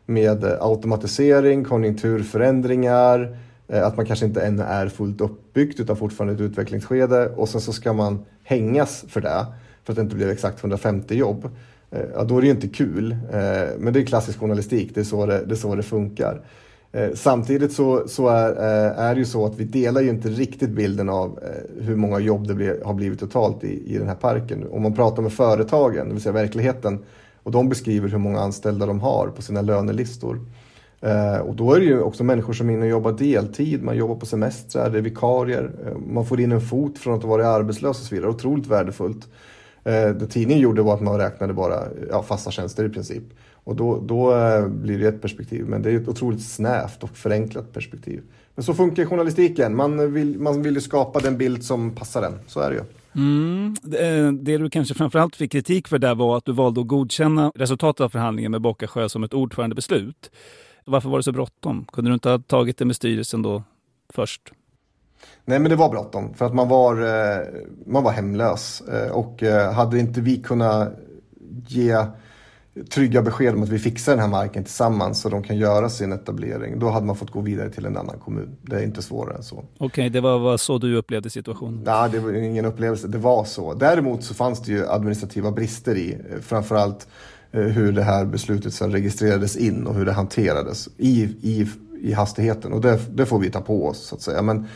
med 0.06 0.44
eh, 0.44 0.52
automatisering, 0.60 1.64
konjunkturförändringar, 1.64 3.38
eh, 3.68 3.88
att 3.88 3.98
man 3.98 4.06
kanske 4.06 4.26
inte 4.26 4.42
ännu 4.42 4.64
är 4.64 4.88
fullt 4.88 5.22
uppbyggt 5.22 5.80
utan 5.80 5.98
fortfarande 5.98 6.34
ett 6.34 6.52
utvecklingsskede 6.52 7.30
och 7.30 7.50
sen 7.50 7.62
så 7.62 7.74
ska 7.74 7.94
man 7.94 8.26
hängas 8.46 9.06
för 9.08 9.22
det 9.22 9.46
för 9.84 9.94
att 9.94 9.96
det 9.96 10.02
inte 10.02 10.16
blev 10.16 10.30
exakt 10.30 10.60
150 10.60 11.16
jobb. 11.16 11.50
Eh, 11.92 12.02
ja, 12.14 12.24
då 12.24 12.38
är 12.38 12.42
det 12.42 12.48
ju 12.48 12.54
inte 12.54 12.68
kul. 12.68 13.12
Eh, 13.12 13.78
men 13.80 13.94
det 13.94 14.00
är 14.00 14.06
klassisk 14.06 14.40
journalistik, 14.40 14.92
det 14.96 15.00
är 15.00 15.04
så 15.04 15.26
det, 15.26 15.46
det, 15.46 15.54
är 15.54 15.56
så 15.56 15.76
det 15.76 15.84
funkar. 15.84 16.42
Eh, 16.92 17.10
samtidigt 17.14 17.74
så, 17.74 18.08
så 18.08 18.28
är, 18.28 18.52
är 18.92 19.14
det 19.14 19.20
ju 19.20 19.26
så 19.26 19.46
att 19.46 19.56
vi 19.58 19.64
delar 19.64 20.02
ju 20.02 20.10
inte 20.10 20.30
riktigt 20.30 20.70
bilden 20.70 21.10
av 21.10 21.40
hur 21.82 21.96
många 21.96 22.20
jobb 22.20 22.48
det 22.48 22.54
blir, 22.54 22.82
har 22.86 22.94
blivit 22.94 23.20
totalt 23.20 23.64
i, 23.64 23.94
i 23.96 23.98
den 23.98 24.08
här 24.08 24.16
parken. 24.16 24.68
Om 24.72 24.82
man 24.82 24.94
pratar 24.94 25.22
med 25.22 25.34
företagen, 25.34 26.08
det 26.08 26.14
vill 26.14 26.22
säga 26.22 26.34
verkligheten, 26.34 27.00
och 27.44 27.52
de 27.52 27.70
beskriver 27.70 28.10
hur 28.10 28.18
många 28.18 28.40
anställda 28.40 28.86
de 28.86 29.00
har 29.00 29.28
på 29.36 29.42
sina 29.42 29.62
lönelistor 29.62 30.40
Eh, 31.06 31.38
och 31.38 31.56
då 31.56 31.74
är 31.74 31.80
det 31.80 31.86
ju 31.86 32.02
också 32.02 32.24
människor 32.24 32.54
som 32.54 32.70
är 32.70 32.74
inne 32.74 32.84
och 32.84 32.90
jobbar 32.90 33.12
deltid, 33.12 33.84
man 33.84 33.98
jobbar 33.98 34.16
på 34.16 34.26
semestrar, 34.26 34.90
det 34.90 34.98
är 34.98 35.02
vikarier, 35.02 35.72
eh, 35.86 35.98
man 35.98 36.26
får 36.26 36.40
in 36.40 36.52
en 36.52 36.62
fot 36.62 36.98
från 36.98 37.14
att 37.14 37.24
ha 37.24 37.30
varit 37.30 37.46
arbetslös 37.46 38.00
och 38.00 38.06
så 38.06 38.16
vidare. 38.16 38.30
Otroligt 38.30 38.68
värdefullt. 38.68 39.28
Eh, 39.84 40.10
det 40.10 40.28
tidningen 40.28 40.64
gjorde 40.64 40.82
var 40.82 40.94
att 40.94 41.02
man 41.02 41.18
räknade 41.18 41.54
bara 41.54 41.84
ja, 42.10 42.24
fasta 42.24 42.52
tjänster 42.52 42.86
i 42.86 42.90
princip. 42.90 43.24
Och 43.54 43.76
då, 43.76 44.00
då 44.00 44.34
blir 44.68 45.00
det 45.00 45.08
ett 45.08 45.22
perspektiv, 45.22 45.66
men 45.66 45.82
det 45.82 45.92
är 45.92 45.96
ett 45.96 46.08
otroligt 46.08 46.46
snävt 46.46 47.04
och 47.04 47.18
förenklat 47.18 47.74
perspektiv. 47.74 48.22
Men 48.56 48.64
så 48.64 48.74
funkar 48.74 49.06
journalistiken, 49.06 49.76
man 49.76 50.14
vill, 50.14 50.40
man 50.40 50.62
vill 50.62 50.74
ju 50.74 50.82
skapa 50.82 51.20
den 51.20 51.38
bild 51.38 51.64
som 51.64 51.92
passar 51.92 52.22
den, 52.22 52.34
så 52.48 52.60
är 52.60 52.70
det 52.70 52.76
ju. 52.76 52.82
Mm. 53.16 53.76
Det 54.44 54.58
du 54.58 54.70
kanske 54.70 54.94
framförallt 54.94 55.36
fick 55.36 55.52
kritik 55.52 55.88
för 55.88 56.00
där 56.00 56.16
var 56.16 56.38
att 56.38 56.46
du 56.46 56.52
valde 56.52 56.82
att 56.82 56.88
godkänna 56.88 57.52
resultatet 57.56 58.02
av 58.02 58.10
förhandlingen 58.10 58.52
med 58.52 58.62
Bockasjö 58.62 59.10
som 59.10 59.24
ett 59.24 59.34
ordförandebeslut. 59.34 60.32
Varför 60.86 61.10
var 61.10 61.18
det 61.18 61.24
så 61.24 61.32
bråttom? 61.32 61.86
Kunde 61.92 62.12
du 62.12 62.14
inte 62.14 62.30
ha 62.30 62.40
tagit 62.40 62.78
det 62.78 62.86
med 62.86 62.96
styrelsen 62.96 63.42
då 63.42 63.64
först? 64.14 64.42
Nej 65.46 65.60
men 65.60 65.70
det 65.70 65.76
var 65.76 65.90
bråttom 65.90 66.34
för 66.34 66.46
att 66.46 66.54
man 66.54 66.68
var, 66.68 67.02
eh, 67.02 67.48
man 67.86 68.04
var 68.04 68.12
hemlös 68.12 68.82
eh, 68.82 69.12
och 69.12 69.44
eh, 69.44 69.74
hade 69.74 70.00
inte 70.00 70.22
vi 70.22 70.38
kunnat 70.38 70.94
ge 71.68 72.06
trygga 72.90 73.22
besked 73.22 73.56
om 73.56 73.64
att 73.64 73.70
vi 73.70 73.80
fixar 73.80 74.12
den 74.12 74.22
här 74.22 74.28
marken 74.28 74.64
tillsammans 74.64 75.22
så 75.22 75.30
de 75.30 75.44
kan 75.44 75.58
göra 75.58 75.90
sin 75.90 76.12
etablering. 76.12 76.80
Då 76.80 76.90
hade 76.90 77.06
man 77.06 77.16
fått 77.16 77.32
gå 77.32 77.42
vidare 77.42 77.70
till 77.70 77.86
en 77.86 77.98
annan 77.98 78.20
kommun. 78.20 78.58
Det 78.62 78.76
är 78.76 78.84
inte 78.84 79.02
svårare 79.02 79.36
än 79.36 79.44
så. 79.44 79.56
Okej, 79.56 79.86
okay, 79.86 80.10
det 80.10 80.22
var, 80.22 80.40
var, 80.40 80.58
så 80.58 80.78
du 80.78 80.96
upplevde 80.96 81.30
situationen? 81.30 81.82
Nej, 81.86 82.10
det 82.12 82.20
var 82.20 82.34
ingen 82.34 82.66
upplevelse. 82.66 83.08
Det 83.08 83.18
var 83.18 83.44
så. 83.44 83.74
Däremot 83.74 84.24
så 84.24 84.34
fanns 84.34 84.62
det 84.62 84.72
ju 84.72 84.88
administrativa 84.88 85.52
brister 85.52 85.98
i, 85.98 86.18
framförallt 86.42 87.08
Eh, 87.56 87.62
hur 87.62 87.92
det 87.92 88.04
här 88.04 88.26
beslutet 88.26 88.74
sen 88.74 88.92
registrerades 88.92 89.58
in 89.58 89.88
och 89.88 89.96
hur 89.96 90.06
det 90.06 90.12
hanterades 90.12 90.90
i, 90.98 91.24
i, 91.42 91.68
i 92.02 92.14
hastigheten. 92.14 92.74
Och 92.74 92.82
det, 92.82 93.00
det 93.14 93.26
får 93.26 93.40
vi 93.40 93.50
ta 93.50 93.62
på 93.62 93.88
oss 93.88 94.08
så 94.08 94.16
att 94.16 94.22
säga. 94.22 94.42
Men 94.42 94.68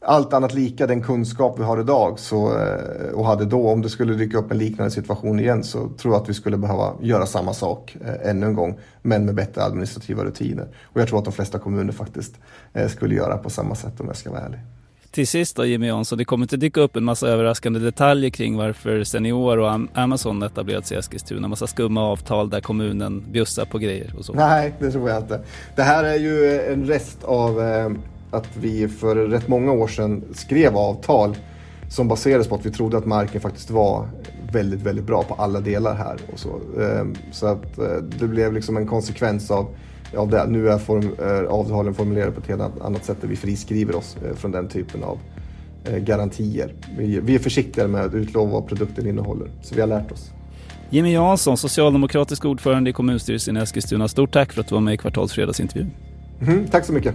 allt 0.00 0.32
annat 0.32 0.54
lika, 0.54 0.86
den 0.86 1.02
kunskap 1.02 1.58
vi 1.58 1.62
har 1.62 1.80
idag 1.80 2.18
så, 2.18 2.58
eh, 2.58 3.12
och 3.14 3.26
hade 3.26 3.44
då, 3.44 3.68
om 3.68 3.82
det 3.82 3.88
skulle 3.88 4.14
dyka 4.14 4.38
upp 4.38 4.50
en 4.50 4.58
liknande 4.58 4.90
situation 4.90 5.40
igen 5.40 5.64
så 5.64 5.88
tror 5.88 6.14
jag 6.14 6.22
att 6.22 6.28
vi 6.28 6.34
skulle 6.34 6.56
behöva 6.56 6.92
göra 7.00 7.26
samma 7.26 7.54
sak 7.54 7.96
eh, 8.04 8.30
ännu 8.30 8.46
en 8.46 8.54
gång, 8.54 8.78
men 9.02 9.24
med 9.24 9.34
bättre 9.34 9.62
administrativa 9.62 10.24
rutiner. 10.24 10.68
Och 10.82 11.00
jag 11.00 11.08
tror 11.08 11.18
att 11.18 11.24
de 11.24 11.32
flesta 11.32 11.58
kommuner 11.58 11.92
faktiskt 11.92 12.34
eh, 12.72 12.88
skulle 12.88 13.14
göra 13.14 13.36
på 13.36 13.50
samma 13.50 13.74
sätt 13.74 14.00
om 14.00 14.06
jag 14.06 14.16
ska 14.16 14.30
vara 14.30 14.40
ärlig. 14.40 14.60
Till 15.16 15.26
sist 15.26 15.56
då 15.56 15.64
Jimmy 15.64 15.86
Jansson, 15.86 16.18
det 16.18 16.24
kommer 16.24 16.44
inte 16.44 16.56
dyka 16.56 16.80
upp 16.80 16.96
en 16.96 17.04
massa 17.04 17.28
överraskande 17.28 17.80
detaljer 17.80 18.30
kring 18.30 18.56
varför 18.56 19.04
Senior 19.04 19.58
och 19.58 19.80
Amazon 19.94 20.42
etablerat 20.42 20.86
sig 20.86 20.96
i 20.96 21.00
Eskilstuna. 21.00 21.48
Massa 21.48 21.66
skumma 21.66 22.02
avtal 22.02 22.50
där 22.50 22.60
kommunen 22.60 23.24
bjussar 23.30 23.64
på 23.64 23.78
grejer 23.78 24.14
och 24.18 24.24
så. 24.24 24.32
Nej, 24.32 24.74
det 24.78 24.90
tror 24.90 25.10
jag 25.10 25.22
inte. 25.22 25.40
Det 25.76 25.82
här 25.82 26.04
är 26.04 26.16
ju 26.16 26.60
en 26.72 26.86
rest 26.86 27.24
av 27.24 27.60
eh, 27.60 27.90
att 28.30 28.56
vi 28.56 28.88
för 28.88 29.16
rätt 29.16 29.48
många 29.48 29.72
år 29.72 29.88
sedan 29.88 30.24
skrev 30.34 30.76
avtal 30.76 31.36
som 31.90 32.08
baserades 32.08 32.48
på 32.48 32.54
att 32.54 32.66
vi 32.66 32.70
trodde 32.70 32.98
att 32.98 33.06
marken 33.06 33.40
faktiskt 33.40 33.70
var 33.70 34.08
väldigt, 34.52 34.82
väldigt 34.82 35.04
bra 35.04 35.22
på 35.22 35.34
alla 35.34 35.60
delar 35.60 35.94
här. 35.94 36.16
Och 36.32 36.38
så. 36.38 36.48
Eh, 36.80 37.04
så 37.32 37.46
att 37.46 37.78
eh, 37.78 37.96
det 38.18 38.26
blev 38.26 38.52
liksom 38.52 38.76
en 38.76 38.86
konsekvens 38.86 39.50
av 39.50 39.66
av 40.16 40.30
det. 40.30 40.46
Nu 40.46 40.68
är 40.68 40.78
form, 40.78 41.14
eh, 41.18 41.50
avtalen 41.50 41.94
formulerade 41.94 42.32
på 42.32 42.40
ett 42.40 42.48
helt 42.48 42.62
annat 42.80 43.04
sätt 43.04 43.16
där 43.20 43.28
vi 43.28 43.36
friskriver 43.36 43.96
oss 43.96 44.16
eh, 44.24 44.36
från 44.36 44.50
den 44.50 44.68
typen 44.68 45.04
av 45.04 45.18
eh, 45.84 45.98
garantier. 45.98 46.74
Vi, 46.98 47.20
vi 47.20 47.34
är 47.34 47.38
försiktigare 47.38 47.88
med 47.88 48.04
att 48.04 48.14
utlova 48.14 48.52
vad 48.52 48.66
produkten 48.68 49.06
innehåller, 49.06 49.48
så 49.62 49.74
vi 49.74 49.80
har 49.80 49.88
lärt 49.88 50.12
oss. 50.12 50.30
Jimmy 50.90 51.12
Jansson, 51.12 51.56
socialdemokratisk 51.56 52.44
ordförande 52.44 52.90
i 52.90 52.92
kommunstyrelsen 52.92 53.56
i 53.56 53.60
Eskilstuna. 53.60 54.08
Stort 54.08 54.32
tack 54.32 54.52
för 54.52 54.60
att 54.60 54.68
du 54.68 54.74
var 54.74 54.82
med 54.82 54.94
i 54.94 54.96
Kvartalsfredagsintervjun. 54.96 55.90
Mm, 56.40 56.66
tack 56.66 56.84
så 56.84 56.92
mycket. 56.92 57.14